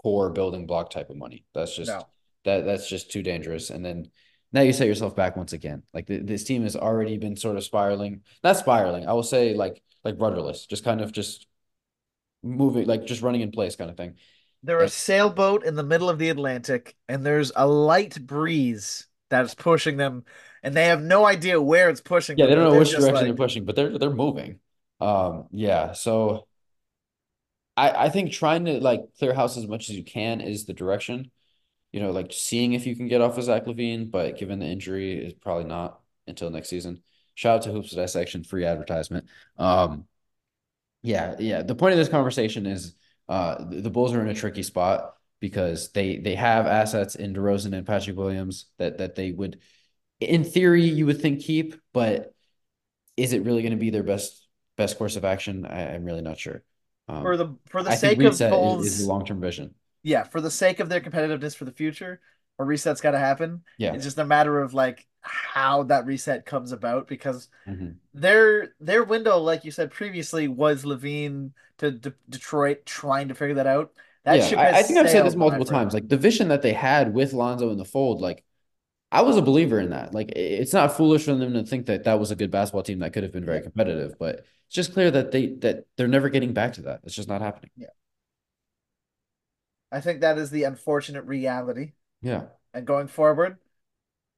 core 0.02 0.30
building 0.30 0.68
block 0.68 0.90
type 0.90 1.10
of 1.10 1.18
money. 1.18 1.46
That's 1.54 1.76
just 1.76 1.92
no. 1.92 2.08
that 2.46 2.66
that's 2.66 2.88
just 2.88 3.12
too 3.12 3.24
dangerous. 3.24 3.70
And 3.70 3.84
then 3.84 4.10
now 4.54 4.62
you 4.62 4.72
set 4.72 4.88
yourself 4.88 5.16
back 5.16 5.36
once 5.36 5.54
again. 5.54 5.84
Like 5.94 6.08
the, 6.08 6.20
this 6.20 6.44
team 6.44 6.64
has 6.64 6.76
already 6.76 7.18
been 7.18 7.36
sort 7.36 7.58
of 7.58 7.64
spiraling, 7.64 8.22
not 8.44 8.58
spiraling. 8.58 9.08
I 9.08 9.14
will 9.14 9.24
say 9.24 9.54
like 9.54 9.82
like 10.04 10.16
rudderless, 10.18 10.66
just 10.68 10.86
kind 10.86 11.02
of 11.02 11.12
just 11.12 11.48
moving, 12.42 12.86
like 12.86 13.06
just 13.06 13.22
running 13.22 13.42
in 13.42 13.52
place 13.52 13.76
kind 13.76 13.90
of 13.90 13.98
thing. 13.98 14.16
They're 14.64 14.80
and, 14.80 14.88
a 14.88 14.92
sailboat 14.92 15.66
in 15.66 15.76
the 15.76 15.84
middle 15.84 16.10
of 16.10 16.20
the 16.20 16.30
Atlantic, 16.30 16.96
and 17.10 17.26
there's 17.26 17.52
a 17.56 17.68
light 17.68 18.26
breeze 18.26 19.08
that's 19.30 19.56
pushing 19.56 19.98
them 19.98 20.24
and 20.64 20.76
they 20.76 20.86
have 20.86 21.02
no 21.02 21.26
idea 21.26 21.62
where 21.62 21.90
it's 21.90 22.02
pushing. 22.02 22.38
Yeah, 22.38 22.48
they 22.48 22.56
don't 22.56 22.72
know 22.72 22.80
which 22.80 22.92
direction 22.92 23.14
like... 23.14 23.26
they're 23.26 23.34
pushing, 23.36 23.66
but 23.66 23.76
they're 23.76 23.98
they're 23.98 24.10
moving. 24.10 24.60
Um, 25.00 25.48
yeah, 25.52 25.94
so 25.94 26.48
I 27.78 28.06
I 28.06 28.10
think 28.10 28.32
trying 28.32 28.66
to 28.66 28.80
like 28.80 29.02
clear 29.20 29.34
house 29.34 29.58
as 29.58 29.68
much 29.68 29.90
as 29.90 29.96
you 29.96 30.04
can 30.04 30.42
is 30.42 30.66
the 30.66 30.74
direction. 30.74 31.32
You 31.92 32.02
know, 32.02 32.12
like 32.12 32.34
seeing 32.34 32.74
if 32.74 32.88
you 32.88 32.96
can 32.96 33.08
get 33.08 33.22
off 33.22 33.38
of 33.38 33.44
Zach 33.44 33.66
LaVine, 33.66 34.12
but 34.12 34.38
given 34.38 34.60
the 34.60 34.66
injury, 34.66 35.26
is 35.26 35.34
probably 35.34 35.66
not 35.66 36.00
until 36.28 36.50
next 36.50 36.70
season. 36.70 37.02
Shout 37.36 37.58
out 37.58 37.62
to 37.64 37.72
Hoops 37.72 37.92
Dissection, 37.92 38.44
free 38.44 38.66
advertisement. 38.66 39.28
Um, 39.58 40.06
Yeah, 41.04 41.36
yeah. 41.38 41.62
The 41.62 41.76
point 41.76 41.94
of 41.94 42.00
this 42.00 42.10
conversation 42.10 42.66
is 42.66 42.96
uh 43.30 43.64
the 43.70 43.90
Bulls 43.90 44.14
are 44.14 44.22
in 44.22 44.30
a 44.30 44.34
tricky 44.34 44.64
spot 44.64 45.14
because 45.46 45.92
they 45.92 46.18
they 46.18 46.34
have 46.34 46.66
assets 46.66 47.14
in 47.14 47.36
DeRozan 47.36 47.78
and 47.78 47.86
Patrick 47.86 48.18
Williams 48.18 48.66
that 48.80 48.98
that 48.98 49.14
they 49.14 49.32
would 49.32 49.60
in 50.20 50.44
theory 50.44 50.86
you 50.86 51.06
would 51.06 51.22
think 51.22 51.42
keep, 51.42 51.76
but 51.94 52.34
is 53.16 53.32
it 53.32 53.44
really 53.44 53.62
going 53.62 53.74
to 53.74 53.78
be 53.78 53.92
their 53.92 54.02
best 54.02 54.48
best 54.76 54.98
course 54.98 55.18
of 55.18 55.24
action? 55.24 55.64
I, 55.68 55.94
am 55.94 56.04
really 56.04 56.24
not 56.24 56.40
sure. 56.40 56.64
Um, 57.08 57.22
for 57.22 57.38
the 57.38 57.56
for 57.68 57.84
the 57.84 57.92
I 57.92 57.96
sake 57.96 58.20
of 58.24 58.40
Bulls, 58.40 58.88
is, 58.88 58.94
is 58.94 59.06
the 59.06 59.14
long 59.14 59.24
term 59.24 59.40
vision. 59.40 59.76
Yeah, 60.02 60.24
for 60.24 60.42
the 60.42 60.50
sake 60.50 60.80
of 60.80 60.90
their 60.90 61.00
competitiveness 61.00 61.56
for 61.56 61.66
the 61.66 61.72
future, 61.72 62.22
a 62.58 62.64
reset's 62.64 63.02
got 63.02 63.12
to 63.12 63.20
happen. 63.20 63.62
Yeah, 63.78 63.94
it's 63.94 64.04
just 64.04 64.18
a 64.18 64.26
matter 64.26 64.60
of 64.60 64.74
like 64.74 65.06
how 65.22 65.84
that 65.84 66.08
reset 66.08 66.48
comes 66.48 66.72
about 66.72 67.08
because 67.08 67.50
mm-hmm. 67.68 67.92
their 68.16 68.74
their 68.80 69.04
window, 69.04 69.38
like 69.38 69.64
you 69.64 69.70
said 69.70 69.92
previously, 69.92 70.48
was 70.48 70.86
LaVine 70.86 71.52
to 71.78 71.92
D- 71.92 72.12
Detroit 72.28 72.88
trying 72.88 73.28
to 73.28 73.36
figure 73.36 73.56
that 73.56 73.68
out. 73.68 73.92
That 74.26 74.52
yeah, 74.52 74.60
I, 74.60 74.80
I, 74.80 74.84
think 74.84 74.98
I've 74.98 75.10
said 75.10 75.24
this 75.24 75.36
multiple 75.36 75.66
times. 75.66 75.94
Like 75.94 76.10
the 76.10 76.18
vision 76.18 76.48
that 76.48 76.64
they 76.64 76.74
had 76.74 77.14
with 77.14 77.32
Lonzo 77.32 77.72
in 77.72 77.78
the 77.78 77.86
fold, 77.86 78.22
like 78.22 78.44
I 79.12 79.22
was 79.22 79.38
a 79.38 79.42
believer 79.42 79.80
in 79.80 79.92
that. 79.92 80.16
Like 80.16 80.32
it's 80.36 80.74
not 80.74 80.98
foolish 80.98 81.26
for 81.26 81.36
them 81.36 81.54
to 81.54 81.64
think 81.64 81.86
that 81.86 82.06
that 82.06 82.20
was 82.20 82.32
a 82.32 82.36
good 82.36 82.50
basketball 82.50 82.82
team 82.82 83.00
that 83.00 83.14
could 83.14 83.22
have 83.22 83.32
been 83.32 83.46
very 83.46 83.62
competitive, 83.62 84.16
but 84.20 84.46
it's 84.66 84.76
just 84.76 84.94
clear 84.94 85.12
that 85.12 85.32
they 85.32 85.54
that 85.58 85.86
they're 85.96 86.08
never 86.08 86.30
getting 86.30 86.54
back 86.54 86.74
to 86.74 86.82
that. 86.84 87.02
It's 87.04 87.16
just 87.16 87.30
not 87.30 87.42
happening. 87.42 87.70
Yeah. 87.78 87.88
I 89.92 90.02
think 90.02 90.22
that 90.22 90.40
is 90.40 90.50
the 90.50 90.64
unfortunate 90.64 91.26
reality. 91.26 91.92
Yeah. 92.22 92.46
And 92.74 92.86
going 92.86 93.08
forward, 93.08 93.60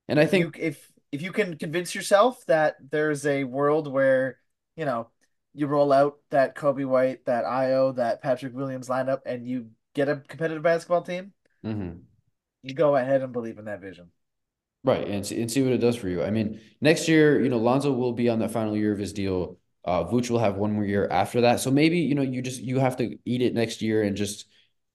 and 0.10 0.20
I 0.20 0.26
think 0.26 0.58
you, 0.58 0.64
if 0.64 0.92
if 1.14 1.22
you 1.22 1.32
can 1.32 1.58
convince 1.58 1.96
yourself 1.96 2.46
that 2.48 2.76
there's 2.92 3.26
a 3.26 3.46
world 3.46 3.88
where, 3.92 4.38
you 4.76 4.86
know, 4.86 5.10
you 5.54 5.66
roll 5.66 5.92
out 5.92 6.18
that 6.30 6.56
Coby 6.56 6.86
White, 6.86 7.26
that 7.26 7.46
Ayo, 7.46 7.96
that 7.96 8.22
Patrick 8.22 8.54
Williams 8.54 8.90
lineup, 8.90 9.22
and 9.26 9.48
you 9.48 9.70
get 9.98 10.08
a 10.08 10.18
competitive 10.28 10.64
basketball 10.64 11.02
team, 11.02 11.34
mm-hmm. 11.66 11.98
you 12.62 12.74
go 12.76 12.96
ahead 12.96 13.22
and 13.24 13.34
believe 13.34 13.58
in 13.58 13.66
that 13.66 13.82
vision. 13.82 14.12
Right, 14.84 15.06
and 15.08 15.26
see, 15.26 15.42
and 15.42 15.52
see 15.52 15.64
what 15.64 15.74
it 15.74 15.80
does 15.80 15.96
for 15.98 16.08
you. 16.08 16.24
I 16.24 16.30
mean, 16.30 16.62
next 16.80 17.08
year, 17.08 17.42
you 17.42 17.50
know, 17.50 17.58
Lonzo 17.58 17.92
will 17.92 18.14
be 18.14 18.30
on 18.30 18.40
that 18.40 18.52
final 18.52 18.78
year 18.78 18.94
of 18.94 19.00
his 19.00 19.12
deal. 19.12 19.58
Uh, 19.84 20.04
Vooch 20.06 20.30
will 20.30 20.40
have 20.40 20.56
one 20.56 20.72
more 20.72 20.86
year 20.86 21.08
after 21.10 21.42
that. 21.42 21.60
So 21.60 21.72
maybe 21.72 21.98
you 21.98 22.14
know 22.14 22.22
you 22.22 22.42
just 22.42 22.62
you 22.62 22.80
have 22.80 22.98
to 22.98 23.18
eat 23.26 23.42
it 23.42 23.54
next 23.54 23.82
year 23.82 24.04
and 24.04 24.16
just 24.16 24.46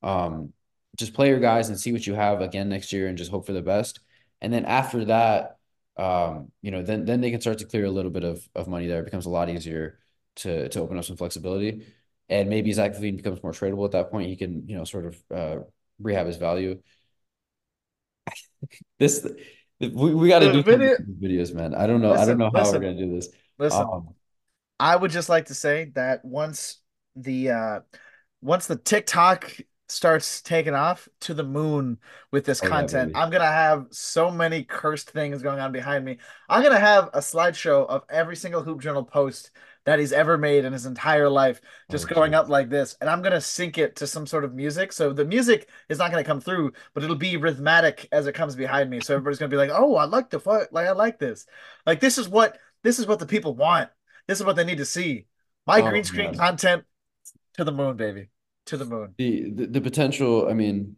um 0.02 0.52
just 0.96 1.14
play 1.14 1.28
your 1.28 1.40
guys 1.40 1.68
and 1.68 1.80
see 1.80 1.92
what 1.92 2.06
you 2.06 2.14
have 2.14 2.42
again 2.42 2.68
next 2.68 2.92
year 2.92 3.08
and 3.08 3.18
just 3.18 3.30
hope 3.30 3.46
for 3.46 3.52
the 3.52 3.62
best. 3.62 4.00
And 4.42 4.52
then 4.52 4.66
after 4.66 5.06
that, 5.06 5.56
um, 5.96 6.52
you 6.60 6.70
know, 6.70 6.82
then 6.82 7.04
then 7.04 7.20
they 7.20 7.30
can 7.30 7.40
start 7.40 7.58
to 7.58 7.64
clear 7.64 7.86
a 7.86 7.90
little 7.90 8.10
bit 8.10 8.24
of 8.24 8.46
of 8.54 8.68
money 8.68 8.86
there. 8.86 9.00
It 9.00 9.06
becomes 9.06 9.26
a 9.26 9.30
lot 9.30 9.48
easier 9.48 9.98
to 10.36 10.68
to 10.68 10.80
open 10.80 10.98
up 10.98 11.04
some 11.04 11.16
flexibility. 11.16 11.86
And 12.32 12.48
maybe 12.48 12.72
Zach 12.72 12.98
becomes 12.98 13.42
more 13.42 13.52
tradable 13.52 13.84
at 13.84 13.90
that 13.92 14.10
point. 14.10 14.30
He 14.30 14.36
can, 14.36 14.66
you 14.66 14.76
know, 14.76 14.84
sort 14.84 15.04
of 15.04 15.22
uh, 15.34 15.56
rehab 16.00 16.26
his 16.26 16.38
value. 16.38 16.80
this 18.98 19.26
we, 19.78 20.14
we 20.14 20.28
got 20.28 20.38
to 20.38 20.50
do 20.50 20.62
video, 20.62 20.96
videos, 21.20 21.54
man. 21.54 21.74
I 21.74 21.86
don't 21.86 22.00
know. 22.00 22.12
Listen, 22.12 22.22
I 22.22 22.26
don't 22.26 22.38
know 22.38 22.50
how 22.54 22.60
listen, 22.60 22.80
we're 22.80 22.88
gonna 22.88 22.98
do 22.98 23.14
this. 23.14 23.28
Listen, 23.58 23.82
um, 23.82 24.14
I 24.80 24.96
would 24.96 25.10
just 25.10 25.28
like 25.28 25.46
to 25.46 25.54
say 25.54 25.90
that 25.94 26.24
once 26.24 26.78
the 27.16 27.50
uh 27.50 27.80
once 28.40 28.66
the 28.66 28.76
TikTok 28.76 29.54
starts 29.88 30.40
taking 30.40 30.74
off 30.74 31.06
to 31.20 31.34
the 31.34 31.44
moon 31.44 31.98
with 32.30 32.46
this 32.46 32.62
oh, 32.62 32.68
content. 32.68 33.12
Yeah, 33.14 33.22
I'm 33.22 33.30
gonna 33.30 33.44
have 33.44 33.88
so 33.90 34.30
many 34.30 34.64
cursed 34.64 35.10
things 35.10 35.42
going 35.42 35.60
on 35.60 35.70
behind 35.70 36.04
me. 36.04 36.16
I'm 36.48 36.62
gonna 36.62 36.80
have 36.80 37.10
a 37.12 37.18
slideshow 37.18 37.86
of 37.86 38.04
every 38.08 38.36
single 38.36 38.62
Hoop 38.62 38.80
Journal 38.80 39.04
post 39.04 39.50
that 39.84 39.98
he's 39.98 40.12
ever 40.12 40.38
made 40.38 40.64
in 40.64 40.72
his 40.72 40.86
entire 40.86 41.28
life, 41.28 41.60
just 41.90 42.06
oh, 42.10 42.14
going 42.14 42.32
geez. 42.32 42.38
up 42.38 42.48
like 42.48 42.68
this. 42.68 42.96
And 43.00 43.10
I'm 43.10 43.22
gonna 43.22 43.40
sync 43.40 43.78
it 43.78 43.96
to 43.96 44.06
some 44.06 44.26
sort 44.26 44.44
of 44.44 44.54
music. 44.54 44.92
So 44.92 45.12
the 45.12 45.24
music 45.24 45.68
is 45.88 45.98
not 45.98 46.10
gonna 46.10 46.24
come 46.24 46.40
through, 46.40 46.72
but 46.94 47.02
it'll 47.02 47.16
be 47.16 47.36
rhythmic 47.36 48.08
as 48.12 48.26
it 48.26 48.34
comes 48.34 48.56
behind 48.56 48.90
me. 48.90 49.00
So 49.00 49.14
everybody's 49.14 49.38
gonna 49.38 49.48
be 49.50 49.56
like, 49.56 49.70
"Oh, 49.72 49.96
I 49.96 50.04
like 50.04 50.30
the 50.30 50.40
fuck, 50.40 50.68
like 50.72 50.86
I 50.86 50.92
like 50.92 51.18
this. 51.18 51.46
Like 51.86 52.00
this 52.00 52.18
is 52.18 52.28
what 52.28 52.58
this 52.82 52.98
is 52.98 53.06
what 53.06 53.18
the 53.18 53.26
people 53.26 53.54
want. 53.54 53.90
This 54.28 54.38
is 54.38 54.46
what 54.46 54.56
they 54.56 54.64
need 54.64 54.78
to 54.78 54.84
see. 54.84 55.26
My 55.66 55.80
oh, 55.80 55.90
green 55.90 56.04
screen 56.04 56.30
man. 56.32 56.38
content 56.38 56.84
to 57.54 57.64
the 57.64 57.72
moon, 57.72 57.96
baby." 57.96 58.28
to 58.66 58.76
the 58.76 58.84
moon. 58.84 59.14
The 59.18 59.50
the, 59.50 59.66
the 59.66 59.80
potential, 59.80 60.48
I 60.48 60.54
mean, 60.54 60.96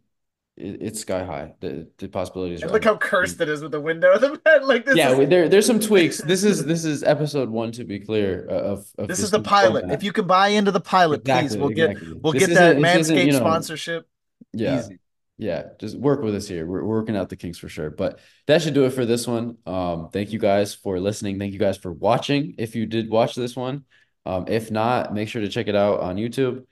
it, 0.57 0.77
it's 0.81 1.01
sky 1.01 1.23
high. 1.23 1.53
The 1.59 1.87
the 1.97 2.07
possibilities. 2.07 2.61
And 2.61 2.71
look 2.71 2.83
how 2.83 2.97
cursed 2.97 3.41
it 3.41 3.49
is 3.49 3.61
with 3.61 3.71
the 3.71 3.81
window 3.81 4.13
of 4.13 4.21
the 4.21 4.37
bed. 4.37 4.63
Like 4.65 4.85
this. 4.85 4.95
Yeah, 4.95 5.11
is... 5.11 5.29
there 5.29 5.49
there's 5.49 5.65
some 5.65 5.79
tweaks. 5.79 6.19
This 6.19 6.43
is 6.43 6.65
this 6.65 6.85
is 6.85 7.03
episode 7.03 7.49
one 7.49 7.71
to 7.73 7.83
be 7.83 7.99
clear 7.99 8.47
uh, 8.49 8.53
of. 8.53 8.79
of 8.97 9.07
this, 9.07 9.17
this 9.17 9.25
is 9.25 9.31
the 9.31 9.41
pilot. 9.41 9.91
If 9.91 10.03
you 10.03 10.11
can 10.11 10.27
buy 10.27 10.49
into 10.49 10.71
the 10.71 10.79
pilot, 10.79 11.21
exactly, 11.21 11.49
please, 11.49 11.57
we'll 11.57 11.69
exactly. 11.69 12.07
get 12.07 12.23
we'll 12.23 12.33
this 12.33 12.47
get 12.47 12.53
that 12.55 12.77
Manscaped 12.77 13.25
you 13.25 13.31
know, 13.33 13.39
sponsorship. 13.39 14.07
Yeah. 14.53 14.79
Easy. 14.79 14.99
Yeah, 15.37 15.63
just 15.79 15.97
work 15.97 16.21
with 16.21 16.33
us 16.33 16.47
here. 16.47 16.65
We're, 16.65 16.81
we're 16.83 16.99
working 16.99 17.17
out 17.17 17.27
the 17.27 17.35
kinks 17.35 17.57
for 17.57 17.67
sure. 17.67 17.89
But 17.89 18.19
that 18.47 18.61
should 18.61 18.73
do 18.73 18.85
it 18.85 18.91
for 18.91 19.05
this 19.05 19.27
one. 19.27 19.57
Um, 19.65 20.09
thank 20.09 20.31
you 20.31 20.39
guys 20.39 20.73
for 20.73 20.97
listening. 20.97 21.39
Thank 21.39 21.51
you 21.51 21.59
guys 21.59 21.77
for 21.77 21.91
watching. 21.91 22.55
If 22.57 22.73
you 22.73 22.85
did 22.85 23.09
watch 23.09 23.35
this 23.35 23.53
one, 23.53 23.83
um, 24.25 24.45
if 24.47 24.71
not, 24.71 25.13
make 25.13 25.27
sure 25.27 25.41
to 25.41 25.49
check 25.49 25.67
it 25.67 25.75
out 25.75 25.99
on 25.99 26.15
YouTube. 26.15 26.65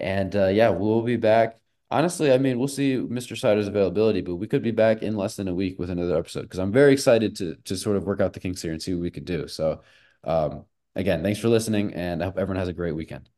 And 0.00 0.34
uh, 0.34 0.48
yeah, 0.48 0.70
we'll 0.70 1.02
be 1.02 1.16
back. 1.16 1.60
Honestly, 1.90 2.32
I 2.32 2.38
mean, 2.38 2.58
we'll 2.58 2.68
see 2.68 2.96
Mr. 2.96 3.36
Sider's 3.36 3.66
availability, 3.66 4.20
but 4.20 4.36
we 4.36 4.46
could 4.46 4.62
be 4.62 4.70
back 4.72 5.02
in 5.02 5.16
less 5.16 5.36
than 5.36 5.48
a 5.48 5.54
week 5.54 5.78
with 5.78 5.88
another 5.88 6.18
episode 6.18 6.42
because 6.42 6.58
I'm 6.58 6.72
very 6.72 6.92
excited 6.92 7.34
to 7.36 7.56
to 7.64 7.76
sort 7.76 7.96
of 7.96 8.04
work 8.04 8.20
out 8.20 8.34
the 8.34 8.40
kinks 8.40 8.60
here 8.60 8.72
and 8.72 8.82
see 8.82 8.92
what 8.94 9.02
we 9.02 9.10
could 9.10 9.24
do. 9.24 9.48
So, 9.48 9.82
um, 10.24 10.66
again, 10.94 11.22
thanks 11.22 11.40
for 11.40 11.48
listening, 11.48 11.94
and 11.94 12.22
I 12.22 12.26
hope 12.26 12.38
everyone 12.38 12.58
has 12.58 12.68
a 12.68 12.74
great 12.74 12.94
weekend. 12.94 13.30